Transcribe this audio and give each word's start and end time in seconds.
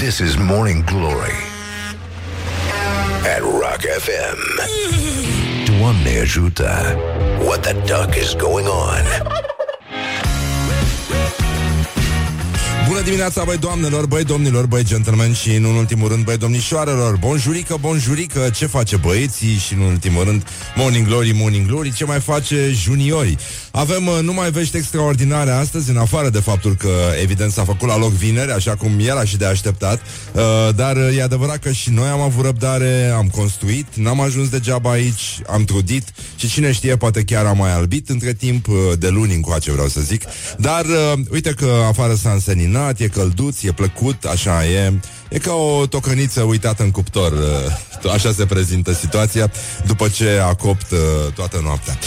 This 0.00 0.20
is 0.20 0.36
Morning 0.36 0.82
Glory 0.84 1.36
at 3.34 3.42
Rock 3.42 3.82
FM. 3.98 4.38
Doamne 5.64 6.18
ajută! 6.20 6.96
What 7.44 7.60
the 7.60 7.72
duck 7.72 8.14
is 8.14 8.34
going 8.34 8.66
on? 8.66 9.04
Bună 12.88 13.00
dimineața, 13.02 13.44
băi 13.44 13.56
doamnelor, 13.56 14.06
băi 14.06 14.24
domnilor, 14.24 14.66
băi 14.66 14.84
gentlemen 14.84 15.32
și 15.32 15.54
în 15.54 15.64
ultimul 15.64 16.08
rând, 16.08 16.24
băi 16.24 16.36
domnișoarelor 16.36 17.16
Bonjurică, 17.16 17.76
bonjurică, 17.80 18.50
ce 18.54 18.66
face 18.66 18.96
băieții 18.96 19.56
și 19.56 19.72
în 19.74 19.80
ultimul 19.80 20.24
rând 20.24 20.46
Morning 20.76 21.06
Glory, 21.06 21.32
Morning 21.32 21.66
Glory, 21.66 21.92
ce 21.92 22.04
mai 22.04 22.20
face 22.20 22.70
juniorii 22.72 23.38
Avem 23.70 24.06
uh, 24.06 24.18
numai 24.22 24.50
vești 24.50 24.76
extraordinare 24.76 25.50
astăzi, 25.50 25.90
în 25.90 25.96
afară 25.96 26.30
de 26.30 26.40
faptul 26.40 26.74
că 26.74 26.90
evident 27.22 27.52
s-a 27.52 27.64
făcut 27.64 27.88
la 27.88 27.98
loc 27.98 28.12
vineri, 28.12 28.52
așa 28.52 28.74
cum 28.74 28.98
era 28.98 29.24
și 29.24 29.36
de 29.36 29.44
așteptat 29.44 30.00
uh, 30.32 30.74
Dar 30.74 30.96
uh, 30.96 31.16
e 31.16 31.22
adevărat 31.22 31.58
că 31.58 31.72
și 31.72 31.90
noi 31.90 32.08
am 32.08 32.20
avut 32.20 32.44
răbdare, 32.44 33.12
am 33.16 33.28
construit, 33.28 33.86
n-am 33.94 34.20
ajuns 34.20 34.48
degeaba 34.48 34.90
aici, 34.90 35.40
am 35.46 35.64
trudit 35.64 36.04
și 36.36 36.48
cine 36.48 36.72
știe, 36.72 36.96
poate 36.96 37.22
chiar 37.22 37.46
am 37.46 37.56
mai 37.56 37.72
albit 37.72 38.08
între 38.08 38.32
timp, 38.32 38.68
uh, 38.68 38.74
de 38.98 39.08
luni 39.08 39.34
încoace 39.34 39.72
vreau 39.72 39.88
să 39.88 40.00
zic 40.00 40.22
Dar 40.58 40.84
uh, 40.84 41.12
uite 41.30 41.50
că 41.50 41.84
afară 41.88 42.14
s-a 42.14 42.30
înseninat 42.30 42.68
minunat, 42.70 43.00
e 43.00 43.08
călduț, 43.08 43.62
e 43.62 43.72
plăcut, 43.72 44.24
așa 44.24 44.66
e. 44.66 44.92
E 45.30 45.38
ca 45.38 45.52
o 45.52 45.86
tocăniță 45.86 46.42
uitată 46.42 46.82
în 46.82 46.90
cuptor. 46.90 47.32
Uh, 47.32 48.12
așa 48.12 48.32
se 48.32 48.46
prezintă 48.46 48.92
situația 48.92 49.50
după 49.86 50.08
ce 50.08 50.40
a 50.42 50.54
copt 50.54 50.90
uh, 50.90 50.98
toată 51.34 51.60
noaptea. 51.62 51.98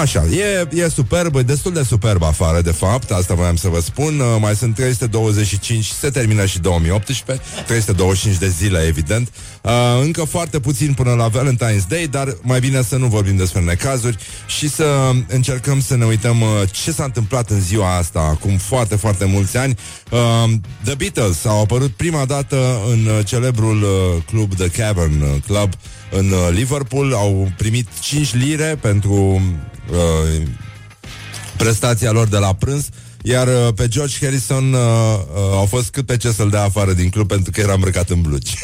Așa, 0.00 0.24
e, 0.24 0.68
e 0.82 0.88
superb, 0.88 1.36
e 1.36 1.42
destul 1.42 1.72
de 1.72 1.82
superb 1.82 2.22
afară, 2.22 2.60
de 2.60 2.70
fapt, 2.70 3.10
asta 3.10 3.34
voiam 3.34 3.56
să 3.56 3.68
vă 3.68 3.80
spun. 3.80 4.20
Uh, 4.20 4.36
mai 4.40 4.56
sunt 4.56 4.74
325, 4.74 5.84
se 5.84 6.10
termină 6.10 6.44
și 6.46 6.58
2018, 6.58 7.44
325 7.66 8.38
de 8.38 8.48
zile, 8.48 8.78
evident. 8.86 9.28
Încă 10.02 10.24
foarte 10.24 10.60
puțin 10.60 10.92
până 10.92 11.12
la 11.12 11.30
Valentine's 11.30 11.86
Day, 11.88 12.06
dar 12.10 12.36
mai 12.42 12.60
bine 12.60 12.82
să 12.82 12.96
nu 12.96 13.06
vorbim 13.06 13.36
despre 13.36 13.60
necazuri 13.60 14.16
și 14.46 14.68
să 14.68 15.10
încercăm 15.28 15.80
să 15.80 15.96
ne 15.96 16.04
uităm 16.04 16.36
ce 16.70 16.92
s-a 16.92 17.04
întâmplat 17.04 17.50
în 17.50 17.60
ziua 17.60 17.96
asta, 17.96 18.20
acum 18.20 18.56
foarte, 18.56 18.96
foarte 18.96 19.24
mulți 19.24 19.56
ani. 19.56 19.76
The 20.84 20.94
Beatles 20.94 21.44
au 21.44 21.60
apărut 21.60 21.90
prima 21.90 22.24
dată 22.24 22.80
în 22.90 23.06
uh, 23.06 23.26
celebrul 23.26 23.82
uh, 23.82 24.22
club 24.26 24.54
The 24.54 24.68
Cavern 24.68 25.20
uh, 25.20 25.28
Club 25.46 25.72
în 26.10 26.30
uh, 26.30 26.48
Liverpool. 26.50 27.14
Au 27.14 27.52
primit 27.56 27.88
5 28.00 28.34
lire 28.34 28.78
pentru 28.80 29.42
uh, 29.90 30.42
prestația 31.56 32.10
lor 32.10 32.28
de 32.28 32.36
la 32.36 32.54
prânz. 32.54 32.88
Iar 33.22 33.46
uh, 33.46 33.74
pe 33.74 33.88
George 33.88 34.16
Harrison 34.20 34.72
uh, 34.72 34.80
uh, 34.80 35.40
au 35.52 35.66
fost 35.66 35.90
cât 35.90 36.06
pe 36.06 36.16
ce 36.16 36.32
să-l 36.32 36.50
dea 36.50 36.62
afară 36.62 36.92
din 36.92 37.08
club 37.08 37.28
pentru 37.28 37.50
că 37.50 37.60
era 37.60 37.72
îmbrăcat 37.72 38.10
în 38.10 38.20
blugi. 38.20 38.54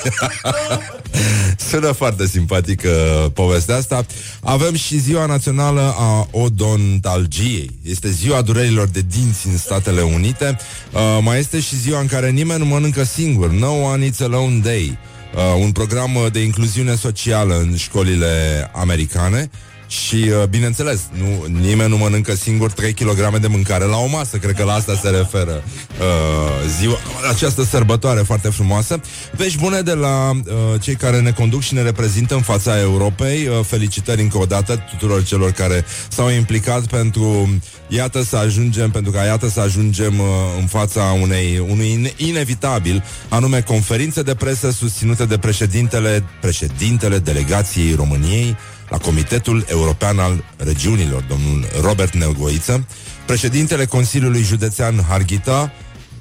Sună 1.70 1.92
foarte 1.92 2.26
simpatică 2.26 2.88
uh, 2.88 3.30
povestea 3.34 3.76
asta. 3.76 4.06
Avem 4.42 4.74
și 4.74 4.98
ziua 4.98 5.26
națională 5.26 5.94
a 5.98 6.28
odontalgiei. 6.30 7.70
Este 7.82 8.10
ziua 8.10 8.42
durerilor 8.42 8.86
de 8.86 9.04
dinți 9.10 9.46
în 9.46 9.56
Statele 9.56 10.00
Unite. 10.00 10.58
Uh, 10.92 11.18
mai 11.22 11.38
este 11.38 11.60
și 11.60 11.76
ziua 11.76 12.00
în 12.00 12.06
care 12.06 12.30
nimeni 12.30 12.58
nu 12.58 12.66
mănâncă 12.66 13.04
singur. 13.04 13.50
No 13.50 13.70
one 13.70 14.04
eats 14.04 14.20
alone 14.20 14.58
day. 14.58 14.98
Uh, 15.34 15.62
un 15.62 15.72
program 15.72 16.28
de 16.32 16.40
incluziune 16.40 16.94
socială 16.94 17.58
în 17.58 17.76
școlile 17.76 18.70
americane. 18.74 19.50
Și, 19.88 20.14
uh, 20.14 20.44
bineînțeles, 20.48 21.00
nu, 21.12 21.58
nimeni 21.60 21.88
nu 21.88 21.96
mănâncă 21.96 22.34
singur 22.34 22.72
3 22.72 22.92
kg 22.92 23.38
de 23.38 23.46
mâncare 23.46 23.84
la 23.84 23.96
o 23.96 24.06
masă. 24.06 24.36
Cred 24.36 24.54
că 24.54 24.64
la 24.64 24.72
asta 24.72 25.00
se 25.02 25.08
referă 25.08 25.62
uh, 26.00 26.68
ziua, 26.78 26.98
această 27.30 27.64
sărbătoare 27.64 28.20
foarte 28.20 28.48
frumoasă. 28.48 29.00
Vești 29.36 29.58
bune 29.58 29.80
de 29.80 29.94
la 29.94 30.30
uh, 30.30 30.80
cei 30.80 30.94
care 30.94 31.20
ne 31.20 31.30
conduc 31.30 31.60
și 31.60 31.74
ne 31.74 31.82
reprezintă 31.82 32.34
în 32.34 32.42
fața 32.42 32.80
Europei. 32.80 33.46
Uh, 33.46 33.64
felicitări 33.64 34.20
încă 34.20 34.38
o 34.38 34.44
dată 34.44 34.76
tuturor 34.90 35.24
celor 35.24 35.50
care 35.50 35.84
s-au 36.08 36.30
implicat 36.30 36.86
pentru 36.86 37.48
iată 37.88 38.22
să 38.22 38.36
ajungem, 38.36 38.90
pentru 38.90 39.12
ca 39.12 39.24
iată 39.24 39.48
să 39.48 39.60
ajungem 39.60 40.18
uh, 40.18 40.26
în 40.60 40.66
fața 40.66 41.02
unei, 41.22 41.64
unui 41.68 42.14
inevitabil, 42.16 43.04
anume 43.28 43.60
conferințe 43.60 44.22
de 44.22 44.34
presă 44.34 44.70
susținute 44.70 45.24
de 45.24 45.38
președintele, 45.38 46.24
președintele 46.40 47.18
delegației 47.18 47.94
României, 47.94 48.56
la 48.90 48.98
Comitetul 48.98 49.64
European 49.68 50.18
al 50.18 50.44
Regiunilor, 50.56 51.22
domnul 51.22 51.64
Robert 51.80 52.14
Nelgoiță, 52.14 52.86
președintele 53.26 53.84
Consiliului 53.84 54.42
Județean 54.42 55.04
Harghita, 55.08 55.72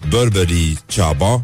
Burberry 0.10 0.78
Ceaba, 0.86 1.44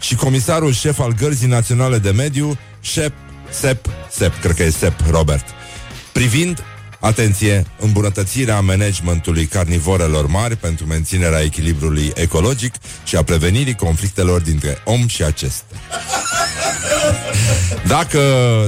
și 0.00 0.14
comisarul 0.14 0.72
șef 0.72 0.98
al 0.98 1.12
Gărzii 1.12 1.48
Naționale 1.48 1.98
de 1.98 2.10
Mediu, 2.10 2.58
Shep, 2.80 3.12
Sep, 3.50 3.86
Sep, 4.10 4.40
cred 4.40 4.56
că 4.56 4.62
e 4.62 4.70
Sep 4.70 5.00
Robert, 5.10 5.44
privind 6.12 6.64
Atenție, 7.04 7.66
îmbunătățirea 7.78 8.60
managementului 8.60 9.46
carnivorelor 9.46 10.26
mari 10.26 10.56
pentru 10.56 10.86
menținerea 10.86 11.40
echilibrului 11.40 12.12
ecologic 12.14 12.74
și 13.04 13.16
a 13.16 13.22
prevenirii 13.22 13.74
conflictelor 13.74 14.40
dintre 14.40 14.78
om 14.84 15.06
și 15.06 15.22
acestea. 15.22 15.78
Dacă, 17.86 18.20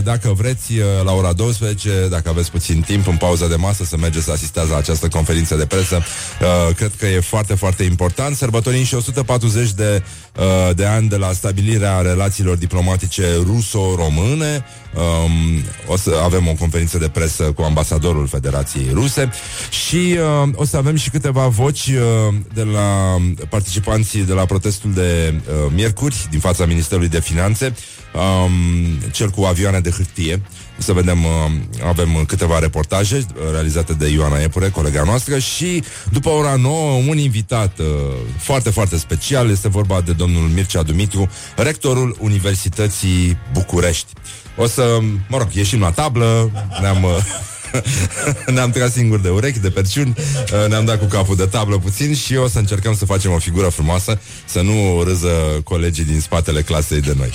dacă 0.04 0.32
vreți, 0.32 0.72
uh, 0.72 0.84
la 1.04 1.12
ora 1.12 1.32
12, 1.32 2.06
dacă 2.10 2.28
aveți 2.28 2.50
puțin 2.50 2.80
timp 2.80 3.06
în 3.06 3.16
pauza 3.16 3.48
de 3.48 3.54
masă 3.54 3.84
să 3.84 3.96
mergeți 3.96 4.24
să 4.24 4.30
asistați 4.30 4.70
la 4.70 4.76
această 4.76 5.08
conferință 5.08 5.54
de 5.56 5.66
presă, 5.66 5.96
uh, 5.96 6.74
cred 6.74 6.92
că 6.98 7.06
e 7.06 7.20
foarte, 7.20 7.54
foarte 7.54 7.82
important. 7.82 8.36
Sărbătorim 8.36 8.84
și 8.84 8.94
140 8.94 9.72
de, 9.72 10.02
uh, 10.38 10.74
de 10.74 10.84
ani 10.84 11.08
de 11.08 11.16
la 11.16 11.32
stabilirea 11.32 12.00
relațiilor 12.00 12.56
diplomatice 12.56 13.34
ruso-române. 13.44 14.64
Um, 14.96 15.62
o 15.86 15.96
să 15.96 16.20
avem 16.24 16.48
o 16.48 16.52
conferință 16.52 16.98
de 16.98 17.08
presă 17.08 17.42
cu 17.42 17.62
ambasadorul 17.62 18.26
Federației 18.26 18.90
Ruse 18.92 19.30
și 19.70 20.18
uh, 20.42 20.48
o 20.54 20.64
să 20.64 20.76
avem 20.76 20.96
și 20.96 21.10
câteva 21.10 21.46
voci 21.46 21.86
uh, 21.86 22.34
de 22.54 22.62
la 22.62 23.16
participanții 23.48 24.24
de 24.24 24.32
la 24.32 24.44
protestul 24.44 24.92
de 24.92 25.34
uh, 25.34 25.72
miercuri 25.74 26.26
din 26.30 26.40
fața 26.40 26.66
Ministerului 26.66 27.08
de 27.08 27.20
Finanțe 27.20 27.74
um, 28.16 29.10
cel 29.10 29.30
cu 29.30 29.44
avioane 29.44 29.80
de 29.80 29.90
hârtie. 29.90 30.42
Să 30.78 30.92
vedem, 30.92 31.24
uh, 31.24 31.30
avem 31.86 32.24
câteva 32.26 32.58
reportaje 32.58 33.16
uh, 33.16 33.42
realizate 33.52 33.92
de 33.92 34.08
Ioana 34.08 34.40
Epure, 34.40 34.68
colega 34.68 35.02
noastră, 35.02 35.38
și 35.38 35.82
după 36.12 36.28
ora 36.28 36.54
9, 36.54 37.02
un 37.08 37.18
invitat 37.18 37.78
uh, 37.78 37.86
foarte, 38.38 38.70
foarte 38.70 38.98
special. 38.98 39.50
Este 39.50 39.68
vorba 39.68 40.00
de 40.00 40.12
domnul 40.12 40.48
Mircea 40.48 40.82
Dumitru, 40.82 41.30
rectorul 41.56 42.16
Universității 42.20 43.38
București. 43.52 44.12
O 44.56 44.66
să, 44.66 44.98
mă 45.28 45.38
rog, 45.38 45.48
ieșim 45.52 45.80
la 45.80 45.90
tablă, 45.90 46.50
ne-am... 46.80 47.02
Uh, 47.02 47.10
ne-am 48.54 48.70
tras 48.70 48.92
singur 48.92 49.20
de 49.20 49.28
urechi, 49.28 49.58
de 49.58 49.70
perciuni, 49.70 50.14
uh, 50.16 50.68
ne-am 50.68 50.84
dat 50.84 50.98
cu 50.98 51.04
capul 51.04 51.36
de 51.36 51.44
tablă 51.44 51.78
puțin 51.78 52.14
și 52.14 52.36
o 52.36 52.48
să 52.48 52.58
încercăm 52.58 52.94
să 52.94 53.04
facem 53.04 53.32
o 53.32 53.38
figură 53.38 53.68
frumoasă, 53.68 54.20
să 54.44 54.60
nu 54.60 55.02
râză 55.02 55.60
colegii 55.64 56.04
din 56.04 56.20
spatele 56.20 56.62
clasei 56.62 57.00
de 57.00 57.14
noi. 57.16 57.30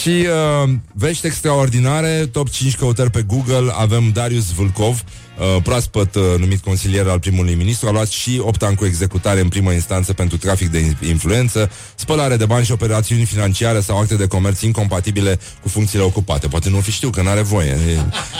Și 0.00 0.26
uh, 0.62 0.70
vești 0.92 1.26
extraordinare, 1.26 2.28
top 2.32 2.50
5 2.50 2.76
căutări 2.76 3.10
pe 3.10 3.22
Google, 3.22 3.72
avem 3.74 4.10
Darius 4.12 4.52
Vulcov, 4.52 5.02
uh, 5.38 5.62
proaspăt 5.62 6.14
uh, 6.14 6.22
numit 6.38 6.62
consilier 6.62 7.06
al 7.06 7.18
primului 7.18 7.54
ministru, 7.54 7.88
a 7.88 7.90
luat 7.90 8.08
și 8.08 8.40
8 8.44 8.62
ani 8.62 8.76
cu 8.76 8.84
executare 8.84 9.40
în 9.40 9.48
primă 9.48 9.72
instanță 9.72 10.12
pentru 10.12 10.36
trafic 10.36 10.68
de 10.68 10.96
influență, 11.06 11.70
spălare 11.94 12.36
de 12.36 12.46
bani 12.46 12.64
și 12.64 12.72
operațiuni 12.72 13.24
financiare 13.24 13.80
sau 13.80 13.98
acte 13.98 14.14
de 14.14 14.26
comerț 14.26 14.60
incompatibile 14.60 15.38
cu 15.62 15.68
funcțiile 15.68 16.04
ocupate. 16.04 16.48
Poate 16.48 16.70
nu 16.70 16.80
fi 16.80 16.90
știu 16.90 17.10
că 17.10 17.22
nu 17.22 17.28
are 17.28 17.42
voie. 17.42 17.76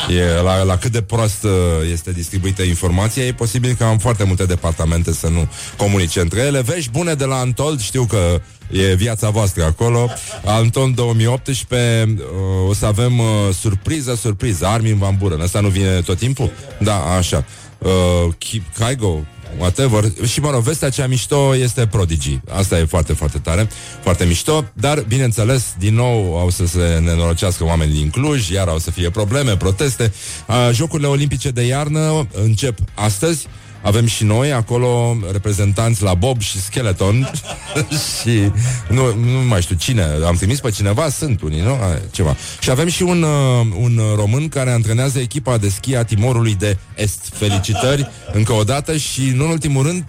E, 0.08 0.14
e 0.14 0.40
la, 0.42 0.62
la 0.62 0.76
cât 0.76 0.92
de 0.92 1.02
prost 1.02 1.42
uh, 1.42 1.50
este 1.92 2.12
distribuită 2.12 2.62
informația, 2.62 3.24
e 3.24 3.32
posibil 3.32 3.74
că 3.74 3.84
am 3.84 3.98
foarte 3.98 4.24
multe 4.24 4.44
departamente 4.44 5.12
să 5.12 5.28
nu 5.28 5.48
comunice 5.76 6.20
între 6.20 6.40
ele. 6.40 6.60
Vești 6.60 6.90
bune 6.90 7.14
de 7.14 7.24
la 7.24 7.36
Antold, 7.36 7.80
știu 7.80 8.04
că 8.04 8.40
E 8.70 8.94
viața 8.94 9.30
voastră 9.30 9.64
acolo. 9.64 10.10
Anton 10.44 10.94
2018 10.94 12.14
uh, 12.18 12.68
o 12.68 12.74
să 12.74 12.86
avem 12.86 13.18
uh, 13.18 13.26
surpriză, 13.60 14.14
surpriză. 14.14 14.66
Armin 14.66 14.98
Van 14.98 15.16
Buren. 15.18 15.40
Asta 15.40 15.60
nu 15.60 15.68
vine 15.68 16.00
tot 16.00 16.18
timpul? 16.18 16.50
Da, 16.78 17.16
așa. 17.16 17.44
Uh, 17.78 18.34
Kaigo, 18.78 19.24
whatever. 19.58 20.04
Și, 20.26 20.40
mă 20.40 20.50
rog, 20.50 20.62
vestea 20.62 20.88
cea 20.88 21.06
mișto 21.06 21.56
este 21.56 21.86
Prodigy. 21.86 22.40
Asta 22.50 22.78
e 22.78 22.84
foarte, 22.84 23.12
foarte 23.12 23.38
tare, 23.38 23.68
foarte 24.02 24.24
mișto, 24.24 24.64
dar, 24.72 25.04
bineînțeles, 25.08 25.74
din 25.78 25.94
nou 25.94 26.38
au 26.38 26.50
să 26.50 26.66
se 26.66 27.00
nenorocească 27.04 27.64
oamenii 27.64 27.98
din 27.98 28.10
Cluj, 28.10 28.50
iar 28.50 28.68
au 28.68 28.78
să 28.78 28.90
fie 28.90 29.10
probleme, 29.10 29.56
proteste. 29.56 30.12
Uh, 30.46 30.70
Jocurile 30.72 31.08
Olimpice 31.08 31.50
de 31.50 31.62
iarnă 31.62 32.26
încep 32.44 32.78
astăzi. 32.94 33.46
Avem 33.82 34.06
și 34.06 34.24
noi 34.24 34.52
acolo 34.52 35.16
reprezentanți 35.32 36.02
la 36.02 36.14
Bob 36.14 36.40
și 36.40 36.60
Skeleton 36.60 37.30
și 38.20 38.52
nu, 38.88 39.14
nu 39.14 39.46
mai 39.48 39.62
știu 39.62 39.76
cine, 39.76 40.02
am 40.26 40.36
trimis 40.36 40.60
pe 40.60 40.70
cineva, 40.70 41.08
sunt 41.08 41.40
unii, 41.42 41.60
nu? 41.60 41.70
A, 41.70 41.98
ceva. 42.10 42.36
Și 42.60 42.70
avem 42.70 42.88
și 42.88 43.02
un, 43.02 43.22
uh, 43.22 43.66
un 43.80 44.00
român 44.16 44.48
care 44.48 44.70
antrenează 44.70 45.18
echipa 45.18 45.56
de 45.56 45.68
schi 45.68 45.96
a 45.96 46.04
Timorului 46.04 46.54
de 46.54 46.78
Est. 46.94 47.30
Felicitări 47.32 48.10
încă 48.32 48.52
o 48.52 48.62
dată 48.62 48.96
și, 48.96 49.32
nu 49.34 49.44
în 49.44 49.50
ultimul 49.50 49.86
rând, 49.86 50.04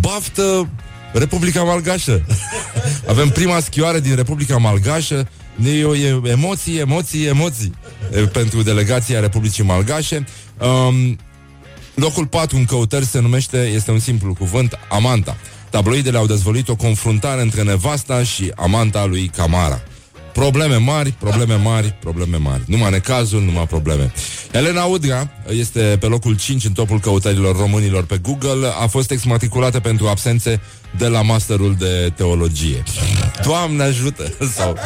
baftă 0.00 0.68
Republica 1.12 1.62
Malgașă. 1.62 2.26
Avem 3.08 3.28
prima 3.28 3.60
schioare 3.60 4.00
din 4.00 4.14
Republica 4.14 4.56
Malgașă. 4.56 5.28
E, 5.64 5.70
e 5.70 6.20
emoții, 6.24 6.78
emoții, 6.78 7.26
emoții 7.26 7.72
e, 8.12 8.20
pentru 8.20 8.62
delegația 8.62 9.20
Republicii 9.20 9.64
Malgașe. 9.64 10.24
Um, 10.58 11.18
locul 11.94 12.26
4 12.26 12.56
în 12.56 12.64
căutări 12.64 13.04
se 13.04 13.20
numește, 13.20 13.70
este 13.74 13.90
un 13.90 13.98
simplu 13.98 14.34
cuvânt, 14.34 14.78
Amanta. 14.88 15.36
Tabloidele 15.70 16.18
au 16.18 16.26
dezvăluit 16.26 16.68
o 16.68 16.76
confruntare 16.76 17.40
între 17.40 17.62
nevasta 17.62 18.22
și 18.22 18.52
amanta 18.56 19.04
lui 19.04 19.30
Camara. 19.36 19.82
Probleme 20.32 20.76
mari, 20.76 21.10
probleme 21.10 21.54
mari, 21.54 21.96
probleme 22.00 22.36
mari. 22.36 22.62
Numai 22.66 22.90
necazuri, 22.90 23.44
numai 23.44 23.66
probleme. 23.66 24.12
Elena 24.52 24.84
Udrea 24.84 25.30
este 25.48 25.96
pe 26.00 26.06
locul 26.06 26.36
5 26.36 26.64
în 26.64 26.72
topul 26.72 27.00
căutărilor 27.00 27.56
românilor 27.56 28.04
pe 28.04 28.18
Google. 28.18 28.66
A 28.80 28.86
fost 28.86 29.10
exmatriculată 29.10 29.80
pentru 29.80 30.06
absențe 30.06 30.60
de 30.98 31.06
la 31.06 31.22
masterul 31.22 31.76
de 31.78 32.12
teologie. 32.16 32.82
Doamne 33.44 33.82
ajută! 33.82 34.32
Sau... 34.56 34.76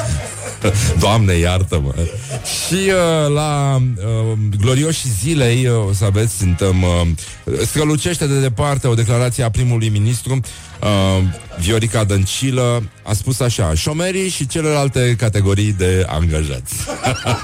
Doamne 0.98 1.32
iartă-mă! 1.32 1.94
Și 2.42 2.74
uh, 2.74 3.34
la 3.34 3.76
uh, 3.76 4.38
glorioșii 4.60 5.10
zilei, 5.10 5.66
uh, 5.66 5.88
o 5.88 5.92
să 5.92 6.04
aveți, 6.04 6.36
suntem... 6.36 6.82
Uh, 6.82 7.06
strălucește 7.66 8.26
de 8.26 8.40
departe 8.40 8.86
o 8.86 8.94
declarație 8.94 9.44
a 9.44 9.50
primului 9.50 9.88
ministru 9.88 10.32
uh, 10.34 11.22
Viorica 11.58 12.04
Dăncilă 12.04 12.82
a 13.02 13.12
spus 13.12 13.40
așa 13.40 13.74
Șomerii 13.74 14.28
și 14.28 14.46
celelalte 14.46 15.14
categorii 15.18 15.72
de 15.72 16.04
angajați 16.08 16.74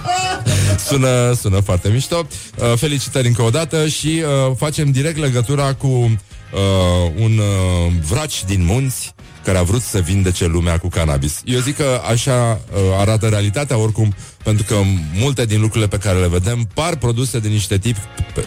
sună, 0.88 1.32
sună 1.40 1.60
foarte 1.60 1.88
mișto 1.88 2.26
uh, 2.56 2.72
Felicitări 2.76 3.26
încă 3.26 3.42
o 3.42 3.50
dată 3.50 3.86
Și 3.88 4.22
uh, 4.46 4.56
facem 4.56 4.90
direct 4.90 5.18
legătura 5.18 5.74
cu 5.74 6.18
uh, 6.52 7.22
Un 7.22 7.38
uh, 7.38 7.92
vraci 8.08 8.44
din 8.44 8.64
munți 8.64 9.14
care 9.44 9.58
a 9.58 9.62
vrut 9.62 9.82
să 9.82 9.98
vindece 9.98 10.46
lumea 10.46 10.78
cu 10.78 10.88
cannabis. 10.88 11.40
Eu 11.44 11.60
zic 11.60 11.76
că 11.76 12.00
așa 12.10 12.60
uh, 12.72 12.78
arată 12.98 13.28
realitatea 13.28 13.76
oricum, 13.76 14.14
pentru 14.44 14.64
că 14.64 14.74
multe 15.14 15.44
din 15.44 15.60
lucrurile 15.60 15.88
pe 15.88 15.98
care 15.98 16.18
le 16.18 16.28
vedem 16.28 16.68
par 16.74 16.96
produse 16.96 17.38
de 17.38 17.48
niște 17.48 17.78
tipi, 17.78 18.00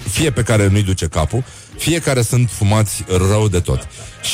fie 0.09 0.31
pe 0.31 0.44
care 0.44 0.67
nu-i 0.67 0.83
duce 0.83 1.07
capul, 1.07 1.44
fie 1.78 2.00
care 2.00 2.22
sunt 2.22 2.50
fumați 2.50 3.04
rău 3.08 3.48
de 3.48 3.60
tot. 3.60 3.88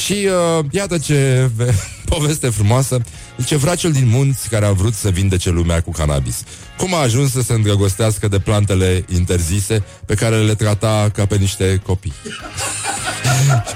Și 0.04 0.28
uh, 0.58 0.66
iată 0.72 0.98
ce 0.98 1.50
poveste 2.16 2.50
frumoasă, 2.50 3.02
ce 3.46 3.56
vraciul 3.56 3.92
din 3.92 4.08
munți 4.08 4.50
care 4.50 4.66
a 4.66 4.72
vrut 4.72 4.94
să 4.94 5.10
vindece 5.10 5.50
lumea 5.50 5.82
cu 5.82 5.92
cannabis. 5.92 6.44
Cum 6.78 6.94
a 6.94 6.98
ajuns 6.98 7.32
să 7.32 7.42
se 7.42 7.54
îndrăgostească 7.54 8.28
de 8.28 8.40
plantele 8.40 9.06
interzise 9.14 9.84
pe 10.06 10.14
care 10.14 10.38
le 10.38 10.56
trata 10.56 11.10
ca 11.14 11.26
pe 11.26 11.36
niște 11.36 11.82
copii. 11.86 12.14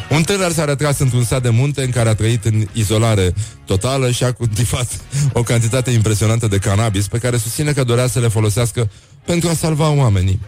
Un 0.09 0.23
tânăr 0.23 0.51
s-a 0.51 0.65
retras 0.65 0.99
într-un 0.99 1.23
sat 1.23 1.41
de 1.41 1.49
munte 1.49 1.83
în 1.83 1.89
care 1.89 2.09
a 2.09 2.15
trăit 2.15 2.45
în 2.45 2.67
izolare 2.73 3.33
totală 3.65 4.11
și 4.11 4.23
a 4.23 4.31
cultivat 4.31 4.87
o 5.33 5.43
cantitate 5.43 5.91
impresionantă 5.91 6.47
de 6.47 6.57
cannabis 6.57 7.07
pe 7.07 7.17
care 7.17 7.37
susține 7.37 7.71
că 7.71 7.83
dorea 7.83 8.07
să 8.07 8.19
le 8.19 8.27
folosească 8.27 8.89
pentru 9.25 9.49
a 9.49 9.53
salva 9.53 9.89
oamenii. 9.89 10.39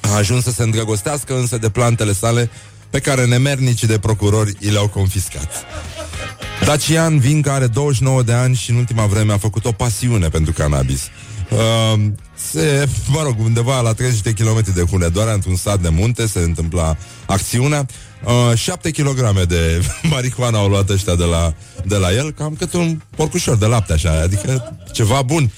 A 0.00 0.14
ajuns 0.14 0.44
să 0.44 0.50
se 0.50 0.62
îndrăgostească 0.62 1.36
însă 1.36 1.58
de 1.58 1.68
plantele 1.68 2.12
sale 2.12 2.50
pe 2.90 2.98
care 2.98 3.26
nemernicii 3.26 3.86
de 3.86 3.98
procurori 3.98 4.56
i 4.58 4.70
le-au 4.70 4.88
confiscat. 4.88 5.64
Dacian 6.64 7.18
Vinca 7.18 7.52
are 7.52 7.66
29 7.66 8.22
de 8.22 8.32
ani 8.32 8.54
și 8.54 8.70
în 8.70 8.76
ultima 8.76 9.06
vreme 9.06 9.32
a 9.32 9.38
făcut 9.38 9.64
o 9.64 9.72
pasiune 9.72 10.28
pentru 10.28 10.52
cannabis. 10.52 11.00
Uh, 11.50 12.00
se, 12.34 12.88
mă 13.08 13.22
rog, 13.22 13.34
undeva 13.38 13.80
la 13.80 13.92
30 13.92 14.20
de 14.20 14.32
kilometri 14.32 14.74
de 14.74 14.82
Hunedoara, 14.82 15.32
într-un 15.32 15.56
sat 15.56 15.80
de 15.80 15.88
munte, 15.88 16.26
se 16.26 16.38
întâmpla 16.38 16.96
acțiunea. 17.26 17.86
Uh, 18.24 18.54
7 18.54 18.90
kg 18.90 19.44
de 19.46 19.80
marihuana 20.10 20.58
au 20.58 20.68
luat 20.68 20.90
ăștia 20.90 21.14
de 21.14 21.24
la, 21.24 21.54
de 21.84 21.96
la 21.96 22.12
el, 22.12 22.32
cam 22.32 22.54
cât 22.58 22.72
un 22.72 23.00
porcușor 23.16 23.56
de 23.56 23.66
lapte, 23.66 23.92
așa, 23.92 24.20
adică 24.22 24.76
ceva 24.92 25.22
bun, 25.22 25.50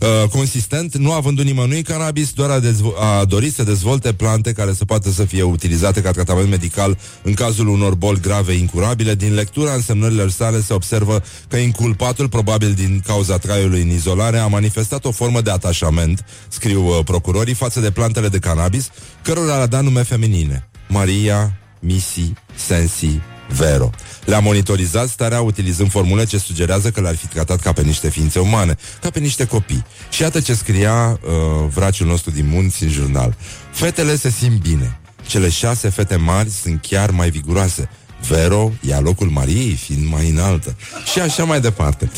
uh, 0.00 0.28
consistent, 0.28 0.96
nu 0.96 1.12
a 1.12 1.20
vândut 1.20 1.44
nimănui 1.44 1.82
cannabis, 1.82 2.32
doar 2.32 2.50
a, 2.50 2.60
dezvo- 2.60 2.96
a 2.98 3.24
dorit 3.24 3.54
să 3.54 3.62
dezvolte 3.62 4.12
plante 4.12 4.52
care 4.52 4.72
să 4.72 4.84
poată 4.84 5.10
să 5.10 5.24
fie 5.24 5.42
utilizate 5.42 6.02
ca 6.02 6.10
tratament 6.10 6.48
medical 6.48 6.98
în 7.22 7.34
cazul 7.34 7.68
unor 7.68 7.94
boli 7.94 8.20
grave 8.20 8.52
incurabile. 8.52 9.14
Din 9.14 9.34
lectura 9.34 9.72
însemnărilor 9.72 10.30
sale 10.30 10.60
se 10.60 10.72
observă 10.72 11.22
că 11.48 11.56
inculpatul, 11.56 12.28
probabil 12.28 12.72
din 12.72 13.02
cauza 13.06 13.38
traiului 13.38 13.82
în 13.82 13.90
izolare, 13.90 14.38
a 14.38 14.46
manifestat 14.46 15.04
o 15.04 15.10
formă 15.10 15.40
de 15.40 15.50
atașament, 15.50 16.24
scriu 16.48 16.86
uh, 16.86 17.04
procurorii, 17.04 17.54
față 17.54 17.80
de 17.80 17.90
plantele 17.90 18.28
de 18.28 18.38
cannabis, 18.38 18.90
cărora 19.22 19.56
le-a 19.56 19.66
dat 19.66 19.82
nume 19.82 20.02
feminine. 20.02 20.68
Maria, 20.88 21.56
Misi, 21.80 22.32
Sensi, 22.54 23.20
Vero. 23.48 23.90
Le-a 24.24 24.38
monitorizat 24.38 25.08
starea 25.08 25.40
utilizând 25.40 25.90
formule 25.90 26.24
ce 26.24 26.38
sugerează 26.38 26.90
că 26.90 27.00
le-ar 27.00 27.16
fi 27.16 27.26
tratat 27.26 27.60
ca 27.60 27.72
pe 27.72 27.82
niște 27.82 28.10
ființe 28.10 28.38
umane, 28.38 28.76
ca 29.00 29.10
pe 29.10 29.18
niște 29.18 29.46
copii. 29.46 29.84
Și 30.10 30.22
iată 30.22 30.40
ce 30.40 30.54
scria 30.54 31.20
uh, 31.22 31.68
vraciul 31.74 32.06
nostru 32.06 32.30
din 32.30 32.46
munți 32.48 32.82
în 32.82 32.88
jurnal. 32.88 33.36
Fetele 33.70 34.16
se 34.16 34.30
simt 34.30 34.60
bine. 34.60 35.00
Cele 35.26 35.48
șase 35.48 35.88
fete 35.88 36.16
mari 36.16 36.50
sunt 36.50 36.80
chiar 36.88 37.10
mai 37.10 37.30
viguroase. 37.30 37.88
Vero 38.28 38.72
ia 38.80 39.00
locul 39.00 39.28
Mariei 39.28 39.72
fiind 39.72 40.08
mai 40.10 40.28
înaltă. 40.28 40.76
Și 41.12 41.20
așa 41.20 41.44
mai 41.44 41.60
departe. 41.60 42.10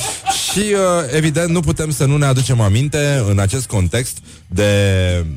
Și, 0.50 0.58
uh, 0.58 1.14
evident, 1.16 1.48
nu 1.48 1.60
putem 1.60 1.90
să 1.90 2.04
nu 2.04 2.16
ne 2.16 2.24
aducem 2.24 2.60
aminte 2.60 3.22
în 3.28 3.38
acest 3.38 3.66
context 3.66 4.18
de... 4.46 4.64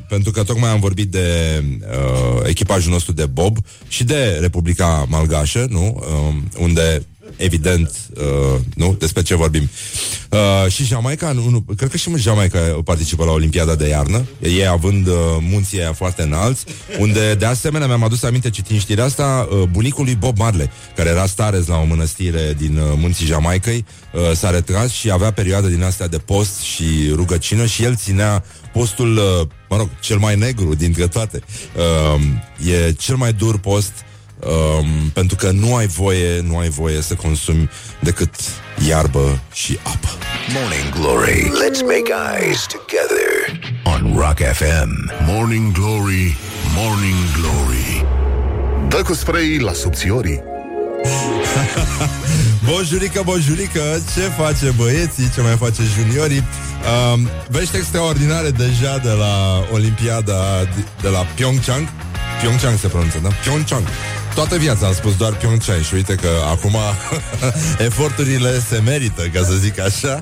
Pentru 0.08 0.30
că 0.30 0.42
tocmai 0.42 0.70
am 0.70 0.80
vorbit 0.80 1.10
de 1.10 1.62
uh, 1.80 2.48
echipajul 2.48 2.92
nostru 2.92 3.12
de 3.12 3.26
Bob 3.26 3.56
și 3.88 4.04
de 4.04 4.38
Republica 4.40 5.06
Malgașă, 5.08 5.66
nu? 5.70 6.04
Uh, 6.06 6.34
unde 6.58 7.02
evident, 7.36 7.90
uh, 8.16 8.60
nu? 8.74 8.96
Despre 8.98 9.22
ce 9.22 9.34
vorbim. 9.34 9.70
Uh, 10.30 10.70
și 10.70 10.84
Jamaica, 10.84 11.32
nu, 11.32 11.48
nu, 11.48 11.64
cred 11.76 11.90
că 11.90 11.96
și 11.96 12.10
Jamaica 12.16 12.58
participă 12.84 13.24
la 13.24 13.30
Olimpiada 13.30 13.74
de 13.74 13.88
iarnă, 13.88 14.26
ei 14.42 14.66
având 14.66 15.06
uh, 15.06 15.14
munții 15.40 15.78
aia 15.78 15.92
foarte 15.92 16.22
înalți, 16.22 16.64
unde 16.98 17.34
de 17.34 17.44
asemenea 17.44 17.86
mi-am 17.86 18.04
adus 18.04 18.22
aminte 18.22 18.50
citind 18.50 18.80
știrea 18.80 19.04
asta, 19.04 19.48
uh, 19.50 19.62
bunicul 19.70 20.04
lui 20.04 20.14
Bob 20.14 20.38
Marley, 20.38 20.70
care 20.96 21.08
era 21.08 21.26
starez 21.26 21.66
la 21.66 21.76
o 21.76 21.84
mănăstire 21.84 22.54
din 22.58 22.76
uh, 22.76 22.84
munții 22.96 23.26
Jamaicăi, 23.26 23.84
uh, 24.12 24.20
s-a 24.34 24.50
retras 24.50 24.90
și 24.90 25.10
avea 25.10 25.30
perioadă 25.30 25.68
din 25.68 25.82
astea 25.82 26.08
de 26.08 26.18
post 26.18 26.60
și 26.60 26.84
rugăcină 27.14 27.66
și 27.66 27.82
el 27.82 27.96
ținea 27.96 28.44
postul, 28.72 29.16
uh, 29.16 29.48
mă 29.68 29.76
rog, 29.76 29.88
cel 30.00 30.18
mai 30.18 30.36
negru 30.36 30.74
dintre 30.74 31.06
toate. 31.06 31.40
Uh, 31.76 32.20
e 32.72 32.92
cel 32.92 33.16
mai 33.16 33.32
dur 33.32 33.58
post 33.58 33.92
um, 34.46 35.10
pentru 35.12 35.36
că 35.36 35.50
nu 35.50 35.74
ai 35.74 35.86
voie, 35.86 36.40
nu 36.40 36.58
ai 36.58 36.68
voie 36.68 37.00
să 37.00 37.14
consumi 37.14 37.70
decât 38.00 38.34
iarbă 38.88 39.40
și 39.52 39.78
apă. 39.82 40.08
Morning 40.48 40.92
Glory. 40.94 41.42
Let's 41.42 41.82
make 41.82 42.12
eyes 42.36 42.66
together 42.66 43.60
on 43.84 44.16
Rock 44.16 44.38
FM. 44.38 45.10
Morning 45.26 45.72
Glory, 45.72 46.36
Morning 46.74 47.16
Glory 47.38 48.04
Dă 48.88 49.02
cu 49.02 49.14
spray 49.14 49.58
la 49.58 49.72
subțiorii 49.72 50.42
Bonjurică, 52.70 53.22
bonjurică, 53.24 53.80
ce 54.14 54.20
face 54.20 54.70
băieții, 54.76 55.30
ce 55.34 55.40
mai 55.40 55.56
face 55.56 55.82
juniorii 55.96 56.44
um, 57.14 57.28
Vești 57.48 57.76
extraordinare 57.76 58.50
deja 58.50 58.98
de 58.98 59.10
la 59.10 59.64
Olimpiada 59.72 60.42
de 61.00 61.08
la 61.08 61.18
Pyeongchang 61.34 61.88
Pyeongchang 62.40 62.78
se 62.78 62.88
pronunță, 62.88 63.18
da? 63.22 63.28
Pyeongchang 63.28 63.82
Toată 64.34 64.56
viața 64.56 64.86
am 64.86 64.94
spus 64.94 65.16
doar 65.16 65.36
Pyeongchang 65.36 65.82
și 65.82 65.94
uite 65.94 66.14
că 66.14 66.28
acum 66.50 66.76
eforturile 67.88 68.62
se 68.68 68.80
merită, 68.84 69.22
ca 69.22 69.44
să 69.44 69.52
zic 69.54 69.80
așa. 69.80 70.20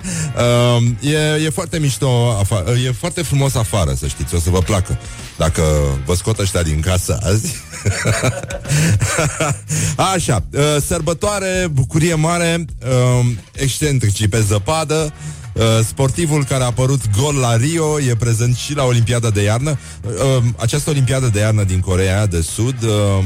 Uh, 0.79 1.13
e, 1.13 1.45
e 1.45 1.51
foarte 1.51 1.79
mișto, 1.79 2.39
afa- 2.43 2.85
e 2.87 2.93
foarte 2.93 3.23
frumos 3.23 3.55
afară, 3.55 3.95
să 3.99 4.07
știți, 4.07 4.35
o 4.35 4.39
să 4.39 4.51
vă 4.51 4.59
placă. 4.59 4.99
Dacă 5.37 5.63
vă 6.05 6.15
scot 6.15 6.39
ăștia 6.39 6.63
din 6.63 6.81
casă 6.81 7.19
azi. 7.23 7.57
așa, 10.15 10.45
uh, 10.53 10.77
sărbătoare, 10.87 11.69
bucurie 11.73 12.15
mare, 12.15 12.65
uh, 12.83 13.27
excentricii 13.53 14.29
pe 14.29 14.41
zăpadă, 14.41 15.13
Uh, 15.13 15.40
sportivul 15.83 16.45
care 16.45 16.63
a 16.63 16.67
apărut 16.67 17.01
gol 17.19 17.35
la 17.35 17.57
Rio 17.57 18.01
e 18.01 18.15
prezent 18.15 18.57
și 18.57 18.75
la 18.75 18.85
Olimpiada 18.85 19.31
de 19.31 19.43
iarnă. 19.43 19.79
Uh, 20.03 20.45
această 20.57 20.91
Olimpiadă 20.91 21.27
de 21.27 21.39
iarnă 21.39 21.65
din 21.65 21.81
Coreea 21.81 22.27
de 22.27 22.41
Sud 22.41 22.83
uh, 22.83 23.25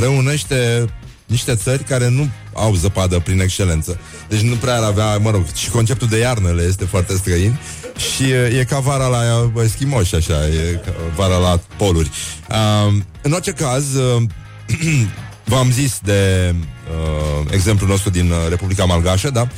reunește 0.00 0.88
niște 1.26 1.54
țări 1.54 1.84
care 1.84 2.08
nu 2.08 2.28
au 2.54 2.74
zăpadă 2.74 3.18
prin 3.18 3.40
excelență. 3.40 3.98
Deci 4.28 4.40
nu 4.40 4.54
prea 4.54 4.76
ar 4.76 4.82
avea, 4.82 5.18
mă 5.18 5.30
rog, 5.30 5.44
și 5.54 5.70
conceptul 5.70 6.08
de 6.08 6.18
iarnă 6.18 6.50
le 6.50 6.62
este 6.62 6.84
foarte 6.84 7.16
străin 7.16 7.58
și 7.96 8.30
e, 8.30 8.58
e 8.58 8.64
ca 8.64 8.78
vara 8.78 9.06
la 9.06 9.52
eschimoși, 9.62 10.14
așa, 10.14 10.46
e 10.46 10.80
ca 10.84 10.92
vara 11.16 11.36
la 11.36 11.60
poluri. 11.76 12.10
Uh, 12.50 12.94
în 13.22 13.32
orice 13.32 13.50
caz, 13.50 13.94
uh, 13.94 14.22
v-am 15.52 15.70
zis 15.70 16.00
de 16.02 16.54
uh, 16.54 17.46
exemplul 17.50 17.88
nostru 17.88 18.10
din 18.10 18.30
uh, 18.30 18.36
Republica 18.48 18.84
Malgașă, 18.84 19.30
da? 19.30 19.48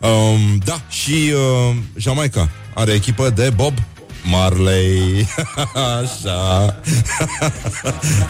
Um, 0.00 0.58
da, 0.64 0.80
și 0.88 1.32
uh, 1.32 1.76
Jamaica 1.96 2.50
are 2.74 2.92
echipă 2.92 3.30
de 3.30 3.50
Bob 3.54 3.74
Marley. 4.24 5.26
Așa. 6.02 6.80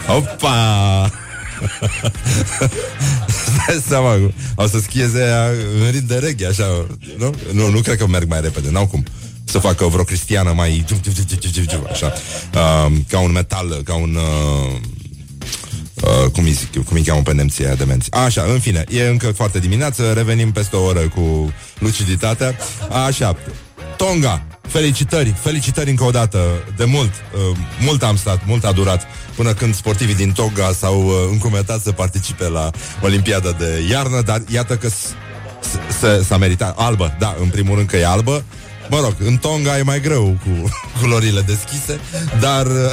Opa! 0.17 1.11
dai 3.67 3.83
seama, 3.87 4.31
au 4.55 4.67
să 4.67 4.79
schieze 4.79 5.21
aia 5.21 5.45
în 5.83 5.91
ritm 5.91 6.07
de 6.07 6.15
reggae, 6.15 6.47
așa, 6.47 6.85
nu? 7.17 7.35
Nu, 7.51 7.69
nu 7.69 7.79
cred 7.79 7.97
că 7.97 8.07
merg 8.07 8.29
mai 8.29 8.41
repede, 8.41 8.69
n-au 8.69 8.87
cum 8.87 9.03
să 9.43 9.59
facă 9.59 9.85
vreo 9.85 10.03
cristiană 10.03 10.53
mai 10.53 10.85
așa, 11.91 12.13
uh, 12.53 12.91
ca 13.07 13.19
un 13.19 13.31
metal, 13.31 13.81
ca 13.83 13.95
un 13.95 14.15
uh, 14.15 14.79
Uh, 16.03 16.31
cum, 16.31 16.43
îi, 16.43 16.83
cum 16.85 16.95
îi 16.95 17.03
cheamă 17.03 17.21
pe 17.21 17.33
nemții 17.33 17.65
aia 17.65 17.75
demenți. 17.75 18.11
Așa, 18.11 18.45
în 18.53 18.59
fine, 18.59 18.83
e 18.89 19.07
încă 19.07 19.31
foarte 19.31 19.59
dimineață, 19.59 20.13
revenim 20.13 20.51
peste 20.51 20.75
o 20.75 20.83
oră 20.83 20.99
cu 20.99 21.53
luciditatea. 21.79 22.55
Așa, 23.05 23.37
Tonga, 23.97 24.45
felicitări, 24.61 25.35
felicitări 25.41 25.89
încă 25.89 26.03
o 26.03 26.09
dată, 26.09 26.39
de 26.77 26.85
mult, 26.85 27.11
uh, 27.33 27.57
mult 27.81 28.03
am 28.03 28.15
stat, 28.15 28.45
mult 28.45 28.65
a 28.65 28.71
durat, 28.71 29.07
până 29.35 29.53
când 29.53 29.75
sportivii 29.75 30.15
din 30.15 30.31
Tonga 30.31 30.71
s-au 30.71 31.05
uh, 31.05 31.13
încumetat 31.31 31.81
să 31.81 31.91
participe 31.91 32.49
la 32.49 32.69
Olimpiada 33.01 33.51
de 33.51 33.85
iarnă, 33.89 34.21
dar 34.21 34.41
iată 34.51 34.75
că 34.77 34.89
s-a 36.23 36.37
meritat, 36.37 36.77
albă, 36.77 37.15
da, 37.19 37.35
în 37.41 37.47
primul 37.47 37.75
rând 37.75 37.87
că 37.87 37.97
e 37.97 38.05
albă, 38.05 38.43
Mă 38.89 38.99
rog, 38.99 39.15
în 39.19 39.37
Tonga 39.37 39.77
e 39.77 39.81
mai 39.81 40.01
greu 40.01 40.37
cu 40.43 40.69
culorile 40.99 41.41
deschise, 41.41 41.99
dar... 42.39 42.65
Uh, 42.65 42.91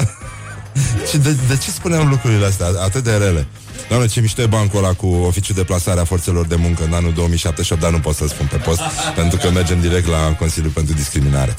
și 1.11 1.17
de, 1.17 1.37
de 1.49 1.57
ce 1.57 1.71
spuneam 1.71 2.09
lucrurile 2.09 2.47
astea 2.47 2.67
atât 2.67 3.05
de 3.05 3.11
rele? 3.11 3.47
Doamne, 3.89 4.07
ce 4.07 4.21
mișto 4.21 4.43
e 4.43 4.47
bancul 4.47 4.79
ăla 4.79 4.93
cu 4.93 5.07
oficiul 5.07 5.55
de 5.55 5.65
plasare 5.65 6.01
a 6.01 6.05
forțelor 6.05 6.47
de 6.47 6.55
muncă 6.55 6.85
în 6.85 6.93
anul 6.93 7.13
2078, 7.13 7.83
dar 7.83 7.91
nu 7.91 7.99
pot 7.99 8.15
să 8.15 8.27
spun 8.27 8.47
pe 8.47 8.57
post, 8.57 8.81
pentru 9.21 9.39
că 9.39 9.51
mergem 9.51 9.81
direct 9.81 10.09
la 10.09 10.35
Consiliul 10.39 10.73
pentru 10.73 10.95
Discriminare. 10.95 11.55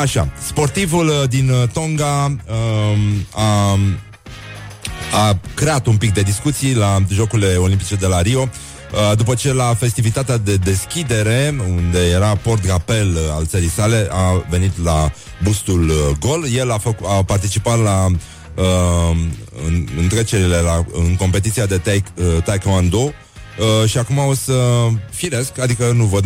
Așa, 0.00 0.28
sportivul 0.46 1.08
uh, 1.08 1.28
din 1.28 1.50
uh, 1.50 1.68
Tonga 1.72 2.24
um, 2.24 3.26
a, 3.34 3.78
a 5.26 5.38
creat 5.54 5.86
un 5.86 5.96
pic 5.96 6.12
de 6.12 6.20
discuții 6.20 6.74
la 6.74 6.98
Jocurile 7.08 7.54
Olimpice 7.54 7.94
de 7.94 8.06
la 8.06 8.20
Rio, 8.20 8.48
Uh, 8.92 9.16
după 9.16 9.34
ce 9.34 9.52
la 9.52 9.74
festivitatea 9.74 10.36
de 10.36 10.56
deschidere, 10.56 11.54
unde 11.68 12.08
era 12.10 12.36
port 12.36 12.66
gapel 12.66 13.08
uh, 13.14 13.20
al 13.36 13.46
țării 13.46 13.68
sale, 13.68 14.08
a 14.10 14.44
venit 14.48 14.84
la 14.84 15.12
bustul 15.42 15.88
uh, 15.88 15.96
gol. 16.18 16.46
El 16.54 16.70
a, 16.70 16.78
făc, 16.78 16.98
a 17.06 17.22
participat 17.22 17.82
la 17.82 18.06
uh, 18.54 19.16
în, 19.66 19.86
în 19.98 20.08
trecerile 20.08 20.56
la, 20.56 20.84
în 20.92 21.16
competiția 21.16 21.66
de 21.66 21.78
taek, 21.78 22.04
uh, 22.14 22.42
taekwondo 22.44 22.98
uh, 22.98 23.88
și 23.88 23.98
acum 23.98 24.18
o 24.18 24.34
să 24.34 24.86
firesc, 25.10 25.58
adică 25.58 25.92
nu 25.92 26.04
văd 26.04 26.24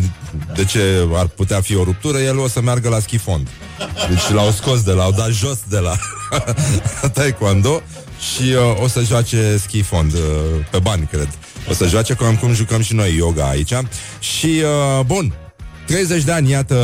de 0.54 0.64
ce 0.64 1.08
ar 1.12 1.26
putea 1.26 1.60
fi 1.60 1.76
o 1.76 1.84
ruptură, 1.84 2.18
el 2.18 2.38
o 2.38 2.48
să 2.48 2.60
meargă 2.60 2.88
la 2.88 2.98
schifond. 2.98 3.48
Deci 4.08 4.28
l-au 4.34 4.50
scos 4.50 4.82
de 4.82 4.92
la, 4.92 5.02
au 5.02 5.12
dat 5.12 5.30
jos 5.30 5.58
de 5.68 5.78
la 5.78 5.96
taekwondo 7.14 7.82
și 8.34 8.42
uh, 8.42 8.82
o 8.82 8.88
să 8.88 9.00
joace 9.00 9.56
schifond 9.56 10.12
uh, 10.12 10.20
pe 10.70 10.78
bani, 10.78 11.06
cred. 11.06 11.28
O 11.68 11.72
să 11.72 11.86
joace 11.86 12.14
cum, 12.14 12.36
cum 12.36 12.54
jucăm 12.54 12.82
și 12.82 12.94
noi 12.94 13.16
yoga 13.16 13.48
aici. 13.48 13.72
Și, 14.18 14.62
uh, 14.98 15.04
bun, 15.04 15.34
30 15.86 16.22
de 16.22 16.32
ani, 16.32 16.50
iată, 16.50 16.74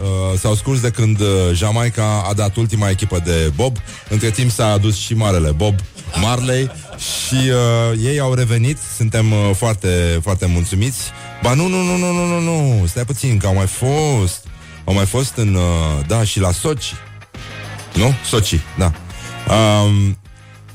uh, 0.00 0.38
s-au 0.38 0.54
scurs 0.54 0.80
de 0.80 0.90
când 0.90 1.20
uh, 1.20 1.26
Jamaica 1.52 2.24
a 2.28 2.32
dat 2.32 2.56
ultima 2.56 2.88
echipă 2.88 3.22
de 3.24 3.52
Bob. 3.54 3.76
Între 4.08 4.30
timp 4.30 4.50
s-a 4.50 4.66
adus 4.66 4.96
și 4.96 5.14
marele 5.14 5.50
Bob 5.50 5.74
Marley 6.20 6.70
și 6.98 7.34
uh, 7.34 7.98
ei 8.04 8.20
au 8.20 8.34
revenit. 8.34 8.78
Suntem 8.96 9.32
uh, 9.32 9.50
foarte, 9.56 10.18
foarte 10.22 10.46
mulțumiți. 10.46 10.98
Ba 11.42 11.54
nu, 11.54 11.66
nu, 11.66 11.82
nu, 11.82 11.96
nu, 11.96 12.12
nu, 12.12 12.26
nu, 12.26 12.40
nu, 12.40 12.86
stai 12.86 13.04
puțin, 13.04 13.38
că 13.38 13.46
au 13.46 13.54
mai 13.54 13.66
fost. 13.66 14.46
Au 14.84 14.94
mai 14.94 15.06
fost 15.06 15.36
în, 15.36 15.54
uh, 15.54 16.06
da, 16.06 16.24
și 16.24 16.40
la 16.40 16.52
Sochi. 16.52 16.92
Nu? 17.94 18.14
Sochi, 18.24 18.60
da. 18.78 18.92
Um, 19.54 20.18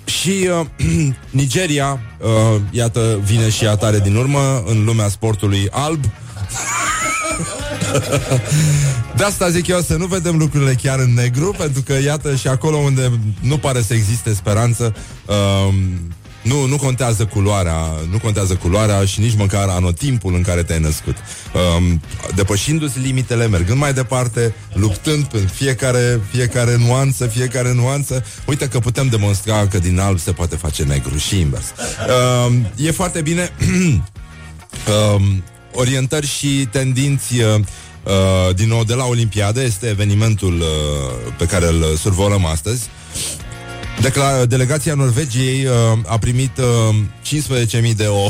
și 0.05 0.49
uh, 0.59 0.65
Nigeria, 1.41 1.99
uh, 2.19 2.61
iată, 2.71 3.19
vine 3.23 3.49
și 3.49 3.65
atare 3.67 3.99
din 3.99 4.15
urmă 4.15 4.63
în 4.65 4.83
lumea 4.83 5.07
sportului 5.07 5.67
alb. 5.71 6.03
De 9.15 9.23
asta 9.23 9.49
zic 9.49 9.67
eu 9.67 9.79
să 9.79 9.95
nu 9.95 10.05
vedem 10.05 10.37
lucrurile 10.37 10.73
chiar 10.73 10.99
în 10.99 11.13
negru, 11.13 11.55
pentru 11.57 11.81
că 11.81 11.93
iată 12.03 12.35
și 12.35 12.47
acolo 12.47 12.77
unde 12.77 13.11
nu 13.41 13.57
pare 13.57 13.81
să 13.81 13.93
existe 13.93 14.33
speranță, 14.33 14.95
uh, 15.25 15.73
nu, 16.41 16.65
nu 16.65 16.77
contează 16.77 17.25
culoarea, 17.25 17.77
nu 18.11 18.19
contează 18.19 18.55
culoarea 18.55 19.05
și 19.05 19.19
nici 19.19 19.35
măcar 19.35 19.67
anotimpul 19.67 20.33
în 20.33 20.41
care 20.41 20.63
te-ai 20.63 20.79
născut. 20.79 21.15
Um, 21.77 22.01
depășindu-ți 22.35 22.99
limitele, 22.99 23.47
mergând 23.47 23.79
mai 23.79 23.93
departe, 23.93 24.53
luptând 24.73 25.27
în 25.31 25.47
fiecare, 25.47 26.21
fiecare 26.31 26.77
nuanță, 26.77 27.27
fiecare 27.27 27.73
nuanță, 27.73 28.25
uite 28.45 28.67
că 28.67 28.79
putem 28.79 29.07
demonstra 29.07 29.67
că 29.67 29.79
din 29.79 29.99
alb 29.99 30.19
se 30.19 30.31
poate 30.31 30.55
face 30.55 30.83
negru 30.83 31.17
și 31.17 31.39
invers. 31.39 31.65
Um, 32.47 32.67
e 32.75 32.91
foarte 32.91 33.21
bine 33.21 33.51
um, 35.15 35.43
orientări 35.73 36.27
și 36.27 36.67
tendinți 36.71 37.39
uh, 37.39 37.59
Uh, 38.03 38.55
din 38.55 38.67
nou 38.67 38.83
de 38.83 38.93
la 38.93 39.05
Olimpiadă, 39.05 39.61
este 39.61 39.87
evenimentul 39.87 40.53
uh, 40.59 41.33
pe 41.37 41.45
care 41.45 41.67
îl 41.67 41.95
survolăm 41.95 42.45
astăzi. 42.45 42.89
Decla- 44.01 44.45
delegația 44.47 44.93
Norvegiei 44.93 45.65
uh, 45.65 45.71
a 46.05 46.17
primit 46.17 46.57
uh, 46.57 46.95
15.000 47.89 47.95
de 47.95 48.05
ouă 48.05 48.29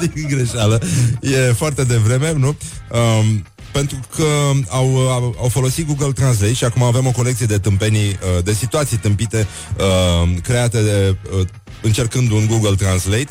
din 0.00 0.26
greșeală. 0.28 0.80
E 1.20 1.52
foarte 1.52 1.84
devreme, 1.84 2.32
nu? 2.32 2.46
Um, 2.46 3.44
pentru 3.72 3.98
că 4.16 4.26
au, 4.68 5.10
au, 5.10 5.36
au 5.40 5.48
folosit 5.48 5.86
Google 5.86 6.12
Translate 6.12 6.52
și 6.52 6.64
acum 6.64 6.82
avem 6.82 7.06
o 7.06 7.10
colecție 7.10 7.46
de 7.46 7.58
tâmpenii, 7.58 8.08
uh, 8.08 8.44
de 8.44 8.52
situații 8.52 8.96
tâmpite 8.96 9.46
uh, 9.78 10.28
create 10.42 10.82
de, 10.82 11.16
uh, 11.38 11.46
încercând 11.82 12.30
un 12.30 12.46
Google 12.46 12.74
Translate. 12.74 13.28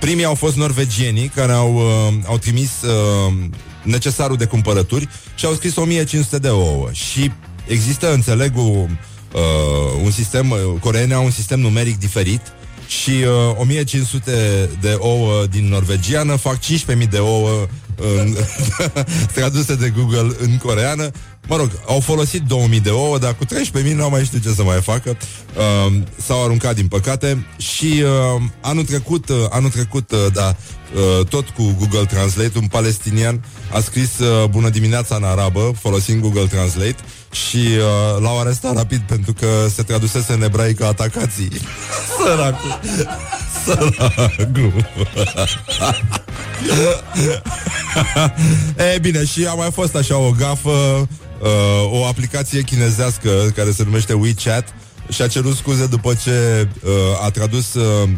Primii 0.00 0.24
au 0.24 0.34
fost 0.34 0.56
norvegienii 0.56 1.28
care 1.28 1.52
au, 1.52 1.74
uh, 1.74 2.14
au 2.26 2.38
trimis 2.38 2.70
uh, 2.82 3.32
necesarul 3.82 4.36
de 4.36 4.44
cumpărături 4.44 5.08
și 5.34 5.46
au 5.46 5.54
scris 5.54 5.76
1500 5.76 6.38
de 6.38 6.48
ouă. 6.48 6.88
Și 6.92 7.32
există, 7.66 8.12
înțeleg, 8.12 8.52
o 8.56 8.60
uh, 8.62 10.02
un 10.02 10.10
sistem, 10.10 10.50
uh, 10.50 10.58
coreenii 10.80 11.14
au 11.14 11.24
un 11.24 11.30
sistem 11.30 11.60
numeric 11.60 11.98
diferit 11.98 12.40
și 12.86 13.10
uh, 13.10 13.58
1500 13.58 14.70
de 14.80 14.96
ouă 14.98 15.46
din 15.46 15.68
norvegiană 15.68 16.36
fac 16.36 16.58
15.000 16.58 17.08
de 17.10 17.18
ouă 17.18 17.66
în, 18.18 18.36
traduse 19.34 19.74
de 19.74 19.92
Google 19.96 20.36
în 20.38 20.56
coreană. 20.56 21.10
Mă 21.46 21.56
rog, 21.56 21.70
au 21.86 22.00
folosit 22.00 22.42
2000 22.42 22.80
de 22.80 22.90
ouă, 22.90 23.18
dar 23.18 23.34
cu 23.34 23.44
13.000 23.44 23.94
nu 23.94 24.02
au 24.02 24.10
mai 24.10 24.24
știut 24.24 24.42
ce 24.42 24.48
să 24.48 24.62
mai 24.62 24.80
facă. 24.80 25.16
Uh, 25.56 25.92
s-au 26.26 26.44
aruncat, 26.44 26.74
din 26.74 26.88
păcate. 26.88 27.46
Și 27.56 28.02
uh, 28.02 28.42
anul 28.60 28.84
trecut, 28.84 29.28
uh, 29.28 29.36
anul 29.50 29.70
trecut, 29.70 30.10
uh, 30.10 30.18
da, 30.32 30.56
uh, 30.94 31.26
tot 31.26 31.48
cu 31.48 31.74
Google 31.78 32.06
Translate, 32.06 32.58
un 32.58 32.66
palestinian 32.66 33.44
a 33.72 33.80
scris 33.80 34.18
uh, 34.18 34.48
Bună 34.48 34.68
dimineața 34.68 35.16
în 35.16 35.24
arabă, 35.24 35.72
folosind 35.80 36.20
Google 36.20 36.46
Translate 36.46 36.96
și 37.30 37.56
uh, 37.56 38.20
l-au 38.20 38.40
arestat 38.40 38.74
rapid 38.74 39.00
pentru 39.00 39.32
că 39.32 39.46
se 39.74 39.82
tradusese 39.82 40.32
în 40.32 40.42
ebraică 40.42 40.86
atacații. 40.86 41.50
Săracul. 42.18 42.80
Săracul. 43.64 44.72
e 48.94 48.98
bine, 48.98 49.24
și 49.24 49.46
a 49.46 49.54
mai 49.54 49.70
fost 49.72 49.94
așa 49.94 50.16
o 50.16 50.30
gafă, 50.30 51.08
uh, 51.40 52.00
o 52.00 52.04
aplicație 52.04 52.60
chinezească 52.60 53.52
care 53.54 53.70
se 53.70 53.82
numește 53.84 54.12
WeChat 54.12 54.74
și 55.08 55.22
a 55.22 55.26
cerut 55.26 55.56
scuze 55.56 55.86
după 55.86 56.14
ce 56.22 56.68
uh, 56.84 56.90
a 57.24 57.30
tradus 57.30 57.74
uh, 57.74 58.08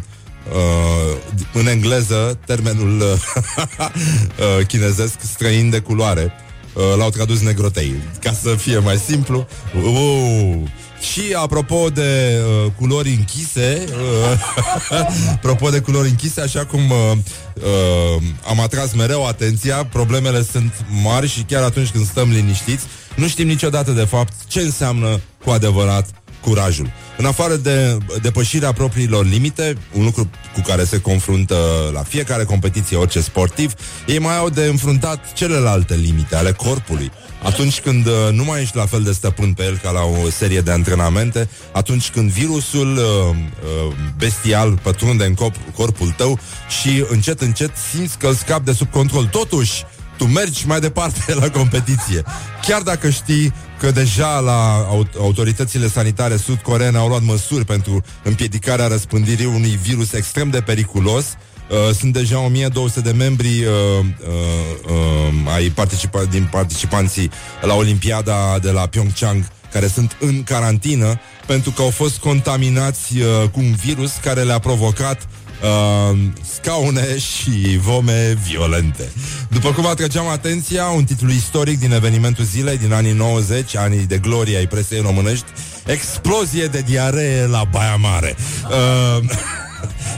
uh, 0.51 1.17
în 1.53 1.67
engleză 1.67 2.39
termenul 2.45 3.01
uh, 3.01 4.65
chinezesc 4.67 5.19
străin 5.21 5.69
de 5.69 5.79
culoare 5.79 6.33
Uh, 6.77 6.95
l-au 6.97 7.09
tradus 7.09 7.41
negrotei, 7.41 7.93
ca 8.21 8.31
să 8.31 8.49
fie 8.49 8.77
mai 8.77 8.97
simplu. 8.97 9.47
Uh, 9.83 10.57
și 10.99 11.33
apropo 11.35 11.89
de 11.93 12.39
uh, 12.65 12.71
culori 12.77 13.09
închise, 13.09 13.83
uh, 13.89 15.01
apropo 15.35 15.69
de 15.69 15.79
culori 15.79 16.09
închise, 16.09 16.41
așa 16.41 16.65
cum 16.65 16.89
uh, 16.89 17.17
uh, 17.53 18.23
am 18.47 18.59
atras 18.59 18.93
mereu 18.93 19.25
atenția, 19.25 19.85
problemele 19.85 20.43
sunt 20.51 20.73
mari 21.03 21.27
și 21.27 21.41
chiar 21.41 21.63
atunci 21.63 21.89
când 21.89 22.05
stăm 22.05 22.29
liniștiți, 22.29 22.85
nu 23.15 23.27
știm 23.27 23.47
niciodată 23.47 23.91
de 23.91 24.03
fapt 24.03 24.33
ce 24.47 24.59
înseamnă 24.59 25.19
cu 25.43 25.49
adevărat 25.49 26.09
curajul. 26.41 26.91
În 27.17 27.25
afară 27.25 27.55
de 27.55 27.97
depășirea 28.21 28.71
propriilor 28.71 29.25
limite, 29.25 29.77
un 29.93 30.03
lucru 30.03 30.29
cu 30.53 30.61
care 30.61 30.83
se 30.83 30.99
confruntă 30.99 31.55
la 31.93 32.03
fiecare 32.03 32.43
competiție 32.43 32.97
orice 32.97 33.21
sportiv, 33.21 33.73
ei 34.07 34.19
mai 34.19 34.37
au 34.37 34.49
de 34.49 34.65
înfruntat 34.65 35.33
celelalte 35.33 35.95
limite 35.95 36.35
ale 36.35 36.51
corpului. 36.51 37.11
Atunci 37.43 37.79
când 37.79 38.05
uh, 38.05 38.13
nu 38.31 38.43
mai 38.43 38.61
ești 38.61 38.75
la 38.75 38.85
fel 38.85 39.03
de 39.03 39.11
stăpân 39.11 39.53
pe 39.53 39.63
el 39.63 39.77
ca 39.77 39.91
la 39.91 40.01
o 40.03 40.29
serie 40.29 40.61
de 40.61 40.71
antrenamente, 40.71 41.49
atunci 41.71 42.09
când 42.09 42.31
virusul 42.31 42.97
uh, 42.97 43.03
uh, 43.03 43.95
bestial 44.17 44.79
pătrunde 44.81 45.25
în 45.25 45.33
corp, 45.33 45.55
corpul 45.75 46.13
tău 46.17 46.39
și 46.81 47.05
încet, 47.09 47.41
încet 47.41 47.71
simți 47.91 48.17
că 48.17 48.27
îl 48.27 48.33
scapi 48.33 48.65
de 48.65 48.73
sub 48.73 48.89
control. 48.89 49.25
Totuși, 49.25 49.83
tu 50.17 50.25
mergi 50.25 50.67
mai 50.67 50.79
departe 50.79 51.33
la 51.41 51.49
competiție. 51.49 52.23
Chiar 52.67 52.81
dacă 52.81 53.09
știi 53.09 53.53
că 53.79 53.91
deja 53.91 54.39
la 54.39 54.87
autoritățile 55.19 55.87
sanitare 55.87 56.37
sud-coreene 56.37 56.97
au 56.97 57.07
luat 57.07 57.21
măsuri 57.21 57.65
pentru 57.65 58.03
împiedicarea 58.23 58.87
răspândirii 58.87 59.45
unui 59.45 59.79
virus 59.81 60.13
extrem 60.13 60.49
de 60.49 60.61
periculos, 60.61 61.25
Uh, 61.69 61.95
sunt 61.95 62.13
deja 62.13 62.39
1200 62.39 63.01
de 63.01 63.11
membri 63.11 63.47
uh, 63.47 64.05
uh, 64.05 64.91
uh, 64.91 65.53
ai 65.53 65.69
participa- 65.69 66.29
din 66.29 66.47
participanții 66.51 67.31
la 67.61 67.73
Olimpiada 67.73 68.59
de 68.61 68.71
la 68.71 68.85
Pyeongchang 68.85 69.47
care 69.71 69.87
sunt 69.87 70.15
în 70.19 70.43
carantină 70.43 71.19
pentru 71.45 71.71
că 71.71 71.81
au 71.81 71.89
fost 71.89 72.17
contaminați 72.17 73.17
uh, 73.17 73.49
cu 73.51 73.59
un 73.59 73.75
virus 73.85 74.11
care 74.21 74.41
le-a 74.41 74.59
provocat 74.59 75.27
uh, 75.61 76.17
scaune 76.53 77.17
și 77.17 77.77
vome 77.77 78.37
violente. 78.49 79.11
După 79.49 79.71
cum 79.71 79.85
atrăgeam 79.85 80.27
atenția, 80.27 80.85
un 80.85 81.03
titlu 81.03 81.31
istoric 81.31 81.79
din 81.79 81.91
evenimentul 81.91 82.43
zilei 82.43 82.77
din 82.77 82.93
anii 82.93 83.13
90, 83.13 83.75
anii 83.75 84.05
de 84.05 84.17
glorie 84.17 84.57
ai 84.57 84.67
presei 84.67 85.01
românești, 85.01 85.45
explozie 85.85 86.65
de 86.65 86.83
diaree 86.85 87.45
la 87.45 87.63
Baia 87.71 87.95
Mare. 87.95 88.35
Uh, 88.69 89.29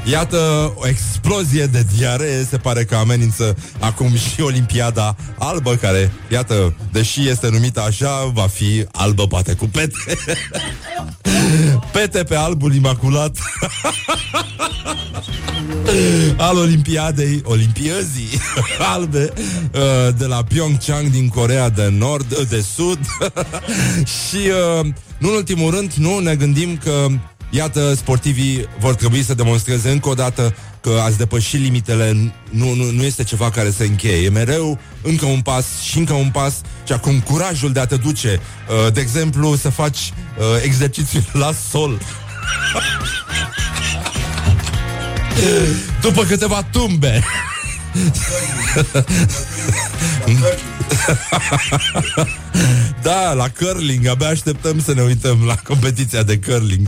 Iată, 0.06 0.74
o 0.76 0.88
explozie 0.88 1.66
de 1.66 1.86
diaree 1.96 2.46
se 2.50 2.58
pare 2.58 2.84
că 2.84 2.96
amenință 2.96 3.58
acum 3.80 4.16
și 4.16 4.42
Olimpiada 4.42 5.16
albă, 5.38 5.76
care, 5.76 6.12
iată, 6.32 6.74
deși 6.92 7.30
este 7.30 7.50
numită 7.50 7.82
așa, 7.82 8.32
va 8.34 8.48
fi 8.48 8.86
albă 8.92 9.28
poate 9.28 9.54
cu 9.54 9.66
pete. 9.66 10.18
pete 11.94 12.24
pe 12.24 12.36
albul 12.36 12.76
imaculat 12.76 13.38
al 16.38 16.58
Olimpiadei, 16.58 17.42
Olimpiezii 17.44 18.30
albe 18.94 19.34
uh, 19.36 20.16
de 20.18 20.26
la 20.26 20.44
Pyeongchang 20.44 21.08
din 21.08 21.28
Corea 21.28 21.70
de 21.70 21.94
Nord, 21.98 22.32
uh, 22.32 22.48
de 22.50 22.66
Sud. 22.76 23.00
și, 24.28 24.38
uh, 24.80 24.86
nu 25.18 25.30
în 25.30 25.36
ultimul 25.36 25.72
rând, 25.72 25.94
nu 25.94 26.20
ne 26.20 26.36
gândim 26.36 26.78
că 26.78 27.08
Iată, 27.50 27.94
sportivii 27.94 28.68
vor 28.80 28.96
trebui 28.96 29.24
să 29.24 29.34
demonstreze 29.34 29.90
încă 29.90 30.10
o 30.10 30.14
dată 30.14 30.56
că 30.82 31.02
ați 31.04 31.18
depășit 31.18 31.62
limitele, 31.62 32.34
nu, 32.50 32.74
nu, 32.74 32.92
nu 32.92 33.04
este 33.04 33.24
ceva 33.24 33.50
care 33.50 33.70
se 33.70 33.84
încheie. 33.84 34.26
E 34.26 34.30
mereu 34.30 34.80
încă 35.02 35.26
un 35.26 35.42
pas 35.42 35.66
și 35.82 35.98
încă 35.98 36.14
un 36.14 36.30
pas 36.30 36.62
și 36.86 36.94
acum 36.94 37.20
curajul 37.20 37.72
de 37.72 37.80
a 37.80 37.86
te 37.86 37.96
duce, 37.96 38.40
uh, 38.86 38.94
de 38.94 39.02
exemplu, 39.02 39.56
să 39.56 39.70
faci 39.70 39.98
uh, 39.98 40.12
exerciții 40.64 41.28
la 41.32 41.52
sol. 41.70 42.00
După 46.02 46.24
câteva 46.24 46.64
tumbe. 46.72 47.24
da, 53.02 53.34
la 53.34 53.50
curling, 53.50 54.08
abia 54.08 54.28
așteptăm 54.28 54.82
să 54.82 54.94
ne 54.94 55.02
uităm 55.02 55.44
la 55.46 55.56
competiția 55.56 56.24
de 56.24 56.38
curling. 56.38 56.88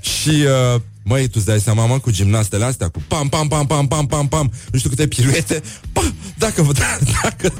Și, 0.00 0.28
uh, 0.74 0.80
măi, 1.02 1.24
tu 1.24 1.32
îți 1.34 1.46
dai 1.46 1.60
seama, 1.60 1.86
mă, 1.86 1.98
cu 1.98 2.10
gimnastele 2.10 2.64
astea, 2.64 2.88
cu 2.88 3.02
pam, 3.08 3.28
pam, 3.28 3.48
pam, 3.48 3.66
pam, 3.66 3.86
pam, 3.86 4.06
pam, 4.06 4.28
pam, 4.28 4.52
nu 4.70 4.78
știu 4.78 4.90
câte 4.90 5.06
piruete, 5.06 5.62
pa, 5.92 6.12
dacă, 6.38 6.66
dacă, 7.22 7.52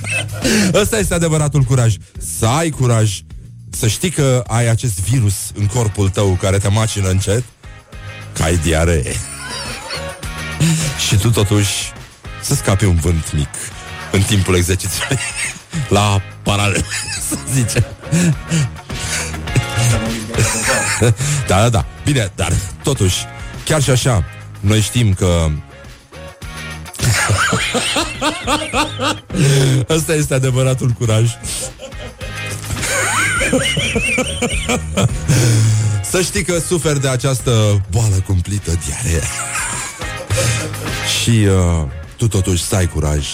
ăsta 0.80 0.98
este 0.98 1.14
adevăratul 1.14 1.62
curaj. 1.62 1.94
Să 2.38 2.46
ai 2.46 2.70
curaj, 2.70 3.20
să 3.70 3.88
știi 3.88 4.10
că 4.10 4.44
ai 4.46 4.68
acest 4.68 5.00
virus 5.00 5.34
în 5.54 5.66
corpul 5.66 6.08
tău 6.08 6.38
care 6.40 6.58
te 6.58 6.68
macină 6.68 7.08
încet, 7.08 7.42
că 8.32 8.42
ai 8.42 8.56
diaree. 8.56 9.14
și 11.08 11.16
tu 11.16 11.30
totuși 11.30 11.92
să 12.42 12.54
scapi 12.54 12.84
un 12.84 12.96
vânt 12.96 13.32
mic 13.32 13.48
în 14.12 14.22
timpul 14.22 14.54
exercițiului 14.54 15.18
la 15.88 16.22
paralel, 16.42 16.84
să 17.28 17.36
zice. 17.52 17.86
da, 21.46 21.60
da, 21.60 21.68
da. 21.68 21.84
Bine, 22.04 22.32
dar 22.34 22.52
totuși, 22.82 23.16
chiar 23.64 23.82
și 23.82 23.90
așa, 23.90 24.24
noi 24.60 24.80
știm 24.80 25.14
că 25.14 25.50
Asta 29.88 30.14
este 30.14 30.34
adevăratul 30.34 30.88
curaj. 30.88 31.30
Să 36.10 36.20
știi 36.20 36.42
că 36.44 36.58
suferi 36.58 37.00
de 37.00 37.08
această 37.08 37.82
boală 37.90 38.22
cumplită, 38.26 38.78
diaree. 38.86 39.22
Și 41.20 41.30
uh, 41.30 41.86
tu 42.16 42.28
totuși 42.28 42.62
să 42.62 42.76
ai 42.76 42.86
curaj 42.86 43.26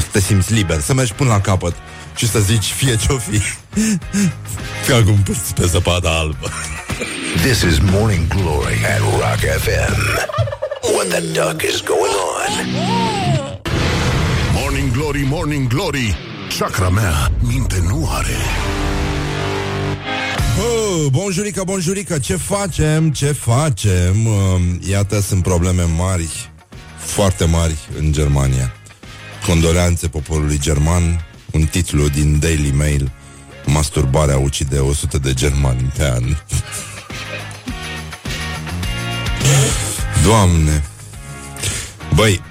să 0.00 0.06
te 0.12 0.20
simți 0.20 0.52
liber, 0.52 0.80
să 0.80 0.94
mergi 0.94 1.12
până 1.12 1.30
la 1.30 1.40
capăt 1.40 1.74
și 2.16 2.28
să 2.28 2.38
zici 2.38 2.64
fie 2.64 2.96
ce-o 2.96 3.18
fi. 3.18 3.40
Ca 4.88 5.02
cum 5.02 5.22
pe 5.54 5.66
zăpada 5.66 6.18
albă. 6.18 6.50
This 7.42 7.60
is 7.60 7.78
Morning 7.78 8.26
Glory 8.28 8.84
at 8.84 8.98
Rock 8.98 9.60
FM. 9.60 10.00
What 10.94 11.08
the 11.08 11.20
duck 11.20 11.62
is 11.62 11.80
going 11.80 12.14
on? 12.36 12.66
Morning 14.54 14.92
Glory, 14.92 15.24
Morning 15.28 15.68
Glory 15.68 16.16
Chakra 16.58 16.88
mea 16.88 17.32
minte 17.38 17.82
nu 17.88 18.08
are 18.10 18.36
Oh, 20.58 21.06
bonjurică, 21.10 21.62
bonjurică, 21.64 22.18
ce 22.18 22.36
facem, 22.36 23.10
ce 23.10 23.32
facem? 23.32 24.26
Uh, 24.26 24.60
iată, 24.88 25.20
sunt 25.20 25.42
probleme 25.42 25.82
mari, 25.96 26.50
foarte 26.96 27.44
mari 27.44 27.74
în 27.98 28.12
Germania. 28.12 28.72
Condoleanțe 29.46 30.08
poporului 30.08 30.58
german, 30.58 31.26
un 31.52 31.64
titlu 31.64 32.08
din 32.08 32.38
Daily 32.38 32.70
Mail, 32.70 33.12
Masturbarea 33.66 34.38
ucide 34.38 34.78
100 34.78 35.18
de 35.18 35.34
germani 35.34 35.92
pe 35.96 36.04
an. 36.04 36.24
Doamne! 40.24 40.84
Băi, 42.14 42.40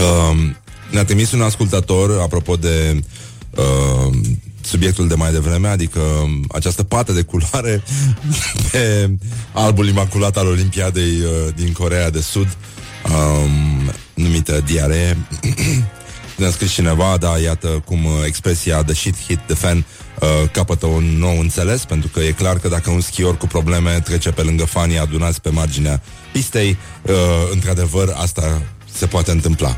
uh, 0.00 0.50
ne-a 0.90 1.04
trimis 1.04 1.32
un 1.32 1.42
ascultător 1.42 2.20
apropo 2.20 2.56
de 2.56 3.04
uh, 3.50 4.14
subiectul 4.60 5.08
de 5.08 5.14
mai 5.14 5.32
devreme, 5.32 5.68
adică 5.68 6.00
această 6.48 6.82
pată 6.82 7.12
de 7.12 7.22
culoare 7.22 7.82
pe 8.70 9.10
albul 9.52 9.88
imaculat 9.88 10.36
al 10.36 10.46
Olimpiadei 10.46 11.20
uh, 11.20 11.54
din 11.54 11.72
Corea 11.72 12.10
de 12.10 12.20
Sud, 12.20 12.56
um, 13.04 13.92
numită 14.22 14.62
diaree. 14.66 15.18
Ne-a 16.36 16.50
scris 16.50 16.72
cineva, 16.72 17.16
da, 17.16 17.38
iată 17.38 17.68
cum 17.68 18.04
uh, 18.04 18.12
expresia 18.26 18.82
the 18.84 18.94
shit 18.94 19.16
hit 19.26 19.38
the 19.46 19.54
fan 19.54 19.76
uh, 20.20 20.50
capătă 20.52 20.86
un 20.86 21.04
nou 21.18 21.38
înțeles, 21.38 21.84
pentru 21.84 22.08
că 22.08 22.20
e 22.20 22.30
clar 22.30 22.58
că 22.58 22.68
dacă 22.68 22.90
un 22.90 23.00
schior 23.00 23.36
cu 23.36 23.46
probleme 23.46 24.00
trece 24.04 24.30
pe 24.30 24.42
lângă 24.42 24.64
fanii 24.64 24.98
adunați 24.98 25.40
pe 25.40 25.50
marginea 25.50 26.02
pistei, 26.32 26.76
uh, 27.02 27.14
într-adevăr, 27.52 28.14
asta 28.16 28.62
se 28.94 29.06
poate 29.06 29.30
întâmpla. 29.30 29.76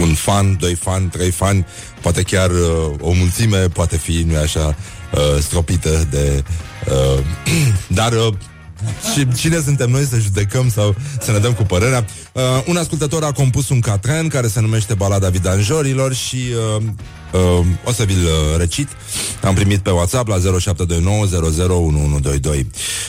Un 0.00 0.14
fan, 0.14 0.56
doi 0.60 0.74
fan, 0.74 1.08
trei 1.08 1.30
fani, 1.30 1.66
poate 2.00 2.22
chiar 2.22 2.50
uh, 2.50 2.90
o 3.00 3.12
mulțime 3.12 3.68
poate 3.68 3.96
fi, 3.96 4.24
nu 4.26 4.36
așa, 4.36 4.76
uh, 5.12 5.40
stropită 5.40 6.06
de... 6.10 6.44
Uh, 6.86 7.24
dar 7.98 8.12
uh, 8.12 8.34
și 9.12 9.28
cine 9.36 9.60
suntem 9.64 9.90
noi 9.90 10.04
să 10.04 10.18
judecăm 10.18 10.70
sau 10.70 10.94
să 11.20 11.32
ne 11.32 11.38
dăm 11.38 11.52
cu 11.52 11.62
părerea? 11.62 12.04
Uh, 12.32 12.42
un 12.66 12.76
ascultător 12.76 13.24
a 13.24 13.32
compus 13.32 13.68
un 13.68 13.80
catren 13.80 14.28
care 14.28 14.48
se 14.48 14.60
numește 14.60 14.94
Balada 14.94 15.28
Vidanjorilor 15.28 16.14
și 16.14 16.36
uh, 16.76 16.82
uh, 17.32 17.66
o 17.84 17.92
să 17.92 18.04
vi-l 18.04 18.24
uh, 18.24 18.56
recit. 18.58 18.88
Am 19.42 19.54
primit 19.54 19.78
pe 19.78 19.90
WhatsApp 19.90 20.28
la 20.28 20.38
0729001122. 20.38 20.40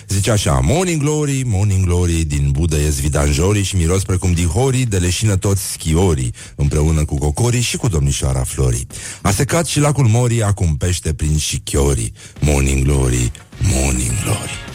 Zice 0.08 0.32
așa, 0.32 0.60
Morning 0.64 1.02
Glory, 1.02 1.42
Morning 1.46 1.86
Glory, 1.86 2.24
din 2.24 2.50
Budă 2.52 2.76
ies 2.76 3.00
vidanjorii 3.00 3.64
și 3.64 3.76
miros 3.76 4.04
precum 4.04 4.32
dihorii, 4.32 4.86
de 4.86 4.98
leșină 4.98 5.36
toți 5.36 5.72
schiorii, 5.72 6.34
împreună 6.56 7.06
cu 7.06 7.18
cocorii 7.18 7.62
și 7.62 7.78
cu 7.78 7.88
domnișoara 7.88 8.44
Florii. 8.44 8.88
A 9.22 9.32
secat 9.32 9.66
și 9.66 9.80
lacul 9.80 10.08
Morii, 10.08 10.44
acum 10.44 10.76
pește 10.78 11.14
prin 11.14 11.38
șichiorii. 11.38 12.14
Morning 12.40 12.84
Glory, 12.84 13.32
Morning 13.62 14.14
Glory. 14.24 14.69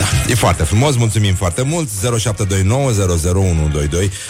Da, 0.00 0.06
e 0.28 0.34
foarte 0.34 0.62
frumos, 0.62 0.96
mulțumim 0.96 1.34
foarte 1.34 1.62
mult. 1.62 1.88
0729001122 1.88 1.92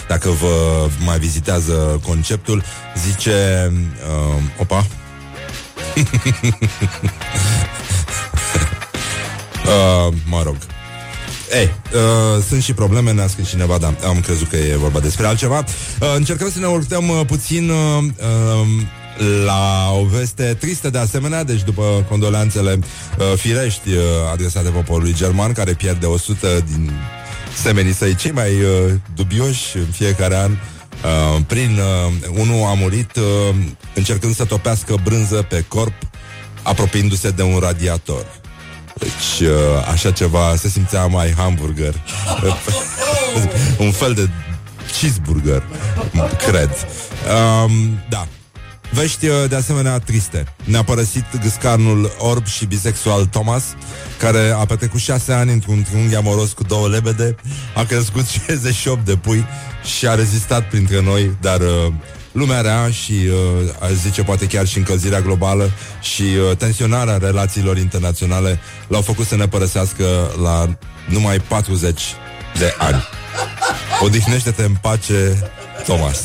Dacă 0.08 0.28
vă 0.28 0.86
mai 1.04 1.18
vizitează 1.18 2.00
conceptul 2.06 2.62
Zice 3.06 3.72
uh, 4.36 4.42
Opa. 4.58 4.86
Uh, 9.64 10.14
Mă 10.26 10.42
rog. 10.44 10.56
Ei, 11.52 11.70
uh, 11.94 12.42
sunt 12.48 12.62
și 12.62 12.72
probleme, 12.72 13.12
ne-a 13.12 13.26
scris 13.26 13.48
cineva, 13.48 13.78
dar 13.78 13.94
am 14.06 14.20
crezut 14.20 14.48
că 14.48 14.56
e 14.56 14.76
vorba 14.76 15.00
despre 15.00 15.26
altceva. 15.26 15.58
Uh, 15.58 16.14
încercăm 16.16 16.50
să 16.50 16.58
ne 16.58 16.66
urtăm 16.66 17.08
uh, 17.08 17.20
puțin 17.26 17.70
uh, 17.70 18.02
uh, 18.02 18.66
la 19.44 19.90
o 19.92 20.04
veste 20.04 20.56
tristă 20.60 20.90
de 20.90 20.98
asemenea, 20.98 21.44
deci 21.44 21.62
după 21.62 22.06
condoleanțele 22.08 22.78
uh, 22.78 23.32
firești 23.36 23.88
uh, 23.88 24.02
adresate 24.32 24.68
poporului 24.68 25.14
german, 25.14 25.52
care 25.52 25.72
pierde 25.72 26.06
100 26.06 26.64
din 26.66 26.90
semenii 27.62 27.94
săi 27.94 28.14
cei 28.14 28.30
mai 28.30 28.50
uh, 28.50 28.92
dubioși 29.14 29.76
în 29.76 29.86
fiecare 29.92 30.36
an, 30.36 30.50
uh, 30.50 31.42
prin 31.46 31.78
uh, 31.78 32.38
unul 32.40 32.66
a 32.66 32.74
murit 32.74 33.16
uh, 33.16 33.54
încercând 33.94 34.34
să 34.34 34.44
topească 34.44 34.94
brânză 35.04 35.46
pe 35.48 35.64
corp, 35.68 35.94
apropiindu-se 36.62 37.30
de 37.30 37.42
un 37.42 37.58
radiator. 37.58 38.26
Deci, 38.94 39.48
uh, 39.48 39.88
așa 39.92 40.10
ceva 40.10 40.54
se 40.56 40.68
simțea 40.68 41.06
mai 41.06 41.34
hamburger. 41.36 41.94
un 43.78 43.90
fel 43.90 44.14
de 44.14 44.28
cheeseburger, 44.98 45.62
cred. 46.46 46.70
Um, 47.64 48.00
da, 48.08 48.26
Vești 48.92 49.26
uh, 49.26 49.48
de 49.48 49.56
asemenea 49.56 49.98
triste. 49.98 50.44
Ne-a 50.64 50.82
părăsit 50.82 51.24
gâscarnul 51.42 52.12
orb 52.18 52.46
și 52.46 52.66
bisexual 52.66 53.26
Thomas, 53.26 53.64
care 54.18 54.50
a 54.50 54.64
petrecut 54.64 55.00
șase 55.00 55.32
ani 55.32 55.52
într-un 55.52 55.82
triunghi 55.82 56.14
amoros 56.14 56.52
cu 56.52 56.62
două 56.62 56.88
lebede, 56.88 57.34
a 57.74 57.84
crescut 57.84 58.26
68 58.46 59.04
de 59.04 59.16
pui 59.16 59.44
și 59.96 60.06
a 60.06 60.14
rezistat 60.14 60.68
printre 60.68 61.02
noi, 61.02 61.36
dar 61.40 61.60
uh, 61.60 61.92
lumea 62.32 62.60
rea 62.60 62.90
și, 62.90 63.12
uh, 63.12 63.72
aș 63.82 63.90
zice, 63.90 64.22
poate 64.22 64.46
chiar 64.46 64.66
și 64.66 64.78
încălzirea 64.78 65.20
globală 65.20 65.70
și 66.00 66.22
uh, 66.22 66.56
tensionarea 66.56 67.16
relațiilor 67.16 67.78
internaționale 67.78 68.58
l-au 68.88 69.02
făcut 69.02 69.26
să 69.26 69.36
ne 69.36 69.48
părăsească 69.48 70.04
la 70.42 70.76
numai 71.08 71.40
40 71.40 72.02
de 72.58 72.74
ani. 72.78 73.08
Odihnește-te 74.00 74.62
în 74.62 74.74
pace, 74.80 75.50
Thomas. 75.84 76.18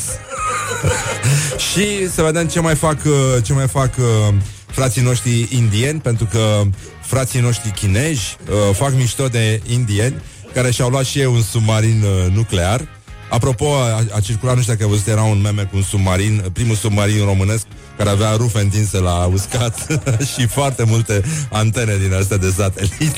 și 1.70 2.10
să 2.10 2.22
vedem 2.22 2.46
ce 2.46 2.60
mai 2.60 2.74
fac, 2.74 2.96
uh, 3.04 3.42
ce 3.42 3.52
mai 3.52 3.68
fac 3.68 3.94
uh, 3.98 4.34
frații 4.66 5.02
noștri 5.02 5.48
indieni, 5.50 6.00
pentru 6.00 6.28
că 6.30 6.62
frații 7.00 7.40
noștri 7.40 7.70
chinezi 7.70 8.36
uh, 8.50 8.74
fac 8.74 8.92
mișto 8.94 9.26
de 9.28 9.60
indieni 9.66 10.22
care 10.54 10.70
și-au 10.70 10.88
luat 10.88 11.04
și 11.04 11.18
ei 11.18 11.26
un 11.26 11.42
submarin 11.42 12.04
nuclear. 12.32 12.88
Apropo, 13.30 13.74
a, 13.74 14.04
a 14.12 14.20
circulat, 14.20 14.54
nu 14.54 14.60
știu 14.60 14.74
dacă 14.74 14.86
văzut, 14.86 15.06
era 15.06 15.22
un 15.22 15.40
meme 15.40 15.62
cu 15.62 15.76
un 15.76 15.82
submarin, 15.82 16.44
primul 16.52 16.74
submarin 16.74 17.24
românesc 17.24 17.66
care 17.96 18.08
avea 18.08 18.34
rufe 18.36 18.60
întinse 18.60 18.98
la 18.98 19.24
uscat 19.32 19.86
și 20.34 20.46
foarte 20.46 20.84
multe 20.84 21.22
antene 21.50 21.96
din 21.96 22.14
astea 22.14 22.36
de 22.36 22.50
satelit. 22.56 23.16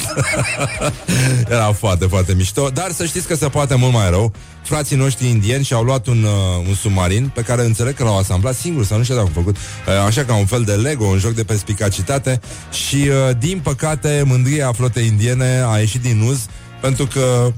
Era 1.51 1.73
foarte, 1.73 2.07
foarte 2.07 2.35
mișto. 2.35 2.69
Dar 2.69 2.91
să 2.91 3.07
știți 3.07 3.27
că 3.27 3.35
se 3.35 3.49
poate 3.49 3.75
mult 3.75 3.93
mai 3.93 4.11
rău. 4.11 4.33
Frații 4.63 4.97
noștri 4.97 5.29
indieni 5.29 5.65
și-au 5.65 5.83
luat 5.83 6.07
un, 6.07 6.23
uh, 6.23 6.67
un 6.69 6.75
submarin 6.75 7.31
pe 7.35 7.43
care 7.43 7.65
înțeleg 7.65 7.95
că 7.95 8.05
l-au 8.05 8.19
asamblat 8.19 8.55
singur 8.55 8.85
sau 8.85 8.97
nu 8.97 9.03
știu 9.03 9.15
dacă 9.15 9.27
au 9.27 9.33
făcut. 9.35 9.57
Uh, 9.57 10.05
așa 10.07 10.25
ca 10.25 10.35
un 10.35 10.47
fel 10.47 10.63
de 10.63 10.73
Lego, 10.73 11.05
un 11.05 11.19
joc 11.19 11.33
de 11.33 11.45
perspicacitate 11.45 12.41
și, 12.73 12.97
uh, 12.97 13.37
din 13.39 13.61
păcate, 13.63 14.23
mândria 14.27 14.73
flotei 14.73 15.07
indiene 15.07 15.65
a 15.67 15.79
ieșit 15.79 16.03
din 16.03 16.21
uz 16.21 16.47
pentru 16.81 17.07
că, 17.07 17.53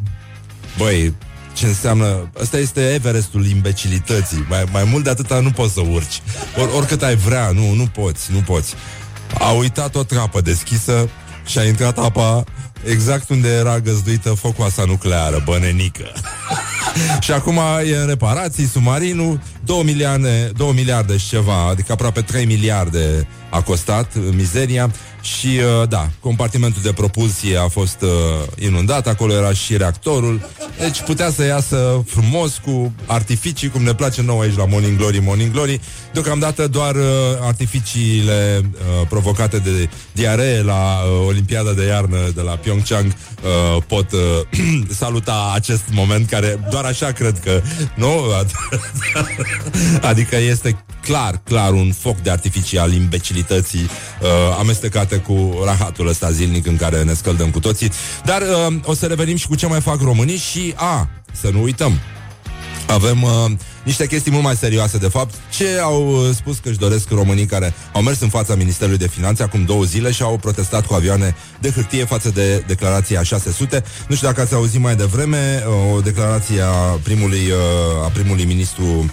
băi, 0.78 1.14
ce 1.52 1.66
înseamnă... 1.66 2.30
Asta 2.40 2.58
este 2.58 2.92
Everestul 2.92 3.46
imbecilității. 3.46 4.46
Mai, 4.48 4.64
mai 4.72 4.84
mult 4.84 5.04
de 5.04 5.10
atâta 5.10 5.40
nu 5.40 5.50
poți 5.50 5.72
să 5.72 5.80
urci. 5.80 6.22
Or, 6.60 6.70
oricât 6.76 7.02
ai 7.02 7.16
vrea, 7.16 7.50
nu, 7.50 7.72
nu 7.72 7.86
poți, 7.86 8.32
nu 8.32 8.38
poți. 8.38 8.74
A 9.38 9.50
uitat 9.50 9.94
o 9.94 10.02
trapă 10.02 10.40
deschisă 10.40 11.08
și 11.46 11.58
a 11.58 11.64
intrat 11.64 11.98
apa 11.98 12.44
exact 12.84 13.28
unde 13.28 13.48
era 13.48 13.78
găzduită 13.78 14.30
focoasa 14.30 14.84
nucleară, 14.84 15.42
bănenică. 15.44 16.12
și 17.20 17.32
acum 17.32 17.58
e 17.86 17.96
în 17.96 18.06
reparații, 18.06 18.66
submarinul, 18.66 19.40
2 19.64 19.82
miliarde, 19.82 20.50
2 20.56 20.72
miliarde 20.72 21.16
și 21.16 21.28
ceva, 21.28 21.68
adică 21.68 21.92
aproape 21.92 22.20
3 22.20 22.44
miliarde 22.44 23.28
a 23.50 23.62
costat 23.62 24.12
mizeria 24.36 24.90
și, 25.20 25.46
uh, 25.46 25.88
da, 25.88 26.08
compartimentul 26.20 26.82
de 26.82 26.92
propulsie 26.92 27.56
a 27.56 27.68
fost 27.68 28.02
uh, 28.02 28.08
inundat, 28.58 29.06
acolo 29.06 29.32
era 29.32 29.52
și 29.52 29.76
reactorul, 29.76 30.40
deci 30.78 31.02
putea 31.02 31.30
să 31.30 31.44
iasă 31.44 32.02
frumos 32.06 32.60
cu 32.64 32.92
artificii, 33.06 33.68
cum 33.68 33.82
ne 33.82 33.94
place 33.94 34.22
nouă 34.22 34.42
aici 34.42 34.56
la 34.56 34.66
Morning 34.66 34.96
Glory, 34.96 35.18
Morning 35.18 35.52
Glory. 35.52 35.80
Deocamdată 36.12 36.68
doar 36.68 36.94
uh, 36.94 37.02
artificiile 37.40 38.60
uh, 38.64 39.06
provocate 39.08 39.58
de 39.58 39.88
diaree 40.12 40.62
la 40.62 41.02
uh, 41.02 41.26
Olimpiada 41.26 41.72
de 41.72 41.86
iarnă 41.86 42.18
de 42.34 42.40
la 42.40 42.52
Pyeongchang 42.52 43.06
uh, 43.06 43.82
pot 43.86 44.12
uh, 44.12 44.20
saluta 45.02 45.52
acest 45.54 45.82
moment 45.90 46.28
care 46.28 46.68
doar 46.70 46.84
așa 46.84 47.12
cred 47.12 47.40
că, 47.44 47.62
nu? 47.94 48.08
adică 50.10 50.36
este 50.36 50.84
clar, 51.02 51.40
clar 51.44 51.72
un 51.72 51.92
foc 51.92 52.18
de 52.18 52.30
artificii 52.30 52.78
al 52.78 52.92
imbecilității 52.92 53.39
uh, 53.48 54.28
amestecate 54.58 55.16
cu 55.16 55.60
rahatul 55.64 56.08
ăsta 56.08 56.30
zilnic 56.30 56.66
în 56.66 56.76
care 56.76 57.02
ne 57.02 57.14
scăldăm 57.14 57.50
cu 57.50 57.60
toții. 57.60 57.90
Dar 58.24 58.42
uh, 58.42 58.74
o 58.84 58.94
să 58.94 59.06
revenim 59.06 59.36
și 59.36 59.46
cu 59.46 59.54
ce 59.54 59.66
mai 59.66 59.80
fac 59.80 60.00
românii 60.00 60.36
și, 60.36 60.72
a, 60.76 61.08
să 61.32 61.48
nu 61.52 61.62
uităm, 61.62 62.00
avem 62.90 63.22
uh, 63.22 63.30
niște 63.82 64.06
chestii 64.06 64.30
mult 64.32 64.44
mai 64.44 64.56
serioase, 64.56 64.98
de 64.98 65.08
fapt. 65.08 65.34
Ce 65.50 65.78
au 65.82 66.08
uh, 66.08 66.34
spus 66.34 66.58
că 66.58 66.68
își 66.68 66.78
doresc 66.78 67.10
românii 67.10 67.46
care 67.46 67.74
au 67.92 68.02
mers 68.02 68.20
în 68.20 68.28
fața 68.28 68.54
Ministerului 68.54 68.98
de 68.98 69.08
Finanțe 69.08 69.42
acum 69.42 69.64
două 69.64 69.84
zile 69.84 70.10
și 70.10 70.22
au 70.22 70.36
protestat 70.36 70.86
cu 70.86 70.94
avioane 70.94 71.34
de 71.60 71.70
hârtie 71.70 72.04
față 72.04 72.30
de 72.30 72.64
declarația 72.66 73.22
600. 73.22 73.84
Nu 74.08 74.14
știu 74.14 74.28
dacă 74.28 74.40
ați 74.40 74.54
auzit 74.54 74.80
mai 74.80 74.96
devreme 74.96 75.62
uh, 75.66 75.94
o 75.94 76.00
declarație 76.00 76.62
a 76.62 76.98
primului, 77.02 77.50
uh, 77.50 78.04
a 78.04 78.08
primului 78.08 78.44
ministru 78.44 78.84
uh, 78.84 79.08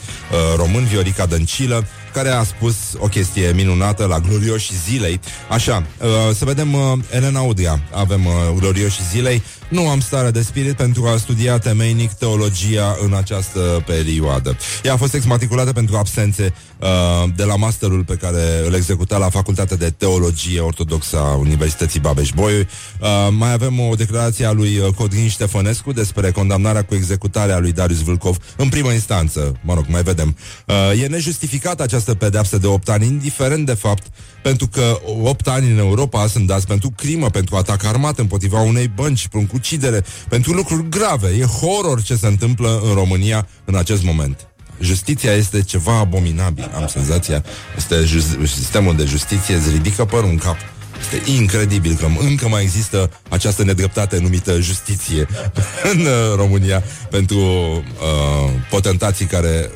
român, 0.55 0.83
Viorica 0.83 1.25
Dăncilă, 1.25 1.87
care 2.13 2.29
a 2.29 2.43
spus 2.43 2.75
o 2.97 3.07
chestie 3.07 3.51
minunată 3.55 4.05
la 4.05 4.19
glorioși 4.19 4.71
zilei. 4.87 5.19
Așa, 5.49 5.83
uh, 6.01 6.35
să 6.35 6.45
vedem 6.45 6.73
uh, 6.73 6.81
Elena 7.11 7.41
Udria. 7.41 7.79
Avem 7.93 8.25
uh, 8.25 8.33
glorioși 8.59 8.99
zilei. 9.11 9.43
Nu 9.67 9.89
am 9.89 9.99
stare 9.99 10.31
de 10.31 10.41
spirit 10.41 10.75
pentru 10.75 11.07
a 11.07 11.17
studia 11.17 11.57
temeinic 11.59 12.11
teologia 12.11 12.97
în 13.03 13.13
această 13.13 13.83
perioadă. 13.85 14.57
Ea 14.83 14.93
a 14.93 14.97
fost 14.97 15.13
exmatriculată 15.13 15.73
pentru 15.73 15.95
absențe 15.95 16.53
uh, 16.79 16.87
de 17.35 17.43
la 17.43 17.55
masterul 17.55 18.03
pe 18.03 18.15
care 18.15 18.41
îl 18.65 18.73
executa 18.73 19.17
la 19.17 19.29
Facultatea 19.29 19.77
de 19.77 19.89
Teologie 19.89 20.59
Ortodoxă 20.59 21.17
a 21.17 21.35
Universității 21.35 21.99
Babeș-Bolyai. 21.99 22.59
Uh, 22.59 23.07
mai 23.31 23.53
avem 23.53 23.79
o 23.79 23.95
declarație 23.95 24.45
a 24.45 24.51
lui 24.51 24.77
uh, 24.77 24.93
Codrin 24.93 25.27
Ștefănescu 25.27 25.91
despre 25.91 26.31
condamnarea 26.31 26.83
cu 26.83 26.95
executarea 26.95 27.59
lui 27.59 27.71
Darius 27.71 28.01
Vâlcov 28.01 28.37
în 28.57 28.69
primă 28.69 28.91
instanță. 28.91 29.55
Mă 29.61 29.73
rog, 29.73 29.85
mai 29.87 30.03
vedem. 30.03 30.37
Uh, 30.65 31.01
e 31.01 31.07
nejustificată 31.07 31.83
această 31.83 32.13
pedeapsă 32.13 32.57
de 32.57 32.67
8 32.67 32.89
ani, 32.89 33.05
indiferent 33.05 33.65
de 33.65 33.73
fapt 33.73 34.03
pentru 34.41 34.67
că 34.67 34.99
8 35.23 35.47
ani 35.47 35.71
în 35.71 35.77
Europa 35.77 36.27
sunt 36.27 36.47
dați 36.47 36.67
pentru 36.67 36.91
crimă, 36.95 37.29
pentru 37.29 37.55
atac 37.55 37.83
armat 37.83 38.19
împotriva 38.19 38.61
unei 38.61 38.87
bănci, 38.87 39.27
pentru 39.27 39.56
ucidere, 39.57 40.03
pentru 40.29 40.51
lucruri 40.51 40.89
grave. 40.89 41.27
E 41.27 41.43
horror 41.43 42.01
ce 42.01 42.15
se 42.15 42.27
întâmplă 42.27 42.81
în 42.83 42.93
România 42.93 43.47
în 43.65 43.75
acest 43.75 44.03
moment. 44.03 44.47
Justiția 44.81 45.31
este 45.31 45.61
ceva 45.61 45.97
abominabil, 45.97 46.71
am 46.75 46.87
senzația. 46.87 47.43
Este 47.77 47.95
ju- 48.05 48.45
sistemul 48.45 48.95
de 48.95 49.03
justiție 49.03 49.55
îți 49.55 49.69
ridică 49.69 50.05
părul 50.05 50.29
în 50.29 50.37
cap. 50.37 50.57
Este 50.99 51.31
incredibil 51.31 51.95
că 51.95 52.07
încă 52.19 52.47
mai 52.47 52.61
există 52.63 53.11
această 53.29 53.63
nedreptate 53.63 54.19
numită 54.19 54.59
justiție 54.59 55.27
în 55.93 55.99
uh, 55.99 56.35
România 56.35 56.83
pentru 57.09 57.37
uh, 57.39 58.51
potentații 58.69 59.25
care 59.25 59.69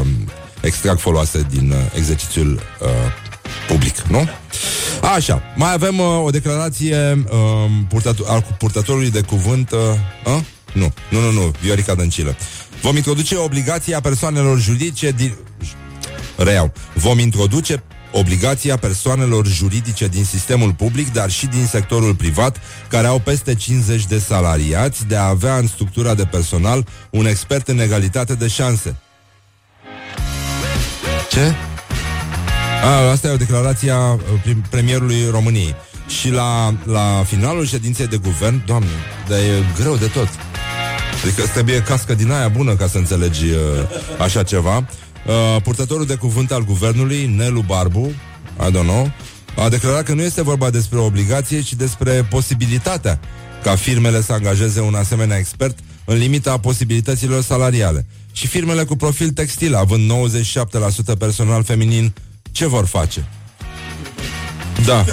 uh, 0.00 0.06
extrag 0.60 0.98
foloase 0.98 1.46
din 1.50 1.70
uh, 1.70 1.76
exercițiul 1.94 2.52
uh, 2.80 2.88
public, 3.68 4.00
nu? 4.00 4.28
Așa, 5.14 5.42
mai 5.56 5.72
avem 5.72 5.98
uh, 5.98 6.24
o 6.24 6.30
declarație 6.30 7.24
uh, 7.30 7.70
purtător, 7.88 8.26
al 8.28 8.56
purtătorului 8.58 9.10
de 9.10 9.20
cuvânt 9.20 9.70
uh, 9.70 9.78
uh? 10.24 10.42
Nu, 10.72 10.92
nu, 11.10 11.20
nu, 11.20 11.30
nu, 11.30 11.52
Viorica 11.60 11.94
Dăncilă 11.94 12.36
Vom 12.80 12.96
introduce 12.96 13.36
obligația 13.36 14.00
persoanelor 14.00 14.60
juridice 14.60 15.10
din... 15.10 15.34
Reiau, 16.36 16.72
vom 16.94 17.18
introduce 17.18 17.82
obligația 18.12 18.76
persoanelor 18.76 19.46
juridice 19.46 20.06
din 20.06 20.24
sistemul 20.24 20.72
public, 20.72 21.12
dar 21.12 21.30
și 21.30 21.46
din 21.46 21.66
sectorul 21.66 22.14
privat, 22.14 22.60
care 22.88 23.06
au 23.06 23.18
peste 23.18 23.54
50 23.54 24.06
de 24.06 24.18
salariați, 24.18 25.06
de 25.06 25.16
a 25.16 25.26
avea 25.26 25.56
în 25.56 25.66
structura 25.66 26.14
de 26.14 26.24
personal 26.24 26.86
un 27.10 27.26
expert 27.26 27.68
în 27.68 27.78
egalitate 27.78 28.34
de 28.34 28.48
șanse. 28.48 28.96
Ce? 31.30 31.54
A, 32.86 33.10
asta 33.10 33.28
e 33.28 33.32
o 33.32 33.36
declarație 33.36 33.90
a 33.90 34.12
uh, 34.12 34.20
premierului 34.70 35.30
României. 35.30 35.74
Și 36.20 36.30
la, 36.30 36.74
la 36.84 37.22
finalul 37.26 37.66
ședinței 37.66 38.06
de 38.06 38.16
guvern, 38.16 38.62
doamne, 38.66 38.90
dar 39.28 39.38
e 39.38 39.80
greu 39.80 39.96
de 39.96 40.06
tot. 40.06 40.28
Adică 41.24 41.42
îți 41.42 41.52
trebuie 41.52 41.82
cască 41.82 42.14
din 42.14 42.30
aia 42.30 42.48
bună 42.48 42.74
ca 42.74 42.86
să 42.86 42.98
înțelegi 42.98 43.44
uh, 43.44 43.58
așa 44.18 44.42
ceva. 44.42 44.76
Uh, 44.76 45.62
purtătorul 45.62 46.06
de 46.06 46.14
cuvânt 46.14 46.52
al 46.52 46.64
guvernului, 46.64 47.26
Nelu 47.26 47.60
Barbu, 47.60 48.12
I 48.68 48.70
don't 48.70 48.82
know, 48.82 49.10
a 49.56 49.68
declarat 49.68 50.02
că 50.02 50.14
nu 50.14 50.22
este 50.22 50.42
vorba 50.42 50.70
despre 50.70 50.98
obligație, 50.98 51.60
ci 51.60 51.74
despre 51.74 52.26
posibilitatea 52.30 53.20
ca 53.62 53.76
firmele 53.76 54.22
să 54.22 54.32
angajeze 54.32 54.80
un 54.80 54.94
asemenea 54.94 55.36
expert 55.36 55.78
în 56.04 56.16
limita 56.16 56.58
posibilităților 56.58 57.42
salariale. 57.42 58.06
Și 58.32 58.46
firmele 58.46 58.84
cu 58.84 58.96
profil 58.96 59.30
textil, 59.30 59.74
având 59.74 60.12
97% 61.14 61.18
personal 61.18 61.64
feminin, 61.64 62.14
ce 62.56 62.66
vor 62.66 62.86
face? 62.86 63.24
Da, 64.84 65.04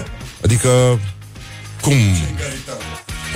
adică 0.43 0.99
cum 1.81 1.93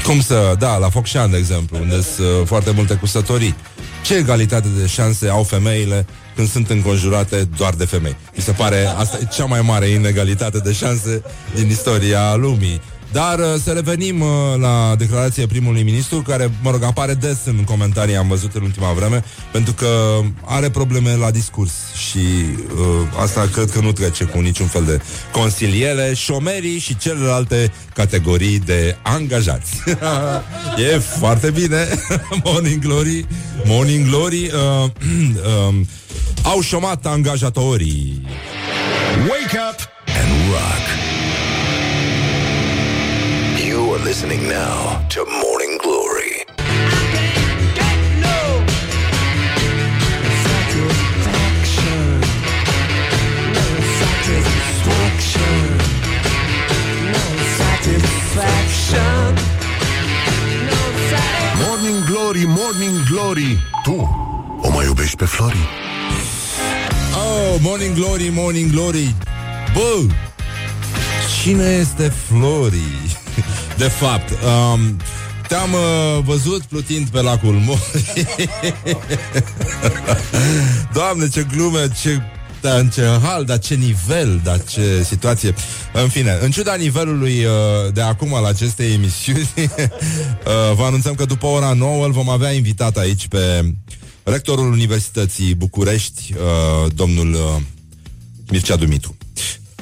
cum 0.06 0.22
să, 0.22 0.56
da, 0.60 0.78
la 0.78 0.90
Focșan, 0.90 1.32
de 1.32 1.38
exemplu, 1.38 1.78
unde 1.78 2.02
sunt 2.02 2.28
uh, 2.28 2.46
foarte 2.46 2.72
multe 2.72 2.94
cusătorii. 2.94 3.56
Ce 4.04 4.16
egalitate 4.16 4.68
de 4.80 4.88
șanse 4.88 5.30
au 5.30 5.44
femeile 5.44 6.06
când 6.36 6.50
sunt 6.50 6.70
înconjurate 6.70 7.44
doar 7.58 7.74
de 7.74 7.86
femei? 7.86 8.16
Mi 8.36 8.44
se 8.44 8.52
pare 8.52 8.86
asta 8.86 9.18
e 9.22 9.28
cea 9.36 9.46
mai 9.46 9.62
mare 9.62 9.88
inegalitate 9.88 10.58
de 10.58 10.74
șanse 10.74 11.22
din 11.56 11.70
istoria 11.70 12.36
lumii. 12.36 12.82
Dar 13.18 13.40
uh, 13.40 13.46
să 13.64 13.72
revenim 13.72 14.22
uh, 14.22 14.28
la 14.60 14.96
declarația 14.98 15.48
primului 15.48 15.84
ministru, 15.84 16.22
care, 16.22 16.52
mă 16.62 16.72
rog, 16.72 16.84
apare 16.84 17.14
des 17.14 17.38
în 17.46 17.64
comentarii, 17.64 18.16
am 18.16 18.28
văzut 18.28 18.56
în 18.56 18.62
ultima 18.62 18.92
vreme, 18.92 19.24
pentru 19.52 19.74
că 19.74 20.20
are 20.46 20.70
probleme 20.70 21.16
la 21.16 21.32
discurs 21.32 21.72
și 22.10 22.18
uh, 22.18 23.22
asta 23.22 23.50
cred 23.52 23.72
că 23.72 23.80
nu 23.80 23.92
trece 23.92 24.24
cu 24.24 24.40
niciun 24.40 24.68
fel 24.68 24.84
de 24.84 25.02
consiliere, 25.32 26.14
șomerii 26.16 26.80
și 26.80 26.98
celelalte 26.98 27.72
categorii 27.94 28.60
de 28.60 28.98
angajați. 29.02 29.72
e 30.94 30.98
foarte 30.98 31.52
bine. 31.52 31.88
Morning 32.44 32.82
Glory, 32.82 33.26
Morning 33.66 34.08
Glory, 34.08 34.52
uh, 34.54 34.84
uh, 35.70 35.76
au 36.44 36.62
șomat 36.62 37.06
angajatorii. 37.06 38.22
Wake 39.30 39.58
up 39.70 39.80
and 40.06 40.52
rock. 40.52 41.07
You 43.98 44.04
are 44.04 44.06
listening 44.06 44.48
now 44.48 45.08
to 45.10 45.26
Morning 45.26 45.80
Glory. 45.82 46.46
Satisfaction, 50.78 52.20
no 53.56 53.66
satisfaction, 54.02 55.58
no 57.14 57.26
satisfaction, 57.58 59.24
no 60.70 60.82
satisfaction. 61.10 61.58
Morning 61.66 62.00
Glory, 62.06 62.46
Morning 62.46 62.98
Glory 63.10 63.60
Tu 63.84 63.96
o 64.62 64.70
mai 64.70 64.86
iubești 64.86 65.16
pe 65.16 65.26
Flori? 65.26 65.68
Oh, 67.14 67.58
Morning 67.62 67.96
Glory, 67.96 68.30
Morning 68.30 68.72
Glory 68.72 69.16
Bă, 69.74 70.14
cine 71.42 71.78
este 71.80 72.14
Flori? 72.28 73.17
De 73.78 73.88
fapt, 73.88 74.30
um, 74.32 74.98
te-am 75.48 75.74
uh, 75.74 76.24
văzut 76.24 76.62
plutind 76.62 77.08
pe 77.08 77.22
lacul 77.22 77.54
Mori 77.54 78.04
Doamne, 80.94 81.30
ce 81.30 81.48
glume, 81.52 81.88
ce 82.02 82.22
dar 82.62 82.80
în 82.80 82.90
ce 82.90 83.02
hal, 83.22 83.46
dar 83.46 83.60
ce 83.60 83.76
nivel, 83.76 84.42
dar 84.44 84.64
ce 84.64 85.04
situație. 85.04 85.54
În 85.94 86.08
fine, 86.10 86.38
în 86.42 86.52
ciuda 86.52 86.76
nivelului 86.76 87.46
uh, 87.46 87.94
de 87.94 88.02
acum 88.02 88.34
al 88.34 88.46
acestei 88.46 88.94
emisiuni, 88.94 89.50
uh, 89.66 90.76
vă 90.76 90.84
anunțăm 90.84 91.16
că 91.16 91.26
după 91.26 91.46
ora 91.46 91.74
9 91.74 92.06
îl 92.06 92.12
vom 92.12 92.30
avea 92.30 92.52
invitat 92.52 92.98
aici 92.98 93.28
pe 93.28 93.74
rectorul 94.24 94.72
Universității 94.72 95.56
București, 95.56 96.34
uh, 96.34 96.92
domnul 96.94 97.34
uh, 97.34 97.62
Mircea 98.50 98.76
Dumitru. 98.76 99.17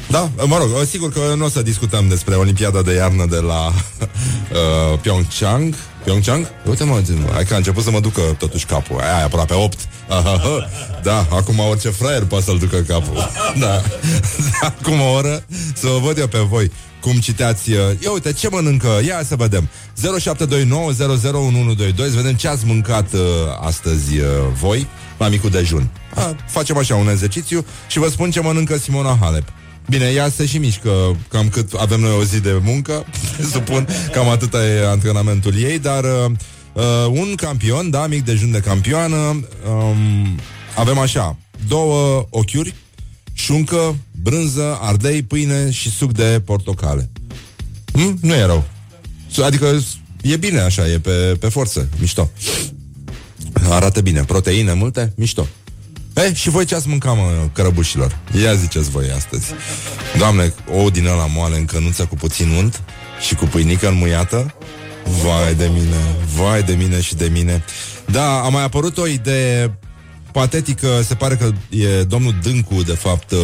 Da, 0.10 0.30
mă 0.46 0.58
rog, 0.58 0.70
sigur 0.89 1.12
că 1.12 1.34
nu 1.38 1.46
o 1.46 1.50
să 1.50 1.62
discutăm 1.62 2.08
despre 2.08 2.36
Olimpiada 2.36 2.82
de 2.82 2.94
iarnă 2.94 3.26
de 3.26 3.38
la 3.39 3.65
uh, 3.72 5.00
Pyeongchang. 5.02 5.76
Pyeongchang? 6.04 6.48
Uite 6.70 6.84
mă, 6.84 7.02
hai 7.34 7.46
că 7.46 7.54
a 7.54 7.58
început 7.58 7.84
să 7.84 7.91
mă 7.91 8.00
ducă 8.00 8.22
totuși 8.38 8.65
capul. 8.65 9.00
Aia 9.00 9.20
e 9.20 9.24
aproape 9.24 9.54
8. 9.54 9.80
Aha, 10.10 10.41
da, 11.04 11.28
acum 11.32 11.60
orice 11.60 11.89
fraier 11.89 12.24
poate 12.24 12.44
să-l 12.44 12.58
ducă 12.58 12.78
capul. 12.78 13.30
Da. 13.60 13.82
Acum 14.62 15.00
o 15.02 15.12
oră 15.12 15.46
să 15.76 15.88
vă 15.88 16.00
văd 16.04 16.18
eu 16.18 16.28
pe 16.28 16.38
voi 16.38 16.72
cum 17.00 17.20
citeați. 17.20 17.72
uh, 17.72 17.78
Ia 18.04 18.12
uite, 18.12 18.34
ce 18.34 18.48
mănâncă? 18.50 18.88
Ia 19.06 19.22
să 19.28 19.36
vedem. 19.36 19.70
0729001122. 19.98 21.96
Să 21.96 22.15
vedem 22.15 22.34
ce 22.34 22.48
ați 22.48 22.65
mâncat 22.65 23.13
uh, 23.13 23.20
astăzi 23.62 24.18
uh, 24.20 24.26
voi 24.60 24.88
la 25.18 25.28
micul 25.28 25.50
dejun. 25.50 25.89
A, 26.15 26.36
facem 26.48 26.78
așa 26.78 26.96
un 26.96 27.10
exercițiu 27.10 27.65
și 27.88 28.00
vă 28.00 28.10
spun 28.10 28.32
ce 28.32 28.39
mănâncă 28.39 28.78
Simona 28.78 29.18
Halep. 29.22 29.48
Bine, 29.89 30.06
ea 30.06 30.30
se 30.30 30.45
și 30.45 30.58
mișcă 30.58 31.17
cam 31.28 31.50
cât 31.50 31.74
avem 31.74 32.00
noi 32.00 32.12
o 32.19 32.24
zi 32.24 32.39
de 32.39 32.60
muncă, 32.63 33.06
presupun, 33.38 33.88
cam 34.12 34.30
atâta 34.30 34.65
e 34.67 34.88
antrenamentul 34.88 35.58
ei, 35.58 35.80
dar 35.80 36.04
uh, 36.04 36.32
uh, 36.74 37.06
un 37.10 37.36
campion, 37.36 37.89
da, 37.89 38.08
mic 38.08 38.24
dejun 38.24 38.52
de 38.52 38.60
campioană, 38.60 39.15
um, 39.15 40.39
avem 40.76 40.98
așa, 40.98 41.38
două 41.67 42.28
ochiuri, 42.30 42.76
șuncă, 43.34 43.95
brânză, 44.21 44.78
ardei, 44.82 45.24
pâine 45.24 45.71
și 45.71 45.89
suc 45.89 46.12
de 46.12 46.41
portocale. 46.45 47.10
Hm? 47.93 48.17
Nu 48.21 48.34
e 48.34 48.45
rău. 48.45 48.63
Adică 49.43 49.80
e 50.21 50.38
bine 50.38 50.60
așa, 50.60 50.88
e 50.88 51.00
pe, 51.00 51.36
pe 51.39 51.50
forță, 51.50 51.89
mișto. 52.00 52.32
Arată 53.69 54.02
bine, 54.02 54.24
proteine 54.24 54.74
multe, 54.74 55.13
mișto. 55.15 55.48
E, 56.15 56.34
și 56.34 56.49
voi 56.49 56.65
ce 56.65 56.75
ați 56.75 56.88
mâncat, 56.88 57.15
mă, 57.15 57.49
cărăbușilor? 57.54 58.17
Ia 58.43 58.54
ziceți 58.54 58.89
voi 58.89 59.12
astăzi. 59.15 59.45
Doamne, 60.17 60.54
o 60.84 60.89
din 60.89 61.06
ăla 61.06 61.25
moale 61.25 61.58
în 61.58 61.65
cănuță 61.65 62.06
cu 62.06 62.15
puțin 62.15 62.49
unt 62.49 62.82
și 63.28 63.36
cu 63.36 63.45
pâinică 63.45 63.88
înmuiată? 63.88 64.56
Vai 65.23 65.56
de 65.56 65.69
mine, 65.73 66.15
vai 66.36 66.63
de 66.63 66.73
mine 66.73 67.01
și 67.01 67.15
de 67.15 67.30
mine. 67.32 67.63
Da, 68.06 68.39
a 68.39 68.49
mai 68.49 68.63
apărut 68.63 68.97
o 68.97 69.08
idee 69.08 69.78
patetică, 70.32 71.01
se 71.01 71.15
pare 71.15 71.36
că 71.36 71.51
e 71.69 72.04
domnul 72.04 72.36
Dâncu, 72.43 72.84
de 72.84 72.93
fapt, 72.93 73.32
uh, 73.32 73.39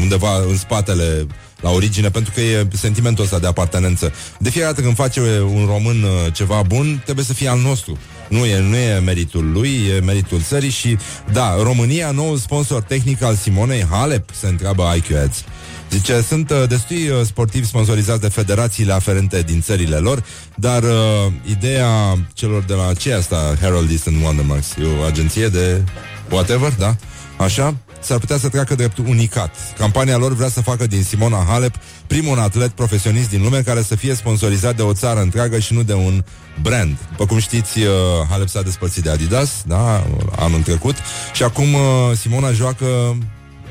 undeva 0.00 0.36
în 0.48 0.56
spatele 0.56 1.26
la 1.60 1.70
origine, 1.70 2.10
pentru 2.10 2.32
că 2.34 2.40
e 2.40 2.66
sentimentul 2.72 3.24
ăsta 3.24 3.38
de 3.38 3.46
apartenență. 3.46 4.12
De 4.38 4.50
fiecare 4.50 4.72
dată 4.72 4.84
când 4.84 4.96
face 4.96 5.20
un 5.40 5.64
român 5.66 6.02
uh, 6.02 6.32
ceva 6.32 6.62
bun, 6.62 7.00
trebuie 7.04 7.24
să 7.24 7.32
fie 7.32 7.48
al 7.48 7.58
nostru. 7.58 7.98
Nu 8.32 8.44
e, 8.44 8.60
nu 8.60 8.76
e 8.76 8.98
meritul 8.98 9.52
lui, 9.52 9.80
e 9.96 10.00
meritul 10.00 10.40
țării 10.40 10.70
și, 10.70 10.98
da, 11.32 11.62
România, 11.62 12.10
noul 12.10 12.36
sponsor 12.36 12.82
tehnic 12.82 13.22
al 13.22 13.34
Simonei 13.34 13.86
Halep, 13.90 14.28
se 14.34 14.46
întreabă 14.46 14.94
IQ 14.96 15.16
Ads. 15.24 15.44
Zice, 15.90 16.20
sunt 16.20 16.50
uh, 16.50 16.68
destui 16.68 17.08
uh, 17.08 17.20
sportivi 17.24 17.66
sponsorizați 17.66 18.20
de 18.20 18.28
federațiile 18.28 18.92
aferente 18.92 19.42
din 19.42 19.60
țările 19.60 19.96
lor, 19.96 20.24
dar 20.54 20.82
uh, 20.82 21.32
ideea 21.50 22.18
celor 22.34 22.62
de 22.62 22.74
la 22.74 22.92
ce 22.94 23.12
asta, 23.12 23.56
Herald 23.60 23.90
Eastern 23.90 24.22
Wondermarks, 24.22 24.74
e 24.80 25.00
o 25.00 25.02
agenție 25.02 25.48
de 25.48 25.82
whatever, 26.30 26.72
da? 26.78 26.96
Așa? 27.36 27.76
S-ar 28.02 28.18
putea 28.18 28.38
să 28.38 28.48
treacă 28.48 28.74
drept 28.74 28.98
unicat. 28.98 29.54
Campania 29.78 30.16
lor 30.16 30.34
vrea 30.34 30.48
să 30.48 30.60
facă 30.60 30.86
din 30.86 31.02
Simona 31.02 31.44
Halep 31.48 31.74
primul 32.06 32.38
atlet 32.38 32.70
profesionist 32.70 33.28
din 33.28 33.42
lume 33.42 33.60
care 33.60 33.82
să 33.82 33.96
fie 33.96 34.14
sponsorizat 34.14 34.76
de 34.76 34.82
o 34.82 34.92
țară 34.92 35.20
întreagă 35.20 35.58
și 35.58 35.74
nu 35.74 35.82
de 35.82 35.94
un 35.94 36.24
brand. 36.62 36.96
După 37.10 37.26
cum 37.26 37.38
știți, 37.38 37.78
uh, 37.78 37.86
Halep 38.30 38.48
s-a 38.48 38.62
despărțit 38.62 39.02
de 39.02 39.10
Adidas, 39.10 39.62
da, 39.66 40.06
anul 40.36 40.62
trecut, 40.62 40.96
și 41.32 41.42
acum 41.42 41.74
uh, 41.74 41.80
Simona 42.16 42.52
joacă 42.52 42.86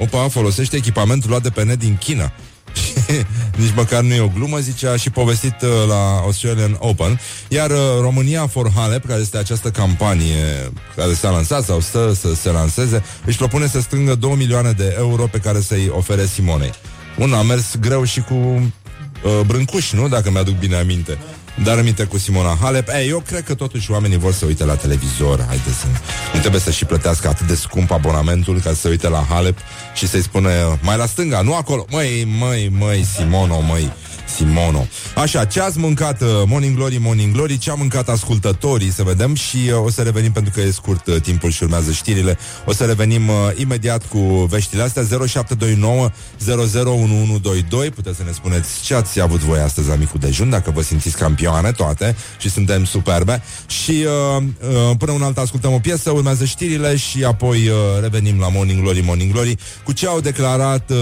Opa, 0.01 0.27
folosește 0.27 0.75
echipamentul 0.75 1.29
luat 1.29 1.41
de 1.41 1.49
pe 1.49 1.63
net 1.63 1.79
din 1.79 1.97
China. 1.97 2.31
Nici 3.61 3.73
măcar 3.75 4.01
nu 4.01 4.13
e 4.13 4.19
o 4.19 4.27
glumă, 4.27 4.57
zice, 4.57 4.87
a 4.87 4.95
și 4.95 5.09
povestit 5.09 5.55
uh, 5.61 5.69
la 5.87 6.19
Australian 6.23 6.75
Open. 6.79 7.19
Iar 7.47 7.71
uh, 7.71 7.77
România 7.99 8.47
for 8.47 8.71
Halep, 8.75 9.05
care 9.05 9.19
este 9.19 9.37
această 9.37 9.69
campanie 9.69 10.71
care 10.95 11.13
s-a 11.13 11.29
lansat 11.29 11.63
sau 11.63 11.79
stă 11.79 12.13
să 12.19 12.33
se 12.33 12.49
lanseze, 12.49 13.03
își 13.25 13.37
propune 13.37 13.67
să 13.67 13.81
strângă 13.81 14.15
2 14.15 14.33
milioane 14.35 14.71
de 14.71 14.95
euro 14.97 15.23
pe 15.23 15.37
care 15.37 15.61
să-i 15.61 15.91
ofere 15.95 16.25
Simonei. 16.25 16.71
Un 17.17 17.33
a 17.33 17.41
mers 17.41 17.75
greu 17.79 18.03
și 18.03 18.21
cu 18.21 18.33
uh, 18.33 19.39
brâncuși, 19.45 19.95
nu? 19.95 20.07
Dacă 20.07 20.31
mi-aduc 20.31 20.57
bine 20.57 20.75
aminte. 20.75 21.17
Dar 21.63 21.77
aminte 21.77 22.03
cu 22.03 22.17
Simona 22.17 22.57
Halep. 22.61 22.87
Ei, 22.89 23.09
Eu 23.09 23.19
cred 23.19 23.43
că 23.43 23.53
totuși 23.53 23.91
oamenii 23.91 24.17
vor 24.17 24.33
să 24.33 24.45
uite 24.45 24.65
la 24.65 24.75
televizor 24.75 25.45
Haideți 25.47 25.79
să... 25.79 25.85
Nu 26.33 26.39
trebuie 26.39 26.61
să 26.61 26.71
și 26.71 26.85
plătească 26.85 27.27
atât 27.27 27.47
de 27.47 27.55
scump 27.55 27.91
abonamentul 27.91 28.59
Ca 28.59 28.69
să 28.69 28.75
se 28.75 28.89
uite 28.89 29.09
la 29.09 29.25
Halep 29.29 29.57
Și 29.93 30.07
să-i 30.07 30.21
spune 30.21 30.79
Mai 30.81 30.97
la 30.97 31.05
stânga, 31.05 31.41
nu 31.41 31.55
acolo. 31.55 31.85
Măi, 31.89 32.27
măi, 32.39 32.69
măi, 32.77 33.05
Simono, 33.15 33.59
măi 33.61 33.91
Simono. 34.35 34.87
Așa, 35.15 35.45
ce 35.45 35.61
ați 35.61 35.77
mâncat 35.77 36.21
uh, 36.21 36.27
Morning 36.45 36.75
Glory, 36.75 36.97
Morning 36.97 37.33
Glory, 37.33 37.57
ce 37.57 37.71
a 37.71 37.73
mâncat 37.73 38.09
ascultătorii, 38.09 38.91
să 38.91 39.03
vedem 39.03 39.35
și 39.35 39.57
uh, 39.57 39.85
o 39.85 39.89
să 39.89 40.01
revenim 40.01 40.31
pentru 40.31 40.51
că 40.55 40.61
e 40.61 40.71
scurt 40.71 41.07
uh, 41.07 41.21
timpul 41.21 41.51
și 41.51 41.63
urmează 41.63 41.91
știrile. 41.91 42.37
O 42.65 42.73
să 42.73 42.85
revenim 42.85 43.27
uh, 43.27 43.35
imediat 43.55 44.05
cu 44.07 44.19
veștile 44.49 44.81
astea 44.81 45.03
0729 45.27 46.09
001122. 46.37 47.89
Puteți 47.89 48.17
să 48.17 48.23
ne 48.25 48.31
spuneți 48.31 48.81
ce 48.83 48.95
ați 48.95 49.21
avut 49.21 49.39
voi 49.39 49.59
astăzi 49.59 49.89
la 49.89 49.95
micul 49.95 50.19
dejun, 50.19 50.49
dacă 50.49 50.71
vă 50.71 50.81
simțiți 50.81 51.17
campioane 51.17 51.71
toate 51.71 52.15
și 52.37 52.49
suntem 52.49 52.85
superbe. 52.85 53.43
Și 53.67 54.05
uh, 54.37 54.43
uh, 54.43 54.95
până 54.97 55.11
un 55.11 55.21
alt 55.21 55.37
ascultăm 55.37 55.73
o 55.73 55.79
piesă, 55.79 56.11
urmează 56.11 56.45
știrile 56.45 56.95
și 56.95 57.23
apoi 57.23 57.67
uh, 57.67 57.75
revenim 58.01 58.39
la 58.39 58.49
Morning 58.49 58.81
Glory, 58.81 59.01
Morning 59.01 59.31
Glory 59.31 59.57
cu 59.83 59.91
ce 59.91 60.07
au 60.07 60.19
declarat 60.19 60.89
uh, 60.89 60.97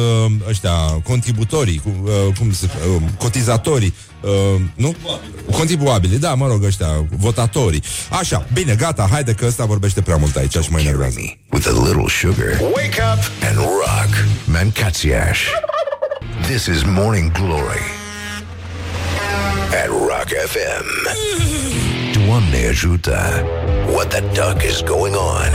ăștia 0.50 0.74
contributorii, 1.04 1.82
cu, 1.84 1.92
uh, 2.04 2.36
cum 2.38 2.52
se, 2.52 2.70
uh, 2.96 3.02
cotizatorii, 3.19 3.93
uh, 4.21 4.62
nu? 4.75 4.95
Contribuabili, 5.51 6.17
da, 6.17 6.34
mă 6.34 6.47
rog, 6.47 6.63
ăștia, 6.63 6.88
votatorii. 7.10 7.84
Așa, 8.10 8.45
bine, 8.53 8.75
gata, 8.75 9.08
haide 9.12 9.34
că 9.34 9.45
ăsta 9.45 9.65
vorbește 9.65 10.01
prea 10.01 10.15
mult 10.15 10.36
aici 10.36 10.58
și 10.58 10.71
mă 10.71 10.79
enervează. 10.79 11.19
With 11.51 11.67
a 11.67 11.71
little 11.86 12.05
sugar. 12.19 12.60
Wake 12.62 13.01
up 13.13 13.47
and 13.49 13.58
rock. 13.58 14.25
Mancațiaș. 14.45 15.39
This 16.41 16.65
is 16.65 16.84
Morning 16.84 17.32
Glory. 17.32 17.84
At 19.84 19.88
Rock 19.88 20.29
FM. 20.47 21.17
Doamne 22.25 22.67
ajută. 22.69 23.45
What 23.93 24.08
the 24.08 24.19
duck 24.19 24.63
is 24.63 24.82
going 24.82 25.15
on? 25.15 25.51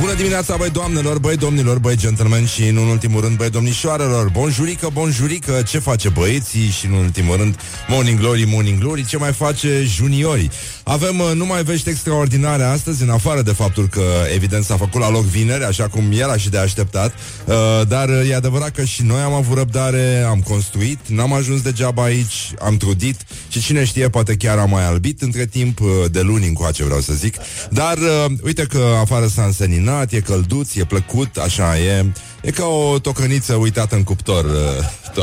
Bună 0.00 0.14
Bună 0.14 0.26
dimineața, 0.26 0.56
băi 0.56 0.70
doamnelor, 0.70 1.18
băi 1.18 1.36
domnilor, 1.36 1.78
băi 1.78 1.96
gentlemen 1.96 2.46
și 2.46 2.68
în 2.68 2.76
ultimul 2.76 3.20
rând, 3.20 3.36
băi 3.36 3.50
domnișoarelor. 3.50 4.28
Bonjurică, 4.28 4.88
bonjurică, 4.92 5.62
ce 5.68 5.78
face 5.78 6.08
băieții 6.08 6.68
și 6.68 6.86
în 6.86 6.92
ultimul 6.92 7.36
rând 7.36 7.60
Morning 7.88 8.18
Glory, 8.18 8.44
Morning 8.44 8.78
Glory, 8.78 9.06
ce 9.06 9.16
mai 9.16 9.32
face 9.32 9.82
juniorii 9.86 10.50
Avem 10.84 11.20
uh, 11.20 11.30
numai 11.34 11.62
vești 11.62 11.88
extraordinare 11.88 12.62
astăzi, 12.62 13.02
în 13.02 13.10
afară 13.10 13.42
de 13.42 13.52
faptul 13.52 13.88
că 13.88 14.02
evident 14.34 14.64
s-a 14.64 14.76
făcut 14.76 15.00
la 15.00 15.10
loc 15.10 15.24
vineri, 15.24 15.64
așa 15.64 15.88
cum 15.88 16.12
era 16.12 16.36
și 16.36 16.50
de 16.50 16.58
așteptat 16.58 17.12
uh, 17.44 17.54
Dar 17.88 18.08
uh, 18.08 18.30
e 18.30 18.34
adevărat 18.34 18.70
că 18.70 18.84
și 18.84 19.02
noi 19.02 19.20
am 19.20 19.32
avut 19.32 19.56
răbdare, 19.56 20.24
am 20.28 20.40
construit, 20.40 20.98
n-am 21.06 21.32
ajuns 21.32 21.62
degeaba 21.62 22.02
aici, 22.02 22.52
am 22.60 22.76
trudit 22.76 23.16
Și 23.48 23.60
cine 23.60 23.84
știe, 23.84 24.08
poate 24.08 24.36
chiar 24.36 24.58
am 24.58 24.70
mai 24.70 24.84
albit 24.86 25.22
între 25.22 25.46
timp, 25.46 25.78
de 26.10 26.20
luni 26.20 26.46
încoace 26.46 26.84
vreau 26.84 27.00
să 27.00 27.12
zic 27.12 27.36
Dar 27.70 27.98
uite 28.42 28.62
că 28.62 28.96
afară 29.00 29.26
s-a 29.26 29.44
înseninat 29.44 29.72
minunat, 29.84 30.12
e 30.12 30.20
călduț, 30.20 30.74
e 30.74 30.84
plăcut, 30.84 31.36
așa 31.36 31.78
e. 31.78 32.12
E 32.42 32.50
ca 32.50 32.66
o 32.66 32.98
tocăniță 32.98 33.54
uitată 33.54 33.94
în 33.94 34.02
cuptor. 34.02 34.44
Uh, 34.44 34.50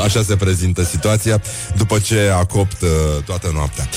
așa 0.00 0.22
se 0.22 0.36
prezintă 0.36 0.84
situația 0.84 1.42
după 1.76 1.98
ce 1.98 2.30
a 2.34 2.44
copt 2.44 2.82
uh, 2.82 2.88
toată 3.24 3.50
noaptea. 3.54 3.88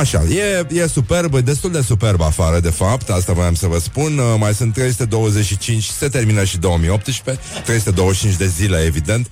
Așa, 0.00 0.22
e, 0.22 0.66
e 0.82 0.86
superb, 0.86 1.34
e 1.34 1.40
destul 1.40 1.72
de 1.72 1.80
superb 1.80 2.20
afară, 2.20 2.60
de 2.60 2.70
fapt, 2.70 3.10
asta 3.10 3.32
voiam 3.32 3.54
să 3.54 3.66
vă 3.66 3.78
spun. 3.78 4.18
Uh, 4.18 4.34
mai 4.38 4.54
sunt 4.54 4.72
325, 4.72 5.84
se 5.84 6.08
termină 6.08 6.44
și 6.44 6.58
2018, 6.58 7.44
325 7.64 8.36
de 8.36 8.46
zile, 8.46 8.78
evident. 8.78 9.30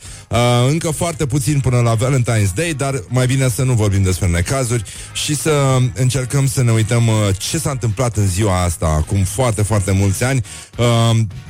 Încă 0.68 0.90
foarte 0.90 1.26
puțin 1.26 1.60
până 1.60 1.80
la 1.80 1.96
Valentine's 1.96 2.54
Day, 2.54 2.74
dar 2.76 3.02
mai 3.08 3.26
bine 3.26 3.48
să 3.48 3.62
nu 3.62 3.72
vorbim 3.72 4.02
despre 4.02 4.26
necazuri 4.26 4.84
și 5.12 5.34
să 5.34 5.78
încercăm 5.94 6.46
să 6.46 6.62
ne 6.62 6.70
uităm 6.70 7.10
ce 7.38 7.58
s-a 7.58 7.70
întâmplat 7.70 8.16
în 8.16 8.26
ziua 8.26 8.62
asta, 8.62 8.86
acum 8.86 9.24
foarte, 9.24 9.62
foarte 9.62 9.90
mulți 9.90 10.24
ani. 10.24 10.44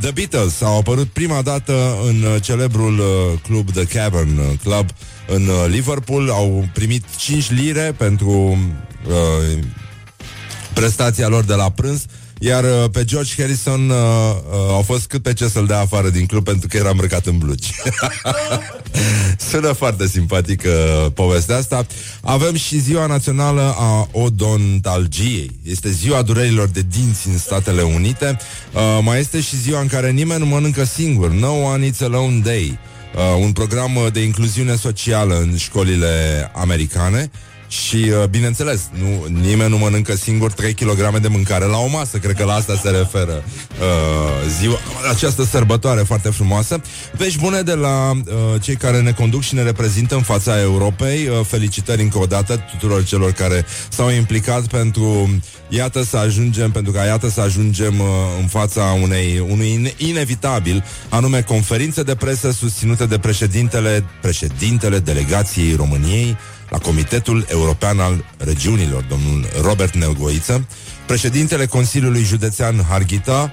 The 0.01 0.11
Beatles 0.11 0.63
au 0.63 0.79
apărut 0.79 1.09
prima 1.09 1.43
dată 1.43 1.97
în 2.07 2.23
uh, 2.23 2.43
celebrul 2.43 2.99
uh, 2.99 3.39
club 3.43 3.71
The 3.73 3.85
Cavern 3.85 4.39
uh, 4.39 4.45
Club 4.63 4.89
în 5.27 5.49
Liverpool. 5.69 6.31
Au 6.31 6.69
primit 6.73 7.05
5 7.17 7.51
lire 7.51 7.95
pentru 7.97 8.59
uh, 9.07 9.59
prestația 10.73 11.29
lor 11.29 11.45
de 11.45 11.55
la 11.55 11.71
prânz 11.71 12.05
iar 12.43 12.65
uh, 12.65 12.91
pe 12.93 13.05
George 13.05 13.35
Harrison 13.37 13.91
uh, 13.91 13.97
uh, 13.97 14.69
au 14.69 14.83
fost 14.83 15.07
cât 15.07 15.23
pe 15.23 15.33
ce 15.33 15.49
să-l 15.49 15.67
dea 15.67 15.81
afară 15.81 16.09
din 16.11 16.27
club 16.27 16.45
pentru 16.45 16.69
că 16.69 16.77
era 16.77 16.89
îmbrăcat 16.89 17.27
în 17.27 17.39
blugi. 17.39 17.71
Sună 19.51 19.73
foarte 19.73 20.07
simpatică 20.07 20.69
uh, 20.69 21.13
povestea 21.15 21.57
asta. 21.57 21.87
Avem 22.21 22.55
și 22.55 22.79
ziua 22.79 23.07
națională 23.07 23.75
a 23.79 24.09
odontalgiei. 24.13 25.51
Este 25.63 25.91
ziua 25.91 26.23
durerilor 26.23 26.69
de 26.69 26.83
dinți 26.91 27.29
în 27.29 27.39
Statele 27.39 27.83
Unite. 27.83 28.37
Uh, 28.73 28.99
mai 29.03 29.19
este 29.19 29.41
și 29.41 29.57
ziua 29.57 29.81
în 29.81 29.87
care 29.87 30.11
nimeni 30.11 30.41
nu 30.41 30.47
mănâncă 30.47 30.85
singur. 30.85 31.31
No 31.31 31.53
one 31.53 31.85
eats 31.85 32.01
alone 32.01 32.39
day. 32.39 32.79
Uh, 33.15 33.43
un 33.43 33.53
program 33.53 33.91
de 34.13 34.21
incluziune 34.21 34.77
socială 34.77 35.39
în 35.39 35.57
școlile 35.57 36.51
americane. 36.55 37.31
Și, 37.71 37.97
uh, 37.97 38.25
bineînțeles, 38.31 38.89
nu, 38.99 39.41
nimeni 39.41 39.71
nu 39.71 39.79
mănâncă 39.79 40.17
singur 40.17 40.53
3 40.53 40.75
kg 40.75 41.19
de 41.19 41.29
mâncare 41.29 41.65
la 41.65 41.79
o 41.79 41.87
masă. 41.87 42.19
Cred 42.19 42.37
că 42.37 42.45
la 42.45 42.55
asta 42.55 42.81
se 42.83 42.91
referă 42.91 43.45
uh, 43.81 44.49
ziua, 44.59 44.79
această 45.11 45.45
sărbătoare 45.45 46.01
foarte 46.01 46.29
frumoasă. 46.29 46.81
Vești 47.17 47.39
bune 47.39 47.63
de 47.63 47.75
la 47.75 48.11
uh, 48.11 48.61
cei 48.61 48.77
care 48.77 49.01
ne 49.01 49.13
conduc 49.13 49.43
și 49.43 49.55
ne 49.55 49.63
reprezintă 49.63 50.15
în 50.15 50.23
fața 50.23 50.61
Europei. 50.61 51.27
Uh, 51.29 51.41
felicitări 51.47 52.03
încă 52.03 52.19
o 52.19 52.27
dată 52.27 52.57
tuturor 52.57 53.05
celor 53.05 53.33
care 53.33 53.67
s-au 53.89 54.11
implicat 54.11 54.67
pentru 54.67 55.31
iată 55.69 56.03
să 56.03 56.17
ajungem, 56.17 56.71
pentru 56.71 56.93
ca 56.93 57.05
iată 57.05 57.29
să 57.29 57.41
ajungem 57.41 58.01
uh, 58.01 58.07
în 58.41 58.47
fața 58.47 58.83
unei, 59.03 59.45
unui 59.49 59.95
inevitabil, 59.97 60.85
anume 61.09 61.43
conferințe 61.43 62.03
de 62.03 62.15
presă 62.15 62.51
susținute 62.51 63.07
de 63.07 63.19
președintele, 63.19 64.05
președintele 64.21 64.99
delegației 64.99 65.75
României 65.75 66.37
la 66.71 66.79
Comitetul 66.79 67.47
European 67.51 68.01
al 68.01 68.25
Regiunilor, 68.37 69.03
domnul 69.03 69.47
Robert 69.63 69.95
Nelgoiță, 69.95 70.67
președintele 71.07 71.67
Consiliului 71.67 72.23
Județean 72.23 72.85
Harghita, 72.89 73.53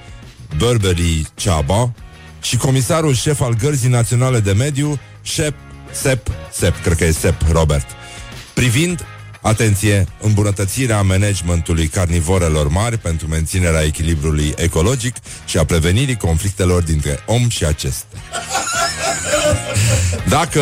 Burberry 0.58 1.28
Ceaba, 1.36 1.94
și 2.42 2.58
comisarul 2.58 3.14
șef 3.14 3.42
al 3.42 3.54
Gărzii 3.54 3.90
Naționale 3.90 4.40
de 4.40 4.52
Mediu, 4.52 5.00
Shep, 5.22 5.54
Sep, 5.92 6.28
Sep, 6.52 6.82
cred 6.82 6.98
că 6.98 7.04
e 7.04 7.12
Sep 7.12 7.42
Robert, 7.52 7.86
privind 8.54 9.06
Atenție, 9.48 10.08
îmbunătățirea 10.22 11.02
managementului 11.02 11.88
carnivorelor 11.88 12.68
mari 12.68 12.98
pentru 12.98 13.28
menținerea 13.28 13.84
echilibrului 13.84 14.54
ecologic 14.56 15.16
și 15.46 15.58
a 15.58 15.66
prevenirii 15.66 16.18
conflictelor 16.18 16.84
dintre 16.84 17.20
om 17.26 17.50
și 17.50 17.66
acestea. 17.66 18.20
Dacă, 20.30 20.62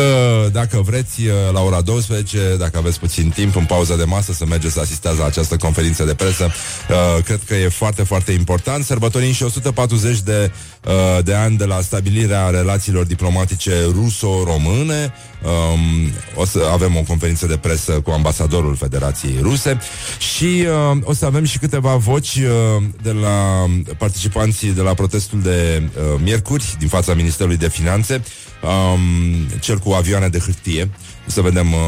dacă 0.52 0.80
vreți, 0.80 1.20
uh, 1.20 1.32
la 1.52 1.60
ora 1.60 1.80
12, 1.80 2.56
dacă 2.58 2.78
aveți 2.78 2.98
puțin 2.98 3.30
timp 3.30 3.56
în 3.56 3.64
pauza 3.64 3.96
de 3.96 4.04
masă 4.04 4.32
să 4.32 4.46
mergeți 4.46 4.74
să 4.74 4.80
asistați 4.80 5.18
la 5.18 5.24
această 5.24 5.56
conferință 5.56 6.04
de 6.04 6.14
presă, 6.14 6.44
uh, 6.44 7.24
cred 7.24 7.40
că 7.46 7.54
e 7.54 7.68
foarte, 7.68 8.02
foarte 8.02 8.32
important. 8.32 8.84
Sărbătorim 8.84 9.32
și 9.32 9.42
140 9.42 10.20
de, 10.20 10.50
uh, 10.84 11.24
de 11.24 11.34
ani 11.34 11.56
de 11.56 11.64
la 11.64 11.80
stabilirea 11.80 12.48
relațiilor 12.48 13.04
diplomatice 13.04 13.72
ruso-române. 13.92 15.12
Um, 15.46 16.12
o 16.34 16.44
să 16.44 16.68
avem 16.72 16.96
o 16.96 17.02
conferință 17.02 17.46
de 17.46 17.56
presă 17.56 17.92
cu 17.92 18.10
ambasadorul 18.10 18.76
Federației 18.76 19.38
Ruse 19.42 19.78
și 20.18 20.66
uh, 20.92 20.98
o 21.02 21.12
să 21.12 21.24
avem 21.24 21.44
și 21.44 21.58
câteva 21.58 21.94
voci 21.94 22.36
uh, 22.36 22.82
de 23.02 23.12
la 23.12 23.66
participanții 23.98 24.70
de 24.70 24.80
la 24.80 24.94
protestul 24.94 25.40
de 25.40 25.82
uh, 25.82 26.20
miercuri 26.22 26.76
din 26.78 26.88
fața 26.88 27.14
Ministerului 27.14 27.56
de 27.56 27.68
Finanțe 27.68 28.22
um, 28.62 29.58
cel 29.60 29.78
cu 29.78 29.90
avioane 29.90 30.28
de 30.28 30.38
hârtie. 30.38 30.90
Să 31.26 31.40
vedem, 31.40 31.72
uh, 31.72 31.78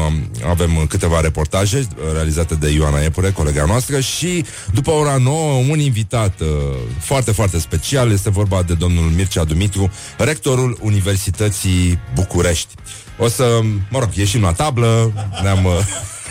avem 0.49 0.85
câteva 0.89 1.19
reportaje 1.19 1.77
uh, 1.77 2.13
realizate 2.13 2.55
de 2.55 2.69
Ioana 2.69 3.03
Epure, 3.03 3.31
colega 3.31 3.65
noastră, 3.65 3.99
și 3.99 4.45
după 4.73 4.91
ora 4.91 5.17
9, 5.17 5.53
un 5.69 5.79
invitat 5.79 6.39
uh, 6.39 6.47
foarte, 6.99 7.31
foarte 7.31 7.59
special. 7.59 8.11
Este 8.11 8.29
vorba 8.29 8.63
de 8.63 8.73
domnul 8.73 9.03
Mircea 9.03 9.43
Dumitru, 9.43 9.91
rectorul 10.17 10.77
Universității 10.81 11.99
București. 12.13 12.73
O 13.17 13.27
să, 13.27 13.59
mă 13.89 13.99
rog, 13.99 14.09
ieșim 14.13 14.41
la 14.41 14.51
tablă, 14.51 15.11
ne-am... 15.41 15.67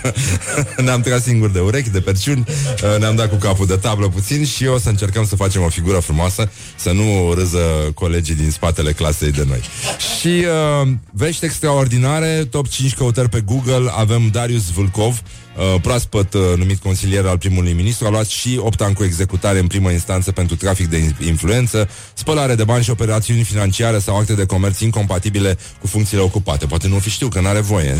Uh, 0.04 0.76
ne-am 0.84 1.00
tras 1.00 1.22
singur 1.22 1.50
de 1.50 1.60
urechi, 1.60 1.90
de 1.90 2.00
perciuni, 2.00 2.44
uh, 2.46 2.98
ne-am 2.98 3.16
dat 3.16 3.30
cu 3.30 3.36
capul 3.36 3.66
de 3.66 3.76
tablă 3.76 4.08
puțin 4.08 4.44
și 4.44 4.66
o 4.66 4.78
să 4.78 4.88
încercăm 4.88 5.26
să 5.26 5.36
facem 5.36 5.62
o 5.62 5.68
figură 5.68 5.98
frumoasă, 5.98 6.50
să 6.76 6.92
nu 6.92 7.32
râză 7.34 7.58
colegii 7.94 8.34
din 8.34 8.50
spatele 8.50 8.92
clasei 8.92 9.30
de 9.30 9.44
noi. 9.48 9.60
Și 10.20 10.44
uh, 10.82 10.88
vești 11.12 11.44
extraordinare, 11.44 12.46
top 12.50 12.68
5 12.68 12.94
căutări 12.94 13.28
pe 13.28 13.40
Google, 13.40 13.90
avem 13.96 14.28
Darius 14.32 14.70
Vulcov, 14.70 15.22
uh, 15.58 15.80
proaspăt 15.80 16.34
uh, 16.34 16.40
numit 16.56 16.82
consilier 16.82 17.26
al 17.26 17.38
primului 17.38 17.72
ministru, 17.72 18.06
a 18.06 18.10
luat 18.10 18.26
și 18.26 18.60
8 18.62 18.80
ani 18.80 18.94
cu 18.94 19.04
executare 19.04 19.58
în 19.58 19.66
primă 19.66 19.90
instanță 19.90 20.32
pentru 20.32 20.56
trafic 20.56 20.86
de 20.86 21.14
influență, 21.26 21.88
spălare 22.14 22.54
de 22.54 22.64
bani 22.64 22.84
și 22.84 22.90
operațiuni 22.90 23.42
financiare 23.42 23.98
sau 23.98 24.16
acte 24.16 24.34
de 24.34 24.46
comerț 24.46 24.80
incompatibile 24.80 25.58
cu 25.80 25.86
funcțiile 25.86 26.22
ocupate. 26.22 26.66
Poate 26.66 26.88
nu 26.88 26.98
fi 26.98 27.10
știu 27.10 27.28
că 27.28 27.40
nu 27.40 27.48
are 27.48 27.60
voie. 27.60 27.96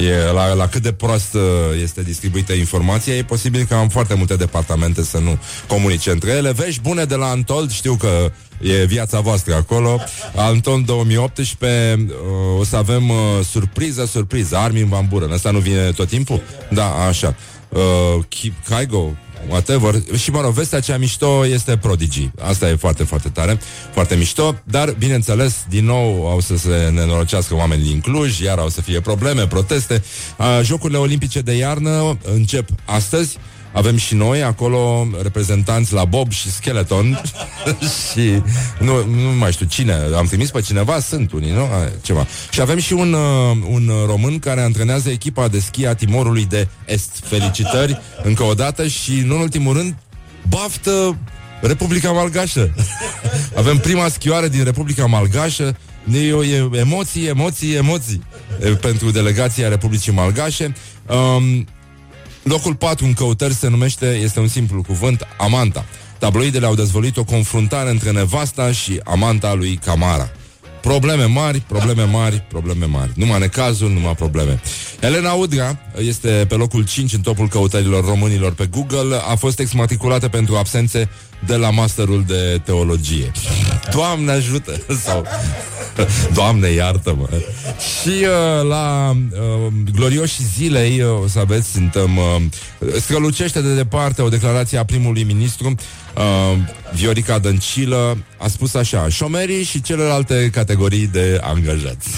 E, 0.00 0.04
e 0.04 0.32
la, 0.32 0.52
la 0.52 0.68
cât 0.68 0.82
de 0.82 0.92
prost 0.92 1.34
uh, 1.34 1.40
este 1.82 2.02
distribuită 2.02 2.52
informația, 2.52 3.16
e 3.16 3.22
posibil 3.22 3.64
că 3.64 3.74
am 3.74 3.88
foarte 3.88 4.14
multe 4.14 4.36
departamente 4.36 5.02
să 5.02 5.18
nu 5.18 5.38
comunice 5.66 6.10
între 6.10 6.30
ele. 6.30 6.52
Vești 6.52 6.80
bune 6.80 7.04
de 7.04 7.14
la 7.14 7.26
Antold, 7.26 7.70
știu 7.70 7.94
că 7.94 8.32
E 8.60 8.84
viața 8.84 9.20
voastră 9.20 9.54
acolo. 9.54 10.00
Anton 10.36 10.84
2018 10.84 12.06
uh, 12.06 12.58
o 12.58 12.64
să 12.64 12.76
avem 12.76 13.08
uh, 13.08 13.16
surpriză, 13.50 14.06
surpriză. 14.06 14.56
Armin 14.56 14.88
Van 14.88 15.06
Buren. 15.08 15.32
Asta 15.32 15.50
nu 15.50 15.58
vine 15.58 15.90
tot 15.90 16.08
timpul? 16.08 16.40
Da, 16.70 16.94
așa. 16.94 17.36
Uh, 17.68 18.50
Kaigo, 18.68 19.16
whatever. 19.48 19.94
Și, 20.16 20.30
mă 20.30 20.40
rog, 20.40 20.52
vestea 20.52 20.80
cea 20.80 20.96
mișto 20.96 21.46
este 21.46 21.76
Prodigy. 21.76 22.30
Asta 22.40 22.68
e 22.68 22.74
foarte, 22.74 23.04
foarte 23.04 23.28
tare, 23.28 23.60
foarte 23.92 24.14
mișto, 24.14 24.54
dar, 24.64 24.94
bineînțeles, 24.98 25.64
din 25.68 25.84
nou 25.84 26.30
au 26.30 26.40
să 26.40 26.56
se 26.56 26.90
nenorocească 26.92 27.54
oameni 27.54 27.82
din 27.82 28.00
Cluj, 28.00 28.38
iar 28.38 28.58
au 28.58 28.68
să 28.68 28.80
fie 28.80 29.00
probleme, 29.00 29.46
proteste. 29.46 30.02
Uh, 30.38 30.60
Jocurile 30.62 30.98
Olimpice 30.98 31.40
de 31.40 31.52
iarnă 31.52 32.18
încep 32.34 32.68
astăzi. 32.84 33.38
Avem 33.72 33.96
și 33.96 34.14
noi 34.14 34.42
acolo 34.42 35.08
reprezentanți 35.22 35.92
la 35.92 36.04
Bob 36.04 36.30
și 36.32 36.50
Skeleton 36.50 37.20
și 38.12 38.42
nu, 38.78 39.04
nu 39.04 39.36
mai 39.38 39.52
știu 39.52 39.66
cine, 39.66 39.92
am 40.16 40.26
trimis 40.26 40.50
pe 40.50 40.60
cineva, 40.60 41.00
sunt 41.00 41.32
unii, 41.32 41.50
nu? 41.50 41.60
A, 41.60 41.90
ceva. 42.02 42.26
Și 42.50 42.60
avem 42.60 42.78
și 42.78 42.92
un, 42.92 43.12
uh, 43.12 43.56
un 43.70 43.90
român 44.06 44.38
care 44.38 44.60
antrenează 44.60 45.10
echipa 45.10 45.48
de 45.48 45.58
schi 45.58 45.86
a 45.86 45.94
Timorului 45.94 46.44
de 46.44 46.68
Est. 46.84 47.20
Felicitări 47.24 48.00
încă 48.22 48.42
o 48.42 48.54
dată 48.54 48.86
și, 48.86 49.12
în 49.12 49.30
ultimul 49.30 49.76
rând, 49.76 49.94
baftă 50.48 51.18
Republica 51.60 52.10
Malgașă. 52.10 52.74
avem 53.56 53.78
prima 53.78 54.08
schioară 54.08 54.48
din 54.48 54.64
Republica 54.64 55.06
Malgașă 55.06 55.76
E 56.12 56.78
emoții, 56.78 57.26
emoții, 57.26 57.74
emoții 57.74 58.22
pentru 58.80 59.10
delegația 59.10 59.68
Republicii 59.68 60.12
Malgașe. 60.12 60.72
Um, 61.06 61.66
Locul 62.42 62.74
4 62.74 63.04
în 63.04 63.12
căutări 63.12 63.54
se 63.54 63.68
numește, 63.68 64.06
este 64.06 64.40
un 64.40 64.48
simplu 64.48 64.82
cuvânt, 64.82 65.26
Amanta. 65.38 65.84
Tabloidele 66.18 66.66
au 66.66 66.74
dezvăluit 66.74 67.16
o 67.16 67.24
confruntare 67.24 67.90
între 67.90 68.10
nevasta 68.10 68.72
și 68.72 69.00
amanta 69.04 69.54
lui 69.54 69.76
Camara. 69.84 70.30
Probleme 70.80 71.24
mari, 71.24 71.60
probleme 71.60 72.02
mari, 72.04 72.44
probleme 72.48 72.84
mari. 72.84 73.10
Numai 73.14 73.38
necazuri, 73.38 73.92
numai 73.92 74.14
probleme. 74.14 74.60
Elena 75.00 75.32
Udrea 75.32 75.92
este 75.98 76.44
pe 76.48 76.54
locul 76.54 76.84
5 76.84 77.12
în 77.12 77.20
topul 77.20 77.48
căutărilor 77.48 78.04
românilor 78.04 78.52
pe 78.52 78.66
Google. 78.66 79.16
A 79.30 79.34
fost 79.34 79.58
exmatriculată 79.58 80.28
pentru 80.28 80.56
absențe 80.56 81.08
de 81.46 81.56
la 81.56 81.70
masterul 81.70 82.24
de 82.26 82.60
teologie. 82.64 83.32
Doamne 83.92 84.32
ajută! 84.32 84.72
Sau... 85.04 85.24
Doamne 86.34 86.68
iartă-mă! 86.68 87.28
Și 87.78 88.08
uh, 88.08 88.68
la 88.68 89.10
uh, 89.10 89.72
glorioși 89.94 90.42
zilei, 90.56 91.02
uh, 91.02 91.22
o 91.22 91.28
să 91.28 91.38
aveți, 91.38 91.70
suntem... 91.70 92.16
Uh, 92.16 92.42
strălucește 93.00 93.60
de 93.60 93.74
departe 93.74 94.22
o 94.22 94.28
declarație 94.28 94.78
a 94.78 94.84
primului 94.84 95.22
ministru 95.22 95.74
uh, 96.16 96.58
Viorica 96.94 97.38
Dăncilă 97.38 98.18
a 98.36 98.48
spus 98.48 98.74
așa 98.74 99.08
Șomerii 99.08 99.62
și 99.64 99.82
celelalte 99.82 100.50
categorii 100.52 101.06
de 101.06 101.40
angajați 101.42 102.08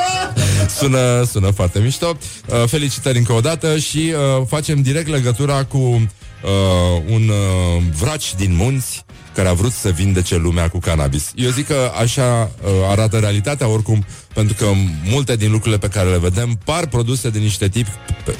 sună, 0.78 1.24
sună 1.30 1.50
foarte 1.50 1.78
mișto 1.78 2.16
uh, 2.46 2.64
Felicitări 2.66 3.18
încă 3.18 3.32
o 3.32 3.40
dată 3.40 3.78
Și 3.78 4.12
uh, 4.38 4.46
facem 4.46 4.82
direct 4.82 5.08
legătura 5.08 5.64
cu 5.64 6.10
uh, 6.44 7.02
Un 7.08 7.28
uh, 7.28 7.82
vraci 7.98 8.34
din 8.34 8.54
munți 8.54 9.04
care 9.34 9.48
a 9.48 9.52
vrut 9.52 9.72
să 9.72 9.90
vindece 9.90 10.36
lumea 10.36 10.68
cu 10.68 10.78
cannabis. 10.78 11.30
Eu 11.34 11.50
zic 11.50 11.66
că 11.66 11.92
așa 12.00 12.50
uh, 12.62 12.70
arată 12.90 13.18
realitatea 13.18 13.68
oricum, 13.68 14.04
pentru 14.34 14.54
că 14.54 14.66
multe 15.10 15.36
din 15.36 15.50
lucrurile 15.50 15.78
pe 15.78 15.88
care 15.88 16.10
le 16.10 16.18
vedem 16.18 16.58
par 16.64 16.86
produse 16.86 17.30
de 17.30 17.38
niște 17.38 17.68
tipi, 17.68 17.90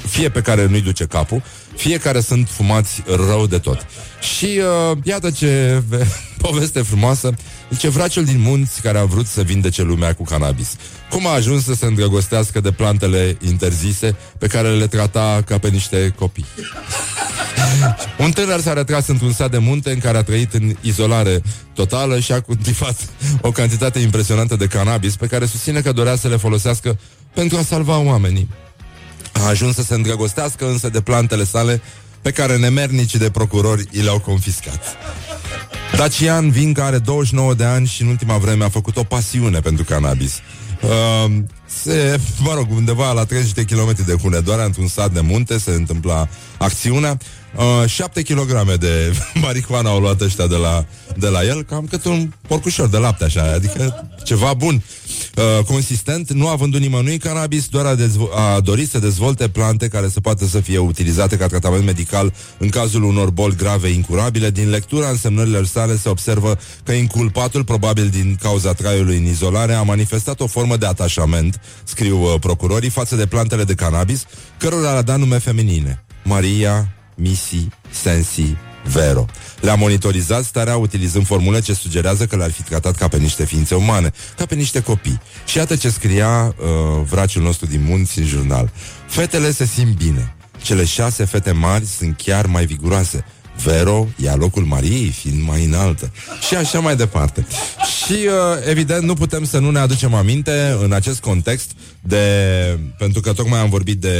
fie 0.07 0.29
pe 0.29 0.41
care 0.41 0.65
nu-i 0.65 0.81
duce 0.81 1.05
capul, 1.05 1.43
fie 1.75 1.97
care 1.97 2.19
sunt 2.19 2.47
fumați 2.49 3.03
rău 3.05 3.47
de 3.47 3.57
tot. 3.57 3.85
Și 4.35 4.45
uh, 4.91 4.97
iată 5.03 5.31
ce 5.31 5.81
poveste 6.47 6.81
frumoasă, 6.81 7.33
zice 7.73 7.89
vraciul 7.89 8.23
din 8.23 8.41
munți 8.41 8.81
care 8.81 8.97
a 8.97 9.05
vrut 9.05 9.27
să 9.27 9.41
vindece 9.41 9.81
lumea 9.81 10.13
cu 10.13 10.23
cannabis. 10.23 10.75
Cum 11.09 11.27
a 11.27 11.31
ajuns 11.31 11.63
să 11.63 11.73
se 11.73 11.85
îndrăgostească 11.85 12.59
de 12.59 12.71
plantele 12.71 13.37
interzise 13.47 14.15
pe 14.37 14.47
care 14.47 14.69
le 14.69 14.87
trata 14.87 15.41
ca 15.45 15.57
pe 15.57 15.69
niște 15.69 16.13
copii. 16.17 16.45
Un 18.17 18.31
tânăr 18.31 18.61
s-a 18.61 18.73
retras 18.73 19.07
într-un 19.07 19.31
sat 19.31 19.51
de 19.51 19.57
munte 19.57 19.91
în 19.91 19.99
care 19.99 20.17
a 20.17 20.23
trăit 20.23 20.53
în 20.53 20.75
izolare 20.81 21.41
totală 21.73 22.19
și 22.19 22.31
a 22.31 22.41
cultivat 22.41 22.95
o 23.41 23.51
cantitate 23.51 23.99
impresionantă 23.99 24.55
de 24.55 24.67
cannabis 24.67 25.15
pe 25.15 25.27
care 25.27 25.45
susține 25.45 25.81
că 25.81 25.91
dorea 25.91 26.15
să 26.15 26.27
le 26.27 26.37
folosească 26.37 26.99
pentru 27.33 27.57
a 27.57 27.63
salva 27.63 27.97
oamenii. 27.97 28.49
A 29.31 29.47
ajuns 29.47 29.75
să 29.75 29.83
se 29.83 29.93
îndrăgostească 29.93 30.67
însă 30.67 30.89
de 30.89 31.01
plantele 31.01 31.43
sale 31.43 31.81
pe 32.21 32.31
care 32.31 32.57
nemernicii 32.57 33.19
de 33.19 33.29
procurori 33.29 33.87
i 33.91 34.01
le-au 34.01 34.19
confiscat. 34.19 34.97
Dacian 35.97 36.49
Vinca 36.49 36.85
are 36.85 36.97
29 36.97 37.53
de 37.53 37.63
ani 37.63 37.87
și 37.87 38.01
în 38.01 38.07
ultima 38.07 38.37
vreme 38.37 38.63
a 38.63 38.69
făcut 38.69 38.97
o 38.97 39.03
pasiune 39.03 39.59
pentru 39.59 39.83
cannabis. 39.83 40.39
Uh, 40.81 41.31
se, 41.65 42.19
mă 42.39 42.53
rog, 42.53 42.67
undeva 42.71 43.11
la 43.11 43.25
30 43.25 43.51
de 43.51 43.63
kilometri 43.63 44.05
de 44.05 44.13
Hunedoara, 44.13 44.63
într-un 44.63 44.87
sat 44.87 45.11
de 45.11 45.19
munte, 45.19 45.57
se 45.57 45.71
întâmpla 45.71 46.27
acțiunea. 46.57 47.17
Uh, 47.57 47.87
7 47.87 48.21
kg 48.21 48.77
de 48.79 49.13
marihuana 49.43 49.89
au 49.89 49.99
luat 49.99 50.21
ăștia 50.21 50.47
de 50.47 50.55
la, 50.55 50.85
de 51.17 51.27
la 51.27 51.43
el, 51.43 51.63
cam 51.63 51.85
cât 51.85 52.05
un 52.05 52.31
porcușor 52.47 52.87
de 52.87 52.97
lapte, 52.97 53.23
așa, 53.23 53.51
adică 53.53 54.09
ceva 54.23 54.53
bun. 54.53 54.83
Uh, 55.35 55.65
consistent, 55.65 56.31
nu 56.31 56.47
a 56.47 56.55
vândut 56.55 56.79
nimănui 56.79 57.17
cannabis, 57.17 57.67
doar 57.67 57.85
a, 57.85 57.95
dezvo- 57.95 58.33
a 58.35 58.59
dorit 58.59 58.89
să 58.89 58.99
dezvolte 58.99 59.49
plante 59.49 59.87
care 59.87 60.09
să 60.09 60.19
poată 60.19 60.45
să 60.45 60.59
fie 60.59 60.77
utilizate 60.77 61.37
ca 61.37 61.47
tratament 61.47 61.85
medical 61.85 62.33
în 62.57 62.69
cazul 62.69 63.03
unor 63.03 63.29
boli 63.29 63.55
grave 63.55 63.87
incurabile. 63.87 64.49
Din 64.49 64.69
lectura 64.69 65.09
însemnărilor 65.09 65.65
sale 65.65 65.97
se 65.97 66.09
observă 66.09 66.57
că 66.83 66.91
inculpatul, 66.91 67.63
probabil 67.63 68.09
din 68.09 68.37
cauza 68.41 68.73
traiului 68.73 69.17
în 69.17 69.25
izolare, 69.25 69.73
a 69.73 69.81
manifestat 69.81 70.39
o 70.39 70.47
formă 70.47 70.77
de 70.77 70.85
atașament, 70.85 71.61
scriu 71.83 72.21
uh, 72.21 72.33
procurorii, 72.39 72.89
față 72.89 73.15
de 73.15 73.25
plantele 73.25 73.63
de 73.63 73.73
cannabis, 73.73 74.25
cărora 74.57 74.91
le-a 74.91 75.01
dat 75.01 75.19
nume 75.19 75.37
feminine. 75.37 76.03
Maria, 76.23 76.93
Missy, 77.15 77.67
Sensi, 77.91 78.55
Vero. 78.83 79.25
Le-a 79.59 79.75
monitorizat 79.75 80.43
starea 80.43 80.77
utilizând 80.77 81.25
formule 81.25 81.59
ce 81.61 81.73
sugerează 81.73 82.25
că 82.25 82.35
le-ar 82.35 82.51
fi 82.51 82.61
tratat 82.61 82.95
ca 82.95 83.07
pe 83.07 83.17
niște 83.17 83.45
ființe 83.45 83.75
umane, 83.75 84.11
ca 84.37 84.45
pe 84.45 84.55
niște 84.55 84.81
copii. 84.81 85.21
Și 85.45 85.57
iată 85.57 85.75
ce 85.75 85.89
scria 85.89 86.55
uh, 86.57 87.05
vraciul 87.09 87.43
nostru 87.43 87.65
din 87.65 87.83
munți 87.83 88.19
în 88.19 88.25
jurnal. 88.25 88.71
Fetele 89.07 89.51
se 89.51 89.65
simt 89.65 89.95
bine. 89.95 90.35
Cele 90.61 90.85
șase 90.85 91.25
fete 91.25 91.51
mari 91.51 91.85
sunt 91.85 92.17
chiar 92.17 92.45
mai 92.45 92.65
viguroase. 92.65 93.25
Vero 93.63 94.07
ia 94.15 94.35
locul 94.35 94.63
Mariei, 94.63 95.09
fiind 95.09 95.41
mai 95.47 95.63
înaltă. 95.63 96.11
Și 96.47 96.55
așa 96.55 96.79
mai 96.79 96.95
departe. 96.95 97.47
Și, 98.03 98.13
uh, 98.13 98.69
evident, 98.69 99.03
nu 99.03 99.13
putem 99.13 99.45
să 99.45 99.59
nu 99.59 99.71
ne 99.71 99.79
aducem 99.79 100.13
aminte 100.13 100.77
în 100.81 100.91
acest 100.91 101.19
context 101.19 101.71
de... 102.01 102.19
Pentru 102.97 103.21
că 103.21 103.33
tocmai 103.33 103.59
am 103.59 103.69
vorbit 103.69 103.97
de 103.97 104.17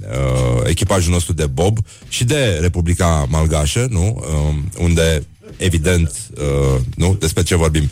uh, 0.00 0.62
echipajul 0.64 1.12
nostru 1.12 1.32
de 1.32 1.46
Bob 1.46 1.78
și 2.08 2.24
de 2.24 2.58
Republica 2.60 3.26
Malgașă, 3.28 3.86
nu? 3.90 4.16
Uh, 4.20 4.54
unde 4.78 5.26
evident, 5.56 6.12
uh, 6.36 6.80
nu? 6.96 7.16
Despre 7.18 7.42
ce 7.42 7.56
vorbim. 7.56 7.90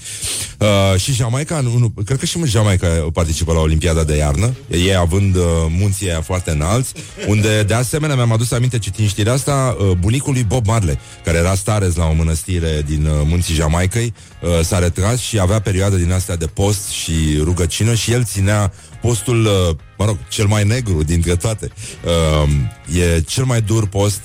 Uh, 0.58 1.00
și 1.00 1.12
Jamaica, 1.12 1.60
nu, 1.60 1.76
nu, 1.76 1.92
cred 2.04 2.18
că 2.18 2.26
și 2.26 2.38
Jamaica 2.44 2.86
participă 3.12 3.52
la 3.52 3.60
Olimpiada 3.60 4.04
de 4.04 4.16
iarnă, 4.16 4.54
ei 4.70 4.96
având 4.96 5.36
uh, 5.36 5.42
munții 5.68 6.10
aia 6.10 6.20
foarte 6.20 6.50
înalți, 6.50 6.92
unde 7.26 7.62
de 7.62 7.74
asemenea 7.74 8.14
mi-am 8.16 8.32
adus 8.32 8.50
aminte 8.50 8.78
citind 8.78 9.08
știrea 9.08 9.32
asta, 9.32 9.76
uh, 9.80 9.90
bunicul 9.98 10.32
lui 10.32 10.44
Bob 10.44 10.66
Marley, 10.66 10.98
care 11.24 11.38
era 11.38 11.54
starez 11.54 11.94
la 11.94 12.06
o 12.06 12.12
mănăstire 12.12 12.82
din 12.86 13.06
uh, 13.06 13.12
munții 13.24 13.54
Jamaicăi, 13.54 14.14
uh, 14.40 14.64
s-a 14.64 14.78
retras 14.78 15.20
și 15.20 15.38
avea 15.38 15.60
perioade 15.60 15.96
din 15.96 16.12
astea 16.12 16.36
de 16.36 16.46
post 16.46 16.88
și 16.88 17.12
rugăcină 17.42 17.94
și 17.94 18.12
el 18.12 18.24
ținea 18.24 18.72
postul, 19.00 19.44
uh, 19.44 19.76
mă 19.98 20.04
rog, 20.04 20.16
cel 20.28 20.46
mai 20.46 20.64
negru 20.64 21.02
dintre 21.02 21.36
toate. 21.36 21.70
Uh, 22.04 22.50
e 23.00 23.20
cel 23.20 23.44
mai 23.44 23.60
dur 23.60 23.86
post 23.86 24.20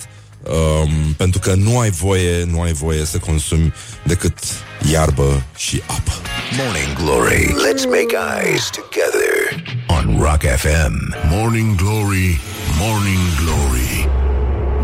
um, 0.49 1.13
pentru 1.17 1.39
că 1.39 1.53
nu 1.53 1.79
ai 1.79 1.89
voie, 1.89 2.43
nu 2.43 2.61
ai 2.61 2.73
voie 2.73 3.05
să 3.05 3.17
consumi 3.17 3.73
decât 4.03 4.37
iarbă 4.91 5.43
și 5.55 5.81
apă. 5.85 6.11
Morning 6.57 6.97
Glory. 7.03 7.45
Let's 7.45 7.85
make 7.85 8.15
eyes 8.37 8.69
together 8.69 9.63
on 9.87 10.19
Rock 10.19 10.41
FM. 10.41 11.15
Morning 11.29 11.75
Glory, 11.75 12.39
Morning 12.79 13.19
Glory 13.43 14.09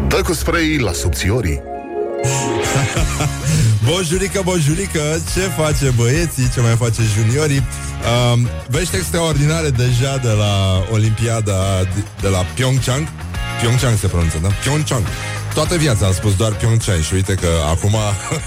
Dă 0.07 0.21
cu 0.21 0.33
spray 0.33 0.77
la 0.77 0.91
subțiorii 0.91 1.61
Bonjurică, 3.89 4.41
bonjurică, 4.43 5.21
ce 5.33 5.39
face 5.39 5.93
băieții, 5.95 6.49
ce 6.53 6.61
mai 6.61 6.75
face 6.75 7.01
juniorii 7.15 7.63
um, 8.33 8.47
Vești 8.67 8.95
extraordinare 8.95 9.69
deja 9.69 10.17
de 10.17 10.29
la 10.29 10.83
Olimpiada 10.91 11.83
de, 11.95 12.03
de 12.21 12.27
la 12.27 12.37
Pyeongchang 12.37 13.07
Pyeongchang 13.59 13.97
se 13.97 14.07
pronunță, 14.07 14.37
da? 14.41 14.47
Pyeongchang 14.47 15.03
Toată 15.53 15.77
viața 15.77 16.05
am 16.05 16.13
spus 16.13 16.35
doar 16.35 16.55
Pyeongchang 16.55 17.01
și 17.01 17.13
uite 17.13 17.33
că 17.33 17.47
acum 17.69 17.95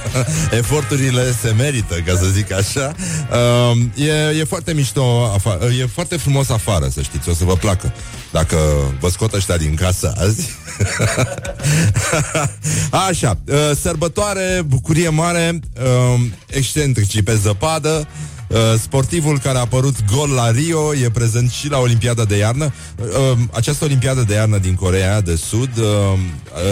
eforturile 0.60 1.34
se 1.42 1.50
merită, 1.56 1.94
ca 1.94 2.16
să 2.16 2.26
zic 2.26 2.52
așa. 2.52 2.94
Uh, 3.30 4.06
e, 4.06 4.38
e 4.38 4.44
foarte 4.44 4.72
mișto, 4.72 5.32
afa- 5.36 5.78
e 5.80 5.86
foarte 5.86 6.16
frumos 6.16 6.48
afară, 6.50 6.88
să 6.88 7.02
știți, 7.02 7.28
o 7.28 7.34
să 7.34 7.44
vă 7.44 7.54
placă. 7.54 7.92
Dacă 8.32 8.56
vă 9.00 9.08
scot 9.08 9.32
ăștia 9.32 9.56
din 9.56 9.74
casă 9.74 10.12
azi. 10.18 10.50
așa, 13.08 13.38
uh, 13.46 13.70
sărbătoare, 13.80 14.62
bucurie 14.66 15.08
mare, 15.08 15.60
uh, 15.82 16.20
excentricii 16.46 17.22
pe 17.22 17.34
zăpadă, 17.34 18.08
Uh, 18.08 18.35
sportivul 18.78 19.38
care 19.38 19.56
a 19.56 19.60
apărut 19.60 19.94
gol 20.14 20.30
la 20.30 20.50
Rio 20.50 20.94
e 20.94 21.10
prezent 21.10 21.50
și 21.50 21.68
la 21.68 21.78
Olimpiada 21.78 22.24
de 22.24 22.36
iarnă. 22.36 22.72
Uh, 22.98 23.38
această 23.52 23.84
Olimpiadă 23.84 24.22
de 24.22 24.34
iarnă 24.34 24.58
din 24.58 24.74
Corea 24.74 25.20
de 25.20 25.36
Sud 25.36 25.70
uh, 25.76 26.18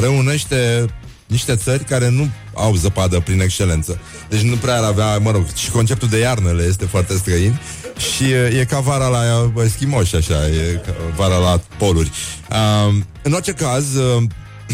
reunește 0.01 0.87
niște 1.27 1.57
țări 1.57 1.85
care 1.85 2.09
nu 2.09 2.29
au 2.55 2.75
zăpadă 2.75 3.21
prin 3.21 3.41
excelență. 3.41 3.99
Deci 4.29 4.41
nu 4.41 4.57
prea 4.57 4.77
ar 4.77 4.85
avea, 4.85 5.19
mă 5.19 5.31
rog, 5.31 5.47
și 5.55 5.71
conceptul 5.71 6.09
de 6.09 6.19
iarnă 6.19 6.51
le 6.53 6.63
este 6.63 6.85
foarte 6.85 7.17
străin 7.17 7.61
și 7.97 8.31
e, 8.31 8.59
e 8.61 8.65
ca 8.65 8.81
vara 8.81 9.07
la 9.07 9.53
eschimoși, 9.65 10.17
așa, 10.17 10.47
e 10.47 10.81
ca 10.87 10.93
vara 11.17 11.37
la 11.37 11.61
poluri. 11.79 12.11
Uh, 12.51 12.95
în 13.23 13.33
orice 13.33 13.53
caz, 13.53 13.95
uh, 13.95 14.23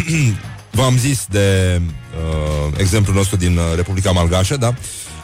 v-am 0.79 0.99
zis 0.99 1.27
de 1.31 1.81
uh, 1.81 2.73
exemplul 2.77 3.17
nostru 3.17 3.37
din 3.37 3.59
Republica 3.77 4.11
Malgașă, 4.11 4.57
da? 4.57 4.75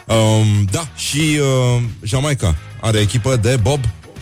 Um, 0.07 0.65
da, 0.71 0.89
și 0.97 1.41
uh, 1.41 1.83
Jamaica 2.03 2.57
are 2.81 2.99
echipă 2.99 3.37
de 3.37 3.59
Bob 3.63 3.81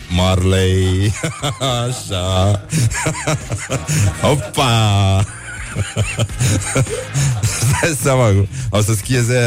Marley. 0.09 1.13
Așa. 1.87 2.65
Opa! 4.31 5.25
Stai 7.59 7.97
seama, 8.01 8.47
au 8.69 8.81
să 8.81 8.93
schieze 8.93 9.37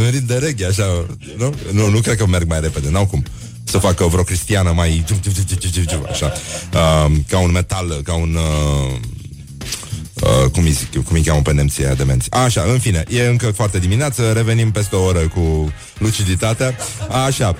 în 0.00 0.10
ritm 0.10 0.26
de 0.26 0.34
reggae, 0.34 0.66
așa, 0.66 1.06
nu? 1.36 1.54
Nu, 1.72 1.88
nu 1.88 2.00
cred 2.00 2.16
că 2.16 2.26
merg 2.26 2.48
mai 2.48 2.60
repede, 2.60 2.90
n-au 2.90 3.06
cum 3.06 3.24
să 3.64 3.78
facă 3.78 4.04
vreo 4.04 4.22
cristiană 4.22 4.72
mai 4.72 5.04
așa, 6.10 6.32
uh, 6.72 7.10
ca 7.28 7.38
un 7.38 7.50
metal, 7.50 8.00
ca 8.04 8.14
un 8.14 8.34
uh, 8.34 8.98
uh, 10.22 10.30
Uh, 10.44 10.50
cum, 10.50 10.64
îi, 10.64 11.02
cum 11.04 11.16
îi 11.16 11.22
cheamă 11.22 11.40
pe 11.40 11.52
nemții 11.52 11.84
de 11.96 12.04
menți. 12.04 12.30
Așa, 12.30 12.62
în 12.62 12.78
fine, 12.78 13.04
e 13.08 13.26
încă 13.26 13.50
foarte 13.50 13.78
dimineață, 13.78 14.32
revenim 14.32 14.70
peste 14.70 14.96
o 14.96 15.04
oră 15.04 15.18
cu 15.18 15.72
luciditatea. 15.98 16.74
Așa, 17.26 17.56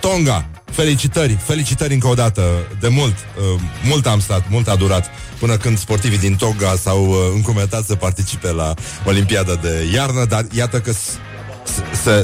Tonga, 0.00 0.48
felicitări, 0.64 1.38
felicitări 1.44 1.94
încă 1.94 2.06
o 2.06 2.14
dată, 2.14 2.42
de 2.80 2.88
mult, 2.88 3.14
uh, 3.14 3.60
mult 3.84 4.06
am 4.06 4.20
stat, 4.20 4.44
mult 4.50 4.68
a 4.68 4.74
durat 4.74 5.10
până 5.38 5.56
când 5.56 5.78
sportivii 5.78 6.18
din 6.18 6.36
Tonga 6.36 6.74
s-au 6.82 7.06
uh, 7.06 7.16
încumetat 7.34 7.84
să 7.84 7.94
participe 7.94 8.52
la 8.52 8.74
Olimpiada 9.04 9.54
de 9.54 9.90
iarnă, 9.94 10.24
dar 10.24 10.46
iată 10.52 10.80
că 10.80 10.92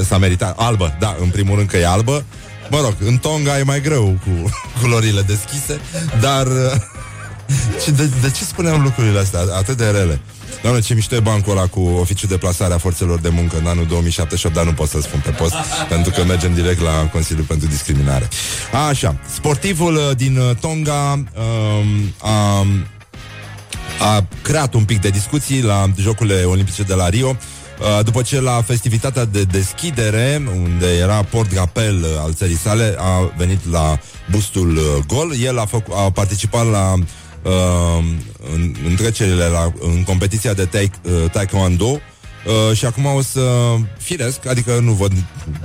s-a 0.03 0.17
meritat. 0.17 0.59
Albă, 0.59 0.97
da, 0.99 1.15
în 1.21 1.29
primul 1.29 1.55
rând 1.55 1.69
că 1.69 1.77
e 1.77 1.87
albă. 1.87 2.23
Mă 2.69 2.79
rog, 2.81 2.95
în 3.05 3.17
Tonga 3.17 3.59
e 3.59 3.63
mai 3.63 3.81
greu 3.81 4.19
cu 4.23 4.51
culorile 4.81 5.21
deschise, 5.21 5.79
dar... 6.19 6.47
Uh, 7.51 7.93
de, 7.95 8.09
de 8.21 8.31
ce 8.31 8.43
spuneam 8.43 8.81
lucrurile 8.81 9.19
astea 9.19 9.39
atât 9.39 9.77
de 9.77 9.85
rele? 9.85 10.19
Doamne, 10.61 10.79
ce 10.79 10.93
mișto 10.93 11.15
e 11.15 11.19
bancul 11.19 11.51
ăla 11.51 11.67
cu 11.67 11.79
oficiul 11.79 12.29
de 12.29 12.37
plasare 12.37 12.73
a 12.73 12.77
forțelor 12.77 13.19
de 13.19 13.29
muncă 13.29 13.57
în 13.57 13.65
anul 13.65 13.85
2078, 13.85 14.55
dar 14.55 14.65
nu 14.65 14.73
pot 14.73 14.89
să 14.89 15.01
spun 15.01 15.21
pe 15.23 15.29
post, 15.29 15.55
pentru 15.89 16.11
că 16.11 16.23
mergem 16.23 16.53
direct 16.53 16.81
la 16.81 17.09
Consiliul 17.11 17.45
pentru 17.45 17.67
Discriminare. 17.67 18.29
Așa, 18.89 19.15
sportivul 19.33 19.95
uh, 19.95 20.15
din 20.15 20.37
uh, 20.37 20.55
Tonga 20.59 21.11
um, 21.13 21.25
a, 22.17 22.65
a 24.13 24.25
creat 24.41 24.73
un 24.73 24.83
pic 24.83 25.01
de 25.01 25.09
discuții 25.09 25.61
la 25.61 25.85
Jocurile 25.97 26.43
Olimpice 26.43 26.83
de 26.83 26.93
la 26.93 27.09
Rio, 27.09 27.27
uh, 27.29 28.03
după 28.03 28.21
ce 28.21 28.41
la 28.41 28.61
festivitatea 28.61 29.25
de 29.25 29.43
deschidere, 29.43 30.41
unde 30.55 30.97
era 30.97 31.23
port 31.23 31.53
gapel 31.53 32.05
al 32.23 32.33
țării 32.33 32.57
sale, 32.57 32.95
a 32.97 33.31
venit 33.37 33.71
la 33.71 33.99
bustul 34.31 35.03
gol. 35.07 35.33
El 35.43 35.59
a, 35.59 35.65
făc, 35.65 35.85
a 35.95 36.11
participat 36.11 36.71
la 36.71 36.93
uh, 37.43 38.03
în, 38.53 38.75
în 38.87 38.95
trecerile 38.95 39.45
la, 39.45 39.73
în 39.79 40.03
competiția 40.03 40.53
de 40.53 40.65
tai, 40.65 40.91
uh, 41.03 41.29
taekwondo 41.31 41.85
uh, 41.85 42.77
și 42.77 42.85
acum 42.85 43.05
o 43.05 43.21
să 43.21 43.75
firesc, 43.97 44.45
adică 44.47 44.79
nu 44.79 44.91
văd 44.91 45.11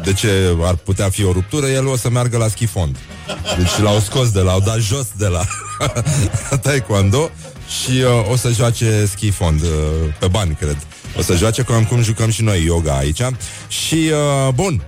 de 0.05 0.13
ce 0.13 0.57
ar 0.61 0.75
putea 0.75 1.09
fi 1.09 1.25
o 1.25 1.33
ruptură, 1.33 1.67
el 1.67 1.87
o 1.87 1.97
să 1.97 2.11
meargă 2.11 2.37
la 2.37 2.49
schifond. 2.49 2.97
Deci 3.59 3.79
l-au 3.83 3.99
scos 3.99 4.31
de 4.31 4.41
la, 4.41 4.53
au 4.53 4.61
dat 4.61 4.79
jos 4.79 5.07
de 5.17 5.27
la 5.27 5.45
taekwondo 6.63 7.31
și 7.69 7.91
uh, 7.91 8.31
o 8.31 8.37
să 8.37 8.51
joace 8.51 9.07
schifond 9.07 9.61
uh, 9.63 9.69
pe 10.19 10.27
bani, 10.27 10.55
cred. 10.55 10.77
O 11.19 11.23
să 11.23 11.37
joace 11.37 11.63
cum, 11.63 11.85
cum 11.85 12.03
jucăm 12.03 12.31
și 12.31 12.43
noi 12.43 12.65
yoga 12.65 12.97
aici. 12.97 13.21
Și, 13.69 14.11
uh, 14.47 14.53
bun, 14.55 14.83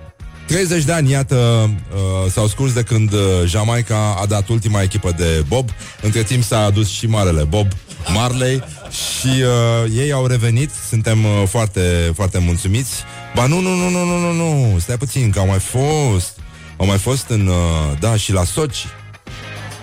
30 0.48 0.84
de 0.84 0.92
ani, 0.92 1.10
iată, 1.10 1.70
uh, 1.94 2.30
s-au 2.30 2.46
scurs 2.46 2.72
de 2.72 2.82
când 2.82 3.12
uh, 3.12 3.20
Jamaica 3.44 4.16
a 4.20 4.26
dat 4.26 4.48
ultima 4.48 4.82
echipă 4.82 5.14
de 5.16 5.44
Bob. 5.48 5.68
Între 6.02 6.22
timp 6.22 6.42
s-a 6.42 6.64
adus 6.64 6.88
și 6.88 7.06
marele 7.06 7.42
Bob 7.42 7.66
Marley 8.14 8.64
și 8.90 9.26
uh, 9.26 9.92
ei 9.96 10.12
au 10.12 10.26
revenit. 10.26 10.70
Suntem 10.88 11.24
uh, 11.24 11.42
foarte, 11.48 12.12
foarte 12.14 12.38
mulțumiți. 12.38 12.90
Ba 13.34 13.46
nu, 13.46 13.60
nu, 13.60 13.74
nu, 13.74 13.88
nu, 13.88 14.04
nu, 14.04 14.18
nu, 14.18 14.32
nu, 14.32 14.78
stai 14.78 14.96
puțin, 14.96 15.30
că 15.30 15.38
au 15.38 15.46
mai 15.46 15.58
fost. 15.58 16.38
Au 16.76 16.86
mai 16.86 16.98
fost 16.98 17.28
în, 17.28 17.46
uh, 17.46 17.98
da, 18.00 18.16
și 18.16 18.32
la 18.32 18.44
Sochi. 18.44 18.86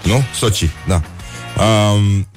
Nu? 0.03 0.23
Sochi, 0.35 0.69
da. 0.87 1.01
Um, 1.63 2.27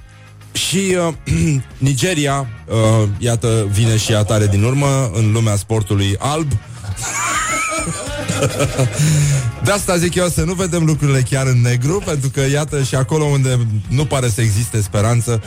și 0.53 0.97
uh, 1.07 1.15
Nigeria, 1.89 2.47
uh, 2.67 3.09
iată, 3.19 3.69
vine 3.71 3.97
și 3.97 4.15
atare 4.15 4.47
din 4.47 4.63
urmă 4.63 5.11
în 5.15 5.33
lumea 5.33 5.57
sportului 5.57 6.17
alb. 6.19 6.53
De 9.65 9.71
asta 9.71 9.97
zic 9.97 10.15
eu 10.15 10.29
să 10.29 10.43
nu 10.43 10.53
vedem 10.53 10.85
lucrurile 10.85 11.21
chiar 11.21 11.47
în 11.47 11.61
negru, 11.61 12.03
pentru 12.05 12.31
că 12.31 12.41
iată 12.41 12.83
și 12.83 12.95
acolo 12.95 13.25
unde 13.25 13.67
nu 13.89 14.05
pare 14.05 14.29
să 14.29 14.41
existe 14.41 14.81
speranță, 14.81 15.43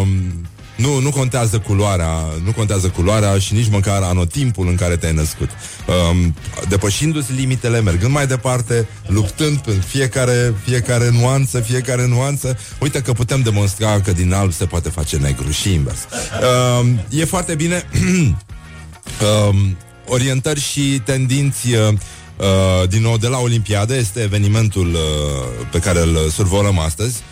um, 0.00 0.08
nu, 0.76 1.00
nu 1.00 1.10
contează 1.10 1.58
culoarea, 1.58 2.10
nu 2.44 2.52
contează 2.52 2.88
culoarea 2.88 3.38
și 3.38 3.54
nici 3.54 3.70
măcar 3.70 4.02
anotimpul 4.02 4.68
în 4.68 4.74
care 4.74 4.96
te-ai 4.96 5.12
născut. 5.12 5.48
Um, 6.10 6.34
depășindu-ți 6.68 7.32
limitele, 7.32 7.80
mergând 7.80 8.12
mai 8.12 8.26
departe, 8.26 8.88
luptând 9.06 9.60
în 9.66 9.80
fiecare, 9.80 10.54
fiecare 10.64 11.10
nuanță, 11.10 11.60
fiecare 11.60 12.06
nuanță, 12.06 12.58
uite 12.80 13.00
că 13.00 13.12
putem 13.12 13.40
demonstra 13.40 14.00
că 14.00 14.12
din 14.12 14.32
alb 14.32 14.52
se 14.52 14.64
poate 14.64 14.88
face 14.88 15.16
negru 15.16 15.50
și 15.50 15.72
invers. 15.72 15.98
Um, 16.80 17.00
e 17.08 17.24
foarte 17.24 17.54
bine 17.54 17.82
um, 19.48 19.76
orientări 20.06 20.60
și 20.60 21.00
tendinți 21.04 21.72
uh, 21.72 21.88
uh, 21.88 22.88
din 22.88 23.02
nou 23.02 23.16
de 23.16 23.26
la 23.26 23.38
Olimpiadă. 23.38 23.94
Este 23.94 24.20
evenimentul 24.20 24.86
uh, 24.86 25.66
pe 25.70 25.78
care 25.78 26.00
îl 26.00 26.30
survolăm 26.30 26.78
astăzi. 26.78 27.22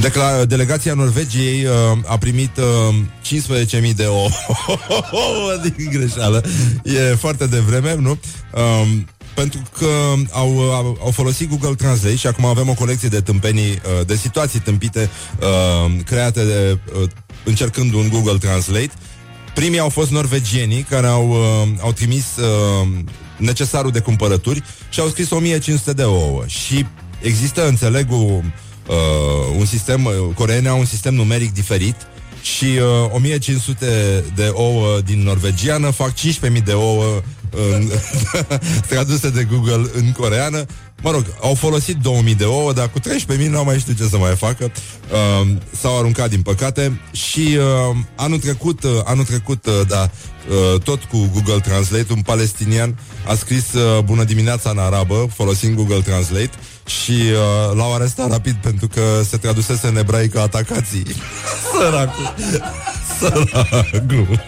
Decla- 0.00 0.46
delegația 0.46 0.94
Norvegiei 0.94 1.64
uh, 1.64 1.72
a 2.06 2.18
primit 2.18 2.56
uh, 2.56 3.82
15.000 3.82 3.94
de 3.94 4.06
ouă 4.06 4.28
din 5.62 5.88
greșeală. 5.90 6.44
E 6.84 7.14
foarte 7.14 7.46
devreme, 7.46 7.94
nu? 7.94 8.18
Uh, 8.54 8.88
pentru 9.34 9.62
că 9.78 9.86
au, 10.30 10.72
au, 10.72 10.98
au 11.02 11.10
folosit 11.10 11.48
Google 11.48 11.74
Translate 11.74 12.16
și 12.16 12.26
acum 12.26 12.44
avem 12.44 12.68
o 12.68 12.74
colecție 12.74 13.08
de 13.08 13.20
tâmpenii, 13.20 13.70
uh, 13.70 14.06
de 14.06 14.14
situații 14.16 14.60
tâmpite 14.60 15.10
uh, 15.40 15.92
create 16.04 16.44
de, 16.44 16.78
uh, 17.00 17.08
încercând 17.44 17.92
un 17.92 18.08
Google 18.08 18.38
Translate 18.38 18.90
Primii 19.54 19.78
au 19.78 19.88
fost 19.88 20.10
norvegienii 20.10 20.82
care 20.82 21.06
au, 21.06 21.28
uh, 21.28 21.68
au 21.80 21.92
trimis 21.92 22.24
uh, 22.36 22.88
necesarul 23.36 23.90
de 23.90 24.00
cumpărături 24.00 24.62
și 24.88 25.00
au 25.00 25.08
scris 25.08 25.30
1500 25.30 25.92
de 25.92 26.02
ouă. 26.02 26.44
Și 26.46 26.86
există, 27.20 27.68
înțeleg, 27.68 28.12
o, 28.12 28.16
uh, 28.16 29.56
un 29.58 29.64
sistem, 29.64 30.04
uh, 30.04 30.12
coreenii 30.34 30.68
au 30.68 30.78
un 30.78 30.84
sistem 30.84 31.14
numeric 31.14 31.52
diferit 31.52 31.96
și 32.42 32.64
uh, 32.64 33.12
1500 33.12 34.24
de 34.34 34.50
ouă 34.52 35.00
din 35.00 35.22
norvegiană 35.22 35.90
fac 35.90 36.12
15.000 36.12 36.62
de 36.64 36.72
ouă 36.72 37.22
în, 37.74 37.90
traduse 38.88 39.30
de 39.30 39.44
Google 39.44 39.90
în 39.92 40.12
coreană. 40.12 40.64
Mă 41.02 41.10
rog, 41.10 41.24
au 41.40 41.54
folosit 41.54 41.96
2000 41.96 42.34
de 42.34 42.44
ouă, 42.44 42.72
dar 42.72 42.90
cu 42.90 42.98
13.000 42.98 43.48
n-au 43.48 43.64
mai 43.64 43.78
știut 43.78 43.96
ce 43.96 44.08
să 44.08 44.18
mai 44.18 44.36
facă. 44.36 44.72
Uh, 45.12 45.48
s-au 45.80 45.98
aruncat, 45.98 46.30
din 46.30 46.42
păcate. 46.42 47.00
Și 47.12 47.56
uh, 47.58 47.96
anul 48.14 48.38
trecut, 48.38 48.84
uh, 48.84 48.90
anul 49.04 49.24
trecut, 49.24 49.66
uh, 49.66 49.80
da, 49.88 50.10
uh, 50.48 50.80
tot 50.80 51.02
cu 51.04 51.30
Google 51.32 51.60
Translate, 51.60 52.12
un 52.12 52.22
palestinian 52.22 52.98
a 53.26 53.34
scris 53.34 53.72
uh, 53.72 54.02
Bună 54.04 54.24
dimineața 54.24 54.70
în 54.70 54.78
arabă, 54.78 55.28
folosind 55.34 55.74
Google 55.74 56.00
Translate 56.00 56.50
și 56.86 57.10
uh, 57.12 57.76
l-au 57.76 57.94
arestat 57.94 58.30
rapid 58.30 58.54
pentru 58.54 58.88
că 58.88 59.00
se 59.28 59.36
tradusese 59.36 59.86
în 59.86 59.96
ebraică 59.96 60.40
atacații. 60.40 61.02
Săracul. 61.72 62.34
Săracul. 63.18 64.40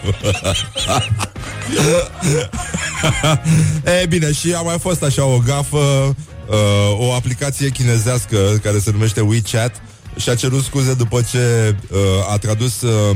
e 4.01 4.05
bine, 4.05 4.31
și 4.31 4.53
a 4.53 4.61
mai 4.61 4.79
fost 4.79 5.03
așa 5.03 5.25
o 5.25 5.37
gafă, 5.45 6.15
uh, 6.47 7.07
o 7.07 7.13
aplicație 7.13 7.69
chinezească 7.69 8.59
care 8.63 8.79
se 8.79 8.91
numește 8.91 9.21
WeChat 9.21 9.81
și 10.17 10.29
a 10.29 10.35
cerut 10.35 10.63
scuze 10.63 10.93
după 10.93 11.21
ce 11.31 11.75
uh, 11.91 11.97
a 12.31 12.37
tradus 12.37 12.81
uh, 12.81 13.15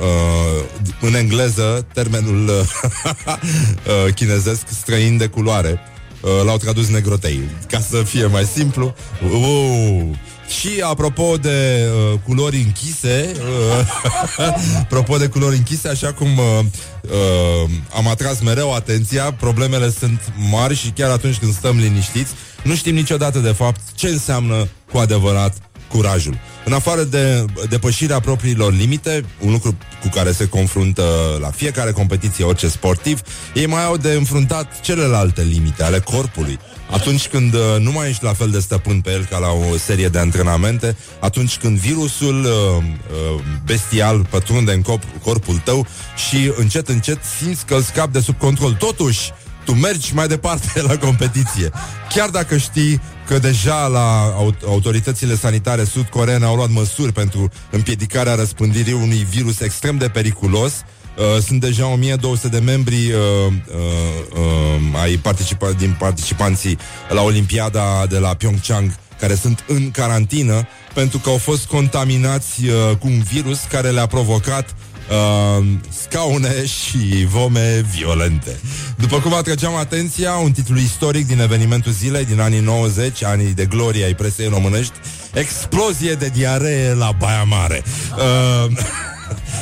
uh, 0.00 0.64
în 1.00 1.14
engleză 1.14 1.86
termenul 1.92 2.48
uh, 2.48 4.14
chinezesc 4.16 4.68
străin 4.68 5.16
de 5.16 5.26
culoare. 5.26 5.80
Uh, 6.20 6.44
l-au 6.44 6.56
tradus 6.56 6.88
negrotei, 6.88 7.40
ca 7.68 7.80
să 7.80 8.02
fie 8.02 8.26
mai 8.26 8.44
simplu. 8.44 8.94
Uh, 9.32 10.08
și 10.48 10.68
apropo 10.80 11.36
de 11.36 11.88
uh, 12.12 12.18
culori 12.24 12.56
închise, 12.56 13.32
uh, 13.36 14.54
apropo 14.82 15.16
de 15.16 15.26
culori 15.26 15.56
închise, 15.56 15.88
așa 15.88 16.12
cum 16.12 16.38
uh, 16.38 16.58
uh, 17.02 17.70
am 17.96 18.08
atras 18.08 18.40
mereu 18.40 18.74
atenția, 18.74 19.32
problemele 19.32 19.90
sunt 19.90 20.32
mari 20.50 20.74
și 20.74 20.90
chiar 20.90 21.10
atunci 21.10 21.38
când 21.38 21.52
stăm 21.52 21.76
liniștiți, 21.76 22.32
nu 22.62 22.74
știm 22.74 22.94
niciodată 22.94 23.38
de 23.38 23.52
fapt 23.52 23.80
ce 23.94 24.08
înseamnă 24.08 24.68
cu 24.92 24.98
adevărat 24.98 25.56
curajul. 25.88 26.38
În 26.64 26.72
afară 26.72 27.02
de 27.02 27.44
depășirea 27.68 28.20
propriilor 28.20 28.72
limite, 28.72 29.24
un 29.40 29.50
lucru 29.50 29.76
cu 30.00 30.08
care 30.08 30.32
se 30.32 30.48
confruntă 30.48 31.02
la 31.40 31.50
fiecare 31.50 31.92
competiție 31.92 32.44
orice 32.44 32.68
sportiv, 32.68 33.20
ei 33.54 33.66
mai 33.66 33.84
au 33.84 33.96
de 33.96 34.12
înfruntat 34.12 34.80
celelalte 34.80 35.42
limite 35.42 35.82
ale 35.82 35.98
corpului. 35.98 36.58
Atunci 36.90 37.28
când 37.28 37.54
uh, 37.54 37.60
nu 37.78 37.92
mai 37.92 38.08
ești 38.08 38.24
la 38.24 38.32
fel 38.32 38.50
de 38.50 38.60
stăpân 38.60 39.00
pe 39.00 39.10
el 39.10 39.24
ca 39.24 39.38
la 39.38 39.48
o 39.48 39.76
serie 39.76 40.08
de 40.08 40.18
antrenamente, 40.18 40.96
atunci 41.20 41.56
când 41.56 41.78
virusul 41.78 42.44
uh, 42.44 42.50
uh, 42.80 43.42
bestial 43.64 44.26
pătrunde 44.30 44.72
în 44.72 44.82
corp, 44.82 45.02
corpul 45.22 45.60
tău 45.64 45.86
și 46.28 46.52
încet, 46.56 46.88
încet 46.88 47.18
simți 47.38 47.66
că 47.66 47.74
îl 47.74 47.82
scapi 47.82 48.12
de 48.12 48.20
sub 48.20 48.38
control. 48.38 48.72
Totuși, 48.72 49.32
tu 49.64 49.72
mergi 49.72 50.14
mai 50.14 50.26
departe 50.26 50.82
la 50.88 50.96
competiție. 50.96 51.70
Chiar 52.14 52.28
dacă 52.28 52.56
știi 52.56 53.00
că 53.26 53.38
deja 53.38 53.86
la 53.86 54.34
autoritățile 54.66 55.36
sanitare 55.36 55.84
sud-coreene 55.84 56.44
au 56.44 56.56
luat 56.56 56.70
măsuri 56.70 57.12
pentru 57.12 57.48
împiedicarea 57.70 58.34
răspândirii 58.34 58.92
unui 58.92 59.26
virus 59.30 59.60
extrem 59.60 59.96
de 59.96 60.08
periculos, 60.08 60.72
Uh, 61.16 61.42
sunt 61.42 61.60
deja 61.60 61.86
1200 61.86 62.48
de 62.48 62.58
membri 62.58 63.12
uh, 63.12 63.20
uh, 63.46 64.38
uh, 64.38 65.00
ai 65.02 65.16
participa- 65.16 65.76
din 65.78 65.96
participanții 65.98 66.78
la 67.08 67.22
Olimpiada 67.22 68.06
de 68.08 68.18
la 68.18 68.34
Pyeongchang 68.34 68.90
care 69.20 69.34
sunt 69.34 69.64
în 69.66 69.90
carantină 69.90 70.66
pentru 70.94 71.18
că 71.18 71.28
au 71.28 71.36
fost 71.36 71.66
contaminați 71.66 72.64
uh, 72.64 72.96
cu 72.98 73.06
un 73.06 73.22
virus 73.22 73.60
care 73.70 73.90
le-a 73.90 74.06
provocat 74.06 74.74
uh, 75.10 75.66
scaune 75.88 76.66
și 76.66 77.26
vome 77.26 77.84
violente. 77.96 78.60
După 78.96 79.18
cum 79.20 79.34
atrăgeam 79.34 79.74
atenția, 79.74 80.32
un 80.32 80.52
titlu 80.52 80.78
istoric 80.78 81.26
din 81.26 81.40
evenimentul 81.40 81.92
zilei 81.92 82.24
din 82.24 82.40
anii 82.40 82.60
90, 82.60 83.24
anii 83.24 83.54
de 83.54 83.64
glorie 83.64 84.04
ai 84.04 84.14
presei 84.14 84.48
românești, 84.48 84.94
explozie 85.32 86.14
de 86.14 86.30
diaree 86.34 86.94
la 86.94 87.10
Baia 87.18 87.42
Mare. 87.42 87.82
Uh, 88.16 88.72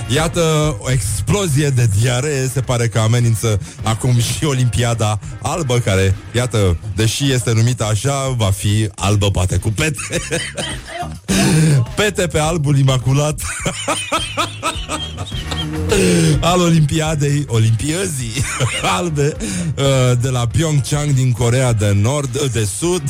Iată 0.08 0.76
o 0.80 0.90
explozie 0.90 1.68
de 1.68 1.88
diaree 2.00 2.48
Se 2.52 2.60
pare 2.60 2.88
că 2.88 2.98
amenință 2.98 3.60
acum 3.82 4.18
și 4.20 4.44
Olimpiada 4.44 5.18
albă 5.42 5.78
Care, 5.78 6.14
iată, 6.32 6.76
deși 6.94 7.32
este 7.32 7.52
numită 7.52 7.84
așa 7.84 8.28
Va 8.36 8.50
fi 8.50 8.88
albă 8.94 9.30
poate 9.30 9.56
cu 9.56 9.70
pete 9.70 9.98
Pete 11.96 12.26
pe 12.26 12.38
albul 12.38 12.78
imaculat 12.78 13.40
Al 16.40 16.60
Olimpiadei 16.60 17.44
Olimpiezii 17.46 18.32
albe 18.98 19.36
uh, 19.38 20.18
De 20.20 20.28
la 20.28 20.46
Pyeongchang 20.46 21.10
din 21.10 21.32
Corea 21.32 21.72
de 21.72 21.92
Nord 21.92 22.46
De 22.52 22.68
Sud 22.78 23.02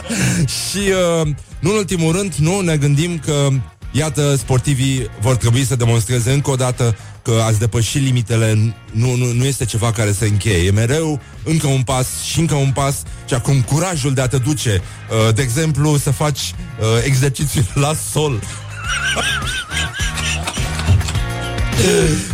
Și 0.70 0.78
uh, 1.22 1.28
nu 1.60 1.70
în 1.70 1.76
ultimul 1.76 2.12
rând 2.12 2.34
Nu 2.34 2.60
ne 2.60 2.76
gândim 2.76 3.18
că 3.18 3.48
Iată, 3.94 4.34
sportivii 4.36 5.10
vor 5.20 5.36
trebui 5.36 5.64
să 5.64 5.76
demonstreze 5.76 6.32
încă 6.32 6.50
o 6.50 6.54
dată 6.54 6.96
că 7.22 7.42
ați 7.44 7.58
depășit 7.58 8.02
limitele, 8.02 8.74
nu, 8.90 9.14
nu, 9.14 9.32
nu 9.32 9.44
este 9.44 9.64
ceva 9.64 9.92
care 9.92 10.12
se 10.12 10.26
încheie. 10.26 10.66
E 10.66 10.70
mereu 10.70 11.20
încă 11.44 11.66
un 11.66 11.82
pas 11.82 12.06
și 12.22 12.38
încă 12.38 12.54
un 12.54 12.70
pas 12.70 13.02
și 13.28 13.34
acum 13.34 13.62
curajul 13.62 14.14
de 14.14 14.20
a 14.20 14.26
te 14.26 14.38
duce, 14.38 14.82
uh, 15.26 15.34
de 15.34 15.42
exemplu, 15.42 15.96
să 15.96 16.10
faci 16.10 16.40
uh, 16.40 16.86
exercițiul 17.04 17.64
la 17.74 17.92
sol. 18.12 18.40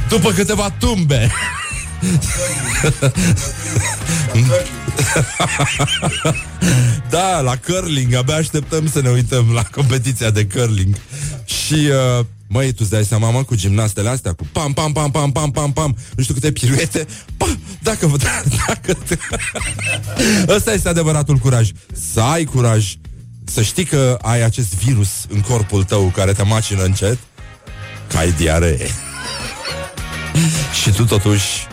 După 0.08 0.30
câteva 0.30 0.70
tumbe. 0.78 1.30
da, 7.10 7.40
la 7.40 7.56
curling, 7.56 8.14
abia 8.14 8.34
așteptăm 8.34 8.88
să 8.88 9.00
ne 9.00 9.08
uităm 9.08 9.50
la 9.54 9.62
competiția 9.62 10.30
de 10.30 10.46
curling. 10.46 10.94
Și, 11.44 11.74
uh, 11.74 12.24
măi, 12.46 12.68
tu 12.68 12.76
îți 12.80 12.90
dai 12.90 13.04
seama, 13.04 13.30
mă, 13.30 13.42
cu 13.42 13.54
gimnastele 13.54 14.08
astea, 14.08 14.32
cu 14.32 14.46
pam, 14.52 14.72
pam, 14.72 14.92
pam, 14.92 15.10
pam, 15.10 15.32
pam, 15.32 15.50
pam, 15.50 15.72
pam, 15.72 15.96
nu 16.16 16.22
știu 16.22 16.34
câte 16.34 16.52
piruete, 16.52 17.06
pa, 17.36 17.56
dacă 17.82 18.06
vă, 18.06 18.16
da, 18.16 18.42
dacă 18.66 18.94
te... 19.06 19.18
Ăsta 20.48 20.72
este 20.72 20.88
adevăratul 20.88 21.36
curaj. 21.36 21.70
Să 22.12 22.20
ai 22.20 22.44
curaj, 22.44 22.94
să 23.44 23.62
știi 23.62 23.84
că 23.84 24.18
ai 24.22 24.42
acest 24.42 24.74
virus 24.74 25.08
în 25.28 25.40
corpul 25.40 25.84
tău 25.84 26.12
care 26.14 26.32
te 26.32 26.42
macină 26.42 26.82
încet, 26.82 27.18
că 28.08 28.16
ai 28.16 28.32
diaree. 28.32 28.90
și 30.82 30.90
tu 30.90 31.04
totuși 31.04 31.66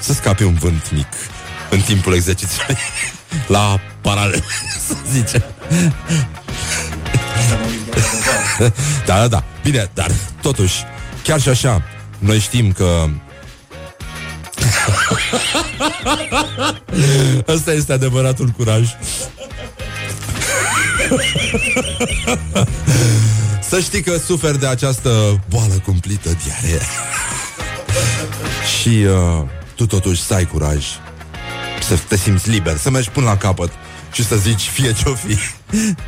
să 0.00 0.12
scapi 0.12 0.42
un 0.42 0.54
vânt 0.54 0.90
mic 0.90 1.06
în 1.70 1.80
timpul 1.80 2.14
exercițiului 2.14 2.76
la 3.46 3.80
paralel, 4.00 4.44
să 4.86 4.94
zice. 5.12 5.44
da, 9.06 9.18
da, 9.18 9.28
da. 9.28 9.44
Bine, 9.62 9.90
dar 9.94 10.10
totuși, 10.42 10.74
chiar 11.22 11.40
și 11.40 11.48
așa, 11.48 11.82
noi 12.18 12.38
știm 12.38 12.72
că 12.72 13.08
Ăsta 17.48 17.72
este 17.72 17.92
adevăratul 17.92 18.48
curaj 18.48 18.88
Să 23.68 23.80
știi 23.80 24.02
că 24.02 24.16
suferi 24.16 24.60
de 24.60 24.66
această 24.66 25.40
boală 25.48 25.74
cumplită, 25.84 26.36
diaree 26.44 26.80
Și 28.78 28.88
uh, 28.88 29.42
tu 29.74 29.86
totuși 29.86 30.22
să 30.22 30.34
ai 30.34 30.44
curaj 30.44 30.84
Să 31.80 31.98
te 32.08 32.16
simți 32.16 32.50
liber, 32.50 32.76
să 32.76 32.90
mergi 32.90 33.10
până 33.10 33.26
la 33.26 33.36
capăt 33.36 33.72
Și 34.12 34.24
să 34.24 34.36
zici 34.36 34.62
fie 34.62 34.92
ce-o 34.92 35.14
fi 35.14 35.38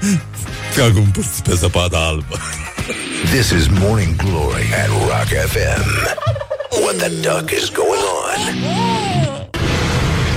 Ca 0.77 0.91
cum 0.93 1.11
părți 1.11 1.43
pe 1.43 1.55
zăpada 1.55 2.07
albă. 2.07 2.39
This 3.33 3.51
is 3.51 3.67
Morning 3.79 4.17
Glory 4.17 4.75
at 4.83 4.89
Rock 4.89 5.49
FM 5.51 5.83
What 6.83 6.97
the 6.97 7.09
duck 7.09 7.51
is 7.51 7.71
going 7.71 8.03
on? 8.23 8.55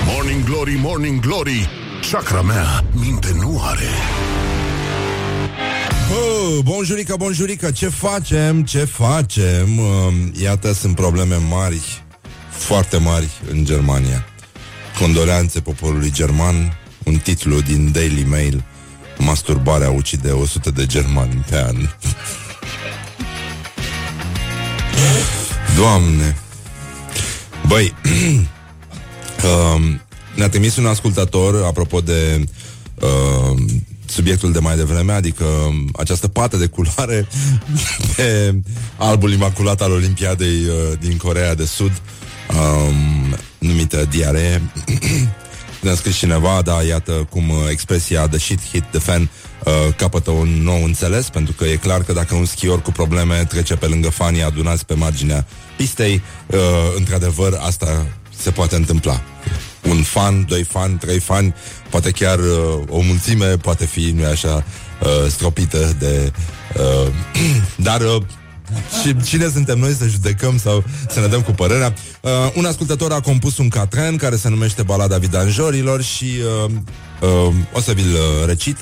Morning 0.06 0.44
Glory, 0.44 0.78
Morning 0.80 1.20
Glory 1.20 1.68
Chakra 2.10 2.42
mea 2.42 2.84
minte 2.92 3.36
nu 3.40 3.62
are 3.64 3.88
Oh, 6.12 6.58
bonjurică, 6.62 7.14
bonjurică, 7.16 7.70
ce 7.70 7.88
facem, 7.88 8.64
ce 8.64 8.84
facem? 8.84 9.78
Uh, 9.78 10.14
iată, 10.42 10.72
sunt 10.72 10.94
probleme 10.94 11.36
mari, 11.48 12.02
foarte 12.50 12.96
mari 12.96 13.28
în 13.50 13.64
Germania. 13.64 14.24
Condoleanțe 14.98 15.60
poporului 15.60 16.12
german, 16.12 16.78
un 17.04 17.16
titlu 17.16 17.60
din 17.60 17.92
Daily 17.92 18.24
Mail, 18.24 18.64
masturbarea 19.18 19.90
ucide 19.90 20.30
100 20.30 20.70
de 20.70 20.86
germani 20.86 21.44
pe 21.50 21.56
an. 21.56 21.76
Doamne! 25.76 26.36
Băi, 27.66 27.94
uh, 29.44 29.82
ne-a 30.34 30.48
trimis 30.48 30.76
un 30.76 30.86
ascultător, 30.86 31.64
apropo 31.64 32.00
de 32.00 32.44
uh, 32.94 33.60
subiectul 34.08 34.52
de 34.52 34.58
mai 34.58 34.76
devreme, 34.76 35.12
adică 35.12 35.44
această 35.92 36.28
pată 36.28 36.56
de 36.56 36.66
culoare 36.66 37.28
pe 38.16 38.54
albul 38.96 39.32
imaculat 39.32 39.80
al 39.80 39.92
Olimpiadei 39.92 40.64
uh, 40.64 40.98
din 41.00 41.16
Corea 41.16 41.54
de 41.54 41.64
Sud, 41.64 41.92
um, 42.50 43.36
numită 43.58 44.06
diaree. 44.10 44.62
Ne-a 45.82 45.94
scris 45.94 46.16
cineva, 46.16 46.62
da, 46.64 46.82
iată 46.82 47.12
cum 47.30 47.48
uh, 47.48 47.56
expresia 47.70 48.28
The 48.28 48.38
shit 48.38 48.60
hit 48.70 48.84
the 48.90 48.98
fan 48.98 49.30
uh, 49.64 49.72
capătă 49.96 50.30
un 50.30 50.48
nou 50.62 50.84
înțeles, 50.84 51.28
pentru 51.28 51.52
că 51.52 51.64
e 51.64 51.76
clar 51.76 52.02
că 52.02 52.12
dacă 52.12 52.34
un 52.34 52.44
schior 52.44 52.82
cu 52.82 52.92
probleme 52.92 53.44
trece 53.44 53.76
pe 53.76 53.86
lângă 53.86 54.08
fanii 54.08 54.42
adunați 54.42 54.86
pe 54.86 54.94
marginea 54.94 55.46
pistei, 55.76 56.22
uh, 56.46 56.58
într-adevăr, 56.96 57.58
asta 57.66 58.06
se 58.36 58.50
poate 58.50 58.76
întâmpla. 58.76 59.22
Un 59.82 60.02
fan, 60.02 60.44
doi 60.48 60.62
fan, 60.62 60.96
trei 60.96 61.18
fani, 61.18 61.54
poate 61.90 62.10
chiar 62.10 62.38
uh, 62.38 62.82
o 62.88 63.00
mulțime 63.00 63.56
poate 63.56 63.86
fi, 63.86 64.12
nu 64.16 64.24
așa, 64.24 64.64
uh, 65.02 65.30
stropită 65.30 65.96
de... 65.98 66.32
Uh, 66.78 67.12
dar 67.86 68.00
uh, 68.00 68.22
și 69.02 69.16
cine 69.24 69.48
suntem 69.52 69.78
noi 69.78 69.92
să 69.92 70.06
judecăm 70.06 70.58
sau 70.58 70.84
să 71.10 71.20
ne 71.20 71.26
dăm 71.26 71.40
cu 71.40 71.50
părerea? 71.50 71.94
Uh, 72.20 72.30
un 72.54 72.64
ascultător 72.64 73.12
a 73.12 73.20
compus 73.20 73.58
un 73.58 73.68
catren 73.68 74.16
care 74.16 74.36
se 74.36 74.48
numește 74.48 74.82
Balada 74.82 75.18
Vidanjorilor 75.18 76.02
și 76.02 76.24
uh, 76.64 76.70
uh, 77.20 77.54
o 77.72 77.80
să 77.80 77.92
vi-l 77.92 78.12
uh, 78.12 78.46
recit. 78.46 78.76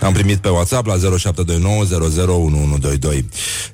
Am 0.00 0.12
primit 0.12 0.38
pe 0.38 0.48
WhatsApp 0.48 0.86
la 0.86 0.96
0729001122. 0.96 1.00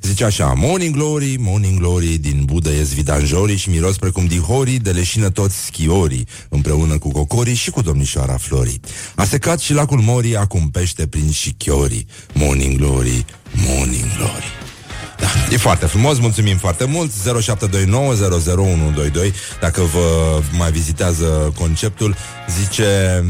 Zice 0.03 0.25
așa, 0.25 0.53
Morning 0.57 0.95
Glory, 0.95 1.37
Morning 1.39 1.79
Glory, 1.79 2.19
din 2.19 2.43
Budă 2.45 2.71
ies 2.71 2.95
vidanjorii 2.95 3.57
și 3.57 3.71
miros 3.71 3.97
precum 3.97 4.27
dihorii, 4.27 4.79
de 4.79 4.91
leșină 4.91 5.31
toți 5.31 5.65
schiorii, 5.65 6.27
împreună 6.49 6.99
cu 6.99 7.13
cocorii 7.13 7.55
și 7.55 7.71
cu 7.71 7.83
domnișoara 7.83 8.37
Florii. 8.37 8.81
A 9.15 9.25
secat 9.25 9.61
și 9.61 9.73
lacul 9.73 10.01
Morii, 10.01 10.37
acum 10.37 10.71
pește 10.71 11.07
prin 11.07 11.31
șichiorii. 11.31 12.07
Morning 12.33 12.77
Glory, 12.77 13.25
Morning 13.67 14.17
Glory. 14.17 14.64
Da, 15.19 15.27
e 15.51 15.57
foarte 15.57 15.87
frumos, 15.87 16.19
mulțumim 16.19 16.57
foarte 16.57 16.85
mult. 16.85 17.11
0729001122 17.11 17.15
Dacă 19.61 19.81
vă 19.81 20.41
mai 20.59 20.71
vizitează 20.71 21.53
conceptul 21.59 22.17
Zice 22.61 23.25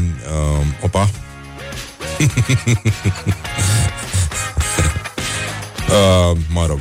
uh, 0.59 0.65
Opa. 0.81 1.09
Uh, 5.85 6.37
Mă 6.49 6.65
rog. 6.67 6.79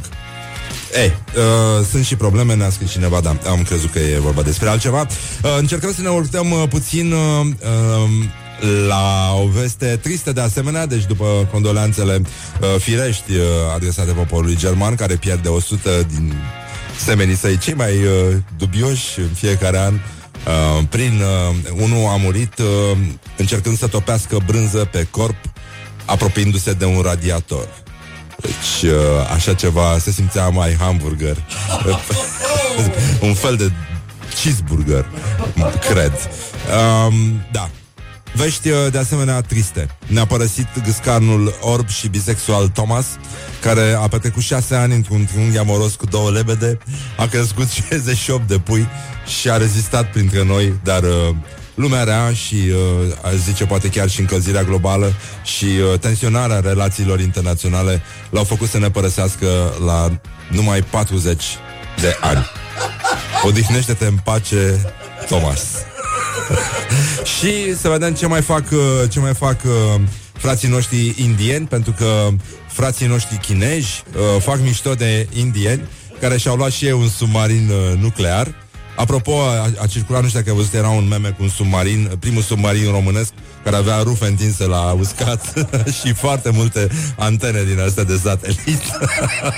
Ei, 0.96 1.12
uh, 1.36 1.86
sunt 1.90 2.04
și 2.04 2.16
probleme, 2.16 2.54
ne-a 2.54 2.70
scris 2.70 2.90
cineva, 2.90 3.20
dar 3.20 3.36
am 3.48 3.62
crezut 3.62 3.90
că 3.90 3.98
e 3.98 4.18
vorba 4.18 4.42
despre 4.42 4.68
altceva. 4.68 5.00
Uh, 5.00 5.56
încercăm 5.58 5.92
să 5.92 6.00
ne 6.00 6.08
urtăm 6.08 6.50
uh, 6.50 6.62
puțin 6.68 7.12
uh, 7.12 7.46
uh, 7.46 8.10
la 8.88 9.32
o 9.42 9.46
veste 9.46 9.98
tristă 10.02 10.32
de 10.32 10.40
asemenea, 10.40 10.86
deci 10.86 11.04
după 11.06 11.48
condoleanțele 11.50 12.22
uh, 12.60 12.80
firești 12.80 13.32
uh, 13.32 13.44
adresate 13.74 14.12
poporului 14.12 14.56
german, 14.56 14.94
care 14.94 15.14
pierde 15.14 15.48
100 15.48 16.06
din 16.14 16.34
semenii 17.04 17.36
săi 17.36 17.58
cei 17.58 17.74
mai 17.74 17.92
uh, 17.92 18.36
dubioși 18.56 19.20
în 19.20 19.28
fiecare 19.34 19.78
an, 19.78 19.94
uh, 19.94 20.84
prin 20.88 21.22
uh, 21.22 21.82
unul 21.82 22.06
a 22.06 22.16
murit 22.16 22.58
uh, 22.58 22.98
încercând 23.36 23.78
să 23.78 23.86
topească 23.86 24.38
brânză 24.46 24.88
pe 24.90 25.06
corp, 25.10 25.36
apropiindu-se 26.04 26.72
de 26.72 26.84
un 26.84 27.00
radiator. 27.00 27.68
Deci, 28.40 28.90
uh, 28.90 28.98
așa 29.34 29.54
ceva 29.54 29.98
se 29.98 30.10
simțea 30.10 30.48
mai 30.48 30.76
hamburger. 30.78 31.36
un 33.20 33.34
fel 33.34 33.56
de 33.56 33.70
cheeseburger, 34.42 35.06
cred. 35.88 36.12
Um, 37.06 37.42
da, 37.52 37.70
Vești 38.36 38.68
uh, 38.68 38.76
de 38.90 38.98
asemenea 38.98 39.40
triste. 39.40 39.88
Ne-a 40.06 40.24
părăsit 40.24 40.66
gâscarnul 40.84 41.54
orb 41.60 41.88
și 41.88 42.08
bisexual 42.08 42.68
Thomas, 42.68 43.06
care 43.60 43.92
a 43.92 44.08
petrecut 44.08 44.42
șase 44.42 44.74
ani 44.74 44.94
într-un 44.94 45.24
triunghi 45.24 45.58
amoros 45.58 45.94
cu 45.94 46.06
două 46.06 46.30
lebede, 46.30 46.78
a 47.16 47.26
crescut 47.26 47.68
68 47.88 48.48
de 48.48 48.58
pui 48.58 48.88
și 49.38 49.50
a 49.50 49.56
rezistat 49.56 50.10
printre 50.10 50.44
noi, 50.44 50.74
dar 50.82 51.02
uh, 51.02 51.34
lumea 51.74 52.02
rea 52.02 52.32
și, 52.32 52.54
uh, 52.54 53.16
aș 53.24 53.32
zice, 53.32 53.66
poate 53.66 53.88
chiar 53.88 54.08
și 54.08 54.20
încălzirea 54.20 54.62
globală 54.62 55.12
și 55.44 55.64
uh, 55.64 55.98
tensionarea 55.98 56.60
relațiilor 56.60 57.20
internaționale 57.20 58.02
l-au 58.30 58.44
făcut 58.44 58.68
să 58.68 58.78
ne 58.78 58.90
părăsească 58.90 59.46
la 59.84 60.18
numai 60.50 60.82
40 60.82 61.44
de 62.00 62.16
ani. 62.20 62.46
Odihnește-te 63.42 64.06
în 64.06 64.16
pace, 64.24 64.92
Thomas. 65.26 65.60
și 67.38 67.76
să 67.76 67.88
vedem 67.88 68.14
ce 68.14 68.26
mai 68.26 68.42
fac, 68.42 68.64
uh, 68.72 69.10
ce 69.10 69.20
mai 69.20 69.34
fac 69.34 69.56
uh, 69.64 70.00
frații 70.32 70.68
noștri 70.68 71.14
indieni, 71.16 71.66
pentru 71.66 71.92
că 71.92 72.28
frații 72.68 73.06
noștri 73.06 73.36
chinezi 73.36 74.04
uh, 74.16 74.42
fac 74.42 74.60
mișto 74.60 74.94
de 74.94 75.28
indieni 75.36 75.88
care 76.20 76.36
și-au 76.36 76.56
luat 76.56 76.70
și 76.70 76.84
ei 76.84 76.92
un 76.92 77.08
submarin 77.08 77.70
uh, 77.70 77.98
nuclear 78.00 78.54
Apropo, 78.96 79.40
a, 79.40 79.70
a 79.78 79.86
circulat, 79.86 80.22
nu 80.22 80.28
știu 80.28 80.38
dacă 80.38 80.50
ai 80.50 80.56
văzut, 80.56 80.74
era 80.74 80.88
un 80.88 81.08
meme 81.08 81.28
cu 81.28 81.42
un 81.42 81.48
submarin, 81.48 82.10
primul 82.20 82.42
submarin 82.42 82.90
românesc, 82.90 83.32
care 83.64 83.76
avea 83.76 84.02
rufe 84.02 84.26
întinse 84.26 84.66
la 84.66 84.96
uscat 84.98 85.52
și 86.00 86.12
foarte 86.12 86.50
multe 86.50 86.88
antene 87.18 87.64
din 87.64 87.80
astea 87.80 88.04
de 88.04 88.20
satelit. 88.22 88.82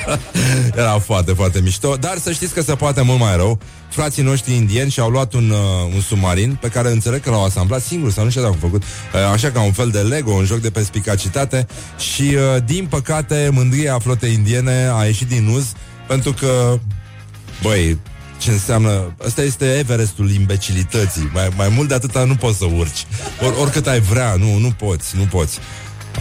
era 0.80 0.98
foarte, 0.98 1.32
foarte 1.32 1.60
mișto. 1.60 1.96
Dar 1.96 2.18
să 2.18 2.32
știți 2.32 2.54
că 2.54 2.62
se 2.62 2.74
poate 2.74 3.02
mult 3.02 3.18
mai 3.18 3.36
rău. 3.36 3.58
Frații 3.88 4.22
noștri 4.22 4.54
indieni 4.54 4.90
și-au 4.90 5.10
luat 5.10 5.32
un, 5.32 5.50
uh, 5.50 5.94
un 5.94 6.00
submarin 6.00 6.58
pe 6.60 6.68
care 6.68 6.90
înțeleg 6.90 7.20
că 7.20 7.30
l-au 7.30 7.44
asamblat 7.44 7.80
singur 7.80 8.10
sau 8.10 8.24
nu 8.24 8.30
știu 8.30 8.42
dacă 8.42 8.52
au 8.52 8.60
făcut, 8.60 8.82
uh, 8.82 9.32
așa 9.32 9.50
ca 9.50 9.60
un 9.60 9.72
fel 9.72 9.90
de 9.90 9.98
Lego, 9.98 10.30
un 10.30 10.44
joc 10.44 10.58
de 10.58 10.70
perspicacitate 10.70 11.66
și, 11.98 12.22
uh, 12.22 12.62
din 12.64 12.86
păcate, 12.86 13.48
mândria 13.52 13.98
flotei 13.98 14.32
indiene 14.32 14.90
a 14.92 15.04
ieșit 15.04 15.28
din 15.28 15.46
uz 15.46 15.72
pentru 16.06 16.32
că, 16.32 16.78
băi, 17.62 17.98
ce 18.38 18.50
înseamnă... 18.50 19.14
Asta 19.26 19.42
este 19.42 19.78
Everestul 19.78 20.30
imbecilității. 20.30 21.30
Mai, 21.32 21.52
mai 21.56 21.68
mult 21.68 21.88
de 21.88 21.94
atâta 21.94 22.24
nu 22.24 22.34
poți 22.34 22.58
să 22.58 22.64
urci. 22.64 23.06
Or, 23.42 23.54
oricât 23.60 23.86
ai 23.86 24.00
vrea, 24.00 24.34
nu, 24.38 24.58
nu 24.58 24.70
poți, 24.70 25.16
nu 25.16 25.24
poți. 25.24 25.58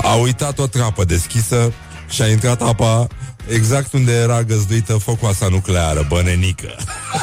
A 0.02 0.14
uitat 0.14 0.60
o 0.60 0.68
trapă 0.68 1.06
deschisă 1.06 1.74
și 2.10 2.22
a 2.22 2.28
intrat 2.28 2.62
apa 2.62 3.08
exact 3.48 3.94
unde 3.94 4.12
era 4.12 4.44
găzduită 4.44 4.94
focoasa 4.94 5.48
nucleară, 5.48 6.06
bănenică. 6.10 6.76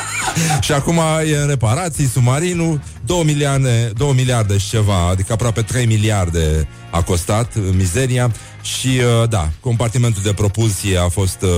și 0.64 0.72
acum 0.72 1.00
e 1.26 1.36
în 1.36 1.48
reparații 1.48 2.06
submarinul, 2.06 2.80
2 3.06 3.22
miliarde, 3.24 3.92
2 3.96 4.12
miliarde 4.12 4.58
și 4.58 4.68
ceva, 4.68 5.08
adică 5.08 5.32
aproape 5.32 5.62
3 5.62 5.86
miliarde 5.86 6.68
a 6.90 7.02
costat 7.02 7.52
mizeria 7.76 8.32
și 8.62 8.88
uh, 8.88 9.28
da, 9.28 9.50
compartimentul 9.60 10.22
de 10.22 10.32
propulsie 10.32 10.98
a 10.98 11.08
fost 11.08 11.42
uh, 11.42 11.48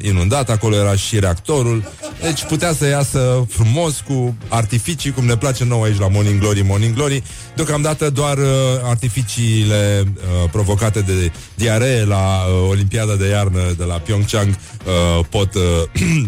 inundat, 0.00 0.50
acolo 0.50 0.76
era 0.76 0.96
și 0.96 1.18
reactorul, 1.18 1.92
deci 2.22 2.44
putea 2.44 2.72
să 2.72 2.86
iasă 2.86 3.46
frumos 3.48 4.00
cu 4.06 4.34
artificii, 4.48 5.10
cum 5.10 5.24
ne 5.24 5.36
place 5.36 5.64
nouă 5.64 5.84
aici 5.84 5.98
la 5.98 6.08
Morning 6.08 6.40
Glory, 6.40 6.62
Morning 6.62 6.94
Glory. 6.94 7.22
Deocamdată 7.54 8.10
doar 8.10 8.38
uh, 8.38 8.46
artificiile 8.82 10.04
uh, 10.06 10.50
provocate 10.50 11.00
de 11.00 11.32
diaree 11.54 12.04
la 12.04 12.16
uh, 12.16 12.68
Olimpiada 12.70 13.14
de 13.14 13.28
iarnă 13.28 13.74
de 13.78 13.84
la 13.84 13.94
Pyeongchang 14.14 14.48
uh, 14.86 15.24
pot 15.28 15.54
uh, 15.54 15.62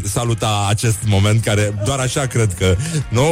saluta 0.14 0.66
acest 0.68 0.98
moment 1.04 1.42
care 1.42 1.82
doar 1.84 1.98
așa 1.98 2.26
cred 2.26 2.54
că, 2.54 2.76
nu? 3.08 3.24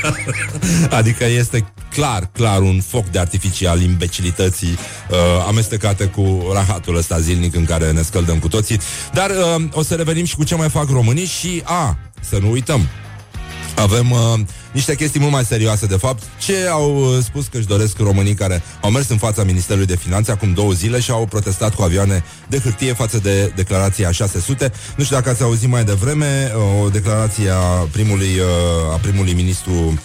adică 0.98 1.24
este 1.24 1.72
clar, 1.90 2.30
clar 2.32 2.60
un 2.60 2.80
foc 2.80 3.06
de 3.06 3.18
artificii 3.18 3.66
al 3.66 3.80
imbecilității 3.80 4.78
uh, 5.10 5.16
amestecate 5.46 6.04
cu 6.04 6.50
rahatul 6.52 6.96
ăsta 6.96 7.18
zilnic 7.18 7.54
în 7.54 7.64
care 7.64 7.92
ne 7.92 8.02
scăldăm 8.02 8.38
cu 8.38 8.48
toții. 8.48 8.80
Dar 9.12 9.30
uh, 9.30 9.64
o 9.72 9.82
să 9.82 9.94
revenim 9.94 10.24
și 10.24 10.36
cu 10.36 10.44
ce 10.44 10.54
mai 10.54 10.68
fac 10.68 10.88
românii 10.88 11.26
și, 11.26 11.62
a, 11.64 11.98
să 12.20 12.38
nu 12.38 12.50
uităm, 12.50 12.88
avem 13.74 14.10
uh, 14.10 14.18
niște 14.72 14.94
chestii 14.94 15.20
mult 15.20 15.32
mai 15.32 15.44
serioase, 15.44 15.86
de 15.86 15.96
fapt. 15.96 16.22
Ce 16.38 16.68
au 16.70 16.96
uh, 16.96 17.22
spus 17.22 17.46
că 17.46 17.56
își 17.56 17.66
doresc 17.66 17.98
românii 17.98 18.34
care 18.34 18.62
au 18.80 18.90
mers 18.90 19.08
în 19.08 19.16
fața 19.16 19.42
Ministerului 19.44 19.86
de 19.86 19.96
Finanțe 19.96 20.30
acum 20.30 20.52
două 20.52 20.72
zile 20.72 21.00
și 21.00 21.10
au 21.10 21.26
protestat 21.26 21.74
cu 21.74 21.82
avioane 21.82 22.24
de 22.48 22.58
hârtie 22.58 22.92
față 22.92 23.18
de 23.18 23.52
declarația 23.56 24.10
600. 24.10 24.72
Nu 24.96 25.04
știu 25.04 25.16
dacă 25.16 25.28
ați 25.28 25.42
auzit 25.42 25.68
mai 25.68 25.84
devreme 25.84 26.52
uh, 26.54 26.84
o 26.84 26.88
declarație 26.88 27.50
a 27.50 27.86
primului, 27.92 28.38
uh, 28.38 28.92
a 28.92 28.96
primului 28.96 29.32
ministru 29.32 29.72
uh, 29.72 29.98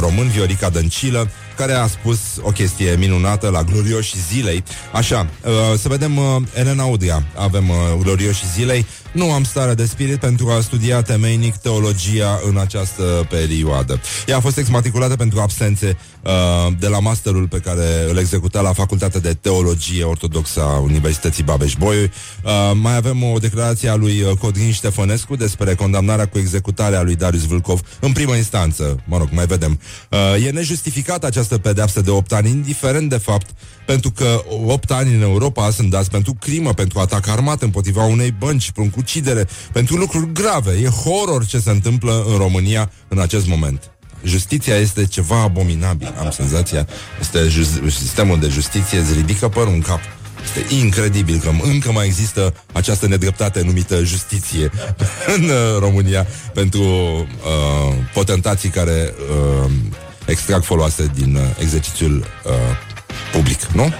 român, 0.00 0.28
Viorica 0.28 0.68
Dăncilă, 0.68 1.30
care 1.56 1.72
a 1.72 1.86
spus 1.86 2.18
o 2.42 2.50
chestie 2.50 2.96
minunată 2.98 3.48
la 3.48 3.62
glorioși 3.62 4.16
zilei. 4.32 4.64
Așa, 4.92 5.26
uh, 5.44 5.78
să 5.78 5.88
vedem 5.88 6.16
uh, 6.16 6.24
Elena 6.54 6.84
Udria. 6.84 7.22
Avem 7.36 7.68
uh, 7.68 7.76
glorioși 8.02 8.50
zilei. 8.54 8.86
Nu 9.12 9.32
am 9.32 9.44
stare 9.44 9.74
de 9.74 9.86
spirit 9.86 10.16
pentru 10.16 10.48
a 10.50 10.60
studia 10.60 11.02
temeinic 11.02 11.56
teologia 11.56 12.40
în 12.48 12.56
această 12.58 13.26
perioadă. 13.28 14.00
Ea 14.26 14.36
a 14.36 14.40
fost 14.40 14.56
exmatriculată 14.56 15.16
pentru 15.16 15.40
absențe 15.40 15.96
uh, 16.22 16.30
de 16.78 16.86
la 16.86 16.98
masterul 16.98 17.48
pe 17.48 17.58
care 17.58 17.84
îl 18.10 18.16
executa 18.18 18.60
la 18.60 18.72
Facultatea 18.72 19.20
de 19.20 19.34
Teologie 19.40 20.04
Ortodoxă 20.04 20.60
a 20.62 20.78
Universității 20.78 21.42
Babeș-Bolyai. 21.42 22.10
Uh, 22.44 22.50
mai 22.74 22.96
avem 22.96 23.22
o 23.22 23.38
declarație 23.38 23.88
a 23.88 23.94
lui 23.94 24.20
uh, 24.20 24.36
Codrin 24.38 24.72
Ștefănescu 24.72 25.36
despre 25.36 25.74
condamnarea 25.74 26.26
cu 26.26 26.38
executarea 26.38 27.02
lui 27.02 27.16
Darius 27.16 27.46
Vâlcov 27.46 27.80
în 28.00 28.12
primă 28.12 28.34
instanță. 28.34 29.00
Mă 29.04 29.18
rog, 29.18 29.28
mai 29.30 29.46
vedem. 29.46 29.80
Uh, 30.08 30.46
e 30.46 30.50
nejustificată 30.50 31.26
această 31.26 31.41
pedeapsă 31.58 32.00
de 32.00 32.10
8 32.10 32.32
ani, 32.32 32.48
indiferent 32.48 33.08
de 33.08 33.16
fapt 33.16 33.50
pentru 33.86 34.10
că 34.10 34.42
8 34.66 34.90
ani 34.90 35.14
în 35.14 35.22
Europa 35.22 35.70
sunt 35.70 35.90
dați 35.90 36.10
pentru 36.10 36.36
crimă, 36.40 36.72
pentru 36.72 36.98
atac 36.98 37.28
armat 37.28 37.62
împotriva 37.62 38.04
unei 38.04 38.34
bănci, 38.38 38.70
pentru 38.70 39.00
ucidere, 39.00 39.48
pentru 39.72 39.96
lucruri 39.96 40.32
grave. 40.32 40.72
E 40.72 40.86
horror 40.86 41.46
ce 41.46 41.58
se 41.58 41.70
întâmplă 41.70 42.24
în 42.28 42.36
România 42.36 42.90
în 43.08 43.18
acest 43.18 43.46
moment. 43.46 43.90
Justiția 44.24 44.76
este 44.76 45.06
ceva 45.06 45.42
abominabil, 45.42 46.14
am 46.18 46.30
senzația. 46.30 46.86
Este 47.20 47.48
just, 47.48 47.70
sistemul 47.88 48.40
de 48.40 48.48
justiție 48.48 48.98
îți 48.98 49.12
ridică 49.12 49.48
părul 49.48 49.72
în 49.72 49.80
cap. 49.80 50.00
Este 50.42 50.74
incredibil 50.74 51.38
că 51.38 51.50
încă 51.62 51.92
mai 51.92 52.06
există 52.06 52.54
această 52.72 53.06
nedreptate 53.06 53.62
numită 53.62 54.04
justiție 54.04 54.70
în 55.36 55.42
uh, 55.42 55.78
România 55.78 56.26
pentru 56.54 56.82
uh, 56.82 57.94
potentații 58.14 58.68
care 58.68 59.14
uh, 59.64 59.70
extrag 60.32 60.62
foloase 60.62 61.10
din 61.14 61.34
uh, 61.34 61.42
exercițiul 61.58 62.26
uh, 62.44 62.52
public, 63.32 63.62
nu? 63.64 63.92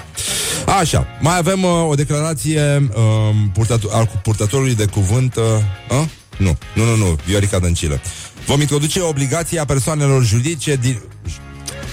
Așa, 0.66 1.06
mai 1.20 1.36
avem 1.36 1.62
uh, 1.62 1.88
o 1.88 1.94
declarație 1.94 2.88
uh, 2.94 3.34
purtător, 3.52 3.92
al 3.92 4.20
purtătorului 4.22 4.74
de 4.74 4.86
cuvânt 4.86 5.36
uh, 5.36 5.42
uh? 5.90 6.04
Nu, 6.38 6.58
nu, 6.74 6.84
nu, 6.84 6.96
nu, 6.96 7.18
Viorica 7.26 7.58
Dăncilă 7.58 8.00
Vom 8.46 8.60
introduce 8.60 9.00
obligația 9.00 9.64
persoanelor 9.64 10.24
juridice 10.24 10.76
din... 10.76 11.02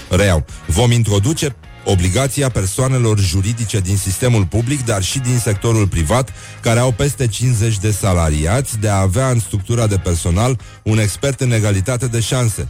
Reiau, 0.08 0.44
vom 0.66 0.90
introduce 0.90 1.56
obligația 1.84 2.48
persoanelor 2.48 3.18
juridice 3.18 3.80
din 3.80 3.96
sistemul 3.96 4.46
public, 4.46 4.84
dar 4.84 5.02
și 5.02 5.18
din 5.18 5.38
sectorul 5.38 5.88
privat, 5.88 6.32
care 6.60 6.78
au 6.78 6.92
peste 6.92 7.26
50 7.26 7.78
de 7.78 7.90
salariați, 7.90 8.78
de 8.78 8.88
a 8.88 9.00
avea 9.00 9.28
în 9.28 9.38
structura 9.38 9.86
de 9.86 9.96
personal 9.96 10.58
un 10.82 10.98
expert 10.98 11.40
în 11.40 11.52
egalitate 11.52 12.06
de 12.06 12.20
șanse. 12.20 12.68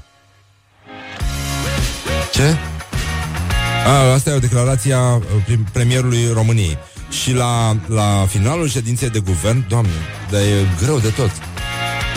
Ce? 2.32 2.56
A, 3.86 4.12
asta 4.12 4.30
e 4.30 4.34
o 4.34 4.38
declarație 4.38 4.94
a 4.94 5.20
premierului 5.72 6.32
României. 6.32 6.78
Și 7.22 7.32
la, 7.32 7.76
la 7.86 8.26
finalul 8.28 8.68
ședinței 8.68 9.10
de 9.10 9.18
guvern, 9.18 9.64
doamne, 9.68 9.90
dar 10.30 10.40
e 10.40 10.82
greu 10.82 10.98
de 10.98 11.08
tot. 11.08 11.30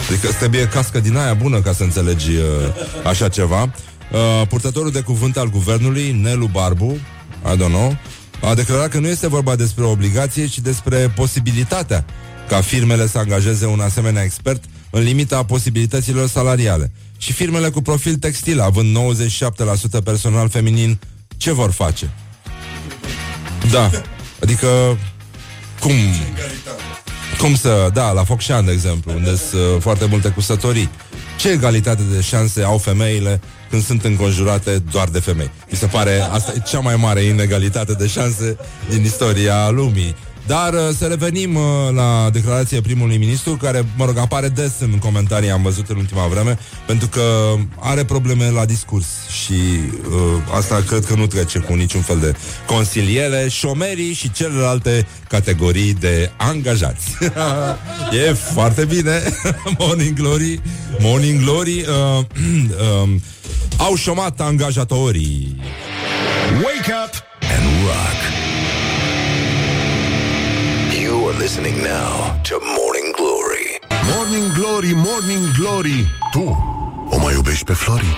Adică 0.09 0.27
trebuie 0.27 0.67
cască 0.67 0.99
din 0.99 1.17
aia 1.17 1.33
bună 1.33 1.61
ca 1.61 1.73
să 1.73 1.83
înțelegi 1.83 2.31
uh, 2.31 2.43
așa 3.03 3.27
ceva. 3.27 3.61
Uh, 3.61 4.47
purtătorul 4.47 4.91
de 4.91 5.01
cuvânt 5.01 5.37
al 5.37 5.49
guvernului, 5.49 6.11
Nelu 6.11 6.45
Barbu, 6.45 6.97
I 7.53 7.55
don't 7.55 7.67
know, 7.67 7.97
a 8.41 8.53
declarat 8.53 8.89
că 8.89 8.99
nu 8.99 9.07
este 9.07 9.27
vorba 9.27 9.55
despre 9.55 9.83
obligație, 9.83 10.45
ci 10.45 10.59
despre 10.59 11.11
posibilitatea 11.15 12.05
ca 12.47 12.61
firmele 12.61 13.07
să 13.07 13.17
angajeze 13.17 13.65
un 13.65 13.79
asemenea 13.79 14.23
expert 14.23 14.63
în 14.89 15.01
limita 15.01 15.43
posibilităților 15.43 16.27
salariale. 16.27 16.91
Și 17.23 17.33
firmele 17.33 17.69
cu 17.69 17.81
profil 17.81 18.15
textil, 18.15 18.59
având 18.59 18.97
97% 19.99 20.03
personal 20.03 20.49
feminin, 20.49 20.99
ce 21.37 21.51
vor 21.51 21.71
face? 21.71 22.09
Da, 23.71 23.89
adică 24.41 24.97
cum 25.79 25.91
cum 27.39 27.55
să, 27.55 27.89
da, 27.93 28.11
la 28.11 28.23
Focșan, 28.23 28.65
de 28.65 28.71
exemplu, 28.71 29.13
unde 29.13 29.35
sunt 29.35 29.61
uh, 29.61 29.81
foarte 29.81 30.05
multe 30.05 30.29
cusătorii. 30.29 30.89
Ce 31.39 31.49
egalitate 31.49 32.01
de 32.11 32.21
șanse 32.21 32.63
au 32.63 32.77
femeile 32.77 33.41
când 33.69 33.83
sunt 33.83 34.03
înconjurate 34.03 34.83
doar 34.91 35.09
de 35.09 35.19
femei? 35.19 35.51
Mi 35.71 35.77
se 35.77 35.85
pare, 35.85 36.19
asta 36.19 36.53
e 36.55 36.59
cea 36.59 36.79
mai 36.79 36.95
mare 36.95 37.21
inegalitate 37.21 37.93
de 37.93 38.07
șanse 38.07 38.57
din 38.89 39.03
istoria 39.03 39.69
lumii. 39.69 40.15
Dar 40.45 40.73
uh, 40.73 40.79
să 40.97 41.05
revenim 41.05 41.55
uh, 41.55 41.63
la 41.95 42.29
declarația 42.31 42.81
primului 42.81 43.17
ministru, 43.17 43.57
care, 43.61 43.85
mă 43.97 44.05
rog, 44.05 44.17
apare 44.17 44.47
des 44.47 44.71
în 44.79 44.97
comentarii, 44.97 45.49
am 45.49 45.61
văzut 45.61 45.89
în 45.89 45.97
ultima 45.97 46.27
vreme, 46.27 46.57
pentru 46.85 47.07
că 47.07 47.53
are 47.79 48.03
probleme 48.05 48.49
la 48.49 48.65
discurs 48.65 49.05
și 49.43 49.53
uh, 49.53 50.55
asta 50.55 50.83
cred 50.87 51.05
că 51.05 51.15
nu 51.15 51.27
trece 51.27 51.59
cu 51.59 51.73
niciun 51.73 52.01
fel 52.01 52.19
de 52.19 52.35
consiliere, 52.65 53.47
șomerii 53.49 54.13
și 54.13 54.31
celelalte 54.31 55.07
categorii 55.29 55.93
de 55.93 56.31
angajați. 56.37 57.17
e 58.27 58.33
foarte 58.33 58.85
bine. 58.85 59.21
Morning 59.79 60.13
Glory, 60.13 60.61
Morning 60.99 61.43
Glory, 61.43 61.85
uh, 61.87 62.17
uh, 63.03 63.09
au 63.77 63.95
șomat 63.95 64.41
angajatorii. 64.41 65.55
Wake 66.53 66.93
up 67.05 67.13
and 67.41 67.85
rock. 67.85 68.42
You 71.33 71.39
are 71.39 71.41
listening 71.41 71.81
now 71.81 72.41
to 72.43 72.59
Morning 72.59 73.11
Glory. 73.17 73.79
Morning 74.15 74.53
Glory, 74.53 74.93
Morning 74.93 75.43
Glory 75.57 76.07
Tu 76.31 76.57
o 77.09 77.17
mai 77.17 77.33
iubești 77.33 77.65
pe 77.65 77.73
Flori? 77.73 78.15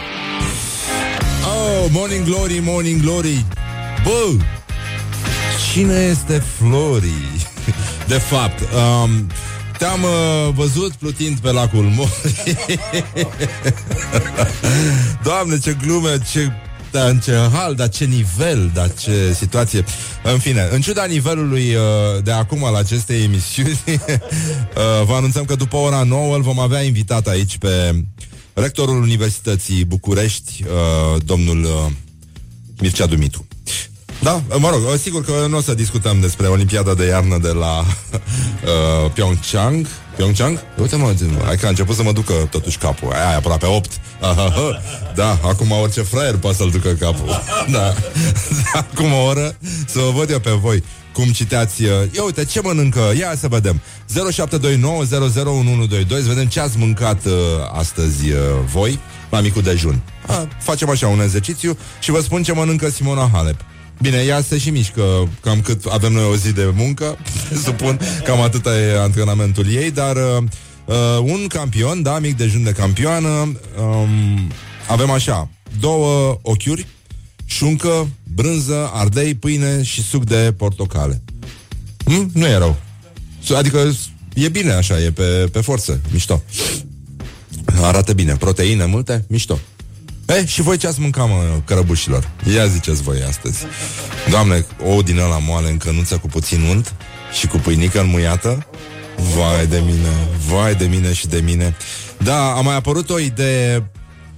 Oh, 1.46 1.88
Morning 1.92 2.26
Glory, 2.26 2.60
Morning 2.60 3.02
Glory 3.02 3.46
Bă, 4.04 4.44
cine 5.72 5.94
este 5.94 6.44
Flori? 6.58 7.48
De 8.08 8.18
fapt, 8.18 8.62
um, 8.62 9.28
te-am 9.78 10.04
uh, 10.04 10.54
văzut 10.54 10.94
plutind 10.94 11.38
pe 11.38 11.52
lacul 11.52 11.84
Mori 11.96 12.54
Doamne, 15.24 15.60
ce 15.60 15.78
glume, 15.82 16.18
ce 16.32 16.52
dar 16.96 17.10
în 17.10 17.20
ce 17.20 17.50
hal, 17.54 17.76
dar 17.76 17.90
ce 17.90 18.06
nivel, 18.06 18.72
dar 18.74 18.94
ce 18.94 19.34
situație. 19.34 19.84
În 20.24 20.40
fine, 20.40 20.68
în 20.72 20.82
ciuda 20.82 21.06
nivelului 21.06 21.76
uh, 21.76 22.24
de 22.24 22.32
acum 22.32 22.64
al 22.64 22.76
acestei 22.76 23.24
emisiuni, 23.24 23.80
uh, 23.96 25.06
vă 25.06 25.14
anunțăm 25.14 25.46
că 25.46 25.56
după 25.56 25.76
ora 25.76 26.04
9 26.04 26.36
îl 26.36 26.42
vom 26.42 26.60
avea 26.60 26.82
invitat 26.82 27.28
aici 27.28 27.58
pe 27.58 28.04
rectorul 28.54 29.02
Universității 29.02 29.86
București, 29.86 30.64
uh, 30.64 31.22
domnul 31.26 31.64
uh, 31.64 31.92
Mircea 32.80 33.06
Dumitru. 33.06 33.48
Da, 34.22 34.44
mă 34.60 34.70
rog, 34.70 34.82
sigur 35.02 35.26
că 35.26 35.46
nu 35.50 35.58
o 35.58 35.62
să 35.62 35.74
discutăm 35.74 36.20
despre 36.20 36.48
Olimpiada 36.48 36.94
de 36.94 37.06
iarnă 37.06 37.38
de 37.38 37.52
la 37.52 37.80
uh, 37.86 39.12
Pyeongchang. 39.14 39.88
Pyeongchang? 40.16 40.60
Uite 40.82 40.96
mă, 40.96 41.14
hai 41.46 41.58
că 41.58 41.66
a 41.66 41.70
început 41.70 41.96
să 41.96 42.04
mă 42.04 42.12
ducă 42.12 42.34
totuși 42.50 42.78
capul. 42.78 43.12
Aia 43.12 43.32
e 43.32 43.36
aproape 43.36 43.66
8. 43.66 43.92
Da, 45.16 45.40
acum 45.44 45.72
orice 45.72 46.02
fraier 46.02 46.36
poate 46.36 46.58
să-l 46.58 46.70
ducă 46.70 46.90
capul. 46.90 47.42
Da. 47.76 47.94
Acum 48.82 49.14
o 49.14 49.24
oră 49.24 49.56
să 49.88 50.00
vă 50.00 50.12
văd 50.12 50.30
eu 50.30 50.40
pe 50.40 50.50
voi 50.50 50.84
cum 51.16 51.32
citeați. 51.32 51.84
Uh, 51.84 51.90
ia 52.12 52.24
uite, 52.24 52.46
ce 52.46 52.62
mănâncă? 52.62 53.14
Ia 53.18 53.34
să 53.38 53.48
vedem. 53.48 53.82
0729001122 54.06 54.10
Să 56.08 56.28
vedem 56.28 56.46
ce 56.46 56.60
ați 56.60 56.78
mâncat 56.78 57.26
uh, 57.26 57.32
astăzi 57.74 58.32
uh, 58.32 58.38
voi 58.66 59.00
la 59.30 59.40
micul 59.40 59.62
dejun. 59.62 60.02
A, 60.28 60.48
facem 60.60 60.90
așa 60.90 61.08
un 61.08 61.22
exercițiu 61.22 61.78
și 62.00 62.12
vă 62.12 62.22
spun 62.22 62.44
ce 62.44 62.54
mănâncă 62.54 62.90
Simona 62.90 63.30
Halep. 63.34 63.62
Bine, 64.02 64.18
ea 64.18 64.42
se 64.42 64.58
și 64.58 64.70
mișcă 64.70 65.30
cam 65.42 65.62
cât 65.62 65.86
avem 65.86 66.12
noi 66.12 66.24
o 66.24 66.36
zi 66.36 66.54
de 66.54 66.72
muncă, 66.76 67.18
supun, 67.66 68.00
cam 68.24 68.42
atâta 68.42 68.80
e 68.80 69.00
antrenamentul 69.00 69.72
ei, 69.72 69.92
dar 69.92 70.16
uh, 70.16 70.44
uh, 70.86 71.20
un 71.22 71.48
campion, 71.48 72.02
da, 72.02 72.20
mic 72.20 72.38
dejun 72.38 72.64
de 72.64 72.72
campioană, 72.72 73.30
um, 73.30 74.52
avem 74.88 75.10
așa, 75.10 75.50
două 75.80 76.40
ochiuri, 76.42 76.88
șuncă, 77.46 78.08
brânză, 78.36 78.90
ardei, 78.94 79.36
pâine 79.36 79.84
și 79.84 80.04
suc 80.04 80.26
de 80.26 80.54
portocale. 80.58 81.22
Hm? 82.06 82.30
Nu 82.34 82.46
e 82.46 82.58
rău. 82.58 82.76
Adică 83.56 83.92
e 84.34 84.50
bine 84.50 84.72
așa, 84.72 85.02
e 85.02 85.12
pe, 85.12 85.50
pe 85.52 85.62
forță, 85.62 86.02
mișto. 86.12 86.44
Arată 87.82 88.14
bine, 88.14 88.36
proteine 88.36 88.86
multe, 88.86 89.26
mișto. 89.28 89.60
E, 90.28 90.46
și 90.46 90.62
voi 90.62 90.78
ce 90.78 90.88
ați 90.88 91.00
mâncat, 91.00 91.28
mă, 91.28 91.62
cărăbușilor? 91.66 92.30
Ia 92.54 92.66
ziceți 92.66 93.02
voi 93.02 93.24
astăzi. 93.28 93.58
Doamne, 94.30 94.66
o 94.86 95.02
din 95.02 95.20
ăla 95.20 95.38
moale 95.38 95.70
în 95.70 95.78
cănuță 95.78 96.18
cu 96.18 96.28
puțin 96.28 96.62
unt 96.62 96.94
și 97.40 97.48
cu 97.48 97.58
pâinică 97.58 98.00
înmuiată? 98.00 98.68
Vai 99.36 99.68
de 99.68 99.82
mine, 99.86 100.28
vai 100.48 100.76
de 100.76 100.86
mine 100.86 101.14
și 101.14 101.28
de 101.28 101.42
mine. 101.44 101.76
Da, 102.18 102.52
a 102.52 102.62
mai 102.62 102.76
apărut 102.76 103.10
o 103.10 103.20
idee 103.20 103.92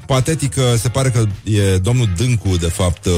patetică, 0.06 0.76
se 0.78 0.90
pare 0.90 1.10
că 1.10 1.26
e 1.44 1.78
domnul 1.78 2.10
Dâncu, 2.18 2.58
de 2.58 2.68
fapt, 2.68 3.06
uh, 3.06 3.14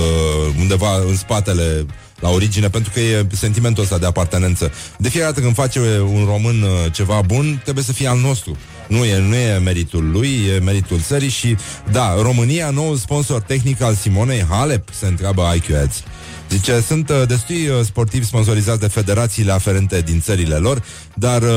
undeva 0.59 0.95
în 1.07 1.15
spatele 1.15 1.85
la 2.19 2.29
origine, 2.29 2.69
pentru 2.69 2.91
că 2.93 2.99
e 2.99 3.27
sentimentul 3.31 3.83
ăsta 3.83 3.97
de 3.97 4.05
apartenență. 4.05 4.71
De 4.97 5.09
fiecare 5.09 5.31
dată 5.31 5.43
când 5.43 5.55
face 5.55 5.79
un 5.99 6.25
român 6.25 6.61
uh, 6.61 6.69
ceva 6.91 7.21
bun, 7.25 7.59
trebuie 7.63 7.83
să 7.83 7.93
fie 7.93 8.07
al 8.07 8.19
nostru. 8.19 8.57
Nu 8.87 9.05
e, 9.05 9.19
nu 9.19 9.35
e 9.35 9.57
meritul 9.57 10.11
lui, 10.11 10.45
e 10.55 10.59
meritul 10.59 10.99
țării 10.99 11.29
și, 11.29 11.57
da, 11.91 12.21
România, 12.21 12.69
noul 12.69 12.95
sponsor 12.95 13.41
tehnic 13.41 13.81
al 13.81 13.93
Simonei 13.95 14.45
Halep, 14.49 14.89
se 14.99 15.07
întreabă 15.07 15.51
IQ 15.55 15.75
Ads. 15.83 16.03
Zice, 16.49 16.81
sunt 16.81 17.09
uh, 17.09 17.21
destui 17.27 17.67
uh, 17.67 17.85
sportivi 17.85 18.25
sponsorizați 18.25 18.79
de 18.79 18.87
federațiile 18.87 19.51
aferente 19.51 20.01
din 20.01 20.21
țările 20.21 20.55
lor, 20.55 20.83
dar 21.13 21.41
uh, 21.41 21.49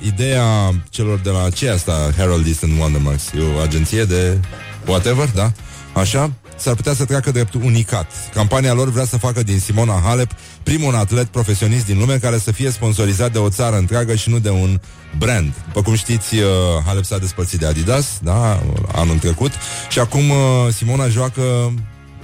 ideea 0.00 0.74
celor 0.90 1.18
de 1.18 1.30
la 1.30 1.50
ce 1.50 1.68
asta, 1.68 2.12
Herald 2.16 2.46
East 2.46 2.62
and 2.62 2.80
Wondermarks, 2.80 3.22
e 3.36 3.56
o 3.56 3.60
agenție 3.60 4.04
de 4.04 4.38
whatever, 4.86 5.30
da? 5.34 5.52
Așa? 5.92 6.32
S-ar 6.56 6.74
putea 6.74 6.94
să 6.94 7.04
treacă 7.04 7.30
drept 7.30 7.54
unicat. 7.54 8.10
Campania 8.34 8.72
lor 8.72 8.90
vrea 8.90 9.04
să 9.04 9.18
facă 9.18 9.42
din 9.42 9.58
Simona 9.58 10.00
Halep 10.04 10.30
primul 10.62 10.94
atlet 10.94 11.26
profesionist 11.26 11.86
din 11.86 11.98
lume 11.98 12.18
care 12.18 12.38
să 12.38 12.52
fie 12.52 12.70
sponsorizat 12.70 13.32
de 13.32 13.38
o 13.38 13.48
țară 13.48 13.76
întreagă 13.76 14.14
și 14.14 14.30
nu 14.30 14.38
de 14.38 14.50
un 14.50 14.80
brand. 15.18 15.52
După 15.66 15.82
cum 15.82 15.94
știți, 15.94 16.34
uh, 16.36 16.42
Halep 16.86 17.04
s-a 17.04 17.18
despărțit 17.18 17.58
de 17.58 17.66
Adidas, 17.66 18.18
da, 18.22 18.62
anul 18.92 19.18
trecut, 19.18 19.52
și 19.88 19.98
acum 19.98 20.30
uh, 20.30 20.36
Simona 20.72 21.08
joacă 21.08 21.42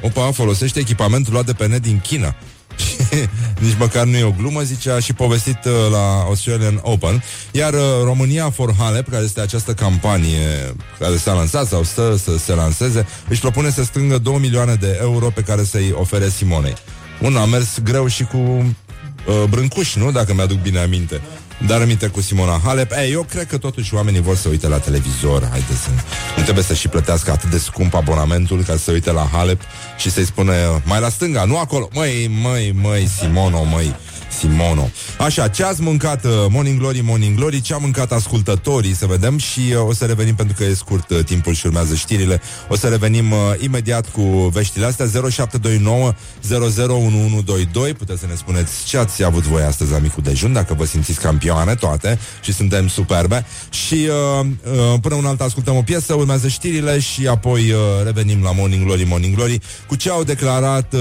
Opa, 0.03 0.31
folosește 0.33 0.79
echipamentul 0.79 1.33
luat 1.33 1.47
de 1.47 1.53
pe 1.53 1.67
net 1.67 1.83
din 1.83 2.01
China. 2.01 2.35
Nici 3.65 3.77
măcar 3.79 4.05
nu 4.05 4.17
e 4.17 4.25
o 4.25 4.31
glumă, 4.31 4.63
zice, 4.63 4.91
a 4.91 4.99
și 4.99 5.13
povestit 5.13 5.59
uh, 5.65 5.73
la 5.91 6.23
Australian 6.25 6.81
Open. 6.83 7.23
Iar 7.51 7.73
uh, 7.73 7.81
România 8.05 8.51
for 8.51 8.75
Halep, 8.79 9.11
care 9.11 9.25
este 9.25 9.41
această 9.41 9.73
campanie 9.73 10.75
care 10.99 11.17
s-a 11.17 11.33
lansat 11.33 11.67
sau 11.67 11.83
stă 11.83 12.17
să 12.23 12.39
se 12.39 12.55
lanseze, 12.55 13.07
își 13.29 13.41
propune 13.41 13.71
să 13.71 13.85
strângă 13.85 14.19
2 14.19 14.39
milioane 14.41 14.75
de 14.75 14.99
euro 15.01 15.27
pe 15.27 15.41
care 15.41 15.65
să-i 15.65 15.95
ofere 15.99 16.29
Simonei. 16.29 16.75
Un 17.21 17.37
a 17.37 17.45
mers 17.45 17.79
greu 17.81 18.07
și 18.07 18.25
cu 18.25 18.37
uh, 18.37 19.45
brâncuși, 19.49 19.99
nu? 19.99 20.11
Dacă 20.11 20.35
mi-aduc 20.35 20.61
bine 20.61 20.79
aminte. 20.79 21.21
Dar 21.67 21.81
aminte 21.81 22.07
cu 22.07 22.21
Simona 22.21 22.61
Halep. 22.65 22.93
Ei, 22.93 23.13
Eu 23.13 23.23
cred 23.23 23.47
că 23.47 23.59
totuși 23.59 23.95
oamenii 23.95 24.21
vor 24.21 24.37
să 24.37 24.49
uite 24.49 24.69
la 24.69 24.79
televizor. 24.79 25.49
Haideți 25.51 25.81
să... 25.83 25.89
Nu 26.37 26.43
trebuie 26.43 26.65
să 26.65 26.75
și 26.75 26.89
plătească 26.89 27.31
atât 27.31 27.51
de 27.51 27.59
scump 27.59 27.95
abonamentul 27.95 28.63
Ca 28.63 28.77
să 28.77 28.91
uite 28.91 29.13
la 29.13 29.29
Halep 29.33 29.61
și 29.97 30.11
să-i 30.11 30.25
spune 30.25 30.55
Mai 30.85 31.01
la 31.01 31.09
stânga, 31.09 31.45
nu 31.45 31.59
acolo. 31.59 31.89
Măi, 31.95 32.31
măi, 32.43 32.73
măi, 32.83 33.09
Simono, 33.19 33.65
măi 33.65 33.95
Simono. 34.39 34.91
Așa, 35.19 35.49
ce 35.49 35.65
ați 35.65 35.81
mâncat 35.81 36.25
uh, 36.25 36.31
Morning 36.49 36.79
Glory, 36.79 37.01
Morning 37.01 37.37
Glory, 37.37 37.61
ce 37.61 37.75
a 37.75 37.77
mâncat 37.77 38.13
ascultătorii, 38.13 38.95
să 38.95 39.07
vedem 39.07 39.39
și 39.39 39.61
uh, 39.61 39.87
o 39.89 39.93
să 39.93 40.05
revenim 40.05 40.35
pentru 40.35 40.55
că 40.59 40.65
e 40.65 40.75
scurt 40.75 41.11
uh, 41.11 41.25
timpul 41.25 41.55
și 41.55 41.67
urmează 41.67 41.95
știrile. 41.95 42.41
O 42.69 42.77
să 42.77 42.89
revenim 42.89 43.31
uh, 43.31 43.39
imediat 43.59 44.11
cu 44.11 44.23
veștile 44.53 44.87
astea 44.87 45.07
0729 45.31 46.15
001122. 46.41 47.95
Puteți 47.95 48.21
să 48.21 48.27
ne 48.27 48.35
spuneți 48.35 48.85
ce 48.87 48.99
ați 48.99 49.25
avut 49.25 49.43
voi 49.43 49.63
astăzi 49.63 49.93
la 49.93 49.99
micul 49.99 50.23
dejun, 50.23 50.53
dacă 50.53 50.75
vă 50.75 50.85
simțiți 50.85 51.21
campioane 51.21 51.75
toate 51.75 52.19
și 52.43 52.53
suntem 52.53 52.89
superbe. 52.89 53.47
Și 53.71 54.09
uh, 54.41 54.47
uh, 54.73 55.01
până 55.01 55.15
un 55.15 55.25
alt 55.25 55.41
ascultăm 55.41 55.77
o 55.77 55.83
piesă, 55.83 56.15
urmează 56.15 56.49
știrile 56.49 56.99
și 56.99 57.27
apoi 57.27 57.71
uh, 57.71 57.79
revenim 58.05 58.43
la 58.43 58.53
Morning 58.53 58.85
Glory, 58.85 59.05
Morning 59.05 59.35
Glory 59.35 59.61
cu 59.87 59.95
ce 59.95 60.11
au 60.11 60.25
declarat 60.25 60.93
uh, 60.93 61.01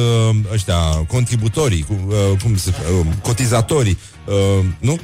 ăștia 0.54 0.80
contributorii, 1.08 1.86
cu, 1.88 2.00
uh, 2.08 2.42
cum 2.44 2.58
se, 2.58 2.74
uh, 3.00 3.06
cotizatorii, 3.22 3.98
uh, 4.26 4.66
nu? 4.80 5.00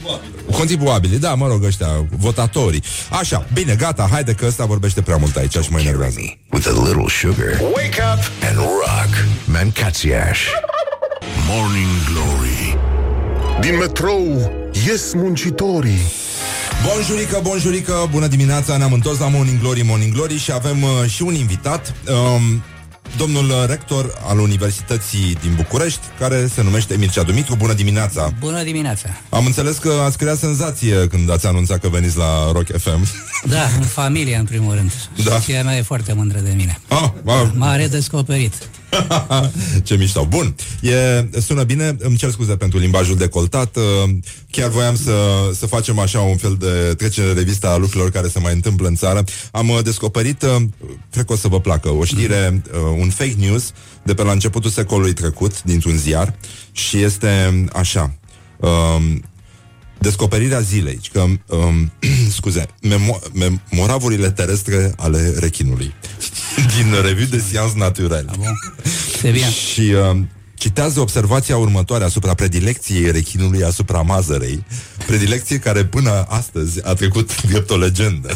Contribuabili, 0.52 1.18
da, 1.18 1.34
mă 1.34 1.48
rog, 1.48 1.64
ăștia, 1.64 1.88
votatorii. 2.18 2.84
Așa, 3.10 3.46
bine, 3.54 3.76
gata, 3.76 4.08
haide 4.12 4.34
că 4.34 4.46
ăsta 4.46 4.66
vorbește 4.66 5.02
prea 5.02 5.18
mult 5.18 5.36
aici 5.36 5.58
și 5.58 5.72
mă 5.72 5.80
enervează. 5.80 6.20
With 6.52 6.68
a 6.68 6.84
little 6.86 7.06
sugar. 7.10 7.60
Wake 7.62 8.02
up 8.14 8.48
and 8.50 8.58
rock. 8.58 9.26
Mancațiaș. 9.46 10.40
Morning 11.50 11.88
Glory 12.12 12.78
Din 13.62 13.78
metrou 13.78 14.52
ies 14.88 15.14
muncitorii 15.14 16.00
Bonjurică, 16.86 17.40
bonjurică, 17.44 18.08
bună 18.12 18.28
dimineața, 18.28 18.78
ne-am 18.78 18.94
întors 18.94 19.20
la 19.20 19.28
Morning 19.28 19.60
Glory, 19.60 19.82
Morning 19.82 20.14
Glory 20.14 20.38
și 20.38 20.52
avem 20.52 20.84
uh, 20.84 20.90
și 21.10 21.22
un 21.22 21.34
invitat. 21.34 21.94
Um, 22.10 22.64
domnul 23.18 23.66
rector 23.68 24.14
al 24.28 24.40
Universității 24.40 25.38
din 25.42 25.54
București, 25.56 26.00
care 26.20 26.48
se 26.54 26.64
numește 26.64 26.98
Mircea 26.98 27.24
Dumitru. 27.24 27.56
Bună 27.56 27.74
dimineața! 27.74 28.34
Bună 28.40 28.64
dimineața! 28.64 29.10
Am 29.30 29.46
înțeles 29.46 29.78
că 29.78 29.90
ați 30.06 30.18
creat 30.18 30.38
senzație 30.38 31.08
când 31.08 31.32
ați 31.32 31.48
anunțat 31.48 31.80
că 31.80 31.90
veniți 31.90 32.18
la 32.18 32.52
Rock 32.52 32.78
FM. 32.78 33.08
Da, 33.46 33.64
în 33.80 33.86
familie, 33.86 34.36
în 34.36 34.46
primul 34.46 34.74
rând. 34.76 34.92
Da. 35.24 35.32
Soția 35.32 35.64
mea 35.64 35.78
e 35.78 35.82
foarte 35.82 36.14
mândră 36.14 36.40
de 36.40 36.54
mine. 36.56 36.80
Ah, 36.88 37.10
ah. 37.26 37.48
M-a 37.54 37.76
redescoperit. 37.76 38.54
Ce 39.84 39.96
mișto. 39.96 40.26
Bun. 40.26 40.56
E, 40.82 41.40
sună 41.40 41.64
bine. 41.64 41.96
Îmi 42.00 42.18
cer 42.18 42.30
scuze 42.30 42.56
pentru 42.56 42.78
limbajul 42.78 43.16
decoltat. 43.16 43.76
Uh, 43.76 44.10
chiar 44.52 44.70
voiam 44.70 44.96
să, 44.96 45.16
să 45.54 45.66
facem 45.66 46.00
așa 46.00 46.20
un 46.20 46.38
fel 46.38 46.56
de 46.60 46.94
trecere 46.98 47.28
de 47.28 47.40
revista 47.40 47.70
a 47.70 47.78
lucrurilor 47.78 48.12
care 48.12 48.28
se 48.28 48.40
mai 48.40 48.54
întâmplă 48.54 48.88
în 48.88 48.96
țară. 48.96 49.24
Am 49.52 49.70
uh, 49.70 49.80
descoperit, 49.84 50.42
uh, 50.42 50.56
cred 51.12 51.26
că 51.26 51.34
o 51.34 51.36
să 51.36 51.48
vă 51.48 51.60
placă, 51.60 51.90
o 51.90 52.04
știre, 52.04 52.62
un 52.98 53.10
fake 53.10 53.36
news 53.38 53.72
de 54.04 54.14
pe 54.14 54.24
la 54.24 54.32
începutul 54.32 54.70
secolului 54.70 55.14
trecut, 55.14 55.64
dintr-un 55.64 55.98
ziar, 55.98 56.36
și 56.72 56.98
este 56.98 57.66
așa. 57.74 58.14
Um, 58.58 59.24
descoperirea 60.00 60.60
zilei, 60.60 61.00
că, 61.14 61.20
um, 61.46 61.92
scuze, 62.38 62.66
memo- 62.82 63.50
memoravurile 63.70 64.32
terestre 64.32 64.94
ale 64.98 65.34
rechinului 65.40 65.94
din 66.76 66.94
Revue 67.02 67.26
de 67.26 67.40
Sciences 67.40 67.74
Naturelle. 67.74 68.32
Ah, 68.40 68.46
și 69.72 69.82
uh, 69.82 70.20
citează 70.54 71.00
observația 71.00 71.58
următoare 71.58 72.04
asupra 72.04 72.34
predilecției 72.34 73.12
rechinului 73.12 73.64
asupra 73.64 74.02
mazărei, 74.02 74.64
predilecție 75.06 75.60
care 75.60 75.86
până 75.86 76.26
astăzi 76.30 76.86
a 76.86 76.94
trecut 76.94 77.42
drept 77.42 77.70
o 77.70 77.78
legendă. 77.78 78.36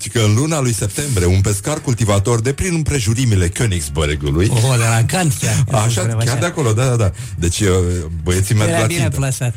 Și 0.00 0.08
că 0.08 0.20
în 0.20 0.34
luna 0.34 0.60
lui 0.60 0.74
septembrie, 0.74 1.26
un 1.26 1.40
pescar 1.40 1.80
cultivator 1.80 2.40
de 2.40 2.52
prin 2.52 2.74
împrejurimile 2.74 3.48
Königsbergului 3.48 4.48
Oh, 4.50 4.76
de 4.78 4.84
la 4.88 5.04
Kant 5.06 5.34
chiar. 5.40 5.82
Așa, 5.84 6.06
chiar 6.24 6.38
de 6.38 6.46
acolo, 6.46 6.72
da, 6.72 6.84
da, 6.86 6.96
da. 6.96 7.12
Deci 7.38 7.60
uh, 7.60 7.68
băieții 8.22 8.54
merg 8.54 8.70
Era 8.70 8.80
la 8.80 8.86
bine 8.86 9.08
plasat. 9.08 9.54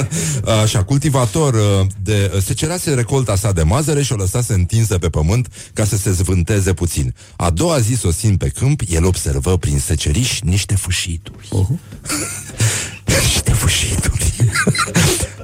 Așa, 0.62 0.84
cultivator 0.84 1.54
uh, 1.54 1.86
de, 2.02 2.40
se 2.44 2.54
cerase 2.54 2.94
recolta 2.94 3.36
sa 3.36 3.52
de 3.52 3.62
mazăre 3.62 4.02
și 4.02 4.12
o 4.12 4.16
lăsase 4.16 4.52
întinsă 4.52 4.98
pe 4.98 5.08
pământ 5.08 5.48
ca 5.72 5.84
să 5.84 5.96
se 5.96 6.12
zvânteze 6.12 6.72
puțin. 6.72 7.14
A 7.36 7.50
doua 7.50 7.78
zi, 7.78 7.94
sosind 7.94 8.38
pe 8.38 8.48
câmp, 8.48 8.80
el 8.88 9.04
observă 9.04 9.58
prin 9.58 9.78
seceriș 9.78 10.40
niște 10.40 10.74
fâșituri. 10.74 11.48
Uh-huh. 11.48 11.78
niște 13.22 13.52
fâșituri. 13.52 14.34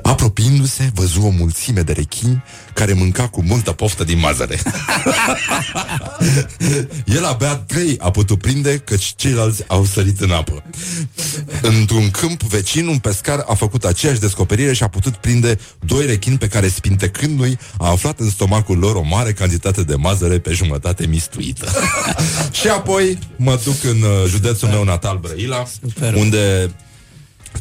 Apropiindu-se, 0.05 0.91
văzu 0.95 1.23
o 1.23 1.29
mulțime 1.29 1.81
de 1.81 1.93
rechini 1.93 2.43
care 2.73 2.93
mânca 2.93 3.29
cu 3.29 3.43
multă 3.43 3.73
poftă 3.73 4.05
din 4.05 4.19
mazăre. 4.19 4.61
El 7.17 7.25
abia 7.25 7.55
trei 7.55 7.97
a 8.01 8.11
putut 8.11 8.41
prinde, 8.41 8.79
căci 8.79 9.13
ceilalți 9.17 9.65
au 9.67 9.85
sărit 9.85 10.21
în 10.21 10.31
apă. 10.31 10.63
Într-un 11.63 12.11
câmp 12.11 12.43
vecin, 12.43 12.87
un 12.87 12.99
pescar 12.99 13.45
a 13.49 13.55
făcut 13.55 13.85
aceeași 13.85 14.21
descoperire 14.21 14.73
și 14.73 14.83
a 14.83 14.89
putut 14.89 15.15
prinde 15.15 15.59
doi 15.87 16.07
rechini 16.07 16.39
pe 16.39 16.49
care, 16.49 16.69
spintecându-i, 16.69 17.59
a 17.79 17.91
aflat 17.91 18.21
în 18.21 18.31
stomacul 18.31 18.79
lor 18.79 18.95
o 18.95 19.03
mare 19.03 19.33
cantitate 19.33 19.83
de 19.83 19.95
mazăre 19.95 20.39
pe 20.39 20.53
jumătate 20.53 21.07
mistuită. 21.07 21.67
și 22.61 22.69
apoi 22.69 23.19
mă 23.37 23.61
duc 23.65 23.85
în 23.85 24.03
uh, 24.03 24.29
județul 24.29 24.69
meu 24.69 24.85
natal, 24.85 25.19
Brăila, 25.19 25.65
Super. 25.81 26.15
unde 26.15 26.75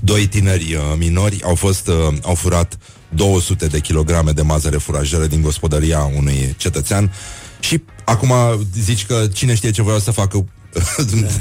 doi 0.02 0.28
tineri 0.28 0.76
uh, 0.76 0.82
minori 0.98 1.44
au 1.44 1.56
fost 1.56 1.88
uh, 1.88 2.18
au 2.22 2.36
furat 2.36 2.78
200 3.10 3.68
de 3.68 3.80
kilograme 3.80 4.32
de 4.32 4.42
mazăre 4.42 4.78
furajere 4.78 5.28
din 5.28 5.42
gospodăria 5.42 6.12
unui 6.18 6.56
cetățean 6.58 7.14
și 7.60 7.84
acum 8.06 8.34
zici 8.80 9.06
că 9.06 9.28
cine 9.34 9.56
știe 9.56 9.72
ce 9.72 9.82
voiau 9.82 10.00
să 10.00 10.12
facă 10.12 10.46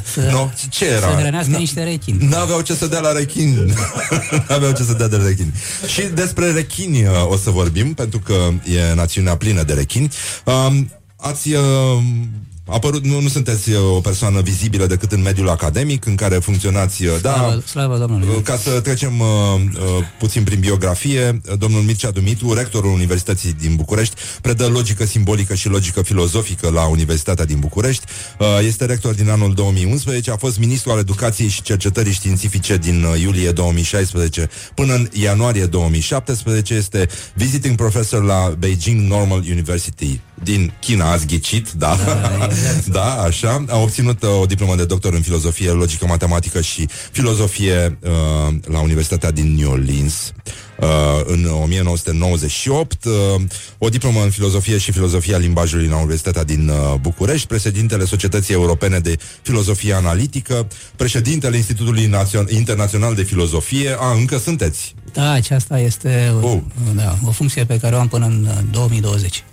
să, 0.05 0.21
no, 0.33 0.51
ce 0.71 0.87
era? 0.87 1.11
Să 1.11 1.17
hrănească 1.19 1.57
niște 1.57 1.83
rechini. 1.83 2.27
N-aveau 2.27 2.61
ce 2.61 2.75
să 2.75 2.87
dea 2.87 3.01
la 3.01 3.13
rechini. 3.13 3.73
N-aveau 4.49 4.73
ce 4.73 4.83
să 4.83 4.93
dea 4.93 5.09
de 5.09 5.17
rechini. 5.17 5.53
Și 5.87 6.03
despre 6.03 6.51
rechini 6.51 7.03
uh, 7.03 7.11
o 7.29 7.37
să 7.37 7.51
vorbim, 7.51 7.95
pentru 7.95 8.19
că 8.19 8.35
e 8.65 8.95
națiunea 8.95 9.37
plină 9.37 9.63
de 9.63 9.73
rechini. 9.73 10.11
Um, 10.45 10.91
ați 11.17 11.53
uh, 11.53 11.63
apărut, 12.65 13.05
nu, 13.05 13.21
nu 13.21 13.29
sunteți 13.29 13.71
uh, 13.71 13.79
o 13.97 14.01
persoană 14.01 14.41
vizibilă 14.41 14.87
decât 14.87 15.13
în 15.13 15.23
mediul 15.23 15.49
academic 15.49 16.07
în 16.07 16.15
care 16.15 16.35
funcționați, 16.35 17.05
uh, 17.05 17.21
da, 17.23 17.33
slavă, 17.33 17.63
slavă 17.67 17.99
Domnului. 17.99 18.29
Uh, 18.37 18.43
ca 18.43 18.57
să 18.57 18.81
trecem 18.81 19.21
uh, 19.21 19.27
uh, 19.27 20.05
puțin 20.19 20.45
prin 20.45 20.61
biografie, 20.61 21.41
domnul 21.59 21.83
Mircea 21.83 22.11
Dumitru, 22.11 22.53
rectorul 22.53 22.93
Universității 22.93 23.53
din 23.53 23.77
București, 23.77 24.15
predă 24.41 24.67
logică 24.67 25.05
simbolică 25.05 25.55
și 25.55 25.69
logică 25.69 26.03
filozofică 26.03 26.71
la 26.71 26.87
Universitatea 26.87 27.45
din 27.45 27.59
București, 27.59 28.05
uh, 28.39 28.47
este 28.67 28.85
rector 28.85 29.15
din 29.15 29.31
anul 29.31 29.55
2011, 29.55 30.31
a 30.31 30.37
fost 30.37 30.59
ministru 30.59 30.91
al 30.91 30.99
educației 30.99 31.49
și 31.49 31.63
cercetării 31.63 32.13
științifice 32.13 32.77
din 32.77 33.05
uh, 33.05 33.21
iulie 33.21 33.51
2016 33.51 34.49
până 34.75 34.95
în 34.95 35.09
ianuarie 35.13 35.67
2017, 35.67 36.75
este 36.75 37.09
visiting 37.35 37.77
professor 37.77 38.25
la 38.25 38.55
Beijing 38.59 39.11
Normal 39.11 39.45
University 39.51 40.21
din 40.43 40.73
China, 40.81 41.11
ați 41.11 41.27
ghicit, 41.27 41.71
da, 41.71 41.97
da, 42.05 42.45
exact. 42.45 42.87
da 42.99 43.23
așa, 43.23 43.65
a 43.69 43.79
obținut 43.79 44.23
uh, 44.23 44.41
o 44.41 44.47
diplomă 44.47 44.77
de 44.77 44.85
doctor 44.85 45.15
în 45.15 45.23
filozofie, 45.23 45.71
logică, 45.71 46.07
matematică 46.07 46.61
și 46.61 46.89
filozofie 47.13 47.99
uh, 48.03 48.55
la 48.65 48.81
Universitatea 48.81 49.31
din 49.31 49.55
New 49.55 49.71
Orleans. 49.71 50.33
Uh, 50.83 50.89
în 51.25 51.51
1998, 51.63 53.05
uh, 53.05 53.13
o 53.79 53.89
diplomă 53.89 54.23
în 54.23 54.31
filozofie 54.31 54.79
și 54.79 54.93
filozofia 54.93 55.39
limbajului 55.39 55.87
la 55.87 55.97
Universitatea 55.97 56.45
din 56.45 56.69
uh, 56.69 56.95
București, 57.01 57.47
președintele 57.47 58.05
Societății 58.05 58.55
Europene 58.55 58.99
de 58.99 59.17
Filozofie 59.43 59.95
Analitică, 59.95 60.67
președintele 60.97 61.57
Institutului 61.57 62.07
Națion- 62.07 62.49
Internațional 62.49 63.15
de 63.15 63.23
Filozofie. 63.23 63.97
A, 63.99 64.13
încă 64.13 64.39
sunteți. 64.39 64.95
Da, 65.13 65.31
aceasta 65.31 65.79
este 65.79 66.35
oh. 66.41 66.59
da, 66.95 67.19
o 67.27 67.31
funcție 67.31 67.65
pe 67.65 67.79
care 67.79 67.95
o 67.95 67.99
am 67.99 68.09
până 68.09 68.27
în 68.27 68.49
2020. 68.71 69.45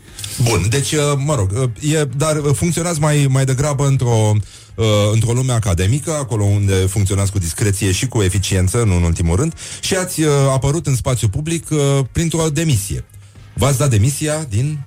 Bun, 0.43 0.65
deci, 0.69 0.91
uh, 0.91 1.01
mă 1.17 1.35
rog, 1.35 1.51
uh, 1.51 1.93
e, 1.93 2.07
dar 2.17 2.41
funcționați 2.53 2.99
mai, 2.99 3.27
mai 3.29 3.45
degrabă 3.45 3.87
într-o 3.87 4.31
uh, 4.75 4.85
într-o 5.13 5.31
lume 5.31 5.53
academică, 5.53 6.11
acolo 6.11 6.43
unde 6.43 6.73
funcționați 6.73 7.31
cu 7.31 7.39
discreție 7.39 7.91
și 7.91 8.07
cu 8.07 8.21
eficiență, 8.21 8.83
nu 8.83 8.95
în 8.95 9.03
ultimul 9.03 9.35
rând, 9.35 9.53
și 9.81 9.95
ați 9.95 10.21
apărut 10.53 10.87
în 10.87 10.95
spațiu 10.95 11.27
public 11.27 11.67
printr-o 12.11 12.49
demisie. 12.49 13.05
V-ați 13.53 13.77
dat 13.77 13.89
demisia 13.89 14.45
din 14.49 14.79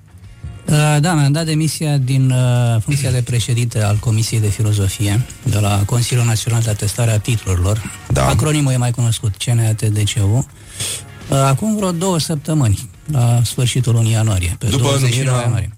Uh, 0.69 0.97
da, 0.99 1.13
mi-am 1.13 1.31
dat 1.31 1.45
demisia 1.45 1.97
din 1.97 2.29
uh, 2.29 2.81
funcția 2.81 3.11
de 3.11 3.21
președinte 3.21 3.83
al 3.83 3.97
Comisiei 3.99 4.39
de 4.39 4.49
Filozofie 4.49 5.25
de 5.43 5.59
la 5.59 5.83
Consiliul 5.85 6.25
Național 6.25 6.61
de 6.61 6.69
Atestare 6.69 7.11
a 7.11 7.19
Titlurilor. 7.19 7.91
Da. 8.09 8.27
Acronimul 8.27 8.71
e 8.71 8.77
mai 8.77 8.91
cunoscut, 8.91 9.35
CNATDCU. 9.35 10.47
Uh, 11.29 11.37
acum 11.37 11.75
vreo 11.75 11.91
două 11.91 12.19
săptămâni, 12.19 12.89
la 13.11 13.41
sfârșitul 13.43 13.93
lunii 13.93 14.11
ianuarie, 14.11 14.55
pe 14.59 14.65
După 14.65 14.83
29 14.83 15.21
numirea... 15.21 15.41
ianuarie. 15.41 15.77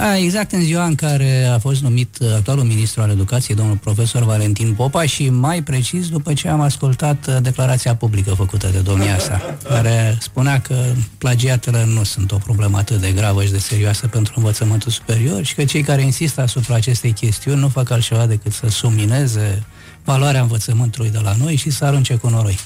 A, 0.00 0.16
exact 0.16 0.52
în 0.52 0.62
ziua 0.62 0.84
în 0.84 0.94
care 0.94 1.44
a 1.44 1.58
fost 1.58 1.82
numit 1.82 2.16
uh, 2.20 2.28
actualul 2.34 2.64
ministru 2.64 3.02
al 3.02 3.10
educației, 3.10 3.56
domnul 3.56 3.76
profesor 3.76 4.24
Valentin 4.24 4.74
Popa 4.74 5.06
și 5.06 5.28
mai 5.28 5.62
precis 5.62 6.08
după 6.08 6.32
ce 6.32 6.48
am 6.48 6.60
ascultat 6.60 7.26
uh, 7.26 7.36
declarația 7.42 7.94
publică 7.94 8.34
făcută 8.34 8.68
de 8.72 8.78
domnia 8.78 9.18
sa, 9.18 9.56
care 9.68 10.18
spunea 10.20 10.60
că 10.60 10.74
plagiatele 11.18 11.84
nu 11.84 12.02
sunt 12.02 12.32
o 12.32 12.36
problemă 12.36 12.78
atât 12.78 13.00
de 13.00 13.12
gravă 13.12 13.44
și 13.44 13.50
de 13.50 13.58
serioasă 13.58 14.06
pentru 14.06 14.32
învățământul 14.36 14.90
superior 14.90 15.44
și 15.44 15.54
că 15.54 15.64
cei 15.64 15.82
care 15.82 16.02
insistă 16.02 16.40
asupra 16.40 16.74
acestei 16.74 17.12
chestiuni 17.12 17.60
nu 17.60 17.68
fac 17.68 17.90
altceva 17.90 18.26
decât 18.26 18.52
să 18.52 18.68
sumineze 18.68 19.62
valoarea 20.04 20.40
învățământului 20.40 21.10
de 21.10 21.18
la 21.22 21.34
noi 21.38 21.56
și 21.56 21.70
să 21.70 21.84
arunce 21.84 22.14
cu 22.14 22.28
noroi. 22.28 22.58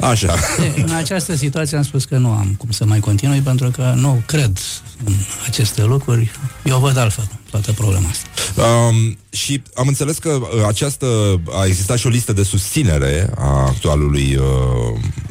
Așa. 0.00 0.34
De, 0.58 0.82
în 0.82 0.94
această 0.94 1.36
situație 1.36 1.76
am 1.76 1.82
spus 1.82 2.04
că 2.04 2.16
nu 2.16 2.30
am 2.30 2.54
cum 2.58 2.70
să 2.70 2.84
mai 2.84 3.00
continui 3.00 3.40
pentru 3.40 3.70
că 3.70 3.92
nu 3.96 4.22
cred 4.26 4.58
în 5.04 5.12
aceste 5.46 5.84
lucruri. 5.84 6.30
Eu 6.64 6.78
văd 6.78 6.96
altfel 6.96 7.28
toată 7.50 7.72
problema 7.72 8.08
asta. 8.08 8.28
Um, 8.62 9.18
și 9.30 9.62
am 9.74 9.88
înțeles 9.88 10.18
că 10.18 10.28
uh, 10.28 10.48
această 10.66 11.40
a 11.50 11.64
existat 11.64 11.98
și 11.98 12.06
o 12.06 12.10
listă 12.10 12.32
de 12.32 12.42
susținere 12.42 13.30
a 13.38 13.66
actualului 13.66 14.36
uh, 14.36 14.44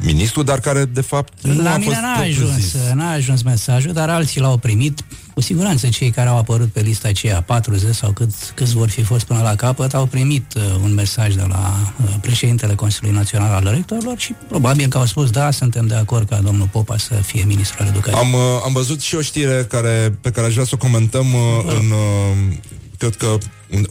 ministru, 0.00 0.42
dar 0.42 0.60
care 0.60 0.84
de 0.84 1.00
fapt 1.00 1.32
nu 1.42 1.62
La 1.62 1.72
a 1.72 1.76
mine 1.76 1.90
fost 1.90 2.00
n-a 2.00 2.22
ajuns, 2.22 2.76
n-a 2.94 3.10
ajuns 3.10 3.42
mesajul, 3.42 3.92
dar 3.92 4.08
alții 4.08 4.40
l-au 4.40 4.56
primit. 4.56 5.04
Cu 5.38 5.44
siguranță 5.44 5.88
cei 5.88 6.10
care 6.10 6.28
au 6.28 6.38
apărut 6.38 6.68
pe 6.72 6.80
lista 6.80 7.08
aceea, 7.08 7.42
40 7.42 7.94
sau 7.94 8.10
cât, 8.10 8.30
câți 8.54 8.74
vor 8.74 8.88
fi 8.88 9.02
fost 9.02 9.24
până 9.24 9.40
la 9.42 9.54
capăt, 9.54 9.94
au 9.94 10.06
primit 10.06 10.54
uh, 10.56 10.62
un 10.82 10.94
mesaj 10.94 11.34
de 11.34 11.44
la 11.48 11.74
uh, 12.02 12.14
președintele 12.20 12.74
Consiliului 12.74 13.18
Național 13.18 13.52
al 13.52 13.72
Rectorilor 13.74 14.18
și 14.18 14.34
probabil 14.48 14.88
că 14.88 14.98
au 14.98 15.04
spus 15.04 15.30
da, 15.30 15.50
suntem 15.50 15.86
de 15.86 15.94
acord 15.94 16.28
ca 16.28 16.36
domnul 16.36 16.68
Popa 16.72 16.96
să 16.96 17.14
fie 17.14 17.44
ministrul 17.46 17.86
educației. 17.86 18.22
Am, 18.22 18.32
uh, 18.32 18.40
am 18.64 18.72
văzut 18.72 19.00
și 19.00 19.14
o 19.14 19.20
știre 19.20 19.66
care, 19.68 20.18
pe 20.20 20.30
care 20.30 20.46
aș 20.46 20.52
vrea 20.52 20.64
să 20.64 20.70
o 20.74 20.76
comentăm 20.76 21.26
uh, 21.34 21.64
da. 21.66 21.72
în... 21.72 21.90
Uh, 21.90 22.56
cred 22.96 23.16
că 23.16 23.38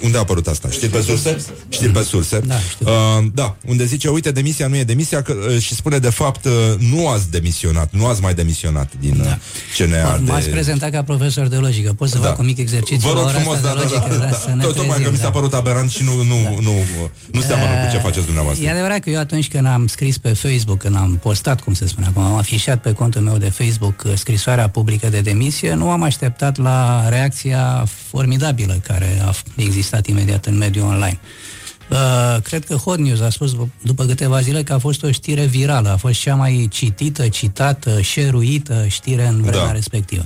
unde 0.03 0.17
a 0.17 0.19
apărut 0.19 0.47
asta? 0.47 0.69
Știi 0.69 0.87
pe 0.87 1.01
surse? 1.01 1.37
Știi 1.69 1.89
pe 1.89 2.01
surse? 2.01 2.39
Da, 2.39 2.55
Uh, 2.79 3.25
da, 3.33 3.55
unde 3.65 3.85
zice, 3.85 4.07
uite, 4.09 4.31
demisia 4.31 4.67
nu 4.67 4.75
e 4.75 4.83
demisia 4.83 5.21
că, 5.21 5.33
uh, 5.33 5.59
și 5.59 5.75
spune, 5.75 5.97
de 5.97 6.09
fapt, 6.09 6.45
uh, 6.45 6.51
nu 6.91 7.07
ați 7.07 7.31
demisionat, 7.31 7.89
nu 7.91 8.05
ați 8.05 8.21
mai 8.21 8.33
demisionat 8.33 8.91
din 8.99 9.17
da. 9.17 9.23
Uh, 9.23 9.35
CNA. 9.77 10.19
M-ați 10.25 10.45
de... 10.45 10.51
prezentat 10.51 10.91
ca 10.91 11.03
profesor 11.03 11.47
de 11.47 11.55
logică. 11.55 11.93
Pot 11.93 12.09
să 12.09 12.17
da. 12.17 12.27
fac 12.27 12.39
un 12.39 12.45
mic 12.45 12.57
exercițiu 12.57 13.09
Vă 13.09 13.19
rog 13.19 13.29
frumos, 13.29 13.61
da, 13.61 13.67
da, 13.67 13.73
logică, 13.73 14.05
da, 14.09 14.15
da, 14.15 14.25
da. 14.47 14.53
da. 14.55 14.65
Tocmai 14.65 15.01
că 15.01 15.09
mi 15.11 15.17
s-a 15.17 15.23
da. 15.23 15.29
părut 15.29 15.53
aberant 15.53 15.89
și 15.89 16.03
nu, 16.03 16.15
nu, 16.15 16.41
da. 16.43 16.49
nu, 16.49 16.59
nu, 16.61 17.09
nu 17.31 17.41
seamănă 17.41 17.71
uh, 17.71 17.85
cu 17.85 17.91
ce 17.91 17.97
faceți 17.97 18.25
dumneavoastră. 18.25 18.65
E 18.65 18.69
adevărat 18.69 18.99
că 18.99 19.09
eu 19.09 19.19
atunci 19.19 19.47
când 19.47 19.65
am 19.65 19.87
scris 19.87 20.17
pe 20.17 20.33
Facebook, 20.33 20.77
când 20.77 20.95
am 20.95 21.19
postat, 21.21 21.61
cum 21.61 21.73
se 21.73 21.87
spune 21.87 22.07
acum, 22.07 22.23
am 22.23 22.35
afișat 22.35 22.81
pe 22.81 22.91
contul 22.91 23.21
meu 23.21 23.37
de 23.37 23.49
Facebook 23.49 24.03
uh, 24.05 24.11
scrisoarea 24.15 24.69
publică 24.69 25.09
de 25.09 25.19
demisie, 25.19 25.73
nu 25.73 25.89
am 25.89 26.03
așteptat 26.03 26.57
la 26.57 27.09
reacția 27.09 27.87
formidabilă 28.09 28.79
care 28.83 29.21
a 29.25 29.31
existat 29.67 30.07
imediat 30.07 30.45
în 30.45 30.57
mediul 30.57 30.85
online. 30.85 31.19
Uh, 31.89 32.41
cred 32.41 32.65
că 32.65 32.75
Hot 32.75 32.97
News 32.97 33.19
a 33.19 33.29
spus 33.29 33.55
după 33.81 34.05
câteva 34.05 34.41
zile 34.41 34.63
că 34.63 34.73
a 34.73 34.77
fost 34.77 35.03
o 35.03 35.11
știre 35.11 35.45
virală, 35.45 35.89
a 35.89 35.97
fost 35.97 36.19
cea 36.19 36.35
mai 36.35 36.67
citită, 36.71 37.27
citată, 37.27 38.01
șeruită 38.01 38.85
știre 38.87 39.27
în 39.27 39.41
vremea 39.41 39.65
da. 39.65 39.71
respectivă. 39.71 40.25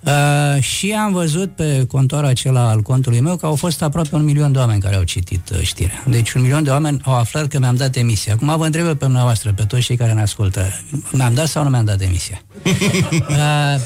Uh, 0.00 0.62
și 0.62 0.92
am 0.92 1.12
văzut 1.12 1.54
pe 1.54 1.84
contorul 1.88 2.24
acela 2.24 2.68
al 2.68 2.80
contului 2.80 3.20
meu 3.20 3.36
că 3.36 3.46
au 3.46 3.54
fost 3.54 3.82
aproape 3.82 4.14
un 4.14 4.24
milion 4.24 4.52
de 4.52 4.58
oameni 4.58 4.80
care 4.80 4.96
au 4.96 5.02
citit 5.02 5.50
uh, 5.52 5.60
știrea. 5.60 6.04
Deci 6.06 6.32
un 6.32 6.42
milion 6.42 6.62
de 6.62 6.70
oameni 6.70 7.00
au 7.04 7.14
aflat 7.14 7.46
că 7.46 7.58
mi-am 7.58 7.76
dat 7.76 7.92
demisia. 7.92 8.32
Acum 8.32 8.56
vă 8.56 8.64
întreb 8.64 8.86
pe 8.86 9.04
dumneavoastră, 9.04 9.52
pe 9.52 9.62
toți 9.62 9.82
cei 9.82 9.96
care 9.96 10.12
ne 10.12 10.20
ascultă, 10.20 10.66
mi-am 11.12 11.34
dat 11.34 11.46
sau 11.46 11.62
nu 11.62 11.70
mi-am 11.70 11.84
dat 11.84 11.98
demisia? 11.98 12.42
uh, 12.64 13.80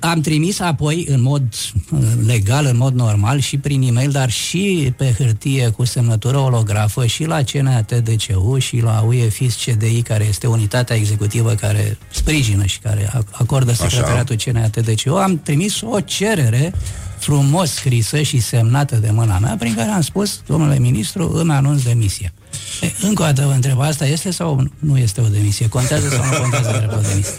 am 0.00 0.20
trimis 0.20 0.60
apoi 0.60 1.06
în 1.08 1.22
mod 1.22 1.42
uh, 1.90 1.98
legal, 2.26 2.64
în 2.66 2.76
mod 2.76 2.94
normal 2.94 3.38
și 3.38 3.58
prin 3.58 3.82
e-mail, 3.82 4.10
dar 4.10 4.30
și 4.30 4.92
pe 4.96 5.14
hârtie 5.18 5.68
cu 5.68 5.84
semnătură 5.84 6.36
holografă 6.36 7.06
și 7.06 7.24
la 7.24 7.42
CNATDCU 7.42 8.58
și 8.58 8.80
la 8.80 9.04
UEFIS 9.06 9.64
CDI, 9.64 10.02
care 10.02 10.24
este 10.24 10.46
unitatea 10.46 10.96
executivă 10.96 11.54
care 11.54 11.98
sprijină 12.10 12.64
și 12.64 12.78
care 12.78 13.12
acordă 13.30 13.72
secretariatul 13.72 14.36
CNATDCU. 14.36 15.14
Am 15.14 15.40
trimis 15.42 15.80
o 15.80 16.00
cerere 16.00 16.72
frumos 17.20 17.70
scrisă 17.70 18.22
și 18.22 18.40
semnată 18.40 18.96
de 18.96 19.10
mâna 19.10 19.38
mea, 19.38 19.56
prin 19.58 19.74
care 19.74 19.90
am 19.90 20.00
spus, 20.00 20.40
domnule 20.46 20.78
ministru, 20.78 21.32
îmi 21.34 21.52
anunț 21.52 21.82
demisia. 21.82 22.32
E, 22.80 22.92
încă 23.02 23.22
o 23.22 23.24
dată 23.24 23.44
vă 23.46 23.52
întreb, 23.52 23.80
asta 23.80 24.06
este 24.06 24.30
sau 24.30 24.70
nu 24.78 24.98
este 24.98 25.20
o 25.20 25.28
demisie? 25.28 25.68
Contează 25.68 26.08
sau 26.08 26.24
nu 26.24 26.40
contează 26.40 26.70
drept 26.76 26.92
o 26.92 27.00
demisie? 27.00 27.34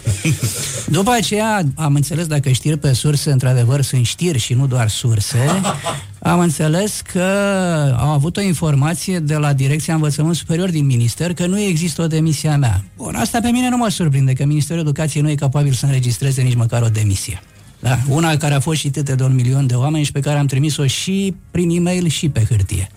După 0.86 1.10
aceea 1.10 1.62
am 1.74 1.94
înțeles 1.94 2.26
dacă 2.26 2.50
știri 2.50 2.78
pe 2.78 2.92
surse, 2.92 3.30
într-adevăr, 3.30 3.82
sunt 3.82 4.06
știri 4.06 4.38
și 4.38 4.54
nu 4.54 4.66
doar 4.66 4.88
surse, 4.88 5.38
am 6.18 6.38
înțeles 6.38 7.00
că 7.12 7.22
au 7.98 8.08
avut 8.08 8.36
o 8.36 8.40
informație 8.40 9.18
de 9.18 9.34
la 9.34 9.52
Direcția 9.52 9.94
Învățământ 9.94 10.36
Superior 10.36 10.70
din 10.70 10.86
Minister 10.86 11.34
că 11.34 11.46
nu 11.46 11.60
există 11.60 12.02
o 12.02 12.06
demisie 12.06 12.48
a 12.48 12.56
mea. 12.56 12.84
Bun, 12.96 13.14
asta 13.14 13.38
pe 13.40 13.48
mine 13.48 13.68
nu 13.68 13.76
mă 13.76 13.88
surprinde, 13.88 14.32
că 14.32 14.44
Ministerul 14.44 14.80
Educației 14.80 15.22
nu 15.22 15.30
e 15.30 15.34
capabil 15.34 15.72
să 15.72 15.86
înregistreze 15.86 16.42
nici 16.42 16.54
măcar 16.54 16.82
o 16.82 16.88
demisie. 16.88 17.42
Da? 17.82 17.98
Una 18.08 18.36
care 18.36 18.54
a 18.54 18.60
fost 18.60 18.80
citită 18.80 19.14
de 19.14 19.22
un 19.22 19.34
milion 19.34 19.66
de 19.66 19.74
oameni 19.74 20.04
și 20.04 20.12
pe 20.12 20.20
care 20.20 20.38
am 20.38 20.46
trimis-o 20.46 20.86
și 20.86 21.34
prin 21.50 21.70
e-mail 21.70 22.08
și 22.08 22.28
pe 22.28 22.44
hârtie. 22.48 22.88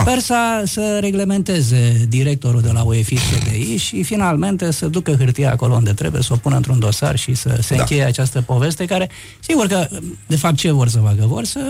Sper 0.00 0.18
să, 0.18 0.62
să 0.66 0.98
reglementeze 1.00 2.06
directorul 2.08 2.60
de 2.60 2.70
la 2.72 2.82
UEFI 2.82 3.14
CDI 3.14 3.76
și 3.76 4.02
finalmente 4.02 4.72
să 4.72 4.86
ducă 4.86 5.14
hârtia 5.18 5.50
acolo 5.50 5.74
unde 5.74 5.92
trebuie, 5.92 6.22
să 6.22 6.32
o 6.32 6.36
pună 6.36 6.56
într-un 6.56 6.78
dosar 6.78 7.18
și 7.18 7.34
să 7.34 7.58
se 7.62 7.74
da. 7.74 7.80
încheie 7.80 8.04
această 8.04 8.40
poveste 8.40 8.84
care, 8.84 9.10
sigur 9.40 9.66
că, 9.66 9.88
de 10.26 10.36
fapt, 10.36 10.56
ce 10.56 10.70
vor 10.70 10.88
să 10.88 10.98
facă? 10.98 11.24
Vor 11.26 11.44
să, 11.44 11.60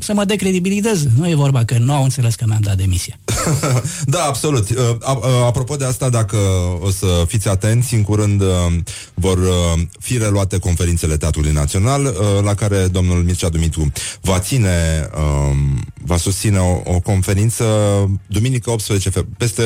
să 0.00 0.14
mă 0.14 0.24
decredibiliteze. 0.24 1.10
Nu 1.16 1.28
e 1.28 1.34
vorba 1.34 1.64
că 1.64 1.78
nu 1.78 1.94
au 1.94 2.02
înțeles 2.02 2.34
că 2.34 2.44
mi-am 2.48 2.60
dat 2.60 2.76
demisia. 2.76 3.18
da, 4.14 4.22
absolut. 4.24 4.70
Uh, 4.70 4.76
uh, 5.00 5.24
apropo 5.46 5.76
de 5.76 5.84
asta, 5.84 6.08
dacă 6.08 6.36
o 6.80 6.90
să 6.90 7.24
fiți 7.26 7.48
atenți, 7.48 7.94
în 7.94 8.02
curând 8.02 8.40
uh, 8.40 8.46
vor 9.14 9.38
fi 10.00 10.18
reluate 10.18 10.58
conferințele 10.58 11.16
Teatrului 11.16 11.52
Național, 11.52 12.14
la 12.42 12.54
care 12.54 12.86
domnul 12.86 13.22
Mircea 13.22 13.48
Dumitru 13.48 13.92
va 14.20 14.38
ține, 14.38 15.08
um, 15.16 15.84
va 16.04 16.16
susține 16.16 16.58
o, 16.58 16.94
o 16.94 17.00
conferință 17.00 17.42
conferință 17.48 18.20
duminică 18.26 18.70
18 18.70 19.10
februarie, 19.10 19.36
peste 19.38 19.62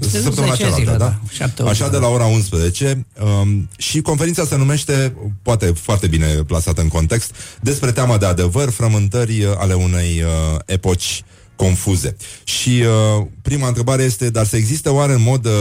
Este 0.00 0.20
săptămâna 0.20 0.54
cealaltă, 0.54 0.96
da? 0.98 1.18
da? 1.56 1.68
Așa 1.68 1.88
de 1.88 1.96
la 1.96 2.08
ora 2.08 2.24
11 2.24 3.06
um, 3.42 3.68
și 3.76 4.00
conferința 4.00 4.44
se 4.44 4.56
numește, 4.56 5.14
poate 5.42 5.66
foarte 5.66 6.06
bine 6.06 6.26
plasată 6.26 6.80
în 6.80 6.88
context, 6.88 7.34
despre 7.60 7.92
teama 7.92 8.18
de 8.18 8.26
adevăr, 8.26 8.70
frământări 8.70 9.46
ale 9.58 9.74
unei 9.74 10.22
uh, 10.22 10.58
epoci 10.64 11.24
confuze. 11.64 12.16
Și 12.44 12.82
uh, 13.18 13.26
prima 13.42 13.66
întrebare 13.66 14.02
este, 14.02 14.30
dar 14.30 14.46
să 14.46 14.56
existe 14.56 14.88
oare 14.88 15.12
în 15.12 15.22
mod 15.22 15.46
uh, 15.46 15.52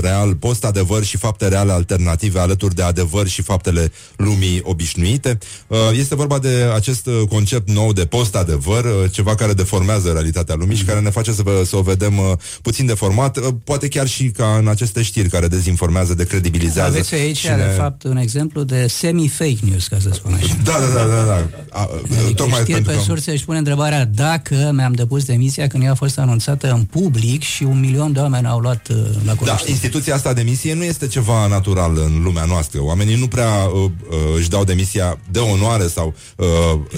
real 0.00 0.34
post-adevăr 0.34 1.04
și 1.04 1.16
fapte 1.16 1.48
reale 1.48 1.72
alternative 1.72 2.38
alături 2.38 2.74
de 2.74 2.82
adevăr 2.82 3.26
și 3.26 3.42
faptele 3.42 3.92
lumii 4.16 4.60
obișnuite? 4.62 5.38
Uh, 5.66 5.78
este 5.92 6.14
vorba 6.14 6.38
de 6.38 6.70
acest 6.74 7.06
uh, 7.06 7.22
concept 7.28 7.70
nou 7.70 7.92
de 7.92 8.04
post-adevăr, 8.04 8.84
uh, 8.84 9.10
ceva 9.10 9.34
care 9.34 9.52
deformează 9.52 10.10
realitatea 10.12 10.54
lumii 10.54 10.74
mm-hmm. 10.74 10.78
și 10.78 10.84
care 10.84 11.00
ne 11.00 11.10
face 11.10 11.32
să, 11.32 11.42
să 11.64 11.76
o 11.76 11.82
vedem 11.82 12.18
uh, 12.18 12.32
puțin 12.62 12.86
deformat, 12.86 13.36
uh, 13.36 13.46
poate 13.64 13.88
chiar 13.88 14.06
și 14.06 14.24
ca 14.24 14.56
în 14.60 14.68
aceste 14.68 15.02
știri 15.02 15.28
care 15.28 15.48
dezinformează, 15.48 16.14
decredibilizează. 16.14 16.88
Aveți 16.88 17.14
aici, 17.14 17.46
ne... 17.48 17.56
de 17.56 17.62
fapt, 17.76 18.02
un 18.02 18.16
exemplu 18.16 18.62
de 18.62 18.86
semi-fake 18.86 19.58
news, 19.68 19.86
ca 19.88 19.96
să 20.00 20.10
spun 20.12 20.32
așa. 20.32 20.56
Da, 20.64 20.72
da, 20.72 20.86
da, 20.98 21.06
da. 21.14 21.24
da. 21.24 21.46
A, 21.70 21.88
adică 22.04 22.32
tocmai 22.34 22.60
știri 22.60 22.82
pe 22.82 22.92
că... 22.92 23.00
surse 23.00 23.30
își 23.30 23.44
pune 23.44 23.58
întrebarea 23.58 24.04
dacă 24.04 24.70
mi-am 24.74 24.92
depus 24.92 25.26
demisia 25.30 25.66
când 25.66 25.82
ea 25.82 25.90
a 25.90 25.94
fost 25.94 26.18
anunțată 26.18 26.70
în 26.70 26.84
public 26.84 27.42
și 27.42 27.62
un 27.62 27.80
milion 27.80 28.12
de 28.12 28.20
oameni 28.20 28.46
au 28.46 28.58
luat 28.58 28.88
uh, 28.88 28.96
la 28.96 29.34
cunoștință. 29.34 29.64
Da, 29.64 29.70
instituția 29.70 30.14
asta 30.14 30.32
de 30.32 30.42
demisie 30.48 30.74
nu 30.74 30.84
este 30.84 31.06
ceva 31.06 31.46
natural 31.46 31.92
în 31.96 32.22
lumea 32.22 32.44
noastră. 32.44 32.82
Oamenii 32.82 33.16
nu 33.16 33.26
prea 33.26 33.50
uh, 33.50 33.82
uh, 33.82 34.16
își 34.36 34.48
dau 34.48 34.64
demisia 34.64 35.18
de 35.30 35.38
onoare 35.38 35.86
sau 35.86 36.14
uh, 36.36 36.46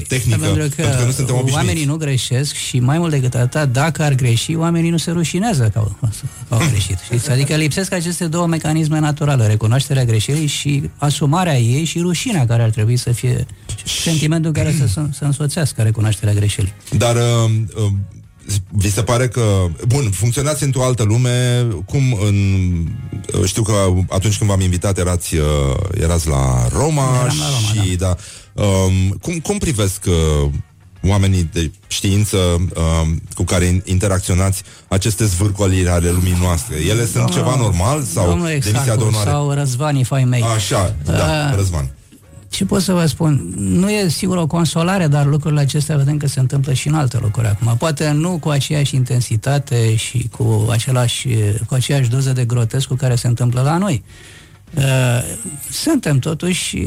tehnică, 0.09 0.39
pentru 0.39 0.63
că, 0.63 0.83
pentru 0.83 0.99
că 0.99 1.05
nu 1.05 1.11
suntem 1.11 1.35
obișnuiți. 1.35 1.67
Oamenii 1.67 1.85
nu 1.85 1.97
greșesc 1.97 2.55
și 2.55 2.79
mai 2.79 2.99
mult 2.99 3.11
decât 3.11 3.35
atât, 3.35 3.73
dacă 3.73 4.03
ar 4.03 4.15
greși, 4.15 4.55
oamenii 4.55 4.91
nu 4.91 4.97
se 4.97 5.11
rușinează 5.11 5.71
că 5.73 5.79
au, 5.79 5.97
că 6.49 6.55
au 6.55 6.61
greșit. 6.71 6.99
Știți? 7.07 7.31
Adică 7.31 7.55
lipsesc 7.55 7.93
aceste 7.93 8.27
două 8.27 8.47
mecanisme 8.47 8.99
naturale, 8.99 9.47
recunoașterea 9.47 10.05
greșelii 10.05 10.47
și 10.47 10.91
asumarea 10.97 11.59
ei 11.59 11.85
și 11.85 11.99
rușinea 11.99 12.47
care 12.47 12.63
ar 12.63 12.71
trebui 12.71 12.97
să 12.97 13.13
fie 13.13 13.47
sentimentul 13.85 14.53
care 14.53 14.75
să, 14.79 15.03
să 15.13 15.25
însoțească 15.25 15.83
recunoașterea 15.83 16.35
greșelii. 16.35 16.73
Dar 16.97 17.17
uh, 17.17 17.51
uh, 17.77 17.93
vi 18.69 18.91
se 18.91 19.03
pare 19.03 19.29
că, 19.29 19.67
bun, 19.87 20.11
funcționați 20.11 20.65
într-o 20.65 20.85
altă 20.85 21.03
lume, 21.03 21.67
cum 21.85 22.19
în, 22.23 22.37
știu 23.45 23.63
că 23.63 23.73
atunci 24.09 24.39
când 24.39 24.51
v-am 24.51 24.61
invitat 24.61 24.99
erați, 24.99 25.35
uh, 25.35 25.45
erați 26.01 26.29
la 26.29 26.69
Roma, 26.73 27.13
la 27.13 27.19
Roma 27.19 27.83
și 27.83 27.97
da. 27.97 28.17
da 28.55 28.63
um, 28.63 29.11
cum, 29.23 29.39
cum 29.39 29.59
privesc 29.59 30.05
uh, 30.07 30.51
oamenii 31.09 31.49
de 31.53 31.71
știință 31.87 32.37
uh, 32.37 33.09
cu 33.35 33.43
care 33.43 33.83
interacționați 33.85 34.63
aceste 34.89 35.25
zvârcoliri 35.25 35.89
ale 35.89 36.11
lumii 36.11 36.37
noastre? 36.41 36.77
Ele 36.77 37.07
sunt 37.07 37.13
Domnul, 37.15 37.35
ceva 37.35 37.57
normal 37.57 38.03
sau 38.03 38.39
demisia 38.39 38.97
de 38.97 39.03
onoare? 39.03 39.31
Sau 39.31 39.53
Răzvan, 39.53 39.97
if 39.97 40.11
I 40.21 40.25
may. 40.25 40.45
Așa, 40.55 40.97
da, 41.05 41.13
uh, 41.13 41.57
Răzvan 41.57 41.91
ce 42.51 42.65
pot 42.65 42.83
să 42.83 42.93
vă 42.93 43.07
spun? 43.07 43.53
Nu 43.57 43.91
e 43.91 44.09
sigur 44.09 44.37
o 44.37 44.47
consolare, 44.47 45.07
dar 45.07 45.27
lucrurile 45.27 45.61
acestea 45.61 45.97
vedem 45.97 46.17
că 46.17 46.27
se 46.27 46.41
întâmplă 46.41 46.73
și 46.73 46.89
în 46.89 46.95
alte 46.95 47.17
locuri 47.17 47.47
acum. 47.47 47.77
Poate 47.77 48.11
nu 48.11 48.39
cu 48.39 48.49
aceeași 48.49 48.95
intensitate 48.95 49.97
și 49.97 50.29
cu, 50.37 50.67
același, 50.71 51.29
cu 51.67 51.75
aceeași 51.75 52.11
doză 52.11 52.33
de 52.33 52.45
grotesc 52.45 52.87
cu 52.87 52.95
care 52.95 53.15
se 53.15 53.27
întâmplă 53.27 53.61
la 53.61 53.79
noi. 53.79 54.03
Uh, 54.75 54.83
suntem 55.71 56.19
totuși 56.19 56.79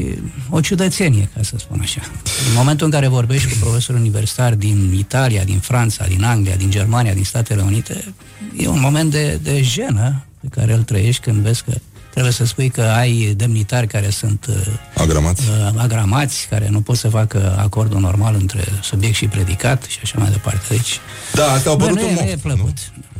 o 0.50 0.60
ciudățenie, 0.60 1.28
ca 1.34 1.42
să 1.42 1.54
spun 1.58 1.80
așa. 1.80 2.00
În 2.48 2.54
momentul 2.56 2.86
în 2.86 2.92
care 2.92 3.08
vorbești 3.08 3.52
cu 3.52 3.58
profesori 3.60 3.98
universitari 3.98 4.58
din 4.58 4.92
Italia, 4.98 5.44
din 5.44 5.58
Franța, 5.58 6.06
din 6.06 6.24
Anglia, 6.24 6.56
din 6.56 6.70
Germania, 6.70 7.14
din 7.14 7.24
Statele 7.24 7.62
Unite, 7.62 8.14
e 8.58 8.68
un 8.68 8.80
moment 8.80 9.10
de, 9.10 9.40
de 9.42 9.62
jenă 9.62 10.24
pe 10.40 10.46
care 10.50 10.72
îl 10.72 10.82
trăiești 10.82 11.22
când 11.22 11.36
vezi 11.36 11.64
că 11.64 11.72
Trebuie 12.14 12.32
să 12.32 12.44
spui 12.44 12.68
că 12.68 12.80
ai 12.82 13.34
demnitari 13.36 13.86
care 13.86 14.10
sunt 14.10 14.46
uh, 14.48 14.56
agramați, 14.94 15.42
uh, 15.48 15.74
agramați 15.76 16.46
care 16.50 16.68
nu 16.68 16.80
pot 16.80 16.96
să 16.96 17.08
facă 17.08 17.56
acordul 17.58 18.00
normal 18.00 18.34
între 18.34 18.64
subiect 18.82 19.14
și 19.14 19.26
predicat 19.26 19.82
și 19.82 19.98
așa 20.02 20.18
mai 20.18 20.30
departe. 20.30 20.66
Deci, 20.68 20.98
da, 21.32 21.52
asta 21.52 21.70
a 21.70 21.72
apărut 21.72 22.00
un 22.00 22.14
moft, 22.14 22.32
e 22.32 22.36
plăcut. 22.42 22.76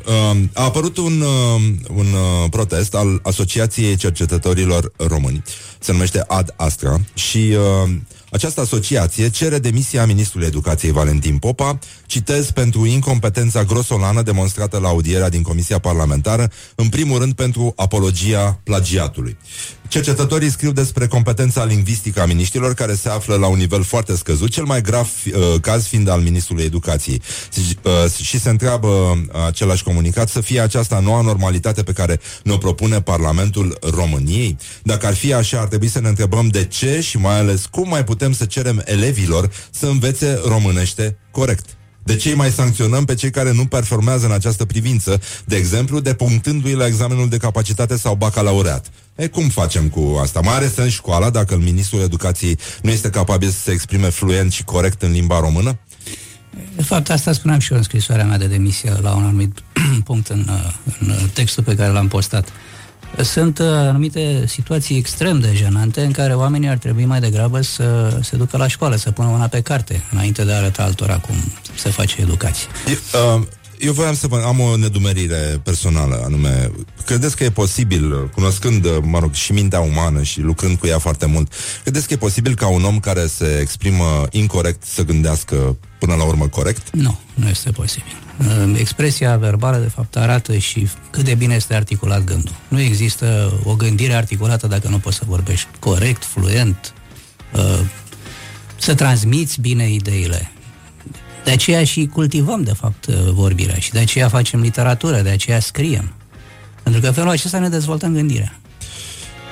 Uh, 0.06 0.42
a 0.52 0.62
apărut 0.62 0.96
un, 0.96 1.20
uh, 1.20 1.62
un 1.94 2.06
uh, 2.06 2.50
protest 2.50 2.94
al 2.94 3.20
Asociației 3.22 3.96
Cercetătorilor 3.96 4.92
Români. 4.96 5.42
Se 5.78 5.92
numește 5.92 6.24
Ad 6.26 6.54
Astra 6.56 7.00
și 7.14 7.56
uh, 7.84 7.90
această 8.34 8.60
asociație 8.60 9.30
cere 9.30 9.58
demisia 9.58 10.06
ministrului 10.06 10.46
educației 10.46 10.92
Valentin 10.92 11.38
Popa, 11.38 11.78
citez, 12.06 12.50
pentru 12.50 12.86
incompetența 12.86 13.64
grosolană 13.64 14.22
demonstrată 14.22 14.78
la 14.78 14.88
audierea 14.88 15.28
din 15.28 15.42
Comisia 15.42 15.78
Parlamentară, 15.78 16.50
în 16.74 16.88
primul 16.88 17.18
rând 17.18 17.32
pentru 17.32 17.72
apologia 17.76 18.60
plagiatului. 18.64 19.36
Cercetătorii 19.88 20.50
scriu 20.50 20.72
despre 20.72 21.06
competența 21.06 21.64
lingvistică 21.64 22.20
a 22.20 22.26
miniștilor 22.26 22.74
care 22.74 22.94
se 22.94 23.08
află 23.08 23.34
la 23.34 23.46
un 23.46 23.58
nivel 23.58 23.82
foarte 23.82 24.16
scăzut, 24.16 24.50
cel 24.50 24.64
mai 24.64 24.80
grav 24.80 25.08
uh, 25.26 25.60
caz 25.60 25.86
fiind 25.86 26.08
al 26.08 26.20
ministrului 26.20 26.64
educației. 26.64 27.22
Uh, 27.82 28.10
și 28.22 28.40
se 28.40 28.50
întreabă 28.50 28.86
uh, 28.86 29.46
același 29.46 29.82
comunicat 29.82 30.28
să 30.28 30.40
fie 30.40 30.60
aceasta 30.60 31.00
noua 31.00 31.20
normalitate 31.20 31.82
pe 31.82 31.92
care 31.92 32.20
ne-o 32.42 32.56
propune 32.56 33.00
Parlamentul 33.00 33.78
României. 33.90 34.56
Dacă 34.82 35.06
ar 35.06 35.14
fi 35.14 35.32
așa, 35.32 35.60
ar 35.60 35.66
trebui 35.66 35.88
să 35.88 36.00
ne 36.00 36.08
întrebăm 36.08 36.48
de 36.48 36.64
ce 36.64 37.00
și 37.00 37.18
mai 37.18 37.38
ales 37.38 37.66
cum 37.66 37.88
mai 37.88 38.04
putem 38.04 38.32
să 38.32 38.44
cerem 38.44 38.82
elevilor 38.84 39.50
să 39.70 39.86
învețe 39.86 40.40
românește 40.46 41.18
corect. 41.30 41.64
De 42.04 42.16
ce 42.16 42.34
mai 42.34 42.50
sancționăm 42.50 43.04
pe 43.04 43.14
cei 43.14 43.30
care 43.30 43.52
nu 43.52 43.66
performează 43.66 44.26
în 44.26 44.32
această 44.32 44.64
privință, 44.64 45.20
de 45.44 45.56
exemplu, 45.56 46.00
depunctându-i 46.00 46.74
la 46.74 46.86
examenul 46.86 47.28
de 47.28 47.36
capacitate 47.36 47.96
sau 47.96 48.14
bacalaureat? 48.14 48.86
E, 49.14 49.26
cum 49.26 49.48
facem 49.48 49.88
cu 49.88 50.18
asta? 50.22 50.40
Mai 50.40 50.54
are 50.54 50.68
sens 50.68 50.92
școala 50.92 51.30
dacă 51.30 51.56
ministrul 51.56 52.00
educației 52.00 52.58
nu 52.82 52.90
este 52.90 53.10
capabil 53.10 53.48
să 53.48 53.58
se 53.58 53.70
exprime 53.70 54.08
fluent 54.08 54.52
și 54.52 54.64
corect 54.64 55.02
în 55.02 55.12
limba 55.12 55.40
română? 55.40 55.78
De 56.76 56.82
fapt, 56.82 57.10
asta 57.10 57.32
spuneam 57.32 57.58
și 57.58 57.72
eu 57.72 57.78
în 57.78 57.84
scrisoarea 57.84 58.24
mea 58.24 58.38
de 58.38 58.46
demisie 58.46 58.92
la 59.00 59.14
un 59.14 59.22
anumit 59.22 59.62
punct 60.04 60.28
în, 60.28 60.50
în 61.00 61.14
textul 61.32 61.62
pe 61.62 61.74
care 61.74 61.92
l-am 61.92 62.08
postat. 62.08 62.48
Sunt 63.22 63.58
uh, 63.58 63.66
anumite 63.66 64.44
situații 64.46 64.96
extrem 64.96 65.40
de 65.40 65.52
jenante 65.54 66.00
în 66.00 66.10
care 66.10 66.34
oamenii 66.34 66.68
ar 66.68 66.76
trebui 66.76 67.04
mai 67.04 67.20
degrabă 67.20 67.60
să 67.60 68.18
se 68.22 68.36
ducă 68.36 68.56
la 68.56 68.68
școală, 68.68 68.96
să 68.96 69.10
pună 69.10 69.28
una 69.28 69.46
pe 69.46 69.60
carte, 69.60 70.02
înainte 70.12 70.44
de 70.44 70.52
a 70.52 70.56
arăta 70.56 70.82
altora 70.82 71.18
cum 71.18 71.34
se 71.74 71.90
face 71.90 72.20
educație. 72.20 72.68
Uh, 73.36 73.42
eu 73.78 73.92
voiam 73.92 74.14
să 74.14 74.26
vă 74.26 74.42
am 74.46 74.60
o 74.60 74.76
nedumerire 74.76 75.60
personală, 75.62 76.22
anume, 76.24 76.70
credeți 77.06 77.36
că 77.36 77.44
e 77.44 77.50
posibil, 77.50 78.28
cunoscând, 78.28 78.86
mă 79.02 79.18
rog, 79.18 79.32
și 79.32 79.52
mintea 79.52 79.80
umană 79.80 80.22
și 80.22 80.40
lucrând 80.40 80.78
cu 80.78 80.86
ea 80.86 80.98
foarte 80.98 81.26
mult, 81.26 81.52
credeți 81.82 82.06
că 82.06 82.12
e 82.12 82.16
posibil 82.16 82.54
ca 82.54 82.68
un 82.68 82.84
om 82.84 83.00
care 83.00 83.26
se 83.26 83.58
exprimă 83.60 84.26
incorrect 84.30 84.84
să 84.84 85.04
gândească 85.04 85.76
până 85.98 86.14
la 86.14 86.24
urmă 86.24 86.48
corect? 86.48 86.90
Nu, 86.92 87.18
nu 87.34 87.48
este 87.48 87.70
posibil. 87.70 88.23
Expresia 88.76 89.36
verbală, 89.36 89.76
de 89.76 89.88
fapt, 89.88 90.16
arată 90.16 90.56
și 90.56 90.88
cât 91.10 91.24
de 91.24 91.34
bine 91.34 91.54
este 91.54 91.74
articulat 91.74 92.24
gândul. 92.24 92.54
Nu 92.68 92.80
există 92.80 93.52
o 93.64 93.74
gândire 93.74 94.12
articulată 94.12 94.66
dacă 94.66 94.88
nu 94.88 94.98
poți 94.98 95.16
să 95.16 95.22
vorbești 95.26 95.68
corect, 95.78 96.24
fluent, 96.24 96.94
uh, 97.54 97.80
să 98.76 98.94
transmiți 98.94 99.60
bine 99.60 99.90
ideile. 99.90 100.50
De 101.44 101.50
aceea 101.50 101.84
și 101.84 102.06
cultivăm, 102.12 102.62
de 102.62 102.72
fapt, 102.72 103.06
uh, 103.06 103.14
vorbirea 103.30 103.78
și 103.78 103.92
de 103.92 103.98
aceea 103.98 104.28
facem 104.28 104.60
literatură, 104.60 105.20
de 105.20 105.30
aceea 105.30 105.60
scriem. 105.60 106.12
Pentru 106.82 107.00
că 107.00 107.10
felul 107.10 107.30
acesta 107.30 107.58
ne 107.58 107.68
dezvoltăm 107.68 108.12
gândirea. 108.12 108.58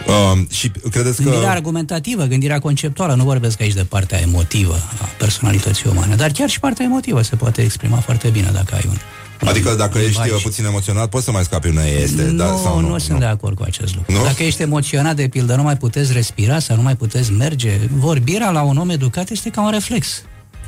Uh, 0.06 0.40
și 0.50 0.70
credeți 0.90 1.22
gândirea 1.22 1.48
că... 1.48 1.54
argumentativă, 1.54 2.24
gândirea 2.24 2.58
conceptuală, 2.58 3.14
nu 3.14 3.24
vorbesc 3.24 3.60
aici 3.60 3.74
de 3.74 3.84
partea 3.84 4.20
emotivă 4.20 4.74
a 5.02 5.04
personalității 5.18 5.90
umane, 5.90 6.14
dar 6.14 6.30
chiar 6.30 6.48
și 6.48 6.60
partea 6.60 6.84
emotivă 6.84 7.22
se 7.22 7.36
poate 7.36 7.62
exprima 7.62 7.96
foarte 7.96 8.28
bine 8.28 8.50
dacă 8.52 8.74
ai 8.74 8.84
un 8.88 8.96
Adică 9.44 9.74
dacă 9.74 9.98
ești 9.98 10.20
uh, 10.20 10.40
puțin 10.42 10.64
emoționat, 10.64 11.08
poți 11.08 11.24
să 11.24 11.30
mai 11.30 11.44
scapi 11.44 11.68
una 11.68 11.84
este, 11.84 12.22
nu, 12.22 12.36
da, 12.36 12.56
sau 12.62 12.80
nu? 12.80 12.88
Nu 12.88 12.98
sunt 12.98 13.12
nu. 13.12 13.18
de 13.18 13.24
acord 13.24 13.56
cu 13.56 13.62
acest 13.62 13.94
lucru. 13.94 14.12
Nu? 14.12 14.22
Dacă 14.22 14.42
ești 14.42 14.62
emoționat, 14.62 15.16
de 15.16 15.28
pildă, 15.28 15.54
nu 15.54 15.62
mai 15.62 15.76
puteți 15.76 16.12
respira 16.12 16.58
sau 16.58 16.76
nu 16.76 16.82
mai 16.82 16.96
puteți 16.96 17.32
merge, 17.32 17.78
vorbirea 17.96 18.50
la 18.50 18.62
un 18.62 18.76
om 18.76 18.90
educat 18.90 19.30
este 19.30 19.50
ca 19.50 19.62
un 19.62 19.70
reflex. 19.70 20.22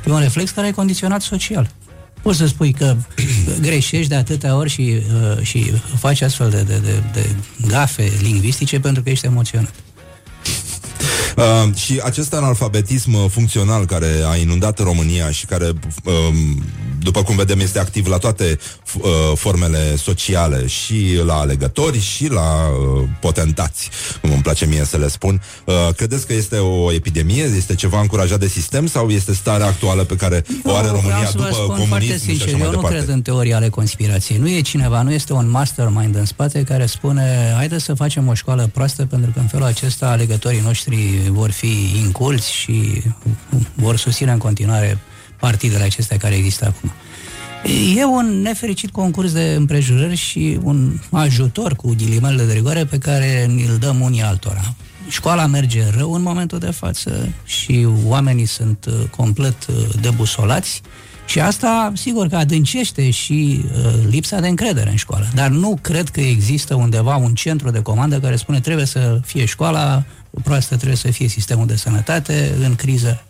E 0.07 0.11
un 0.11 0.19
reflex 0.19 0.51
care 0.51 0.67
e 0.67 0.71
condiționat 0.71 1.21
social. 1.21 1.69
Poți 2.25 2.37
să 2.37 2.45
spui 2.45 2.73
că 2.73 2.95
greșești 3.67 4.07
de 4.07 4.15
atâtea 4.15 4.55
ori 4.55 4.69
și, 4.69 4.81
uh, 4.81 5.41
și 5.41 5.71
faci 5.97 6.21
astfel 6.21 6.49
de, 6.49 6.61
de, 6.61 6.77
de, 6.77 7.03
de 7.13 7.35
gafe 7.67 8.11
lingvistice 8.21 8.79
pentru 8.79 9.03
că 9.03 9.09
ești 9.09 9.25
emoționat. 9.25 9.73
Uh, 11.35 11.75
și 11.75 12.01
acest 12.03 12.33
analfabetism 12.33 13.27
funcțional 13.27 13.85
care 13.85 14.07
a 14.31 14.35
inundat 14.35 14.79
România 14.79 15.31
și 15.31 15.45
care, 15.45 15.71
uh, 16.03 16.13
după 16.99 17.23
cum 17.23 17.35
vedem, 17.35 17.59
este 17.59 17.79
activ 17.79 18.07
la 18.07 18.17
toate 18.17 18.59
uh, 18.93 19.01
formele 19.35 19.95
sociale, 19.95 20.67
și 20.67 21.19
la 21.25 21.33
alegători, 21.33 21.99
și 21.99 22.29
la 22.29 22.67
uh, 22.67 23.03
potentați, 23.19 23.89
cum 24.21 24.31
îmi 24.31 24.41
place 24.41 24.65
mie 24.65 24.85
să 24.85 24.97
le 24.97 25.07
spun. 25.07 25.41
Uh, 25.65 25.73
credeți 25.95 26.27
că 26.27 26.33
este 26.33 26.57
o 26.57 26.91
epidemie? 26.91 27.43
Este 27.43 27.75
ceva 27.75 27.99
încurajat 27.99 28.39
de 28.39 28.47
sistem 28.47 28.87
sau 28.87 29.09
este 29.09 29.33
starea 29.33 29.65
actuală 29.65 30.03
pe 30.03 30.15
care 30.15 30.45
nu, 30.63 30.71
o 30.71 30.75
are 30.75 30.87
România 30.87 31.31
după 31.35 31.75
comunism 31.77 32.17
sincer, 32.17 32.47
și 32.47 32.53
așa 32.53 32.57
mai 32.57 32.65
Eu 32.65 32.81
nu 32.81 32.87
cred 32.87 33.07
în 33.07 33.21
teoria 33.21 33.55
ale 33.55 33.69
conspirației. 33.69 34.37
Nu 34.37 34.49
e 34.49 34.61
cineva, 34.61 35.01
nu 35.01 35.13
este 35.13 35.33
un 35.33 35.49
mastermind 35.49 36.15
în 36.15 36.25
spate 36.25 36.63
care 36.63 36.85
spune 36.85 37.53
haide 37.55 37.79
să 37.79 37.93
facem 37.93 38.27
o 38.27 38.33
școală 38.33 38.69
proastă 38.73 39.05
pentru 39.05 39.31
că 39.31 39.39
în 39.39 39.47
felul 39.47 39.65
acesta 39.65 40.09
alegătorii 40.09 40.61
noștri 40.63 41.24
vor 41.29 41.51
fi 41.51 41.99
inculți 42.03 42.51
și 42.51 43.01
vor 43.73 43.97
susține 43.97 44.31
în 44.31 44.37
continuare 44.37 44.97
partidele 45.39 45.83
acestea 45.83 46.17
care 46.17 46.35
există 46.35 46.65
acum. 46.65 46.91
E 47.95 48.05
un 48.05 48.41
nefericit 48.41 48.91
concurs 48.91 49.31
de 49.31 49.53
împrejurări 49.57 50.15
și 50.15 50.59
un 50.63 50.99
ajutor 51.11 51.75
cu 51.75 51.93
ghilimele 51.97 52.43
de 52.43 52.53
rigoare 52.53 52.85
pe 52.85 52.97
care 52.97 53.45
ni-l 53.45 53.77
dăm 53.79 54.01
unii 54.01 54.21
altora. 54.21 54.73
Școala 55.09 55.45
merge 55.45 55.83
rău 55.97 56.13
în 56.13 56.21
momentul 56.21 56.59
de 56.59 56.71
față 56.71 57.29
și 57.45 57.87
oamenii 58.05 58.45
sunt 58.45 58.85
uh, 58.87 58.93
complet 59.09 59.65
uh, 59.65 59.75
debusolați 60.01 60.81
și 61.25 61.39
asta, 61.39 61.91
sigur 61.95 62.27
că 62.27 62.35
adâncește 62.35 63.09
și 63.09 63.61
uh, 63.63 63.93
lipsa 64.09 64.39
de 64.39 64.47
încredere 64.47 64.89
în 64.89 64.95
școală. 64.95 65.27
Dar 65.33 65.49
nu 65.49 65.77
cred 65.81 66.09
că 66.09 66.19
există 66.19 66.75
undeva 66.75 67.15
un 67.15 67.33
centru 67.33 67.69
de 67.69 67.81
comandă 67.81 68.19
care 68.19 68.35
spune 68.35 68.59
trebuie 68.59 68.85
să 68.85 69.19
fie 69.25 69.45
școala 69.45 70.03
proastă, 70.43 70.75
trebuie 70.75 70.97
să 70.97 71.11
fie 71.11 71.27
sistemul 71.27 71.67
de 71.67 71.75
sănătate 71.75 72.55
în 72.59 72.75
criză. 72.75 73.23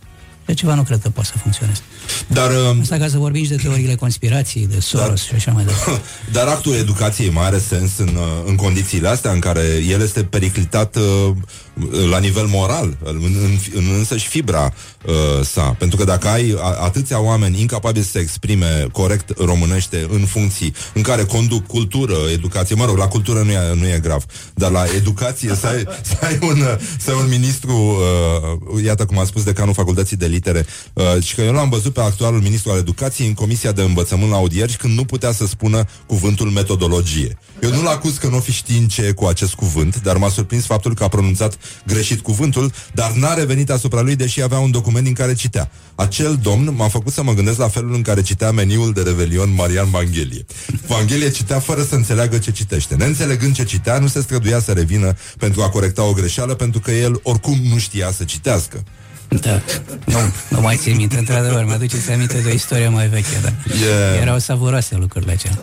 De 0.46 0.54
ceva 0.54 0.74
nu 0.74 0.84
cred 0.84 1.00
că 1.02 1.10
poate 1.10 1.30
să 1.34 1.38
funcționeze. 1.38 1.82
Dar, 2.28 2.50
uh, 2.52 2.78
Asta 2.82 2.98
ca 2.98 3.08
să 3.08 3.18
vorbim 3.18 3.44
și 3.44 3.50
de 3.50 3.56
teoriile 3.56 3.96
conspirației, 3.96 4.68
de 4.68 4.80
Soros 4.80 5.08
dar, 5.08 5.18
și 5.18 5.34
așa 5.36 5.52
mai 5.52 5.64
departe. 5.66 6.02
Dar 6.38 6.48
actul 6.48 6.74
educației 6.74 7.30
mai 7.30 7.46
are 7.46 7.58
sens 7.58 7.98
în, 7.98 8.08
uh, 8.16 8.44
în 8.46 8.56
condițiile 8.56 9.08
astea 9.08 9.32
în 9.32 9.40
care 9.40 9.62
el 9.88 10.02
este 10.02 10.24
periclitat 10.24 10.96
uh, 10.96 11.32
la 12.10 12.20
nivel 12.20 12.46
moral, 12.46 12.98
în, 13.04 13.20
în, 13.24 13.58
în 13.74 13.84
însăși 13.98 14.28
fibra 14.28 14.74
uh, 15.06 15.46
sa. 15.46 15.76
Pentru 15.80 15.98
că 15.98 16.04
dacă 16.04 16.28
ai 16.28 16.56
a, 16.60 16.78
atâția 16.84 17.22
oameni 17.22 17.60
incapabili 17.60 18.06
să 18.06 18.12
se 18.12 18.20
exprime 18.20 18.88
corect 18.92 19.38
românește 19.38 20.08
în 20.10 20.26
funcții 20.26 20.74
în 20.94 21.02
care 21.02 21.24
conduc 21.24 21.68
cultură, 21.68 22.16
educație, 22.34 22.76
mă 22.76 22.86
rog, 22.86 22.98
la 22.98 23.08
cultură 23.08 23.42
nu 23.42 23.52
e, 23.52 23.74
nu 23.74 23.88
e 23.88 24.00
grav, 24.02 24.26
dar 24.54 24.72
la 24.72 24.84
educație 24.96 25.56
să 25.56 25.68
ai, 25.68 25.84
să 26.10 26.18
ai, 26.22 26.40
un, 26.42 26.58
să 26.98 27.12
ai 27.12 27.18
un 27.22 27.30
ministru, 27.30 27.98
uh, 28.74 28.84
iată 28.84 29.06
cum 29.06 29.20
a 29.20 29.24
spus 29.24 29.44
decanul 29.44 29.74
facultății 29.74 30.18
de 30.18 30.26
litere, 30.26 30.66
uh, 30.94 31.24
și 31.24 31.36
că 31.36 31.42
eu 31.42 31.54
l-am 31.54 31.70
văzut 31.70 31.94
pe 31.94 32.02
actualul 32.02 32.42
ministru 32.42 32.72
al 32.72 32.78
educației 32.78 33.28
în 33.28 33.34
comisia 33.34 33.72
de 33.72 33.82
învățământ 33.82 34.30
la 34.30 34.36
audieri 34.36 34.74
când 34.74 34.98
nu 34.98 35.06
putea 35.06 35.32
să 35.32 35.46
spună 35.46 35.84
cuvântul 36.06 36.50
metodologie. 36.50 37.38
Eu 37.62 37.70
nu-l 37.72 37.88
acuz 37.88 38.18
că 38.18 38.28
nu 38.28 38.40
fi 38.40 38.52
știind 38.52 38.90
ce 38.90 39.02
e 39.02 39.12
cu 39.12 39.26
acest 39.26 39.54
cuvânt, 39.54 40.02
dar 40.02 40.18
m-a 40.18 40.30
surprins 40.30 40.66
faptul 40.66 40.94
că 40.94 41.04
a 41.04 41.08
pronunțat 41.08 41.58
greșit 41.88 42.22
cuvântul, 42.22 42.72
dar 42.94 43.12
n-a 43.12 43.34
revenit 43.34 43.70
asupra 43.70 44.02
lui, 44.02 44.16
deși 44.16 44.42
avea 44.42 44.60
un 44.60 44.72
document 44.72 45.04
din 45.04 45.14
care 45.14 45.34
citea. 45.34 45.72
Acel 45.96 46.40
domn 46.42 46.74
m-a 46.76 46.88
făcut 46.88 47.14
să 47.14 47.24
mă 47.24 47.34
gândesc 47.34 47.58
la 47.58 47.68
felul 47.68 47.94
în 47.94 48.02
care 48.02 48.22
citea 48.22 48.52
meniul 48.52 48.94
de 48.94 49.02
Revelion 49.02 49.54
Marian 49.54 49.90
Vanghelie. 49.90 50.46
Vanghelie 50.88 51.30
citea 51.30 51.60
fără 51.60 51.84
să 51.84 51.96
înțeleagă 51.96 52.38
ce 52.38 52.52
citește. 52.52 52.96
Neînțelegând 52.96 53.56
ce 53.56 53.64
citea, 53.64 54.00
nu 54.00 54.08
se 54.08 54.22
străduia 54.22 54.60
să 54.60 54.72
revină 54.72 55.16
pentru 55.38 55.62
a 55.62 55.70
corecta 55.70 56.04
o 56.04 56.14
greșeală, 56.14 56.54
pentru 56.54 56.80
că 56.80 56.92
el 56.92 57.20
oricum 57.24 57.60
nu 57.70 57.78
știa 57.78 58.12
să 58.12 58.24
citească. 58.24 58.84
Da. 59.42 59.62
Nu, 60.06 60.18
nu 60.50 60.62
mai 60.62 60.76
țin 60.76 60.96
minte, 60.96 61.18
într-adevăr, 61.18 61.64
mă 61.64 61.74
aduceți 61.74 62.12
aminte 62.12 62.38
de 62.44 62.50
o 62.50 62.54
istorie 62.54 62.88
mai 62.88 63.08
veche, 63.08 63.40
da. 63.44 63.50
Yeah. 63.50 64.22
Erau 64.22 64.40
savuroase 64.40 64.96
lucrurile 65.00 65.32
acelea. 65.32 65.58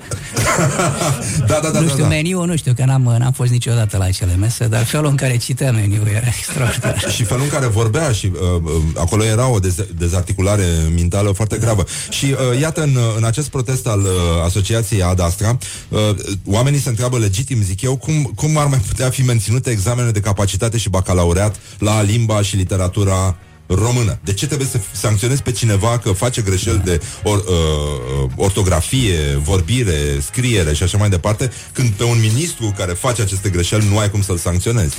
da, 1.51 1.61
da, 1.63 1.69
da. 1.69 1.81
Nu 1.81 1.89
știu, 1.89 2.03
da, 2.03 2.09
da. 2.09 2.15
meniu, 2.15 2.45
nu 2.45 2.57
știu, 2.57 2.73
că 2.75 2.85
n-am, 2.85 3.17
n-am 3.19 3.33
fost 3.33 3.51
niciodată 3.51 3.97
la 3.97 4.05
acele 4.05 4.35
mese, 4.35 4.67
dar 4.67 4.85
felul 4.85 5.07
în 5.07 5.17
care 5.17 5.37
citea 5.37 5.73
meniu 5.73 6.03
era 6.11 6.27
extraordinar. 6.39 7.11
și 7.11 7.25
felul 7.25 7.43
în 7.43 7.49
care 7.49 7.67
vorbea 7.67 8.13
și 8.13 8.33
uh, 8.35 8.63
uh, 8.63 8.83
acolo 8.97 9.25
era 9.25 9.49
o 9.49 9.59
dez- 9.59 9.97
dezarticulare 9.97 10.65
mentală 10.95 11.31
foarte 11.33 11.57
gravă. 11.59 11.85
Și 12.11 12.25
uh, 12.25 12.61
iată, 12.61 12.83
în, 12.83 12.99
în 13.17 13.25
acest 13.25 13.49
protest 13.49 13.87
al 13.87 14.01
uh, 14.01 14.09
Asociației 14.45 15.03
Adastra, 15.03 15.59
uh, 15.89 15.99
oamenii 16.45 16.81
se 16.81 16.89
întreabă 16.89 17.19
legitim, 17.19 17.63
zic 17.63 17.83
eu, 17.83 17.97
cum, 17.97 18.33
cum 18.35 18.57
ar 18.57 18.67
mai 18.67 18.79
putea 18.89 19.11
fi 19.11 19.23
menținute 19.23 19.71
examenele 19.71 20.11
de 20.11 20.21
capacitate 20.21 20.79
și 20.79 20.89
bacalaureat 20.89 21.57
la 21.79 22.03
limba 22.03 22.43
și 22.43 22.57
literatura 22.57 23.37
română. 23.67 24.19
De 24.25 24.33
ce 24.33 24.47
trebuie 24.47 24.69
să 24.69 24.81
sancționezi 24.93 25.43
pe 25.43 25.53
cineva 25.53 25.99
că 25.99 26.13
face 26.13 26.43
greșeli 26.43 26.77
da. 26.77 26.83
de 26.83 27.01
or, 27.23 27.39
uh, 27.39 28.31
ortografie, 28.37 29.19
vorbire, 29.43 30.21
scriere 30.21 30.73
și 30.75 30.83
așa 30.83 30.99
mai 30.99 31.09
departe, 31.09 31.51
când 31.73 31.89
pe 31.89 32.05
un 32.05 32.21
ministru 32.21 32.75
care 32.77 32.93
face 32.93 33.23
aceste 33.23 33.49
greșeli 33.49 33.89
nu 33.91 33.99
ai 33.99 34.11
cum 34.11 34.23
să-l 34.23 34.37
sancționezi? 34.37 34.95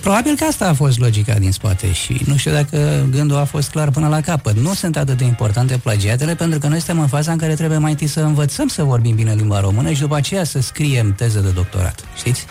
Probabil 0.00 0.36
că 0.36 0.44
asta 0.44 0.68
a 0.68 0.74
fost 0.74 0.98
logica 0.98 1.34
din 1.34 1.52
spate 1.52 1.92
și 1.92 2.20
nu 2.26 2.36
știu 2.36 2.50
dacă 2.50 3.06
gândul 3.10 3.36
a 3.36 3.44
fost 3.44 3.70
clar 3.70 3.90
până 3.90 4.08
la 4.08 4.20
capăt. 4.20 4.56
Nu 4.56 4.74
sunt 4.74 4.96
atât 4.96 5.18
de 5.18 5.24
importante 5.24 5.80
plagiatele 5.82 6.34
pentru 6.34 6.58
că 6.58 6.68
noi 6.68 6.78
suntem 6.78 7.00
în 7.00 7.08
faza 7.08 7.32
în 7.32 7.38
care 7.38 7.54
trebuie 7.54 7.78
mai 7.78 7.90
întâi 7.90 8.06
să 8.06 8.20
învățăm 8.20 8.68
să 8.68 8.82
vorbim 8.82 9.14
bine 9.14 9.34
limba 9.34 9.60
română 9.60 9.92
și 9.92 10.00
după 10.00 10.16
aceea 10.16 10.44
să 10.44 10.60
scriem 10.60 11.14
teză 11.14 11.38
de 11.38 11.48
doctorat. 11.48 12.04
Știți? 12.16 12.46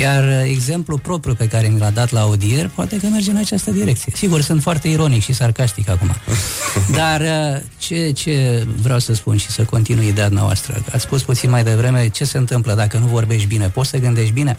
Iar 0.00 0.42
exemplul 0.44 0.98
propriu 0.98 1.34
pe 1.34 1.48
care 1.48 1.68
mi 1.68 1.78
l-a 1.78 1.90
dat 1.90 2.10
la 2.10 2.20
audier 2.20 2.70
poate 2.74 2.96
că 2.96 3.06
merge 3.06 3.30
în 3.30 3.36
această 3.36 3.70
direcție. 3.70 4.12
Sigur, 4.16 4.40
sunt 4.40 4.62
foarte 4.62 4.88
ironic 4.94 5.22
și 5.22 5.32
sarcastic 5.32 5.88
acum. 5.88 6.14
Dar 6.98 7.20
uh, 7.20 7.60
ce, 7.78 8.10
ce 8.10 8.66
vreau 8.80 8.98
să 8.98 9.14
spun 9.14 9.36
și 9.36 9.50
să 9.50 9.62
continui 9.62 10.06
ideea 10.06 10.28
noastră, 10.28 10.84
ați 10.92 11.02
spus 11.02 11.22
puțin 11.22 11.50
mai 11.50 11.64
devreme 11.64 12.08
ce 12.08 12.24
se 12.24 12.38
întâmplă 12.38 12.74
dacă 12.74 12.98
nu 12.98 13.06
vorbești 13.06 13.46
bine, 13.46 13.68
poți 13.68 13.90
să 13.90 13.98
gândești 13.98 14.32
bine? 14.32 14.56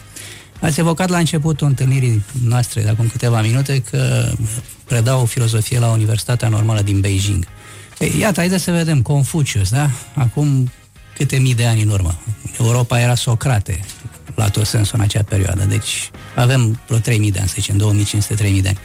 Ați 0.62 0.80
evocat 0.80 1.10
la 1.10 1.18
începutul 1.18 1.68
întâlnirii 1.68 2.24
noastre, 2.42 2.82
de 2.82 2.90
acum 2.90 3.08
câteva 3.08 3.42
minute, 3.42 3.84
că 3.90 4.32
predau 4.86 5.26
filozofie 5.26 5.80
la 5.80 5.88
Universitatea 5.92 6.48
Normală 6.48 6.82
din 6.82 7.00
Beijing. 7.00 7.48
Ei, 8.00 8.20
iată, 8.20 8.40
haideți 8.40 8.64
să 8.64 8.72
vedem, 8.72 9.02
Confucius, 9.02 9.70
da? 9.70 9.90
Acum 10.14 10.72
câte 11.18 11.38
mii 11.38 11.56
de 11.56 11.66
ani 11.66 11.82
în 11.82 11.90
urmă. 11.90 12.18
Europa 12.60 13.00
era 13.00 13.16
Socrate. 13.16 13.80
la 14.36 14.50
tot 14.50 14.66
sensul 14.66 14.98
în 14.98 15.04
acea 15.04 15.24
perioadă. 15.24 15.64
Deci 15.64 16.12
avem 16.36 16.80
vreo 16.88 17.00
3000 17.00 17.32
de 17.32 17.40
ani, 17.40 17.48
să 17.48 17.56
zicem, 17.60 17.96
2500-3000 18.58 18.62
de 18.62 18.68
ani. 18.68 18.78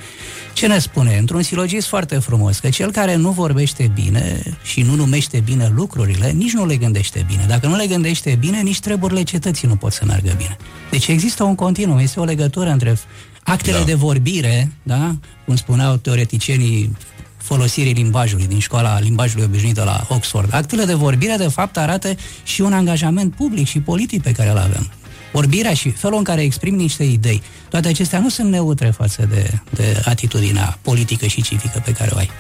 Ce 0.61 0.67
ne 0.67 0.79
spune? 0.79 1.17
Într-un 1.17 1.43
silogist 1.43 1.87
foarte 1.87 2.19
frumos, 2.19 2.59
că 2.59 2.69
cel 2.69 2.91
care 2.91 3.15
nu 3.15 3.31
vorbește 3.31 3.91
bine 3.95 4.43
și 4.63 4.83
nu 4.83 4.95
numește 4.95 5.41
bine 5.45 5.73
lucrurile, 5.75 6.31
nici 6.31 6.53
nu 6.53 6.67
le 6.67 6.77
gândește 6.77 7.25
bine. 7.27 7.45
Dacă 7.49 7.67
nu 7.67 7.77
le 7.77 7.87
gândește 7.87 8.37
bine, 8.41 8.61
nici 8.61 8.81
treburile 8.81 9.23
cetății 9.23 9.69
nu 9.69 9.77
pot 9.77 9.93
să 9.93 10.05
meargă 10.05 10.33
bine. 10.37 10.57
Deci 10.91 11.09
există 11.09 11.45
un 11.45 11.55
continuum, 11.55 11.99
este 11.99 12.21
o 12.21 12.25
legătură 12.25 12.71
între 12.71 12.99
actele 13.43 13.79
da. 13.79 13.85
de 13.85 13.95
vorbire, 13.95 14.73
da? 14.83 15.17
cum 15.45 15.57
spuneau 15.57 15.97
teoreticienii 15.97 16.97
folosirii 17.37 17.93
limbajului 17.93 18.47
din 18.47 18.59
școala 18.59 18.99
limbajului 18.99 19.45
obișnuită 19.45 19.85
la 19.85 20.07
Oxford. 20.09 20.55
Actele 20.55 20.85
de 20.85 20.95
vorbire, 20.95 21.35
de 21.39 21.49
fapt, 21.49 21.77
arată 21.77 22.15
și 22.43 22.61
un 22.61 22.73
angajament 22.73 23.35
public 23.35 23.67
și 23.67 23.81
politic 23.81 24.23
pe 24.23 24.33
care 24.33 24.51
îl 24.51 24.59
avem. 24.59 24.91
Vorbirea 25.33 25.75
și 25.75 25.91
felul 25.91 26.19
în 26.19 26.25
care 26.25 26.43
exprim 26.43 26.75
niște 26.75 27.05
idei, 27.05 27.43
toate 27.69 27.89
acestea 27.89 28.19
nu 28.19 28.29
sunt 28.29 28.51
neutre 28.51 28.91
față 28.97 29.29
de, 29.31 29.51
de 29.71 30.03
atitudinea 30.05 30.79
politică 30.83 31.27
și 31.27 31.43
civică 31.43 31.83
pe 31.85 31.93
care 31.93 32.11
o 32.15 32.17
ai. 32.17 32.31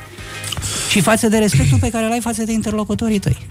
Și 0.90 1.00
față 1.00 1.28
de 1.28 1.38
respectul 1.38 1.78
pe 1.78 1.90
care 1.90 2.04
îl 2.04 2.12
ai 2.12 2.20
față 2.20 2.42
de 2.42 2.52
interlocutorii 2.52 3.18
tăi. 3.18 3.46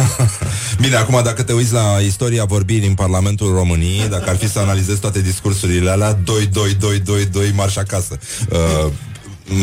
Bine, 0.82 0.96
acum 0.96 1.20
dacă 1.24 1.42
te 1.42 1.52
uiți 1.52 1.72
la 1.72 1.98
istoria 2.04 2.44
vorbirii 2.44 2.88
în 2.88 2.94
Parlamentul 2.94 3.54
României, 3.54 4.08
dacă 4.08 4.30
ar 4.30 4.36
fi 4.36 4.48
să 4.48 4.58
analizezi 4.58 5.00
toate 5.00 5.20
discursurile 5.20 5.90
alea, 5.90 6.12
2, 6.12 6.46
2, 6.46 6.74
2, 6.74 6.98
2, 6.98 7.24
2, 7.24 7.52
marș 7.54 7.76
acasă. 7.76 8.18
Uh, 8.50 8.92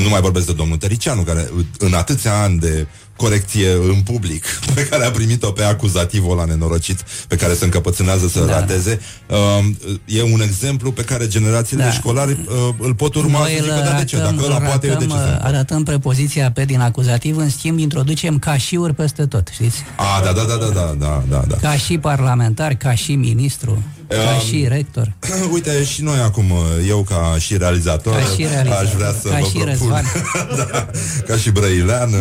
nu 0.04 0.10
mai 0.10 0.22
vorbesc 0.22 0.46
de 0.46 0.54
domnul 0.54 0.78
Tericianu, 0.78 1.22
care 1.22 1.50
în 1.78 1.94
atâția 1.94 2.41
ani 2.41 2.60
de 2.60 2.88
corecție 3.20 3.72
în 3.72 4.02
public 4.04 4.46
pe 4.76 4.88
care 4.88 5.06
a 5.06 5.12
primit-o 5.12 5.52
pe 5.52 5.64
acuzativul 5.64 6.32
ăla 6.32 6.46
nenorocit 6.46 7.00
pe 7.28 7.36
care 7.36 7.54
se 7.54 7.64
încăpățânează 7.64 8.28
să 8.28 8.40
da. 8.40 8.60
rateze 8.60 9.00
uh, 9.28 9.66
e 10.06 10.22
un 10.24 10.41
exemplu 10.41 10.91
pe 10.91 11.04
care 11.04 11.28
generațiile 11.28 11.84
da. 11.84 11.91
școlare 11.91 12.38
uh, 12.48 12.74
îl 12.78 12.94
pot 12.96 13.16
urma 13.16 13.40
Noi 13.40 13.56
să 13.58 13.64
zică, 13.64 13.90
da, 13.91 13.98
de 13.98 14.06
ce? 14.06 14.18
Dacă 14.18 14.44
ăla 14.44 14.58
poate, 14.58 14.88
eu 14.88 14.96
de 14.96 15.06
ce 15.06 15.14
Arătăm 15.41 15.84
prepoziția 15.84 16.52
pe 16.52 16.66
din 16.66 16.80
acuzativ, 16.80 17.38
în 17.38 17.50
schimb 17.50 17.80
introducem 17.80 18.40
cașiuri 18.40 18.94
peste 18.94 19.26
tot, 19.26 19.48
știți? 19.48 19.84
A, 19.96 20.22
da, 20.24 20.32
da, 20.32 20.44
da, 20.44 20.56
da, 20.56 20.70
da, 20.74 20.96
da, 21.00 21.24
da. 21.30 21.44
da. 21.48 21.56
Ca 21.56 21.78
și 21.78 21.98
parlamentar, 21.98 22.74
ca 22.74 22.94
și 22.94 23.16
ministru. 23.16 23.84
Ca 24.10 24.34
um, 24.34 24.48
și 24.48 24.65
rector. 24.68 25.14
Uite, 25.53 25.84
și 25.84 26.02
noi 26.02 26.18
acum, 26.19 26.53
eu 26.88 27.06
ca 27.10 27.36
și 27.40 27.57
realizator, 27.57 28.14
ca 28.14 28.19
și 28.19 28.45
realizator. 28.52 28.86
aș 28.86 28.91
vrea 28.91 29.15
să 29.22 29.27
ca 29.27 29.38
vă 29.40 29.45
și 29.45 29.57
propun, 29.57 29.90
da, 30.57 30.90
ca 31.27 31.36
și 31.38 31.49
Brăilean, 31.49 32.14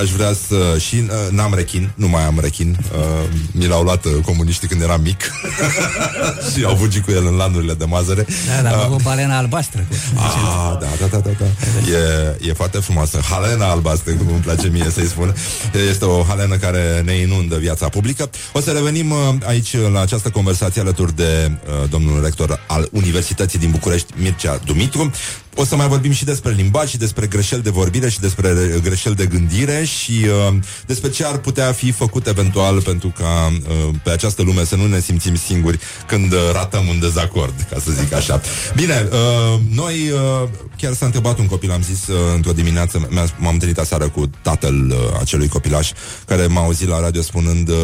aș 0.00 0.10
vrea 0.10 0.32
să... 0.46 0.78
Și 0.78 0.94
uh, 0.94 1.30
n-am 1.30 1.54
rechin, 1.54 1.90
nu 1.94 2.08
mai 2.08 2.24
am 2.24 2.38
rechin. 2.40 2.76
Uh, 2.92 3.28
mi 3.52 3.66
l-au 3.66 3.82
luat 3.82 4.04
uh, 4.04 4.12
comuniștii 4.24 4.68
când 4.68 4.82
eram 4.82 5.00
mic. 5.00 5.20
și 6.54 6.64
au 6.64 6.76
fugit 6.76 7.04
cu 7.04 7.10
el 7.10 7.26
în 7.26 7.34
landurile 7.34 7.74
de 7.74 7.84
mazăre. 7.84 8.26
Da, 8.46 8.62
dar 8.62 8.72
am 8.72 8.92
uh, 8.92 9.00
balena 9.02 9.36
albastră. 9.36 9.86
Ah, 10.16 10.76
da, 10.80 10.86
da, 11.00 11.06
da, 11.06 11.18
da, 11.18 11.30
da. 11.38 11.44
E, 12.44 12.48
e 12.48 12.52
foarte 12.52 12.78
frumoasă. 12.78 13.20
Halena 13.30 13.70
albastră, 13.70 14.12
cum 14.12 14.26
îmi 14.28 14.40
place 14.40 14.68
mie 14.68 14.90
să-i 14.92 15.06
spun. 15.06 15.34
Este 15.88 16.04
o 16.04 16.22
halenă 16.22 16.56
care 16.56 17.02
ne 17.04 17.12
inundă 17.12 17.56
viața 17.56 17.88
publică. 17.88 18.30
O 18.52 18.60
să 18.60 18.70
revenim 18.70 19.14
aici 19.46 19.76
la 19.92 20.00
această 20.00 20.30
conversație 20.30 20.80
alături 20.80 21.07
de 21.10 21.50
uh, 21.50 21.88
domnul 21.90 22.22
rector 22.22 22.64
al 22.66 22.88
Universității 22.92 23.58
din 23.58 23.70
București, 23.70 24.12
Mircea 24.16 24.60
Dumitru. 24.64 25.10
O 25.60 25.64
să 25.64 25.76
mai 25.76 25.88
vorbim 25.88 26.12
și 26.12 26.24
despre 26.24 26.52
limbaj 26.52 26.88
și 26.88 26.96
despre 26.96 27.26
greșeli 27.26 27.62
de 27.62 27.70
vorbire 27.70 28.08
și 28.08 28.20
despre 28.20 28.54
greșeli 28.82 29.14
de 29.14 29.26
gândire 29.26 29.84
și 29.84 30.26
uh, 30.48 30.58
despre 30.86 31.10
ce 31.10 31.24
ar 31.24 31.38
putea 31.38 31.72
fi 31.72 31.92
făcut 31.92 32.26
eventual 32.26 32.82
pentru 32.82 33.12
ca 33.18 33.52
uh, 33.52 33.94
pe 34.02 34.10
această 34.10 34.42
lume 34.42 34.64
să 34.64 34.76
nu 34.76 34.86
ne 34.86 35.00
simțim 35.00 35.36
singuri 35.36 35.78
când 36.06 36.32
uh, 36.32 36.38
ratăm 36.52 36.86
un 36.88 37.00
dezacord, 37.00 37.66
ca 37.70 37.76
să 37.84 37.90
zic 37.90 38.12
așa. 38.12 38.40
Bine, 38.74 39.08
uh, 39.10 39.60
noi 39.74 40.10
uh, 40.10 40.48
chiar 40.76 40.92
s-a 40.92 41.04
întrebat 41.04 41.38
un 41.38 41.46
copil, 41.46 41.70
am 41.70 41.82
zis 41.82 42.06
uh, 42.06 42.16
într-o 42.34 42.52
dimineață, 42.52 43.08
m-am 43.38 43.52
întâlnit 43.52 43.78
aseară 43.78 44.08
cu 44.08 44.30
tatăl 44.42 44.90
uh, 44.90 44.96
acelui 45.20 45.48
copilaș 45.48 45.90
care 46.26 46.46
m-a 46.46 46.62
auzit 46.62 46.88
la 46.88 47.00
radio 47.00 47.22
spunând 47.22 47.68
uh, 47.68 47.76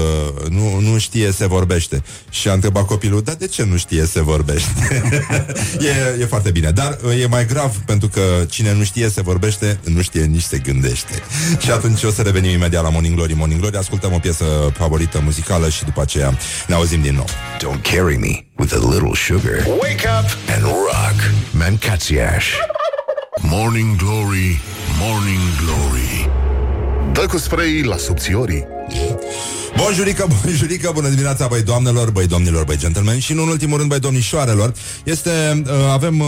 nu, 0.48 0.80
nu 0.80 0.98
știe, 0.98 1.32
se 1.32 1.46
vorbește. 1.46 2.02
Și 2.30 2.48
a 2.48 2.52
întrebat 2.52 2.84
copilul, 2.84 3.22
dar 3.22 3.34
de 3.34 3.46
ce 3.46 3.64
nu 3.64 3.76
știe, 3.76 4.06
se 4.06 4.22
vorbește? 4.22 5.02
e, 6.16 6.20
e 6.20 6.24
foarte 6.24 6.50
bine, 6.50 6.70
dar 6.70 6.98
uh, 7.04 7.22
e 7.22 7.26
mai 7.26 7.46
grav 7.46 7.63
grav, 7.64 7.82
pentru 7.84 8.08
că 8.08 8.44
cine 8.50 8.74
nu 8.74 8.84
știe 8.84 9.08
se 9.08 9.22
vorbește, 9.22 9.78
nu 9.84 10.02
știe 10.02 10.24
nici 10.24 10.42
se 10.42 10.58
gândește. 10.58 11.22
și 11.58 11.70
atunci 11.70 12.02
o 12.02 12.10
să 12.10 12.22
revenim 12.22 12.50
imediat 12.50 12.82
la 12.82 12.88
Morning 12.88 13.14
Glory. 13.14 13.34
Morning 13.34 13.60
Glory, 13.60 13.76
ascultăm 13.76 14.12
o 14.12 14.18
piesă 14.18 14.44
favorită 14.76 15.20
muzicală 15.24 15.68
și 15.68 15.84
după 15.84 16.00
aceea 16.00 16.38
ne 16.66 16.74
auzim 16.74 17.02
din 17.02 17.14
nou. 17.14 17.26
Don't 17.56 17.82
carry 17.82 18.16
me 18.16 18.44
with 18.56 18.74
a 18.74 18.88
little 18.90 19.14
sugar. 19.14 19.66
Wake 19.66 20.08
up 20.20 20.54
and 20.54 20.62
rock. 20.62 21.30
Mancațiaș. 21.50 22.46
Morning 23.40 23.96
Glory, 23.96 24.60
Morning 25.00 25.40
Glory. 25.64 26.43
Dă 27.12 27.26
cu 27.26 27.38
spray 27.38 27.82
la 27.82 27.96
subțiorii. 27.96 28.66
Bonjurică, 29.76 30.26
bonjurică, 30.42 30.90
bună 30.94 31.08
dimineața, 31.08 31.46
băi 31.46 31.62
doamnelor, 31.62 32.10
băi 32.10 32.26
domnilor, 32.26 32.64
băi 32.64 32.76
gentlemen 32.76 33.18
și, 33.18 33.32
în 33.32 33.38
ultimul 33.38 33.76
rând, 33.76 33.88
băi 33.88 33.98
domnișoarelor. 33.98 34.74
Este, 35.04 35.62
uh, 35.66 35.72
avem, 35.92 36.20
uh, 36.20 36.26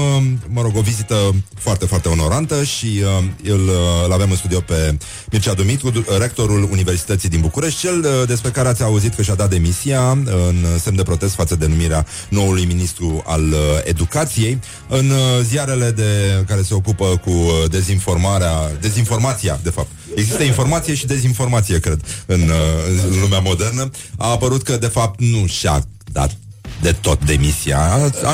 mă 0.49 0.61
rog, 0.61 0.77
o 0.77 0.81
vizită 0.81 1.35
foarte, 1.55 1.87
foarte 1.87 2.09
onorantă 2.09 2.65
și 2.65 2.87
uh, 2.87 3.53
îl, 3.53 3.69
uh, 3.69 4.13
avem 4.13 4.31
în 4.31 4.37
studio 4.37 4.61
pe 4.61 4.99
Mircea 5.31 5.55
Dumitru, 5.55 6.05
rectorul 6.19 6.69
Universității 6.71 7.29
din 7.29 7.41
București, 7.41 7.81
cel 7.81 7.99
uh, 7.99 8.27
despre 8.27 8.51
care 8.51 8.69
ați 8.69 8.83
auzit 8.83 9.15
că 9.15 9.23
și-a 9.23 9.35
dat 9.35 9.51
demisia 9.51 10.19
uh, 10.27 10.33
în 10.49 10.79
semn 10.79 10.97
de 10.97 11.03
protest 11.03 11.35
față 11.35 11.57
de 11.57 11.67
numirea 11.67 12.07
noului 12.29 12.65
ministru 12.65 13.23
al 13.27 13.43
uh, 13.43 13.59
educației. 13.85 14.59
În 14.89 15.11
uh, 15.11 15.17
ziarele 15.43 15.91
de 15.91 16.43
care 16.47 16.63
se 16.63 16.75
ocupă 16.75 17.21
cu 17.25 17.31
uh, 17.31 17.71
dezinformarea, 17.71 18.53
dezinformația, 18.81 19.61
de 19.63 19.71
fapt, 19.71 19.89
Există 20.17 20.43
informație 20.43 20.95
și 20.95 21.07
dezinformație, 21.07 21.79
cred, 21.79 22.01
în, 22.27 22.41
uh, 22.41 23.11
în 23.11 23.21
lumea 23.21 23.39
modernă. 23.39 23.91
A 24.17 24.31
apărut 24.31 24.63
că, 24.63 24.77
de 24.77 24.87
fapt, 24.87 25.21
nu 25.21 25.47
și-a 25.47 25.85
dat 26.13 26.37
de 26.83 26.93
tot 26.93 27.25
demisia, 27.25 27.79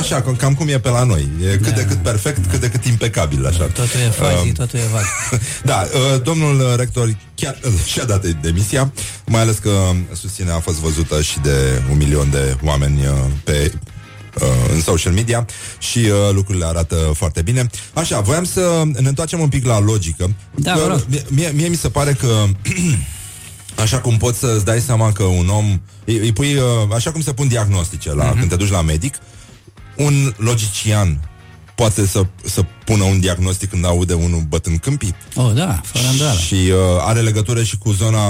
așa, 0.00 0.24
cam 0.38 0.54
cum 0.54 0.68
e 0.68 0.78
pe 0.78 0.88
la 0.88 1.04
noi. 1.04 1.28
E 1.52 1.56
cât 1.56 1.68
da. 1.68 1.70
de 1.70 1.84
cât 1.84 1.96
perfect, 1.96 2.50
cât 2.50 2.60
de 2.60 2.68
cât 2.68 2.84
impecabil, 2.84 3.46
așa. 3.46 3.64
Totul 3.64 4.00
e 4.00 4.10
fazi, 4.10 4.48
uh, 4.48 4.52
totul 4.54 4.78
e 4.78 4.82
vag. 4.92 5.04
da, 5.64 5.86
uh, 6.14 6.22
domnul 6.22 6.74
rector 6.76 7.16
chiar 7.34 7.58
uh, 7.64 7.72
și-a 7.84 8.04
dat 8.04 8.26
demisia, 8.26 8.92
mai 9.26 9.40
ales 9.40 9.56
că 9.56 9.70
susține 10.12 10.50
a 10.50 10.58
fost 10.58 10.78
văzută 10.78 11.22
și 11.22 11.40
de 11.40 11.82
un 11.90 11.96
milion 11.96 12.30
de 12.30 12.56
oameni 12.62 13.06
uh, 13.06 13.12
pe 13.44 13.72
uh, 14.40 14.72
în 14.72 14.80
social 14.80 15.12
media 15.12 15.46
și 15.78 15.98
uh, 15.98 16.34
lucrurile 16.34 16.64
arată 16.64 17.12
foarte 17.14 17.42
bine. 17.42 17.66
Așa, 17.92 18.20
voiam 18.20 18.44
să 18.44 18.82
ne 18.84 19.08
întoarcem 19.08 19.40
un 19.40 19.48
pic 19.48 19.66
la 19.66 19.80
logică. 19.80 20.34
Da, 20.54 20.72
că, 20.72 20.98
mie, 21.08 21.24
mie, 21.28 21.50
mie 21.54 21.68
mi 21.68 21.76
se 21.76 21.88
pare 21.88 22.12
că 22.12 22.44
Așa 23.82 23.98
cum 23.98 24.16
poți 24.16 24.38
să-ți 24.38 24.64
dai 24.64 24.80
seama 24.80 25.12
că 25.12 25.22
un 25.22 25.48
om 25.48 25.80
îi, 26.04 26.16
îi 26.16 26.32
pui, 26.32 26.54
uh, 26.54 26.62
Așa 26.94 27.12
cum 27.12 27.20
se 27.20 27.32
pun 27.32 27.48
diagnostice 27.48 28.14
la, 28.14 28.32
uh-huh. 28.32 28.38
Când 28.38 28.48
te 28.48 28.56
duci 28.56 28.70
la 28.70 28.82
medic 28.82 29.14
Un 29.96 30.34
logician 30.36 31.31
poate 31.82 32.06
să, 32.06 32.22
să 32.44 32.64
pună 32.84 33.04
un 33.04 33.20
diagnostic 33.20 33.70
când 33.70 33.84
aude 33.84 34.12
unul 34.12 34.44
bătând 34.48 34.78
câmpii. 34.78 35.14
Oh, 35.34 35.52
da, 35.54 35.80
fără 35.84 36.04
îndoială. 36.10 36.38
Și 36.38 36.54
uh, 36.54 36.78
are 37.00 37.20
legătură 37.20 37.62
și 37.62 37.78
cu 37.78 37.92
zona 37.92 38.20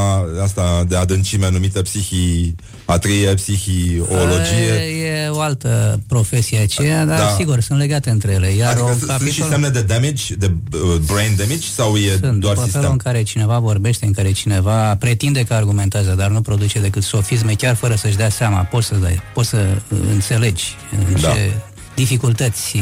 asta 0.42 0.84
de 0.88 0.96
adâncime 0.96 1.50
numită 1.50 1.82
psihiatrie, 1.82 3.34
psihiologie. 3.34 4.72
E, 4.74 5.24
e 5.24 5.28
o 5.28 5.40
altă 5.40 6.00
profesie 6.08 6.58
aceea, 6.58 7.04
dar 7.04 7.18
da. 7.18 7.34
sigur, 7.36 7.60
sunt 7.60 7.78
legate 7.78 8.10
între 8.10 8.32
ele. 8.32 8.50
Iar 8.50 8.72
adică 8.72 8.94
sunt 8.98 9.10
capitol... 9.10 9.32
și 9.32 9.42
semne 9.42 9.68
de 9.68 9.82
damage, 9.82 10.34
de 10.34 10.52
uh, 10.72 10.96
brain 11.06 11.34
damage, 11.36 11.66
sau 11.74 11.96
e 11.96 12.16
sunt, 12.20 12.40
doar 12.40 12.56
sistem? 12.56 12.80
felul 12.80 12.90
în 12.90 12.98
care 12.98 13.22
cineva 13.22 13.58
vorbește, 13.58 14.06
în 14.06 14.12
care 14.12 14.32
cineva 14.32 14.96
pretinde 14.96 15.42
că 15.44 15.54
argumentează, 15.54 16.14
dar 16.16 16.30
nu 16.30 16.40
produce 16.40 16.80
decât 16.80 17.02
sofisme, 17.02 17.52
chiar 17.52 17.74
fără 17.74 17.94
să-și 17.94 18.16
dea 18.16 18.30
seama. 18.30 18.58
Poți 18.58 18.86
să, 18.86 18.94
dai, 18.94 19.20
poți 19.34 19.48
să 19.48 19.78
înțelegi 20.10 20.64
în 20.98 21.20
da. 21.20 21.28
ce 21.28 21.52
dificultăți 21.94 22.76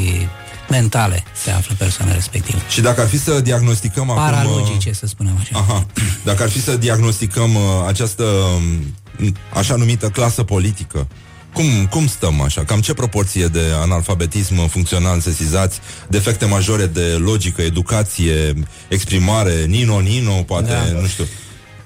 mentale 0.70 1.24
se 1.44 1.50
află 1.50 1.74
persoana 1.78 2.12
respectivă. 2.12 2.58
Și 2.68 2.80
dacă 2.80 3.00
ar 3.00 3.06
fi 3.06 3.18
să 3.18 3.40
diagnosticăm 3.40 4.06
Paralogice, 4.06 4.70
acum... 4.70 4.92
să 4.92 5.06
spunem 5.06 5.36
așa. 5.40 5.58
Aha. 5.58 5.86
Dacă 6.24 6.42
ar 6.42 6.48
fi 6.48 6.62
să 6.62 6.76
diagnosticăm 6.76 7.54
uh, 7.54 7.60
această 7.86 8.24
um, 8.24 8.94
așa 9.54 9.74
numită 9.74 10.08
clasă 10.08 10.42
politică, 10.42 11.08
cum, 11.52 11.86
cum 11.90 12.06
stăm 12.06 12.40
așa? 12.40 12.64
Cam 12.64 12.80
ce 12.80 12.94
proporție 12.94 13.46
de 13.46 13.60
analfabetism 13.80 14.68
funcțional 14.68 15.20
sesizați, 15.20 15.78
defecte 16.08 16.44
majore 16.44 16.86
de 16.86 17.16
logică, 17.18 17.62
educație, 17.62 18.54
exprimare, 18.88 19.64
nino-nino, 19.64 20.32
poate, 20.46 20.70
da. 20.70 21.00
nu 21.00 21.06
știu. 21.06 21.24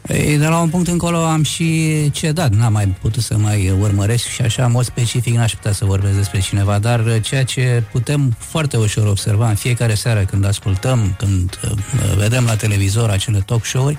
Ei, 0.08 0.38
de 0.38 0.46
la 0.46 0.60
un 0.60 0.68
punct 0.68 0.88
încolo 0.88 1.24
am 1.24 1.42
și 1.42 2.10
cedat, 2.10 2.54
n-am 2.54 2.72
mai 2.72 2.86
putut 2.86 3.22
să 3.22 3.36
mai 3.36 3.70
urmăresc 3.70 4.26
și 4.28 4.42
așa, 4.42 4.64
în 4.64 4.70
mod 4.70 4.84
specific, 4.84 5.34
n-aș 5.34 5.54
putea 5.54 5.72
să 5.72 5.84
vorbesc 5.84 6.16
despre 6.16 6.40
cineva, 6.40 6.78
dar 6.78 7.20
ceea 7.20 7.44
ce 7.44 7.82
putem 7.92 8.36
foarte 8.38 8.76
ușor 8.76 9.06
observa 9.06 9.48
în 9.48 9.54
fiecare 9.54 9.94
seară 9.94 10.20
când 10.20 10.44
ascultăm, 10.44 11.14
când 11.18 11.60
uh, 11.64 11.70
vedem 12.16 12.44
la 12.44 12.56
televizor 12.56 13.10
acele 13.10 13.38
talk 13.46 13.64
show-uri, 13.64 13.98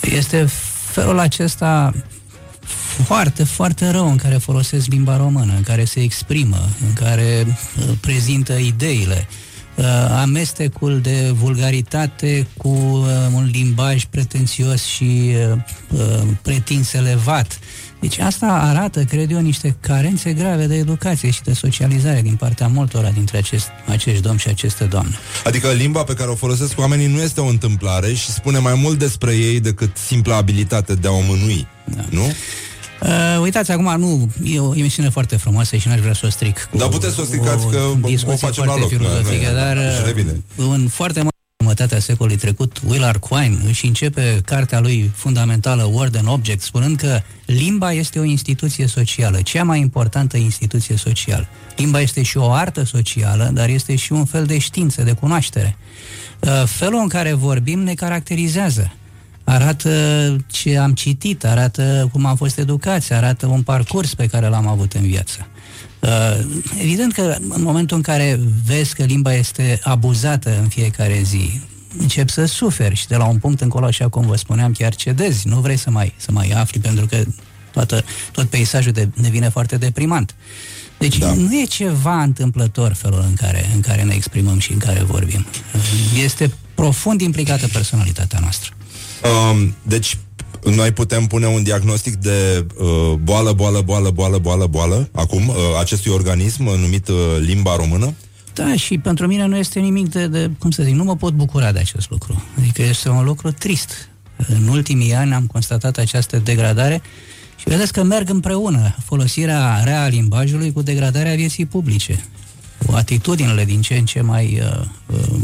este 0.00 0.46
felul 0.90 1.18
acesta 1.18 1.94
foarte, 3.04 3.44
foarte 3.44 3.90
rău 3.90 4.10
în 4.10 4.16
care 4.16 4.36
folosesc 4.36 4.86
limba 4.86 5.16
română, 5.16 5.52
în 5.56 5.62
care 5.62 5.84
se 5.84 6.00
exprimă, 6.00 6.68
în 6.86 6.92
care 6.92 7.46
uh, 7.46 7.84
prezintă 8.00 8.52
ideile. 8.52 9.26
Uh, 9.28 9.49
amestecul 10.20 11.00
de 11.00 11.30
vulgaritate 11.34 12.46
cu 12.56 12.68
uh, 12.68 13.06
un 13.34 13.48
limbaj 13.52 14.04
pretențios 14.04 14.84
și 14.84 15.34
uh, 15.52 15.58
uh, 15.88 16.22
pretins 16.42 16.92
elevat. 16.92 17.58
Deci 18.00 18.18
asta 18.18 18.46
arată, 18.46 19.02
cred 19.04 19.30
eu, 19.30 19.40
niște 19.40 19.76
carențe 19.80 20.32
grave 20.32 20.66
de 20.66 20.74
educație 20.74 21.30
și 21.30 21.42
de 21.42 21.52
socializare 21.52 22.20
din 22.22 22.34
partea 22.34 22.66
multora 22.66 23.10
dintre 23.10 23.38
acest, 23.38 23.68
acești 23.86 24.22
domni 24.22 24.38
și 24.38 24.48
aceste 24.48 24.84
doamne. 24.84 25.14
Adică 25.44 25.68
limba 25.68 26.04
pe 26.04 26.14
care 26.14 26.30
o 26.30 26.34
folosesc 26.34 26.78
oamenii 26.78 27.06
nu 27.06 27.20
este 27.20 27.40
o 27.40 27.46
întâmplare 27.46 28.12
și 28.14 28.30
spune 28.30 28.58
mai 28.58 28.74
mult 28.74 28.98
despre 28.98 29.32
ei 29.32 29.60
decât 29.60 29.96
simpla 29.96 30.36
abilitate 30.36 30.94
de 30.94 31.08
a 31.08 31.10
o 31.10 31.20
mânui, 31.20 31.66
da. 31.84 32.04
nu? 32.10 32.32
Uh, 33.02 33.40
uitați, 33.40 33.70
acum 33.70 34.00
nu, 34.00 34.28
e 34.44 34.60
o 34.60 34.76
emisiune 34.76 35.08
foarte 35.08 35.36
frumoasă 35.36 35.76
și 35.76 35.88
n-aș 35.88 36.00
vrea 36.00 36.14
să 36.14 36.26
o 36.26 36.30
stric. 36.30 36.68
Dar 36.72 36.88
puteți 36.88 37.14
să 37.14 37.20
o 37.20 37.24
stricați 37.24 37.66
că 37.66 37.92
o 38.26 38.36
facem 38.36 38.64
la 38.64 38.76
loc. 38.76 38.92
Da, 38.92 39.52
dar 39.52 39.76
uh, 39.76 40.24
în 40.56 40.88
foarte 40.88 41.18
mare 41.18 41.28
jumătatea 41.60 41.98
secolului 41.98 42.38
trecut, 42.38 42.80
Willard 42.86 43.20
Quine 43.20 43.56
își 43.66 43.86
începe 43.86 44.40
cartea 44.44 44.80
lui 44.80 45.10
fundamentală 45.14 45.82
Word 45.82 46.16
and 46.16 46.28
Object 46.28 46.62
spunând 46.62 46.96
că 46.96 47.20
limba 47.46 47.92
este 47.92 48.18
o 48.18 48.22
instituție 48.22 48.86
socială, 48.86 49.42
cea 49.42 49.64
mai 49.64 49.80
importantă 49.80 50.36
instituție 50.36 50.96
socială. 50.96 51.46
Limba 51.76 52.00
este 52.00 52.22
și 52.22 52.36
o 52.36 52.52
artă 52.52 52.84
socială, 52.84 53.50
dar 53.52 53.68
este 53.68 53.96
și 53.96 54.12
un 54.12 54.24
fel 54.24 54.44
de 54.44 54.58
știință, 54.58 55.02
de 55.02 55.12
cunoaștere. 55.12 55.76
Uh, 56.40 56.62
felul 56.66 57.00
în 57.00 57.08
care 57.08 57.32
vorbim 57.32 57.80
ne 57.80 57.94
caracterizează 57.94 58.92
arată 59.50 60.36
ce 60.46 60.76
am 60.76 60.92
citit, 60.92 61.44
arată 61.44 62.08
cum 62.12 62.26
am 62.26 62.36
fost 62.36 62.58
educați, 62.58 63.12
arată 63.12 63.46
un 63.46 63.62
parcurs 63.62 64.14
pe 64.14 64.26
care 64.26 64.48
l-am 64.48 64.66
avut 64.66 64.92
în 64.92 65.02
viață. 65.02 65.46
Uh, 66.00 66.46
evident 66.80 67.12
că 67.12 67.36
în 67.48 67.62
momentul 67.62 67.96
în 67.96 68.02
care 68.02 68.40
vezi 68.66 68.94
că 68.94 69.02
limba 69.04 69.34
este 69.34 69.80
abuzată 69.82 70.58
în 70.60 70.68
fiecare 70.68 71.20
zi, 71.24 71.60
încep 71.98 72.28
să 72.28 72.44
suferi 72.44 72.94
și 72.94 73.06
de 73.06 73.16
la 73.16 73.24
un 73.24 73.38
punct 73.38 73.60
încolo, 73.60 73.86
așa 73.86 74.08
cum 74.08 74.26
vă 74.26 74.36
spuneam, 74.36 74.72
chiar 74.72 74.94
cedezi, 74.94 75.48
nu 75.48 75.60
vrei 75.60 75.76
să 75.76 75.90
mai, 75.90 76.14
să 76.16 76.32
mai 76.32 76.50
afli 76.50 76.80
pentru 76.80 77.06
că 77.06 77.22
toată, 77.72 78.04
tot 78.32 78.48
peisajul 78.48 78.92
de, 78.92 79.08
devine 79.20 79.48
foarte 79.48 79.76
deprimant. 79.76 80.34
Deci 80.98 81.18
da. 81.18 81.34
nu 81.34 81.60
e 81.60 81.64
ceva 81.64 82.22
întâmplător 82.22 82.92
felul 82.92 83.24
în 83.28 83.34
care, 83.34 83.70
în 83.74 83.80
care 83.80 84.02
ne 84.02 84.14
exprimăm 84.14 84.58
și 84.58 84.72
în 84.72 84.78
care 84.78 85.02
vorbim. 85.02 85.46
Este 86.22 86.52
profund 86.74 87.20
implicată 87.20 87.68
personalitatea 87.68 88.38
noastră. 88.38 88.74
Um, 89.22 89.74
deci, 89.82 90.18
noi 90.64 90.92
putem 90.92 91.26
pune 91.26 91.46
un 91.46 91.62
diagnostic 91.62 92.14
de 92.14 92.66
uh, 92.78 93.12
boală, 93.22 93.52
boală, 93.52 93.80
boală, 93.80 94.10
boală, 94.10 94.38
boală, 94.38 94.66
boală, 94.66 95.08
acum, 95.12 95.48
uh, 95.48 95.54
acestui 95.80 96.12
organism 96.12 96.66
uh, 96.66 96.78
numit 96.78 97.08
uh, 97.08 97.16
limba 97.38 97.76
română? 97.76 98.14
Da, 98.54 98.76
și 98.76 98.98
pentru 98.98 99.26
mine 99.26 99.46
nu 99.46 99.56
este 99.56 99.80
nimic 99.80 100.08
de, 100.08 100.26
de, 100.26 100.50
cum 100.58 100.70
să 100.70 100.82
zic, 100.82 100.94
nu 100.94 101.04
mă 101.04 101.16
pot 101.16 101.32
bucura 101.32 101.72
de 101.72 101.78
acest 101.78 102.10
lucru. 102.10 102.42
Adică 102.58 102.82
este 102.82 103.08
un 103.08 103.24
lucru 103.24 103.50
trist. 103.52 104.08
În 104.48 104.68
ultimii 104.68 105.14
ani 105.14 105.34
am 105.34 105.46
constatat 105.46 105.96
această 105.96 106.36
degradare 106.36 107.02
și 107.56 107.68
vedeți 107.68 107.92
că 107.92 108.02
merg 108.02 108.30
împreună 108.30 108.94
folosirea 109.04 109.80
rea 109.84 110.02
a 110.02 110.08
limbajului 110.08 110.72
cu 110.72 110.82
degradarea 110.82 111.34
vieții 111.34 111.66
publice. 111.66 112.24
Cu 112.86 112.92
atitudinile 112.94 113.64
din 113.64 113.80
ce 113.80 113.94
în 113.94 114.04
ce 114.04 114.20
mai 114.20 114.62
uh, 114.62 114.84
uh, 115.06 115.40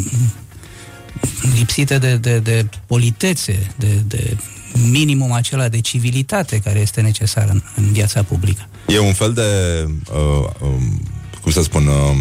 lipsite 1.55 1.99
de, 1.99 2.17
de, 2.17 2.39
de 2.39 2.67
politețe, 2.87 3.75
de, 3.77 4.03
de 4.07 4.37
minimum 4.91 5.33
acela 5.33 5.69
de 5.69 5.81
civilitate 5.81 6.59
care 6.59 6.79
este 6.79 7.01
necesar 7.01 7.49
în, 7.51 7.63
în 7.77 7.93
viața 7.93 8.23
publică. 8.23 8.69
E 8.87 8.99
un 8.99 9.13
fel 9.13 9.33
de, 9.33 9.43
uh, 10.13 10.49
um, 10.61 11.03
cum 11.43 11.53
să 11.53 11.63
spun, 11.63 11.87
uh, 11.87 12.17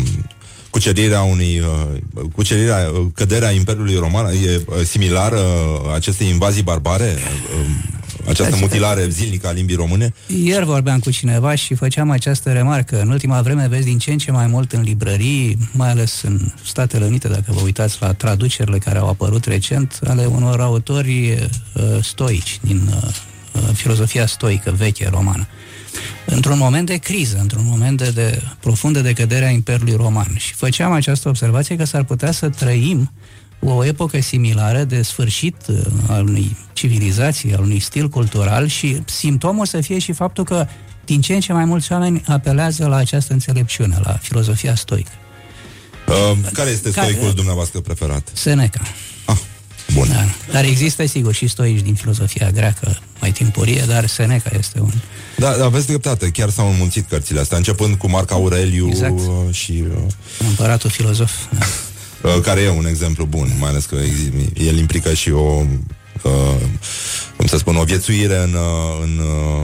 cucerirea 0.70 1.22
unui 1.22 1.60
uh, 1.60 2.26
cucerirea, 2.34 2.92
uh, 2.94 3.06
căderea 3.14 3.52
Imperiului 3.52 3.96
Roman 3.96 4.26
e 4.26 4.62
uh, 4.66 4.76
similară 4.86 5.40
uh, 5.40 5.94
acestei 5.94 6.28
invazii 6.28 6.64
barbare? 6.64 7.16
Uh, 7.16 7.95
această 8.28 8.56
mutilare 8.60 9.10
zilnică 9.10 9.48
a 9.48 9.52
limbii 9.52 9.76
române? 9.76 10.14
Ieri 10.44 10.66
vorbeam 10.66 11.00
cu 11.00 11.12
cineva 11.12 11.56
și 11.56 11.74
făceam 11.74 12.10
această 12.10 12.52
remarcă. 12.52 13.02
În 13.02 13.10
ultima 13.10 13.42
vreme 13.42 13.68
vezi 13.68 13.86
din 13.86 13.98
ce 13.98 14.12
în 14.12 14.18
ce 14.18 14.32
mai 14.32 14.48
mult 14.48 14.72
în 14.72 14.82
librării, 14.82 15.58
mai 15.72 15.90
ales 15.90 16.22
în 16.22 16.40
Statele 16.66 17.06
Unite, 17.06 17.28
dacă 17.28 17.46
vă 17.48 17.62
uitați 17.64 17.98
la 18.00 18.14
traducerile 18.14 18.78
care 18.78 18.98
au 18.98 19.10
apărut 19.10 19.46
recent, 19.46 20.00
ale 20.08 20.26
unor 20.26 20.62
autori 20.62 21.32
uh, 21.32 22.04
stoici, 22.04 22.60
din 22.62 22.90
uh, 22.96 23.10
uh 23.52 23.62
filozofia 23.74 24.26
stoică 24.26 24.74
veche 24.78 25.10
romană. 25.10 25.48
Într-un 26.26 26.58
moment 26.58 26.86
de 26.86 26.96
criză, 26.96 27.38
într-un 27.42 27.64
moment 27.66 27.98
de, 27.98 28.10
de 28.10 28.42
profundă 28.60 29.00
decădere 29.00 29.46
a 29.46 29.50
Imperiului 29.50 29.96
Roman. 29.96 30.36
Și 30.38 30.54
făceam 30.54 30.92
această 30.92 31.30
observație 31.30 31.76
că 31.76 31.86
s-ar 31.86 32.04
putea 32.04 32.32
să 32.32 32.50
trăim 32.50 33.12
o 33.60 33.86
epocă 33.86 34.22
similară 34.22 34.84
de 34.84 35.02
sfârșit 35.02 35.56
uh, 35.68 35.78
al 36.08 36.28
unei 36.28 36.58
civilizații, 36.74 37.54
al 37.54 37.64
unui 37.64 37.80
stil 37.80 38.10
cultural 38.10 38.68
și 38.68 39.02
simptomul 39.06 39.66
să 39.66 39.82
fie 39.82 40.00
și 40.00 40.12
faptul 40.12 40.44
că 40.44 40.68
din 41.06 41.22
ce 41.22 41.34
în 41.34 41.40
ce 41.40 41.54
mai 41.54 41.66
mulți 41.66 41.92
oameni 41.92 42.24
apelează 42.28 42.88
la 42.88 42.96
această 42.96 43.34
înțelepciune, 43.34 43.98
la 44.04 44.18
filozofia 44.22 44.76
stoică. 44.76 45.12
Uh, 46.08 46.38
care 46.54 46.70
este 46.70 46.90
stoicul 46.90 47.22
care, 47.22 47.32
dumneavoastră 47.32 47.80
preferat? 47.80 48.30
Seneca. 48.34 48.82
Ah, 49.26 49.38
bun. 49.94 50.08
Da, 50.08 50.26
dar 50.52 50.64
există, 50.64 51.06
sigur, 51.06 51.34
și 51.34 51.48
stoici 51.48 51.82
din 51.82 51.94
filozofia 51.94 52.52
greacă 52.52 52.98
mai 53.20 53.32
timpurie, 53.32 53.84
dar 53.88 54.08
Seneca 54.08 54.50
este 54.58 54.80
un... 54.80 54.92
Da, 55.38 55.50
aveți 55.64 55.88
dreptate, 55.88 56.30
chiar 56.30 56.50
s-au 56.50 56.70
înmulțit 56.70 57.08
cărțile 57.10 57.40
astea, 57.40 57.58
începând 57.58 57.96
cu 57.96 58.10
Marc 58.10 58.32
Aureliu 58.32 58.88
exact. 58.88 59.20
Uh, 59.20 59.54
și... 59.54 59.84
Uh... 59.96 60.48
Împăratul 60.48 60.90
filozof. 60.90 61.32
Da. 61.58 61.66
Uh, 62.26 62.42
care 62.42 62.62
e 62.62 62.70
un 62.70 62.86
exemplu 62.86 63.26
bun, 63.26 63.48
mai 63.60 63.70
ales 63.70 63.86
că 63.86 63.96
el 64.54 64.78
implică 64.78 65.14
și 65.14 65.32
o 65.32 65.64
uh, 66.22 66.62
cum 67.36 67.46
să 67.46 67.58
spun, 67.58 67.76
o 67.76 67.84
viețuire 67.84 68.38
în, 68.38 68.54
uh, 68.54 69.04
în, 69.04 69.20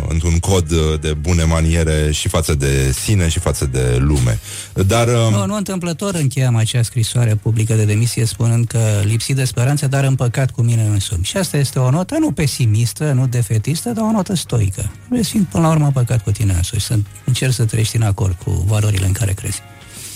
într-un 0.08 0.40
cod 0.40 0.74
de 1.02 1.14
bune 1.14 1.44
maniere 1.44 2.12
și 2.12 2.28
față 2.28 2.56
de 2.56 2.92
sine 2.92 3.28
și 3.28 3.40
față 3.40 3.66
de 3.66 3.98
lume. 4.00 4.40
Dar... 4.88 5.08
Nu, 5.08 5.46
nu 5.46 5.56
întâmplător 5.56 6.16
încheiam 6.16 6.56
acea 6.56 6.82
scrisoare 6.82 7.36
publică 7.36 7.74
de 7.74 7.86
demisie 7.86 8.26
spunând 8.26 8.68
că 8.68 8.80
lipsit 9.04 9.36
de 9.36 9.44
speranță, 9.44 9.88
dar 9.88 10.04
împăcat 10.04 10.52
cu 10.52 10.62
mine 10.62 10.84
însumi. 10.84 11.24
Și 11.24 11.38
asta 11.38 11.58
este 11.58 11.80
o 11.80 11.90
notă 11.90 12.16
nu 12.20 12.32
pesimistă, 12.32 13.12
nu 13.12 13.28
defetistă, 13.28 13.90
dar 13.90 14.04
o 14.04 14.12
notă 14.12 14.36
stoică. 14.36 14.92
Simt 15.22 15.48
până 15.48 15.68
la 15.68 15.70
urmă 15.70 15.92
păcat 15.94 16.24
cu 16.24 16.32
tine 16.32 16.54
însumi, 16.54 16.82
să 16.82 16.98
încerci 17.26 17.54
să 17.54 17.66
trăiești 17.66 17.96
în 17.96 18.02
acord 18.02 18.36
cu 18.44 18.66
valorile 18.68 19.06
în 19.06 19.12
care 19.12 19.32
crezi. 19.32 19.62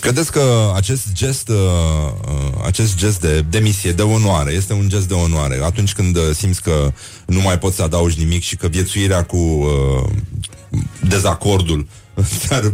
Credeți 0.06 0.32
că 0.32 0.72
acest 0.76 1.12
gest, 1.14 1.50
uh, 1.50 1.56
uh, 1.56 2.66
acest 2.66 2.96
gest 2.96 3.22
de 3.22 3.46
demisie, 3.50 3.92
de 3.92 4.02
onoare, 4.02 4.52
este 4.52 4.74
un 4.74 4.90
gest 4.90 5.08
de 5.08 5.14
onoare? 5.14 5.60
Atunci 5.64 5.94
când 5.94 6.16
uh, 6.16 6.24
simți 6.34 6.62
că 6.62 6.92
nu 7.26 7.42
mai 7.42 7.60
poți 7.60 7.76
să 7.76 7.84
adaugi 7.84 8.20
nimic 8.20 8.44
și 8.44 8.56
că 8.56 8.68
viețuirea 8.68 9.24
cu 9.24 9.38
uh, 9.38 10.10
dezacordul 11.08 11.88
te-ar, 12.48 12.74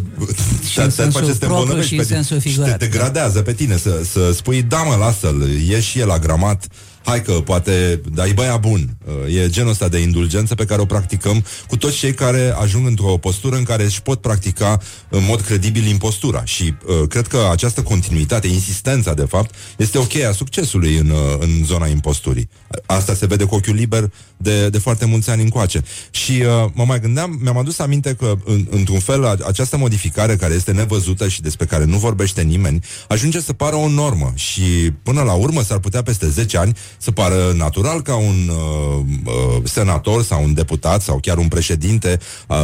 te-ar, 0.73 0.91
te-ar 0.91 1.11
face 1.11 1.31
să 1.31 1.37
te 1.37 1.45
îmbolnăvești 1.45 1.95
pe 1.95 2.03
tine. 2.03 2.39
și 2.39 2.59
te 2.59 2.75
degradează 2.77 3.41
pe 3.41 3.53
tine 3.53 3.77
să, 3.77 4.01
să 4.11 4.31
spui, 4.33 4.61
da 4.61 4.81
mă, 4.81 4.95
lasă-l, 4.95 5.49
ieși 5.67 5.89
și 5.89 5.99
el 5.99 6.07
la 6.07 6.19
gramat, 6.19 6.67
hai 7.03 7.21
că 7.21 7.31
poate, 7.31 8.01
dar 8.13 8.27
e 8.27 8.31
băia 8.31 8.57
bun. 8.57 8.97
Uh, 9.05 9.35
e 9.35 9.49
genul 9.49 9.69
ăsta 9.69 9.87
de 9.87 9.99
indulgență 9.99 10.55
pe 10.55 10.65
care 10.65 10.81
o 10.81 10.85
practicăm 10.85 11.45
cu 11.67 11.77
toți 11.77 11.97
cei 11.97 12.13
care 12.13 12.53
ajung 12.59 12.87
într-o 12.87 13.17
postură 13.17 13.55
în 13.55 13.63
care 13.63 13.83
își 13.83 14.01
pot 14.01 14.21
practica 14.21 14.79
în 15.09 15.23
mod 15.27 15.41
credibil 15.41 15.85
impostura. 15.85 16.45
Și 16.45 16.63
uh, 16.85 17.07
cred 17.07 17.27
că 17.27 17.47
această 17.51 17.81
continuitate, 17.81 18.47
insistența, 18.47 19.13
de 19.13 19.25
fapt, 19.25 19.55
este 19.77 19.97
o 19.97 20.03
cheie 20.03 20.25
a 20.25 20.31
succesului 20.31 20.97
în, 20.97 21.09
uh, 21.09 21.17
în 21.39 21.65
zona 21.65 21.87
imposturii. 21.87 22.49
Asta 22.85 23.13
se 23.13 23.25
vede 23.25 23.43
cu 23.43 23.55
ochiul 23.55 23.75
liber 23.75 24.11
de, 24.37 24.69
de 24.69 24.77
foarte 24.77 25.05
mulți 25.05 25.29
ani 25.29 25.41
încoace. 25.41 25.83
Și 26.11 26.31
uh, 26.31 26.71
mă 26.73 26.83
mai 26.85 26.99
gândeam, 26.99 27.39
mi-am 27.41 27.57
adus 27.57 27.79
aminte 27.79 28.13
că, 28.13 28.35
în, 28.45 28.67
într-un 28.69 28.99
fel, 28.99 29.25
această 29.25 29.77
modificare 29.77 30.35
care 30.35 30.53
este 30.53 30.71
nevăzută 30.71 31.27
și 31.27 31.41
despre 31.41 31.65
care 31.65 31.85
nu 31.85 31.97
vorbește 31.97 32.41
nimeni, 32.41 32.83
ajunge 33.07 33.41
să 33.41 33.53
pară 33.53 33.75
o 33.75 33.89
normă 33.89 34.31
și 34.35 34.61
până 35.03 35.21
la 35.21 35.33
urmă 35.33 35.63
s-ar 35.63 35.79
putea 35.79 36.01
peste 36.01 36.29
10 36.29 36.57
ani 36.57 36.75
să 36.97 37.11
pară 37.11 37.53
natural 37.55 38.01
ca 38.01 38.15
un 38.15 38.49
uh, 38.49 39.05
uh, 39.25 39.61
senator 39.63 40.23
sau 40.23 40.43
un 40.43 40.53
deputat 40.53 41.01
sau 41.01 41.19
chiar 41.19 41.37
un 41.37 41.47
președinte 41.47 42.19
uh, 42.47 42.57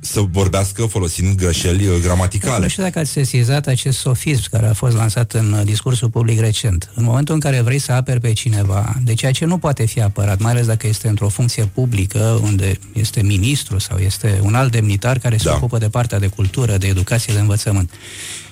să 0.00 0.20
vorbească 0.30 0.86
folosind 0.86 1.34
greșeli 1.34 1.86
uh, 1.86 1.94
gramaticale. 2.02 2.62
Nu 2.62 2.68
știu 2.68 2.82
dacă 2.82 2.98
ați 2.98 3.10
sesizat 3.10 3.66
acest 3.66 3.98
sofism 3.98 4.42
care 4.50 4.66
a 4.66 4.72
fost 4.72 4.96
lansat 4.96 5.32
în 5.32 5.52
uh, 5.52 5.64
discursul 5.64 6.10
public 6.10 6.40
recent. 6.40 6.90
În 6.94 7.04
momentul 7.04 7.34
în 7.34 7.40
care 7.40 7.60
vrei 7.60 7.78
să 7.78 7.92
aperi 7.92 8.20
pe 8.20 8.32
cineva 8.32 8.94
de 9.04 9.14
ceea 9.14 9.32
ce 9.32 9.44
nu 9.44 9.58
poate 9.58 9.86
fi 9.86 10.00
apărat, 10.02 10.40
mai 10.40 10.50
ales 10.50 10.66
dacă 10.66 10.86
este 10.86 11.08
într-o 11.08 11.28
funcție 11.28 11.64
publică, 11.64 12.40
unde 12.42 12.78
este 12.92 13.22
ministru 13.22 13.78
sau 13.78 13.98
este 13.98 14.40
un 14.42 14.54
alt 14.54 14.72
demnitar 14.72 15.18
care 15.18 15.36
se 15.36 15.48
da. 15.48 15.54
ocupă 15.54 15.78
de 15.78 15.88
partea 15.88 16.18
de 16.18 16.26
cultură, 16.26 16.76
de 16.76 16.86
educație, 16.86 17.34
de 17.34 17.40
învățământ 17.40 17.90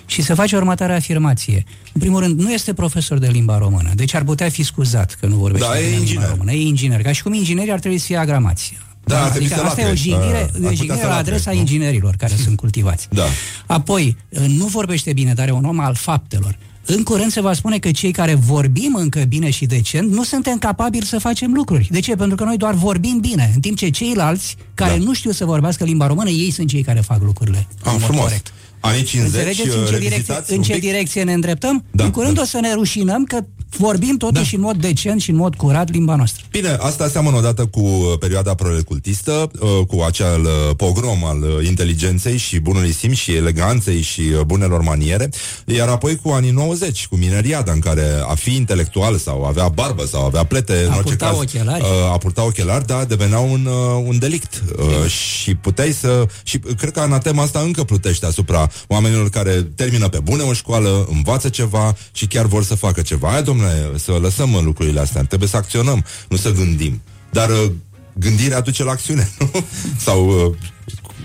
și 0.06 0.22
se 0.22 0.35
face 0.35 0.56
următoarea 0.56 0.97
afirmație. 0.97 1.64
În 1.93 2.01
primul 2.01 2.20
rând, 2.20 2.40
nu 2.40 2.52
este 2.52 2.74
profesor 2.74 3.18
de 3.18 3.28
limba 3.28 3.59
română, 3.59 3.90
deci 3.94 4.14
ar 4.14 4.24
putea 4.24 4.48
fi 4.48 4.62
scuzat 4.62 5.16
că 5.20 5.26
nu 5.26 5.36
vorbește 5.36 5.66
da, 5.66 5.74
de 5.74 6.05
limba 6.05 6.28
română. 6.28 6.52
E 6.52 6.60
inginer, 6.60 7.02
ca 7.02 7.12
și 7.12 7.22
cum 7.22 7.32
inginerii 7.32 7.72
ar 7.72 7.78
trebui 7.78 7.98
să 7.98 8.05
fie 8.06 8.16
agramați. 8.16 8.76
Da, 9.05 9.14
da? 9.14 9.24
Adică 9.24 9.62
asta 9.62 9.81
e 9.81 9.90
o 9.90 9.94
jignire, 9.94 10.51
uh, 10.60 10.70
jignire 10.74 11.06
la 11.06 11.16
adresa 11.16 11.51
nu? 11.51 11.59
inginerilor 11.59 12.14
care 12.18 12.35
sunt 12.43 12.56
cultivați. 12.56 13.09
Da. 13.10 13.24
Apoi, 13.66 14.16
nu 14.47 14.66
vorbește 14.66 15.12
bine, 15.12 15.32
dar 15.32 15.48
e 15.48 15.51
un 15.51 15.64
om 15.64 15.78
al 15.78 15.94
faptelor. 15.94 16.59
În 16.86 17.02
curând 17.02 17.31
se 17.31 17.40
va 17.40 17.52
spune 17.52 17.78
că 17.78 17.90
cei 17.90 18.12
care 18.12 18.35
vorbim 18.35 18.94
încă 18.94 19.20
bine 19.20 19.51
și 19.51 19.66
decent 19.66 20.12
nu 20.12 20.24
suntem 20.24 20.59
capabili 20.59 21.06
să 21.06 21.18
facem 21.18 21.52
lucruri. 21.52 21.89
De 21.90 22.01
ce? 22.01 22.16
Pentru 22.16 22.36
că 22.36 22.44
noi 22.44 22.56
doar 22.56 22.74
vorbim 22.74 23.18
bine, 23.20 23.51
în 23.55 23.60
timp 23.60 23.76
ce 23.76 23.90
ceilalți 23.90 24.56
care 24.74 24.98
da. 24.98 25.05
nu 25.05 25.14
știu 25.14 25.31
să 25.31 25.44
vorbească 25.44 25.85
limba 25.85 26.06
română, 26.06 26.28
ei 26.28 26.51
sunt 26.51 26.68
cei 26.68 26.82
care 26.82 27.01
fac 27.01 27.22
lucrurile. 27.22 27.66
Ah, 27.82 27.94
frumos. 27.98 28.22
Corect. 28.22 28.52
Anii 28.86 29.02
50 29.02 29.24
Înțelegeți 29.24 29.77
în 29.77 29.85
ce, 29.86 29.98
direcție, 29.98 30.35
în 30.47 30.62
ce 30.62 30.78
direcție 30.78 31.23
ne 31.23 31.32
îndreptăm? 31.32 31.85
Da, 31.90 32.05
în 32.05 32.11
curând 32.11 32.35
da. 32.35 32.40
o 32.40 32.44
să 32.44 32.59
ne 32.61 32.74
rușinăm 32.74 33.24
că 33.24 33.39
vorbim 33.77 34.16
totuși 34.16 34.51
da. 34.51 34.56
în 34.56 34.62
mod 34.62 34.77
decent 34.77 35.20
și 35.20 35.31
în 35.31 35.36
mod 35.36 35.55
curat 35.55 35.90
limba 35.90 36.16
noastră. 36.16 36.44
Bine, 36.51 36.77
asta 36.81 37.09
seamănă 37.09 37.36
odată 37.36 37.66
cu 37.66 37.81
uh, 37.81 38.19
perioada 38.19 38.55
prolecultistă, 38.55 39.51
uh, 39.61 39.86
cu 39.86 40.02
acel 40.02 40.40
uh, 40.40 40.77
pogrom 40.77 41.24
al 41.24 41.65
inteligenței 41.65 42.36
și 42.36 42.59
bunului 42.59 42.93
simț 42.93 43.16
și 43.16 43.35
eleganței 43.35 44.01
și 44.01 44.23
bunelor 44.47 44.81
maniere, 44.81 45.28
iar 45.65 45.89
apoi 45.89 46.16
cu 46.16 46.28
anii 46.28 46.51
90, 46.51 47.06
cu 47.06 47.16
mineriada, 47.16 47.73
în 47.73 47.78
care 47.78 48.05
a 48.28 48.35
fi 48.35 48.55
intelectual 48.55 49.16
sau 49.16 49.44
avea 49.44 49.69
barbă 49.69 50.05
sau 50.05 50.24
avea 50.24 50.44
plete, 50.44 50.73
a 50.73 50.93
în 50.93 50.98
orice 50.98 51.16
caz, 51.16 51.36
ochelari. 51.39 51.85
a 52.12 52.19
purta 52.19 52.44
ochelari, 52.44 52.86
da, 52.86 53.05
devenea 53.05 53.39
un, 53.39 53.69
un 54.06 54.19
delict. 54.19 54.62
Bine. 54.77 55.09
Și 55.09 55.55
puteai 55.55 55.93
să... 55.93 56.27
Și 56.43 56.59
cred 56.59 56.93
că 56.93 57.01
anatema 57.01 57.43
asta 57.43 57.59
încă 57.59 57.85
plutește 57.85 58.27
asupra 58.27 58.69
oamenilor 58.87 59.29
care 59.31 59.63
termină 59.75 60.09
pe 60.09 60.19
bune 60.19 60.43
o 60.43 60.53
școală, 60.53 61.07
învață 61.11 61.49
ceva 61.49 61.97
și 62.13 62.27
chiar 62.27 62.47
vor 62.47 62.65
să 62.65 62.75
facă 62.75 63.03
ceva. 63.03 63.31
Aia, 63.31 63.41
domnule, 63.41 63.91
să 63.97 64.13
lăsăm 64.13 64.61
lucrurile 64.65 65.01
astea. 65.01 65.25
Trebuie 65.25 65.49
să 65.49 65.57
acționăm, 65.57 66.05
nu 66.29 66.37
să 66.37 66.53
gândim. 66.53 67.03
Dar 67.31 67.51
uh, 67.51 67.71
gândirea 68.13 68.57
aduce 68.57 68.85
la 68.85 68.91
acțiune, 68.91 69.31
nu? 69.39 69.65
Sau 69.99 70.29
uh, 70.29 70.57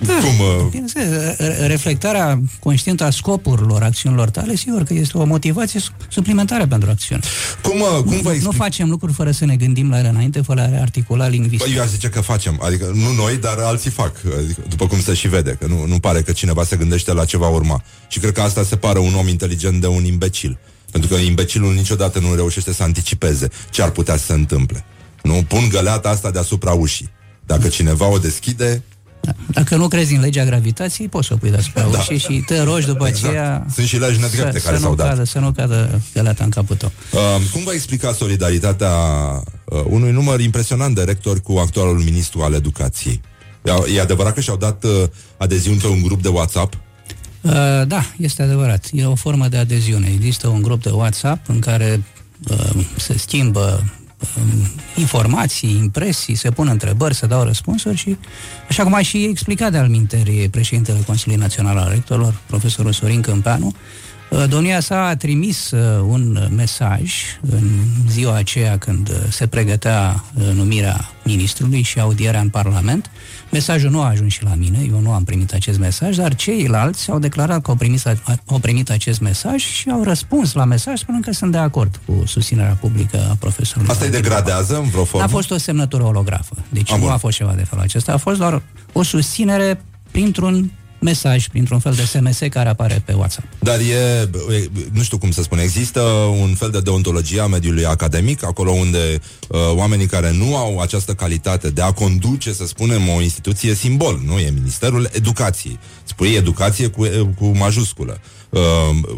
da, 0.06 0.14
cum... 0.14 0.40
Uh... 0.40 1.68
reflectarea 1.68 2.42
conștientă 2.60 3.04
a 3.04 3.10
scopurilor 3.10 3.84
acțiunilor 3.84 4.30
tale, 4.30 4.56
sigur 4.56 4.84
că 4.84 4.94
este 4.94 5.18
o 5.18 5.26
motivație 5.26 5.80
suplimentară 6.10 6.68
pentru 6.68 6.90
acțiune. 6.90 7.22
Cum, 7.62 7.80
uh, 7.80 7.88
cum 8.04 8.12
nu, 8.12 8.16
explic... 8.16 8.42
nu 8.42 8.52
facem 8.52 8.90
lucruri 8.90 9.14
fără 9.14 9.32
să 9.32 9.46
ne 9.46 9.56
gândim 9.56 9.90
la 9.90 10.00
ele 10.00 10.08
înainte, 10.08 10.42
fără 10.42 10.62
a 10.62 10.66
le 10.66 10.80
articula 10.82 11.28
lingvistic. 11.28 11.68
Păi 11.68 11.76
eu 11.76 11.84
aș 11.84 11.90
zice 11.90 12.10
că 12.10 12.22
facem, 12.22 12.60
adică 12.64 12.92
nu 12.94 13.14
noi, 13.24 13.38
dar 13.38 13.58
alții 13.58 13.90
fac, 13.90 14.12
adică, 14.38 14.62
după 14.70 14.88
cum 14.88 15.02
se 15.02 15.14
și 15.14 15.28
vede, 15.28 15.56
că 15.60 15.68
nu, 15.68 15.86
nu 15.86 16.00
pare 16.00 16.22
că 16.22 16.32
cineva 16.32 16.64
se 16.64 16.76
gândește 16.76 17.14
la 17.14 17.26
ceva 17.26 17.48
urma. 17.48 17.84
Și 18.08 18.20
cred 18.20 18.32
că 18.32 18.42
asta 18.42 18.64
separă 18.64 19.00
un 19.00 19.14
om 19.16 19.28
inteligent 19.28 19.82
de 19.82 19.88
un 19.88 20.06
imbecil. 20.06 20.60
Pentru 20.92 21.10
că 21.10 21.20
imbecilul 21.20 21.74
niciodată 21.74 22.20
nu 22.20 22.36
reușește 22.36 22.74
să 22.74 22.84
anticipeze 22.84 23.50
ce 23.70 23.82
ar 23.82 23.90
putea 23.90 24.18
să 24.18 24.26
se 24.26 24.34
întâmple. 24.34 24.86
Nu 25.24 25.46
pun 25.48 25.70
găleata 25.70 26.10
asta 26.10 26.32
deasupra 26.32 26.72
ușii. 26.72 27.10
Dacă 27.46 27.68
cineva 27.68 28.08
o 28.08 28.18
deschide, 28.18 28.84
da. 29.22 29.32
Dacă 29.48 29.76
nu 29.76 29.88
crezi 29.88 30.14
în 30.14 30.22
legea 30.22 30.46
gravitației, 30.46 31.08
poți 31.08 31.28
să 31.28 31.34
o 31.34 31.38
pui 31.38 31.50
deasupra 31.50 31.82
da. 31.82 31.98
ușii 31.98 32.18
și 32.18 32.44
te 32.46 32.62
rogi 32.62 32.86
după 32.86 33.08
exact. 33.08 33.28
aceea... 33.28 33.66
Sunt 33.74 33.88
și 33.88 33.98
legi 33.98 34.20
nedrepte 34.20 34.60
care 34.60 34.78
s-au 34.78 34.96
dat. 34.96 35.08
Cadă, 35.10 35.24
să 35.24 35.40
nu 35.40 35.52
cadă 35.52 36.02
găleata 36.14 36.44
în 36.44 36.50
capul 36.50 36.76
tău. 36.76 36.92
Uh, 37.12 37.20
cum 37.52 37.64
va 37.64 37.72
explica 37.74 38.14
solidaritatea 38.14 38.92
uh, 39.66 39.82
unui 39.90 40.12
număr 40.12 40.40
impresionant 40.40 40.96
de 40.96 41.04
rectori 41.04 41.42
cu 41.42 41.58
actualul 41.58 42.00
ministru 42.00 42.42
al 42.42 42.54
educației? 42.54 43.22
E 43.96 44.02
adevărat 44.02 44.34
că 44.34 44.42
și-au 44.42 44.58
dat 44.58 44.84
uh, 44.84 44.92
adeziuni 45.38 45.80
pe 45.80 45.88
un 45.88 46.02
grup 46.02 46.22
de 46.22 46.28
WhatsApp 46.28 46.78
Uh, 47.42 47.52
da, 47.88 48.02
este 48.18 48.42
adevărat. 48.42 48.90
E 48.92 49.06
o 49.06 49.16
formă 49.16 49.48
de 49.48 49.58
adeziune. 49.58 50.12
Există 50.14 50.48
un 50.48 50.62
grup 50.62 50.84
de 50.84 50.90
WhatsApp 50.90 51.50
în 51.50 51.60
care 51.60 52.04
uh, 52.50 52.86
se 52.98 53.18
schimbă 53.18 53.84
uh, 53.84 53.99
informații, 54.96 55.78
impresii, 55.78 56.36
se 56.36 56.52
pun 56.52 56.68
întrebări, 56.68 57.16
se 57.16 57.26
dau 57.28 57.44
răspunsuri 57.44 57.98
și, 57.98 58.18
așa 58.70 58.84
cum 58.84 58.94
a 58.94 59.02
și 59.02 59.24
explicat 59.24 59.72
de-al 59.72 59.88
minterii 59.88 60.50
președintele 60.50 61.00
Consiliului 61.06 61.46
Național 61.46 61.78
al 61.78 61.90
Rectorilor, 61.90 62.34
profesorul 62.46 62.92
Sorin 62.92 63.22
Câmpeanu, 63.22 63.68
uh, 63.68 63.74
Domnia 64.48 64.80
sa 64.80 65.08
a 65.08 65.16
trimis 65.16 65.72
uh, 65.72 66.06
un 66.08 66.48
mesaj 66.56 67.14
în 67.50 67.70
ziua 68.10 68.36
aceea 68.36 68.78
când 68.78 69.10
uh, 69.10 69.16
se 69.30 69.48
pregătea 69.48 70.24
numirea 70.54 71.10
ministrului 71.24 71.82
și 71.82 72.00
audierea 72.00 72.40
în 72.40 72.50
Parlament, 72.50 73.10
Mesajul 73.52 73.90
nu 73.90 74.02
a 74.02 74.08
ajuns 74.08 74.34
și 74.34 74.44
la 74.44 74.56
mine, 74.56 74.78
eu 74.92 75.00
nu 75.00 75.12
am 75.12 75.24
primit 75.24 75.54
acest 75.54 75.80
mesaj, 75.80 76.16
dar 76.16 76.36
ceilalți 76.36 77.12
au 77.12 77.20
declarat 77.20 77.62
că 77.62 77.70
au 77.70 77.76
primit, 77.76 78.02
au 78.46 78.60
primit 78.60 78.90
acest 78.90 79.20
mesaj 79.20 79.62
și 79.62 79.90
au 79.90 80.04
răspuns 80.04 80.54
la 80.54 80.66
mesaj 80.66 81.00
spunând 81.00 81.24
că 81.24 81.32
sunt 81.32 81.52
de 81.52 81.58
acord 81.58 82.00
cu 82.06 82.24
susținerea 82.26 82.78
publică 82.80 83.28
a 83.32 83.36
profesorului. 83.40 83.92
Asta 83.92 84.06
îi 84.06 84.12
degradează 84.12 84.78
în 84.78 84.90
vreo 84.90 85.04
formă? 85.04 85.26
A 85.26 85.30
fost 85.30 85.52
o 85.52 85.58
semnătură 85.58 86.04
holografă, 86.04 86.56
deci 86.70 86.92
am 86.92 87.00
nu 87.00 87.04
bun. 87.04 87.14
a 87.14 87.18
fost 87.18 87.38
ceva 87.38 87.54
de 87.54 87.64
felul 87.64 87.84
acesta, 87.84 88.14
a 88.14 88.18
fost 88.18 88.38
doar 88.38 88.62
o 88.92 89.04
susținere 89.04 89.82
printr-un 90.12 90.72
mesaj 91.00 91.48
printr-un 91.48 91.80
fel 91.80 91.94
de 91.94 92.06
SMS 92.06 92.40
care 92.50 92.70
apare 92.70 93.02
pe 93.06 93.14
WhatsApp. 93.14 93.48
Dar 93.60 93.80
e, 93.80 94.30
nu 94.92 95.02
știu 95.02 95.18
cum 95.18 95.32
să 95.32 95.42
spun, 95.42 95.60
există 95.60 96.02
un 96.42 96.54
fel 96.54 96.70
de 96.70 96.80
deontologie 96.80 97.42
a 97.42 97.48
mediului 97.48 97.86
academic, 97.86 98.44
acolo 98.44 98.72
unde 98.72 99.20
uh, 99.48 99.60
oamenii 99.74 100.06
care 100.06 100.32
nu 100.32 100.56
au 100.56 100.80
această 100.80 101.14
calitate 101.14 101.70
de 101.70 101.82
a 101.82 101.92
conduce, 101.92 102.54
să 102.54 102.66
spunem, 102.66 103.10
o 103.10 103.22
instituție 103.22 103.74
simbol, 103.74 104.22
nu? 104.26 104.38
E 104.38 104.50
Ministerul 104.50 105.10
Educației. 105.12 105.80
Spui 106.04 106.34
educație 106.34 106.88
cu, 106.88 107.08
cu 107.38 107.46
majusculă. 107.46 108.20
Uh, 108.50 108.62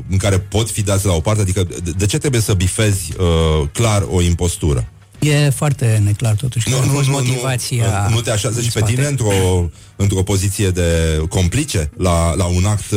în 0.10 0.18
care 0.18 0.40
pot 0.40 0.70
fi 0.70 0.82
dați 0.82 1.06
la 1.06 1.14
o 1.14 1.20
parte, 1.20 1.42
adică 1.42 1.64
de, 1.84 1.92
de 1.98 2.06
ce 2.06 2.18
trebuie 2.18 2.42
să 2.42 2.54
bifezi 2.54 3.14
uh, 3.18 3.68
clar 3.72 4.06
o 4.10 4.22
impostură? 4.22 4.88
E 5.22 5.50
foarte 5.50 6.02
neclar 6.04 6.36
totuși 6.36 6.70
nu, 6.70 6.86
nu, 6.86 7.00
nu, 7.00 7.10
motivația 7.10 8.08
nu, 8.10 8.16
nu 8.16 8.22
te 8.22 8.32
așează 8.32 8.62
și 8.62 8.72
pe 8.72 8.82
tine 8.82 9.06
într-o, 9.06 9.70
într-o 9.96 10.24
poziție 10.24 10.70
de 10.70 11.22
complice 11.30 11.92
la, 11.98 12.34
la 12.34 12.46
un 12.46 12.66
act 12.66 12.94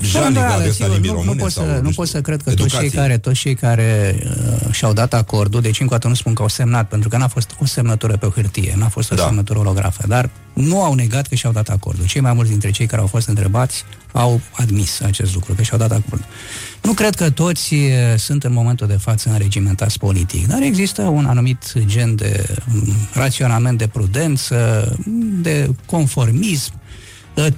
uh, 0.00 0.06
janic 0.06 0.36
la 0.36 0.54
adresa 0.54 0.86
limbii 0.86 1.10
române? 1.10 1.30
Nu 1.30 1.36
pot, 1.36 1.50
să, 1.50 1.80
nu 1.82 1.90
pot 1.90 2.08
să 2.08 2.20
cred 2.20 2.42
că 2.42 2.54
toți 2.54 2.78
cei 2.78 2.90
care, 2.90 3.18
toți 3.18 3.40
cei 3.40 3.54
care 3.54 4.18
uh, 4.24 4.72
și-au 4.72 4.92
dat 4.92 5.14
acordul, 5.14 5.60
deci 5.60 5.80
încă 5.80 5.94
o 5.94 5.96
dată 5.96 6.08
nu 6.08 6.14
spun 6.14 6.34
că 6.34 6.42
au 6.42 6.48
semnat, 6.48 6.88
pentru 6.88 7.08
că 7.08 7.16
n-a 7.16 7.28
fost 7.28 7.50
o 7.58 7.66
semnătură 7.66 8.16
pe 8.16 8.26
hârtie, 8.34 8.74
n-a 8.76 8.88
fost 8.88 9.12
o 9.12 9.14
da. 9.14 9.24
semnătură 9.24 9.58
holografă, 9.58 10.04
dar 10.06 10.30
nu 10.52 10.82
au 10.82 10.94
negat 10.94 11.26
că 11.26 11.34
și-au 11.34 11.52
dat 11.52 11.68
acordul. 11.68 12.06
Cei 12.06 12.20
mai 12.20 12.32
mulți 12.32 12.50
dintre 12.50 12.70
cei 12.70 12.86
care 12.86 13.00
au 13.00 13.06
fost 13.06 13.28
întrebați 13.28 13.84
au 14.12 14.40
admis 14.52 15.00
acest 15.00 15.34
lucru, 15.34 15.52
că 15.52 15.62
și-au 15.62 15.78
dat 15.78 15.90
acordul. 15.90 16.26
Nu 16.82 16.92
cred 16.92 17.14
că 17.14 17.30
toți 17.30 17.74
sunt 18.16 18.44
în 18.44 18.52
momentul 18.52 18.86
de 18.86 18.96
față 18.96 19.30
înregimentați 19.30 19.98
politic, 19.98 20.46
dar 20.46 20.62
există 20.62 21.02
un 21.02 21.24
anumit 21.24 21.72
gen 21.78 22.14
de 22.14 22.56
raționament 23.12 23.78
de 23.78 23.86
prudență, 23.86 24.88
de 25.42 25.70
conformism, 25.86 26.72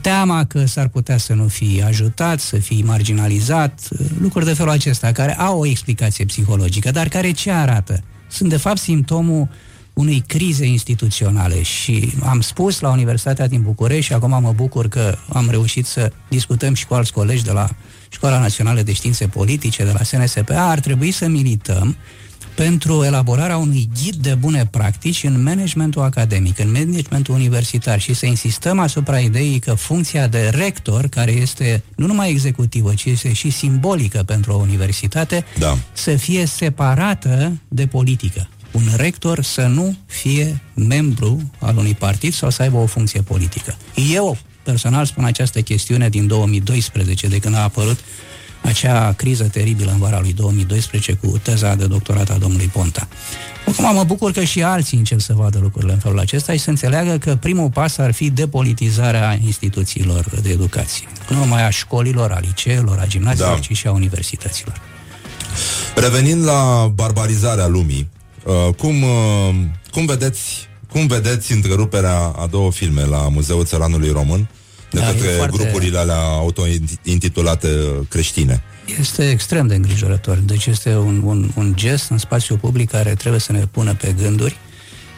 teama 0.00 0.44
că 0.44 0.64
s-ar 0.66 0.88
putea 0.88 1.16
să 1.16 1.34
nu 1.34 1.46
fie 1.46 1.82
ajutat, 1.82 2.40
să 2.40 2.56
fie 2.56 2.82
marginalizat, 2.84 3.88
lucruri 4.20 4.44
de 4.44 4.52
felul 4.52 4.72
acesta, 4.72 5.12
care 5.12 5.38
au 5.38 5.60
o 5.60 5.66
explicație 5.66 6.24
psihologică, 6.24 6.90
dar 6.90 7.08
care 7.08 7.30
ce 7.30 7.50
arată? 7.50 8.02
Sunt 8.28 8.48
de 8.48 8.56
fapt 8.56 8.78
simptomul 8.78 9.48
unei 9.92 10.24
crize 10.26 10.66
instituționale 10.66 11.62
și 11.62 12.12
am 12.24 12.40
spus 12.40 12.80
la 12.80 12.90
Universitatea 12.90 13.46
din 13.46 13.62
București 13.62 14.04
și 14.04 14.12
acum 14.12 14.40
mă 14.40 14.52
bucur 14.56 14.88
că 14.88 15.16
am 15.32 15.50
reușit 15.50 15.86
să 15.86 16.12
discutăm 16.28 16.74
și 16.74 16.86
cu 16.86 16.94
alți 16.94 17.12
colegi 17.12 17.44
de 17.44 17.52
la 17.52 17.68
Școala 18.08 18.38
Națională 18.38 18.82
de 18.82 18.92
Științe 18.92 19.26
Politice, 19.26 19.84
de 19.84 19.92
la 19.92 20.02
SNSPA, 20.02 20.70
ar 20.70 20.80
trebui 20.80 21.10
să 21.10 21.28
milităm 21.28 21.96
pentru 22.54 23.04
elaborarea 23.04 23.56
unui 23.56 23.88
ghid 24.02 24.14
de 24.14 24.34
bune 24.34 24.66
practici 24.70 25.24
în 25.24 25.42
managementul 25.42 26.02
academic, 26.02 26.58
în 26.58 26.70
managementul 26.72 27.34
universitar 27.34 28.00
și 28.00 28.14
să 28.14 28.26
insistăm 28.26 28.78
asupra 28.78 29.18
ideii 29.18 29.58
că 29.58 29.74
funcția 29.74 30.26
de 30.26 30.50
rector, 30.54 31.06
care 31.06 31.30
este 31.30 31.82
nu 31.96 32.06
numai 32.06 32.30
executivă, 32.30 32.94
ci 32.94 33.04
este 33.04 33.32
și 33.32 33.50
simbolică 33.50 34.22
pentru 34.26 34.52
o 34.52 34.56
universitate, 34.56 35.44
da. 35.58 35.78
să 35.92 36.16
fie 36.16 36.46
separată 36.46 37.52
de 37.68 37.86
politică. 37.86 38.48
Un 38.72 38.82
rector 38.96 39.42
să 39.42 39.66
nu 39.66 39.96
fie 40.06 40.60
membru 40.74 41.50
al 41.58 41.76
unui 41.76 41.94
partid 41.94 42.32
sau 42.32 42.50
să 42.50 42.62
aibă 42.62 42.76
o 42.76 42.86
funcție 42.86 43.20
politică. 43.20 43.76
Eu 44.12 44.38
personal 44.62 45.04
spun 45.04 45.24
această 45.24 45.60
chestiune 45.60 46.08
din 46.08 46.26
2012, 46.26 47.26
de 47.26 47.38
când 47.38 47.54
a 47.54 47.62
apărut 47.62 47.98
acea 48.62 49.12
criză 49.12 49.44
teribilă 49.44 49.90
în 49.90 49.98
vara 49.98 50.20
lui 50.20 50.32
2012 50.32 51.12
cu 51.12 51.38
teza 51.42 51.74
de 51.74 51.86
doctorat 51.86 52.30
a 52.30 52.36
domnului 52.36 52.66
Ponta. 52.66 53.08
Acum 53.66 53.94
mă 53.94 54.04
bucur 54.04 54.32
că 54.32 54.44
și 54.44 54.62
alții 54.62 54.98
încep 54.98 55.20
să 55.20 55.32
vadă 55.32 55.58
lucrurile 55.62 55.92
în 55.92 55.98
felul 55.98 56.18
acesta 56.18 56.52
și 56.52 56.58
să 56.58 56.70
înțeleagă 56.70 57.18
că 57.18 57.36
primul 57.36 57.70
pas 57.70 57.98
ar 57.98 58.12
fi 58.12 58.30
depolitizarea 58.30 59.38
instituțiilor 59.44 60.24
de 60.42 60.50
educație. 60.50 61.06
Nu 61.28 61.36
numai 61.36 61.66
a 61.66 61.70
școlilor, 61.70 62.30
a 62.30 62.38
liceelor, 62.38 62.98
a 62.98 63.06
gimnaziilor, 63.06 63.54
da. 63.54 63.60
ci 63.60 63.76
și 63.76 63.86
a 63.86 63.92
universităților. 63.92 64.80
Revenind 65.94 66.44
la 66.44 66.90
barbarizarea 66.94 67.66
lumii, 67.66 68.08
uh, 68.44 68.74
cum, 68.74 69.02
uh, 69.02 69.54
cum 69.90 70.06
vedeți 70.06 70.70
cum 70.92 71.06
vedeți 71.06 71.52
întreruperea 71.52 72.18
a 72.18 72.46
două 72.46 72.72
filme 72.72 73.04
la 73.04 73.28
Muzeul 73.28 73.64
Țăranului 73.64 74.10
Român 74.10 74.48
de 74.92 75.00
da, 75.00 75.06
către 75.06 75.28
foarte... 75.28 75.56
grupurile 75.56 75.98
alea 75.98 76.18
auto-intitulate 76.18 77.68
creștine? 78.08 78.62
Este 78.98 79.30
extrem 79.30 79.66
de 79.66 79.74
îngrijorător. 79.74 80.36
Deci 80.36 80.66
este 80.66 80.96
un, 80.96 81.22
un, 81.24 81.50
un 81.54 81.72
gest 81.76 82.10
în 82.10 82.18
spațiu 82.18 82.56
public 82.56 82.90
care 82.90 83.14
trebuie 83.14 83.40
să 83.40 83.52
ne 83.52 83.66
pună 83.66 83.94
pe 83.94 84.14
gânduri 84.22 84.56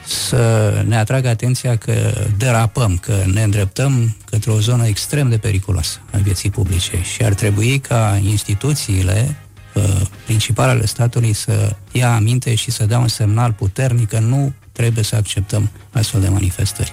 să 0.07 0.83
ne 0.87 0.97
atragă 0.97 1.29
atenția 1.29 1.77
că 1.77 2.13
derapăm, 2.37 2.97
că 2.97 3.23
ne 3.33 3.43
îndreptăm 3.43 4.17
către 4.31 4.51
o 4.51 4.61
zonă 4.61 4.87
extrem 4.87 5.29
de 5.29 5.39
periculoasă 5.39 6.01
a 6.13 6.17
vieții 6.17 6.51
publice 6.51 7.01
și 7.03 7.23
ar 7.23 7.35
trebui 7.35 7.79
ca 7.79 8.21
instituțiile 8.23 9.37
uh, 9.75 10.01
principale 10.25 10.71
ale 10.71 10.87
statului 10.87 11.33
să 11.33 11.77
ia 11.93 12.15
aminte 12.15 12.55
și 12.55 12.71
să 12.71 12.87
dea 12.87 12.99
un 12.99 13.09
semnal 13.09 13.53
puternic 13.53 14.09
că 14.09 14.19
nu 14.19 14.53
trebuie 14.73 15.05
să 15.05 15.17
acceptăm 15.17 15.71
astfel 15.91 16.21
de 16.21 16.29
manifestări. 16.29 16.93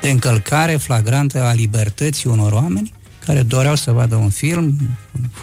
De 0.00 0.10
încălcare 0.10 0.76
flagrantă 0.76 1.42
a 1.42 1.52
libertății 1.52 2.30
unor 2.30 2.52
oameni 2.52 2.92
care 3.26 3.42
doreau 3.42 3.74
să 3.74 3.92
vadă 3.92 4.14
un 4.14 4.30
film 4.30 4.78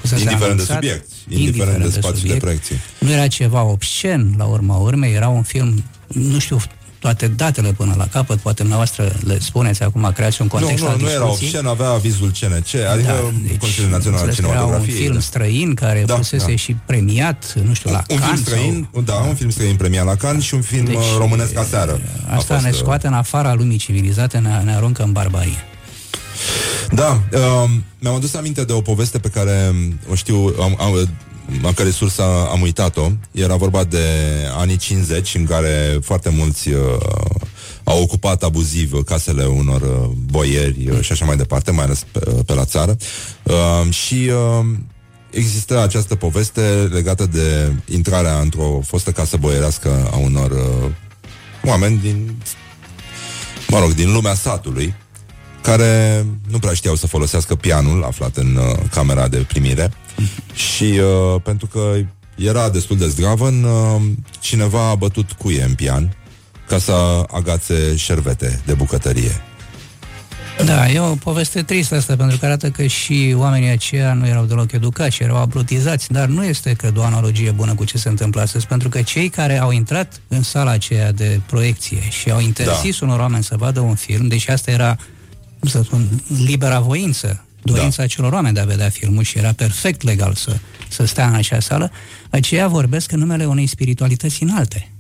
indiferent 0.04 0.42
anunțat, 0.42 0.80
de 0.82 0.88
subiect, 0.88 1.10
indiferent, 1.28 1.46
indiferent 1.46 1.94
de 1.94 2.00
spațiu 2.00 2.28
de, 2.28 2.34
de 2.34 2.40
proiecție. 2.40 2.80
Nu 3.00 3.12
era 3.12 3.28
ceva 3.28 3.64
obscen 3.64 4.34
la 4.38 4.46
urma 4.46 4.76
urmei, 4.76 5.14
era 5.14 5.28
un 5.28 5.44
film, 5.44 5.84
nu 6.08 6.40
știu 6.40 6.60
toate 7.04 7.28
datele 7.28 7.72
până 7.72 7.94
la 7.98 8.08
capăt, 8.08 8.40
poate 8.40 8.58
dumneavoastră 8.58 9.12
le 9.26 9.40
spuneți 9.40 9.84
acum, 9.84 10.12
creați 10.16 10.42
un 10.42 10.48
context 10.48 10.84
Nu, 10.84 10.90
nu, 10.90 10.98
nu 10.98 11.10
era 11.10 11.30
obscen, 11.30 11.66
avea 11.66 11.90
avizul 11.90 12.32
CNC, 12.40 12.74
adică 12.92 13.08
da, 13.08 13.32
deci, 13.48 13.58
Consiliul 13.58 13.92
Național 13.92 14.20
al 14.20 14.34
Cinematografiei. 14.34 14.96
un 14.96 15.02
film 15.02 15.14
da. 15.14 15.20
străin 15.20 15.74
care 15.74 16.04
da, 16.06 16.16
fusese 16.16 16.50
da. 16.50 16.56
și 16.56 16.76
premiat, 16.86 17.54
nu 17.66 17.74
știu, 17.74 17.92
la 17.92 18.04
un, 18.08 18.18
Cannes. 18.18 18.30
Un 18.30 18.36
film 18.36 18.46
străin, 18.46 18.88
sau... 18.94 19.02
da, 19.02 19.14
un 19.14 19.36
film 19.36 19.50
străin 19.50 19.76
premiat 19.76 20.06
la 20.06 20.16
Cannes 20.16 20.44
și 20.44 20.54
un 20.54 20.62
film 20.62 20.86
deci, 20.86 20.98
românesc 21.18 21.58
aseară. 21.58 22.02
Asta 22.36 22.60
ne 22.60 22.70
uh, 22.70 22.76
scoate 22.76 23.08
în 23.08 23.14
afara 23.14 23.54
lumii 23.54 23.78
civilizate, 23.78 24.38
ne, 24.38 24.62
ne 24.64 24.76
aruncă 24.76 25.04
în 25.04 25.12
barbarie. 25.12 25.64
Da, 26.92 27.22
uh, 27.34 27.70
mi-am 28.00 28.16
adus 28.16 28.34
aminte 28.34 28.64
de 28.64 28.74
o 28.74 28.82
poveste 28.82 29.20
pe 29.20 29.28
care 29.28 29.76
o 30.12 30.16
știu, 30.16 30.56
am, 30.62 30.78
am, 30.80 31.10
la 31.62 31.74
care 31.74 31.90
sursa 31.90 32.48
am 32.52 32.62
uitat-o. 32.62 33.10
Era 33.32 33.56
vorba 33.56 33.84
de 33.84 34.08
anii 34.58 34.78
50 34.78 35.36
în 35.36 35.46
care 35.46 36.00
foarte 36.02 36.30
mulți 36.30 36.70
uh, 36.70 36.80
au 37.84 38.02
ocupat 38.02 38.44
abuziv 38.44 39.04
casele 39.04 39.46
unor 39.46 39.82
uh, 39.82 40.10
boieri 40.32 40.90
uh, 40.90 41.02
și 41.02 41.12
așa 41.12 41.26
mai 41.26 41.38
departe, 41.38 41.72
mai 41.72 41.84
ales 41.84 42.06
pe, 42.12 42.20
uh, 42.28 42.40
pe 42.46 42.54
la 42.54 42.66
țară. 42.66 42.98
Uh, 43.44 43.94
și 43.94 44.30
uh, 44.60 44.66
există 45.30 45.82
această 45.82 46.16
poveste 46.16 46.90
legată 46.92 47.26
de 47.26 47.74
intrarea 47.90 48.40
într-o 48.40 48.80
fostă 48.86 49.12
casă 49.12 49.38
boierească 49.38 50.10
a 50.12 50.18
unor 50.18 50.52
uh, 50.52 50.92
oameni 51.66 51.98
din 51.98 52.36
mă 53.68 53.80
rog, 53.80 53.94
din 53.94 54.14
lumea 54.14 54.34
satului 54.34 54.94
care 55.62 56.26
nu 56.50 56.60
prea 56.60 56.74
știau 56.74 56.96
să 56.96 57.08
folosească 57.08 57.56
pianul 57.56 58.04
aflat 58.04 58.38
în 58.38 58.56
uh, 58.56 58.78
camera 58.92 59.28
de 59.28 59.38
primire 59.38 59.92
și 60.54 60.84
uh, 60.84 61.42
pentru 61.44 61.68
că 61.68 61.96
era 62.36 62.70
destul 62.70 62.98
de 62.98 63.08
zdravă, 63.08 63.48
uh, 63.48 64.02
cineva 64.40 64.90
a 64.90 64.96
bătut 64.96 65.32
cuie 65.32 65.64
în 65.64 65.74
pian 65.74 66.16
ca 66.68 66.78
să 66.78 67.24
agațe 67.32 67.96
șervete 67.96 68.62
de 68.66 68.74
bucătărie. 68.74 69.42
Da, 70.66 70.90
e 70.90 71.00
o 71.00 71.16
poveste 71.16 71.62
tristă 71.62 71.96
asta, 71.96 72.16
pentru 72.16 72.38
că 72.38 72.46
arată 72.46 72.70
că 72.70 72.86
și 72.86 73.34
oamenii 73.38 73.70
aceia 73.70 74.14
nu 74.14 74.28
erau 74.28 74.46
deloc 74.46 74.72
educați 74.72 75.16
și 75.16 75.24
erau 75.24 75.38
abrutizați, 75.38 76.12
dar 76.12 76.28
nu 76.28 76.46
este, 76.46 76.74
cred, 76.74 76.98
o 76.98 77.04
analogie 77.04 77.52
bună 77.52 77.76
cu 77.76 77.86
ce 77.86 77.98
se 77.98 78.10
întâmplă 78.10 78.42
astăzi, 78.42 78.68
pentru 78.68 78.90
că 78.90 79.02
cei 79.02 79.30
care 79.30 79.60
au 79.60 79.72
intrat 79.72 80.22
în 80.28 80.44
sala 80.44 80.72
aceea 80.72 81.12
de 81.12 81.40
proiecție 81.46 82.10
și 82.10 82.32
au 82.32 82.40
interzis 82.40 83.00
da. 83.00 83.06
unor 83.06 83.20
oameni 83.20 83.44
să 83.44 83.56
vadă 83.58 83.80
un 83.80 83.96
film, 83.96 84.28
deși 84.28 84.50
asta 84.50 84.72
era 84.72 84.98
cum 85.60 85.70
să 85.70 85.82
spun, 85.84 86.08
libera 86.46 86.80
voință, 86.80 87.46
dorința 87.64 88.02
da. 88.02 88.08
celor 88.08 88.34
oameni 88.34 88.54
de 88.54 88.60
a 88.60 88.66
vedea 88.66 88.90
filmul 88.90 89.24
și 89.24 89.38
era 89.38 89.52
perfect 89.52 90.02
legal 90.02 90.34
să, 90.34 90.58
să 90.90 91.06
stea 91.06 91.28
în 91.28 91.34
acea 91.34 91.60
sală, 91.60 91.92
aceia 92.30 92.68
vorbesc 92.68 93.12
în 93.12 93.20
numele 93.20 93.46
unei 93.46 93.68
spiritualități 93.68 94.44
înalte. 94.44 94.93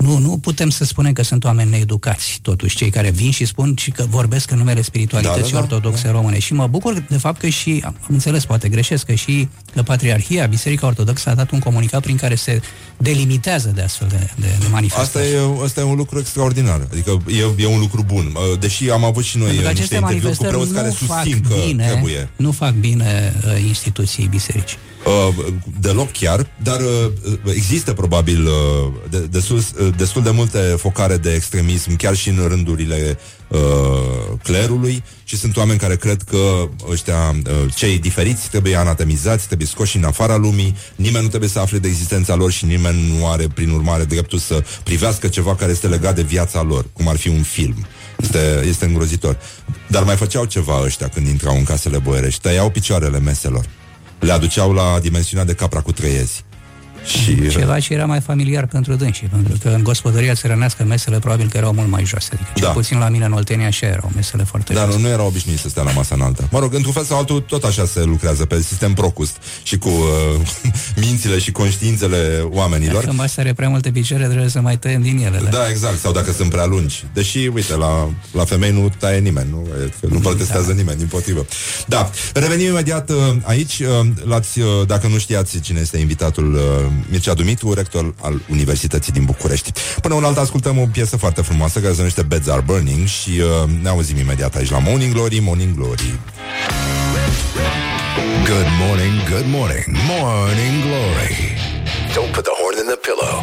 Nu, 0.00 0.18
nu 0.18 0.38
putem 0.38 0.70
să 0.70 0.84
spunem 0.84 1.12
că 1.12 1.22
sunt 1.22 1.44
oameni 1.44 1.70
needucați, 1.70 2.38
totuși, 2.42 2.76
cei 2.76 2.90
care 2.90 3.10
vin 3.10 3.30
și 3.30 3.44
spun 3.44 3.74
și 3.76 3.90
că 3.90 4.04
vorbesc 4.08 4.50
în 4.50 4.58
numele 4.58 4.82
spiritualității 4.82 5.42
da, 5.42 5.48
da, 5.48 5.66
da, 5.66 5.74
ortodoxe 5.74 6.06
da. 6.06 6.10
române. 6.10 6.38
Și 6.38 6.52
mă 6.52 6.66
bucur 6.66 7.04
de 7.08 7.16
fapt 7.16 7.40
că 7.40 7.48
și, 7.48 7.82
am 7.84 7.96
înțeles, 8.08 8.44
poate 8.44 8.68
greșesc, 8.68 9.04
că 9.04 9.14
și 9.14 9.48
că 9.74 9.82
Patriarhia, 9.82 10.46
Biserica 10.46 10.86
Ortodoxă 10.86 11.30
a 11.30 11.34
dat 11.34 11.50
un 11.50 11.58
comunicat 11.58 12.02
prin 12.02 12.16
care 12.16 12.34
se 12.34 12.60
delimitează 12.96 13.72
de 13.74 13.82
astfel 13.82 14.08
de, 14.08 14.30
de, 14.36 14.46
de 14.60 14.66
manifestări. 14.70 15.24
Asta 15.24 15.58
e, 15.60 15.64
asta 15.64 15.80
e 15.80 15.84
un 15.84 15.96
lucru 15.96 16.18
extraordinar, 16.18 16.86
adică 16.92 17.22
e, 17.26 17.62
e 17.62 17.66
un 17.66 17.78
lucru 17.78 18.02
bun. 18.02 18.32
Deși 18.58 18.90
am 18.90 19.04
avut 19.04 19.24
și 19.24 19.38
noi 19.38 19.60
niște 19.74 19.94
interviuri 19.94 20.36
cu 20.36 20.44
preoți 20.44 20.72
care 20.72 20.90
susțin 20.90 21.40
că 21.48 21.54
bine, 21.66 21.86
trebuie. 21.86 22.28
Nu 22.36 22.50
fac 22.50 22.72
bine 22.74 23.34
uh, 23.46 23.62
instituției 23.66 24.26
bisericii. 24.26 24.78
Uh, 25.04 25.46
deloc 25.80 26.12
chiar, 26.12 26.46
dar 26.62 26.80
uh, 26.80 27.32
există 27.54 27.92
probabil 27.92 28.46
uh, 28.46 28.52
de, 29.10 29.18
destul, 29.18 29.56
uh, 29.56 29.88
destul 29.96 30.22
de 30.22 30.30
multe 30.30 30.58
focare 30.58 31.16
de 31.16 31.34
extremism, 31.34 31.96
chiar 31.96 32.14
și 32.14 32.28
în 32.28 32.46
rândurile 32.48 33.18
uh, 33.48 33.58
clerului 34.42 35.02
și 35.24 35.36
sunt 35.36 35.56
oameni 35.56 35.78
care 35.78 35.96
cred 35.96 36.22
că 36.22 36.68
ăștia, 36.90 37.36
uh, 37.46 37.74
cei 37.74 37.98
diferiți 37.98 38.48
trebuie 38.48 38.76
anatemizați, 38.76 39.46
trebuie 39.46 39.66
scoși 39.66 39.96
în 39.96 40.04
afara 40.04 40.36
lumii, 40.36 40.76
nimeni 40.96 41.22
nu 41.22 41.28
trebuie 41.28 41.50
să 41.50 41.58
afle 41.58 41.78
de 41.78 41.88
existența 41.88 42.34
lor 42.34 42.50
și 42.50 42.64
nimeni 42.64 43.14
nu 43.16 43.28
are 43.28 43.46
prin 43.54 43.70
urmare 43.70 44.04
dreptul 44.04 44.38
să 44.38 44.64
privească 44.82 45.28
ceva 45.28 45.54
care 45.54 45.70
este 45.70 45.86
legat 45.86 46.14
de 46.14 46.22
viața 46.22 46.62
lor, 46.62 46.84
cum 46.92 47.08
ar 47.08 47.16
fi 47.16 47.28
un 47.28 47.42
film. 47.42 47.86
Este, 48.22 48.64
este 48.68 48.84
îngrozitor. 48.84 49.38
Dar 49.86 50.02
mai 50.02 50.16
făceau 50.16 50.44
ceva 50.44 50.80
ăștia 50.82 51.08
când 51.08 51.26
intrau 51.26 51.56
în 51.56 51.64
casele 51.64 51.98
boierești, 51.98 52.40
tăiau 52.40 52.70
picioarele 52.70 53.18
meselor 53.18 53.64
le 54.20 54.32
aduceau 54.32 54.72
la 54.72 54.98
dimensiunea 55.00 55.44
de 55.44 55.54
capra 55.54 55.80
cu 55.80 55.92
trăiezi. 55.92 56.44
Și... 57.04 57.48
Ceva 57.48 57.78
ce 57.78 57.92
era 57.92 58.06
mai 58.06 58.20
familiar 58.20 58.66
pentru 58.66 58.94
dânsii, 58.94 59.26
pentru 59.26 59.58
că 59.62 59.68
în 59.68 59.82
gospodăria 59.82 60.34
țărănească 60.34 60.84
mesele 60.84 61.18
probabil 61.18 61.48
că 61.48 61.56
erau 61.56 61.72
mult 61.72 61.88
mai 61.88 62.04
joase. 62.04 62.28
Adică 62.32 62.50
cel 62.54 62.66
da. 62.66 62.72
puțin 62.72 62.98
la 62.98 63.08
mine 63.08 63.24
în 63.24 63.32
Oltenia 63.32 63.66
așa 63.66 63.86
erau 63.86 64.10
mesele 64.14 64.44
foarte 64.44 64.72
Dar 64.72 64.84
joase. 64.84 64.98
nu, 64.98 65.06
nu 65.06 65.12
erau 65.12 65.26
obișnuiți 65.26 65.60
să 65.62 65.68
stea 65.68 65.82
la 65.82 65.90
masa 65.90 66.14
înaltă. 66.14 66.48
Mă 66.50 66.58
rog, 66.58 66.74
într-un 66.74 66.92
fel 66.92 67.04
sau 67.04 67.18
altul, 67.18 67.40
tot 67.40 67.64
așa 67.64 67.84
se 67.86 68.04
lucrează 68.04 68.44
pe 68.44 68.60
sistem 68.60 68.94
Procust 68.94 69.36
și 69.62 69.78
cu 69.78 69.88
uh, 69.88 70.70
mințile 71.04 71.38
și 71.38 71.52
conștiințele 71.52 72.48
oamenilor. 72.50 73.04
Dacă 73.04 73.16
mai 73.16 73.28
are 73.36 73.52
prea 73.52 73.68
multe 73.68 73.90
picioare, 73.90 74.24
trebuie 74.24 74.48
să 74.48 74.60
mai 74.60 74.78
tăiem 74.78 75.02
din 75.02 75.18
ele. 75.24 75.40
Da, 75.50 75.68
exact, 75.68 75.98
sau 75.98 76.12
dacă 76.12 76.32
sunt 76.32 76.50
prea 76.50 76.66
lungi. 76.66 77.04
Deși, 77.12 77.38
uite, 77.38 77.76
la, 77.76 78.08
la 78.32 78.44
femei 78.44 78.72
nu 78.72 78.92
taie 78.98 79.18
nimeni, 79.18 79.50
nu, 79.50 79.66
nu 80.08 80.18
protestează 80.18 80.68
da. 80.68 80.74
nimeni, 80.74 80.98
din 80.98 81.06
potrivă. 81.06 81.46
Da, 81.86 82.10
revenim 82.34 82.66
imediat 82.66 83.10
uh, 83.10 83.16
aici. 83.42 83.78
Uh, 83.78 84.08
l-ați, 84.24 84.60
uh, 84.60 84.66
dacă 84.86 85.06
nu 85.06 85.18
știați 85.18 85.60
cine 85.60 85.80
este 85.80 85.98
invitatul 85.98 86.54
uh, 86.54 86.89
Mircea 87.10 87.34
Dumitru, 87.34 87.72
rector 87.72 88.14
al 88.20 88.40
Universității 88.48 89.12
din 89.12 89.24
București. 89.24 89.72
Până 90.00 90.14
un 90.14 90.24
alt 90.24 90.36
ascultăm 90.36 90.78
o 90.78 90.86
piesă 90.92 91.16
foarte 91.16 91.42
frumoasă 91.42 91.78
care 91.78 91.92
se 91.92 91.98
numește 91.98 92.22
Beds 92.22 92.48
Are 92.48 92.60
Burning 92.60 93.06
și 93.06 93.30
uh, 93.30 93.70
ne 93.82 93.88
auzim 93.88 94.18
imediat 94.18 94.54
aici 94.54 94.70
la 94.70 94.78
Morning 94.78 95.12
Glory, 95.12 95.38
Morning 95.38 95.74
Glory. 95.74 96.18
Good 98.44 98.66
morning, 98.78 99.14
good 99.28 99.46
morning, 99.46 99.84
Morning 100.08 100.82
Glory. 100.86 101.36
Don't 102.14 102.32
put 102.32 102.44
the 102.44 102.54
horn 102.60 102.76
in 102.82 102.86
the 102.86 102.98
pillow. 103.08 103.34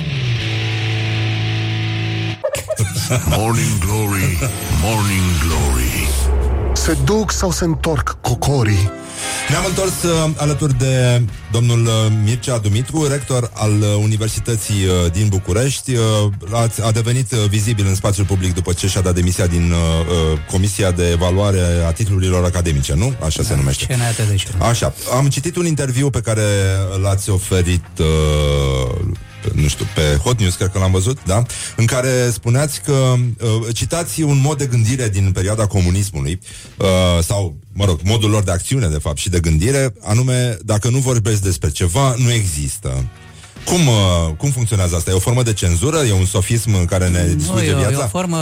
morning 3.37 3.79
Glory, 3.79 4.37
Morning 4.81 5.27
Glory. 5.43 6.36
Se 6.87 6.97
duc 7.05 7.31
sau 7.31 7.51
se 7.51 7.63
întorc 7.63 8.17
cocorii? 8.21 8.91
Ne-am 9.49 9.65
întors 9.67 10.03
uh, 10.03 10.29
alături 10.35 10.77
de 10.77 11.21
domnul 11.51 11.85
uh, 11.85 11.91
Mircea 12.23 12.57
Dumitru, 12.57 13.07
rector 13.07 13.51
al 13.53 13.71
uh, 13.71 13.95
Universității 14.01 14.85
uh, 14.85 15.11
din 15.11 15.27
București. 15.27 15.93
Uh, 15.93 16.01
a, 16.51 16.69
a 16.81 16.91
devenit 16.91 17.31
uh, 17.31 17.39
vizibil 17.49 17.85
în 17.87 17.95
spațiul 17.95 18.25
public 18.25 18.53
după 18.53 18.73
ce 18.73 18.87
și-a 18.87 19.01
dat 19.01 19.13
demisia 19.15 19.47
din 19.47 19.71
uh, 19.71 19.77
uh, 19.77 20.39
Comisia 20.51 20.91
de 20.91 21.09
Evaluare 21.09 21.61
a 21.87 21.91
Titlurilor 21.91 22.43
Academice, 22.45 22.93
nu? 22.93 23.13
Așa 23.23 23.41
da, 23.41 23.47
se 23.47 23.55
numește. 23.55 23.85
Așa. 24.57 24.93
Am 25.17 25.27
citit 25.27 25.55
un 25.55 25.65
interviu 25.65 26.09
pe 26.09 26.21
care 26.21 26.43
l-ați 27.01 27.29
oferit 27.29 27.85
uh, 27.99 29.07
nu 29.53 29.67
știu, 29.67 29.85
pe 29.95 30.01
Hot 30.23 30.39
News, 30.39 30.55
cred 30.55 30.69
că 30.69 30.79
l-am 30.79 30.91
văzut, 30.91 31.17
da? 31.25 31.43
În 31.75 31.85
care 31.85 32.29
spuneați 32.31 32.81
că 32.81 32.91
uh, 32.91 33.73
citați 33.73 34.21
un 34.21 34.39
mod 34.41 34.57
de 34.57 34.65
gândire 34.65 35.09
din 35.09 35.31
perioada 35.31 35.65
comunismului 35.67 36.39
uh, 36.77 36.87
sau, 37.23 37.55
mă 37.73 37.85
rog, 37.85 37.99
modul 38.03 38.29
lor 38.29 38.43
de 38.43 38.51
acțiune, 38.51 38.87
de 38.87 38.97
fapt, 38.97 39.17
și 39.17 39.29
de 39.29 39.39
gândire, 39.39 39.93
anume, 40.03 40.57
dacă 40.61 40.89
nu 40.89 40.97
vorbești 40.97 41.43
despre 41.43 41.69
ceva, 41.69 42.15
nu 42.17 42.31
există. 42.31 43.05
Cum, 43.65 43.87
uh, 43.87 44.35
cum 44.37 44.49
funcționează 44.49 44.95
asta? 44.95 45.11
E 45.11 45.13
o 45.13 45.19
formă 45.19 45.43
de 45.43 45.53
cenzură? 45.53 45.97
E 45.97 46.11
un 46.11 46.25
sofism 46.25 46.85
care 46.85 47.07
ne 47.07 47.33
distruge 47.35 47.71
nu, 47.71 47.77
viața? 47.77 47.99
E 47.99 48.03
o 48.03 48.07
formă 48.07 48.37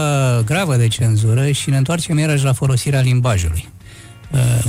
gravă 0.45 0.76
de 0.76 0.88
cenzură 0.88 1.52
și 1.52 1.69
ne 1.69 1.77
întoarcem 1.77 2.18
iarăși 2.18 2.44
la 2.44 2.53
folosirea 2.53 2.99
limbajului. 2.99 3.68
Uh, 4.32 4.65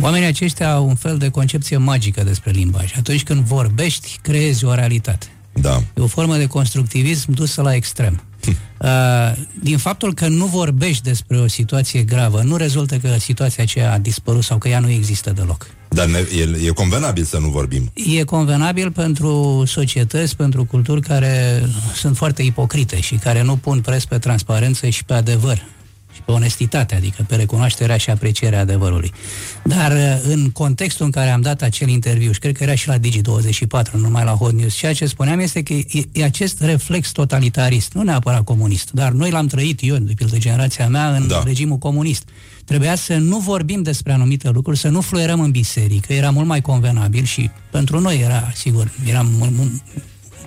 oamenii 0.00 0.26
aceștia 0.26 0.72
au 0.72 0.88
un 0.88 0.94
fel 0.94 1.18
de 1.18 1.28
concepție 1.28 1.76
magică 1.76 2.22
despre 2.24 2.50
limbaj. 2.50 2.92
Atunci 2.98 3.22
când 3.22 3.44
vorbești, 3.44 4.18
creezi 4.22 4.64
o 4.64 4.74
realitate. 4.74 5.26
Da. 5.52 5.82
E 5.96 6.00
o 6.00 6.06
formă 6.06 6.36
de 6.36 6.46
constructivism 6.46 7.32
dusă 7.32 7.62
la 7.62 7.74
extrem. 7.74 8.22
Hm. 8.44 8.56
Uh, 8.78 8.88
din 9.62 9.78
faptul 9.78 10.14
că 10.14 10.28
nu 10.28 10.46
vorbești 10.46 11.02
despre 11.02 11.38
o 11.38 11.46
situație 11.46 12.02
gravă, 12.02 12.42
nu 12.42 12.56
rezultă 12.56 12.96
că 12.96 13.16
situația 13.18 13.62
aceea 13.62 13.92
a 13.92 13.98
dispărut 13.98 14.42
sau 14.42 14.58
că 14.58 14.68
ea 14.68 14.80
nu 14.80 14.90
există 14.90 15.30
deloc. 15.30 15.66
Dar 15.88 16.06
ne, 16.06 16.18
e, 16.18 16.66
e 16.66 16.68
convenabil 16.68 17.24
să 17.24 17.38
nu 17.38 17.48
vorbim. 17.48 17.90
E 18.18 18.22
convenabil 18.22 18.90
pentru 18.90 19.62
societăți, 19.66 20.36
pentru 20.36 20.64
culturi 20.64 21.00
care 21.00 21.62
sunt 21.94 22.16
foarte 22.16 22.42
ipocrite 22.42 23.00
și 23.00 23.14
care 23.14 23.42
nu 23.42 23.56
pun 23.56 23.80
pres 23.80 24.04
pe 24.04 24.18
transparență 24.18 24.88
și 24.88 25.04
pe 25.04 25.12
adevăr 25.14 25.64
și 26.14 26.22
pe 26.22 26.32
onestitate, 26.32 26.94
adică 26.94 27.24
pe 27.28 27.36
recunoașterea 27.36 27.96
și 27.96 28.10
aprecierea 28.10 28.60
adevărului. 28.60 29.12
Dar 29.64 29.92
uh, 29.92 30.20
în 30.22 30.50
contextul 30.50 31.04
în 31.04 31.10
care 31.10 31.30
am 31.30 31.40
dat 31.40 31.62
acel 31.62 31.88
interviu, 31.88 32.32
și 32.32 32.38
cred 32.38 32.56
că 32.56 32.62
era 32.62 32.74
și 32.74 32.88
la 32.88 32.98
Digi24, 32.98 33.90
nu 33.92 34.00
numai 34.00 34.24
la 34.24 34.30
Hot 34.30 34.52
News, 34.52 34.74
ceea 34.74 34.94
ce 34.94 35.06
spuneam 35.06 35.38
este 35.38 35.62
că 35.62 35.72
e, 35.72 35.84
e 36.12 36.24
acest 36.24 36.60
reflex 36.60 37.12
totalitarist, 37.12 37.92
nu 37.92 38.02
neapărat 38.02 38.44
comunist, 38.44 38.90
dar 38.92 39.12
noi 39.12 39.30
l-am 39.30 39.46
trăit 39.46 39.78
eu, 39.82 39.96
de 39.96 40.12
pildă 40.16 40.38
generația 40.38 40.88
mea, 40.88 41.16
în 41.16 41.28
da. 41.28 41.42
regimul 41.44 41.78
comunist. 41.78 42.28
Trebuia 42.64 42.94
să 42.94 43.16
nu 43.16 43.38
vorbim 43.38 43.82
despre 43.82 44.12
anumite 44.12 44.50
lucruri, 44.50 44.78
să 44.78 44.88
nu 44.88 45.00
fluierăm 45.00 45.40
în 45.40 45.50
biserică, 45.50 46.12
era 46.12 46.30
mult 46.30 46.46
mai 46.46 46.60
convenabil 46.60 47.24
și 47.24 47.50
pentru 47.70 48.00
noi 48.00 48.20
era, 48.20 48.50
sigur, 48.54 48.90
era 49.06 49.26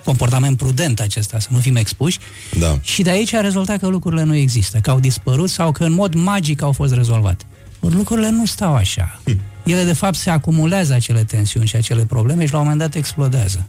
comportament 0.04 0.56
prudent 0.56 1.00
acesta, 1.00 1.38
să 1.38 1.48
nu 1.50 1.58
fim 1.58 1.76
expuși. 1.76 2.18
Da. 2.58 2.78
Și 2.82 3.02
de 3.02 3.10
aici 3.10 3.32
a 3.32 3.40
rezultat 3.40 3.78
că 3.78 3.86
lucrurile 3.86 4.22
nu 4.22 4.34
există, 4.34 4.78
că 4.78 4.90
au 4.90 5.00
dispărut 5.00 5.50
sau 5.50 5.72
că 5.72 5.84
în 5.84 5.92
mod 5.92 6.14
magic 6.14 6.62
au 6.62 6.72
fost 6.72 6.94
rezolvate. 6.94 7.44
Lucrurile 7.80 8.30
nu 8.30 8.46
stau 8.46 8.74
așa. 8.74 9.20
Hm 9.24 9.40
ele 9.64 9.84
de 9.84 9.92
fapt 9.92 10.14
se 10.14 10.30
acumulează 10.30 10.92
acele 10.92 11.24
tensiuni 11.24 11.66
și 11.66 11.76
acele 11.76 12.04
probleme 12.04 12.46
și 12.46 12.52
la 12.52 12.58
un 12.58 12.64
moment 12.64 12.80
dat 12.80 12.94
explodează. 12.94 13.66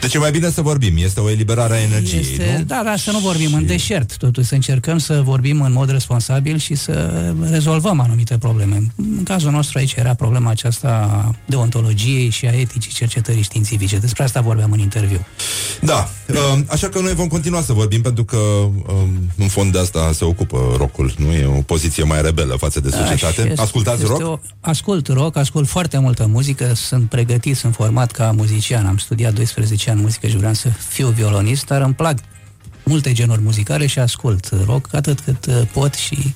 Deci 0.00 0.14
e 0.14 0.18
mai 0.18 0.30
bine 0.30 0.50
să 0.50 0.62
vorbim, 0.62 0.96
este 0.96 1.20
o 1.20 1.30
eliberare 1.30 1.74
a 1.74 1.80
energiei, 1.80 2.20
este, 2.20 2.54
nu? 2.58 2.64
Da, 2.64 2.82
dar 2.84 2.98
să 2.98 3.10
nu 3.10 3.18
vorbim 3.18 3.48
și... 3.48 3.54
în 3.54 3.66
deșert, 3.66 4.16
totuși 4.16 4.46
să 4.46 4.54
încercăm 4.54 4.98
să 4.98 5.20
vorbim 5.24 5.60
în 5.60 5.72
mod 5.72 5.90
responsabil 5.90 6.58
și 6.58 6.74
să 6.74 7.34
rezolvăm 7.50 8.00
anumite 8.00 8.38
probleme. 8.38 8.82
În 8.96 9.22
cazul 9.22 9.50
nostru 9.50 9.78
aici 9.78 9.94
era 9.94 10.14
problema 10.14 10.50
aceasta 10.50 11.30
de 11.46 11.56
ontologiei 11.56 12.28
și 12.30 12.46
a 12.46 12.50
eticii 12.50 12.92
cercetării 12.92 13.42
științifice. 13.42 13.98
Despre 13.98 14.22
asta 14.22 14.40
vorbeam 14.40 14.72
în 14.72 14.78
interviu. 14.78 15.26
Da, 15.80 16.08
um, 16.54 16.66
așa 16.68 16.88
că 16.88 17.00
noi 17.00 17.14
vom 17.14 17.26
continua 17.28 17.62
să 17.62 17.72
vorbim 17.72 18.02
pentru 18.02 18.24
că 18.24 18.36
um, 18.36 19.30
în 19.36 19.48
fond 19.48 19.72
de 19.72 19.78
asta 19.78 20.10
se 20.12 20.24
ocupă 20.24 20.74
rocul, 20.76 21.14
nu? 21.16 21.32
E 21.32 21.46
o 21.46 21.62
poziție 21.62 22.04
mai 22.04 22.22
rebelă 22.22 22.56
față 22.56 22.80
de 22.80 22.88
da, 22.88 22.96
societate. 22.96 23.52
Da, 23.54 23.62
Ascultați 23.62 24.04
rock? 24.04 24.26
O, 24.26 24.38
ascult 24.60 25.08
rock 25.08 25.29
rock, 25.30 25.42
ascult 25.42 25.68
foarte 25.68 25.98
multă 25.98 26.26
muzică, 26.26 26.74
sunt 26.74 27.08
pregătit, 27.08 27.56
sunt 27.56 27.74
format 27.74 28.10
ca 28.10 28.32
muzician, 28.32 28.86
am 28.86 28.96
studiat 28.96 29.32
12 29.32 29.90
ani 29.90 30.00
muzică 30.00 30.26
și 30.26 30.36
vreau 30.36 30.52
să 30.52 30.68
fiu 30.68 31.08
violonist, 31.08 31.66
dar 31.66 31.82
îmi 31.82 31.94
plac 31.94 32.18
multe 32.90 33.12
genuri 33.12 33.40
muzicale 33.42 33.86
și 33.86 33.98
ascult 33.98 34.50
rock 34.66 34.94
atât 34.94 35.20
cât 35.20 35.46
uh, 35.46 35.54
pot 35.72 35.94
și... 35.94 36.34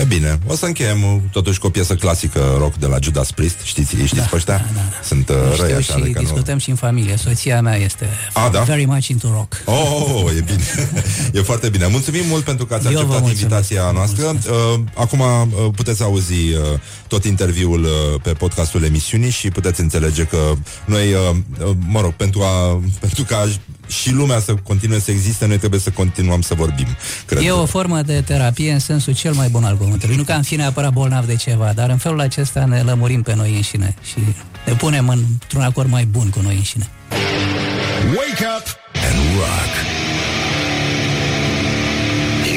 E 0.00 0.04
bine. 0.04 0.38
O 0.46 0.54
să 0.54 0.66
încheiem 0.66 1.02
uh, 1.02 1.20
totuși 1.32 1.58
cu 1.58 1.66
o 1.66 1.70
piesă 1.70 1.94
clasică 1.94 2.56
rock 2.58 2.76
de 2.76 2.86
la 2.86 2.98
Judas 3.00 3.30
Priest. 3.30 3.56
Știți, 3.62 3.94
știți 3.94 4.14
da, 4.14 4.22
pe 4.22 4.36
ăștia? 4.36 4.56
Da, 4.56 4.64
da. 4.74 4.82
Sunt 5.02 5.28
uh, 5.28 5.36
răi 5.60 5.72
așa. 5.72 5.80
și 5.80 6.00
adică 6.00 6.18
discutăm 6.18 6.54
nu... 6.54 6.60
și 6.60 6.70
în 6.70 6.76
familie. 6.76 7.16
Soția 7.16 7.60
mea 7.60 7.76
este 7.76 8.08
A, 8.32 8.48
da? 8.48 8.60
very 8.60 8.84
much 8.84 9.06
into 9.06 9.28
rock. 9.32 9.62
Oh, 9.64 9.74
oh, 9.74 10.22
oh 10.24 10.30
e 10.36 10.40
bine. 10.40 10.90
e 11.32 11.40
foarte 11.40 11.68
bine. 11.68 11.86
Mulțumim 11.86 12.26
mult 12.26 12.44
pentru 12.44 12.66
că 12.66 12.74
ați 12.74 12.92
Eu 12.92 12.98
acceptat 12.98 13.28
invitația 13.28 13.90
noastră. 13.90 14.26
Uh, 14.26 14.80
acum 14.94 15.20
uh, 15.20 15.46
puteți 15.74 16.02
auzi 16.02 16.32
uh, 16.32 16.78
tot 17.08 17.24
interviul 17.24 17.82
uh, 17.82 18.20
pe 18.22 18.32
podcastul 18.32 18.82
emisiunii 18.82 19.30
și 19.30 19.50
puteți 19.50 19.80
înțelege 19.80 20.24
că 20.24 20.52
noi, 20.84 21.12
uh, 21.12 21.36
uh, 21.66 21.70
mă 21.86 22.00
rog, 22.00 22.12
pentru, 22.12 22.42
a, 22.42 22.82
pentru 23.00 23.24
ca 23.24 23.48
și 23.86 24.12
lumea 24.12 24.40
să 24.40 24.54
continue 24.54 24.98
să 24.98 25.10
existe, 25.10 25.46
noi 25.46 25.58
trebuie 25.58 25.80
să 25.80 25.90
continuăm 25.90 26.40
să 26.40 26.54
vorbim. 26.54 26.86
Cred 27.26 27.42
e 27.44 27.50
o 27.50 27.66
formă 27.66 28.02
de 28.02 28.20
terapie 28.20 28.72
în 28.72 28.78
sensul 28.78 29.14
cel 29.14 29.32
mai 29.32 29.48
bun 29.48 29.64
al 29.64 29.76
cuvântului. 29.76 30.16
Nu 30.16 30.22
că 30.22 30.32
am 30.32 30.42
fi 30.42 30.56
neapărat 30.56 30.92
bolnav 30.92 31.26
de 31.26 31.34
ceva, 31.34 31.72
dar 31.74 31.90
în 31.90 31.96
felul 31.96 32.20
acesta 32.20 32.64
ne 32.64 32.82
lămurim 32.82 33.22
pe 33.22 33.34
noi 33.34 33.54
înșine 33.54 33.94
și 34.02 34.18
ne 34.66 34.72
punem 34.72 35.08
într-un 35.08 35.62
acord 35.62 35.90
mai 35.90 36.04
bun 36.04 36.30
cu 36.30 36.40
noi 36.42 36.54
înșine. 36.54 36.88
Wake 38.16 38.44
up 38.56 38.66
and 39.06 39.18
rock. 39.38 39.72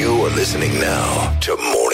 You 0.00 0.24
are 0.24 0.34
listening 0.34 0.72
now 0.72 1.36
to 1.46 1.52
more 1.74 1.89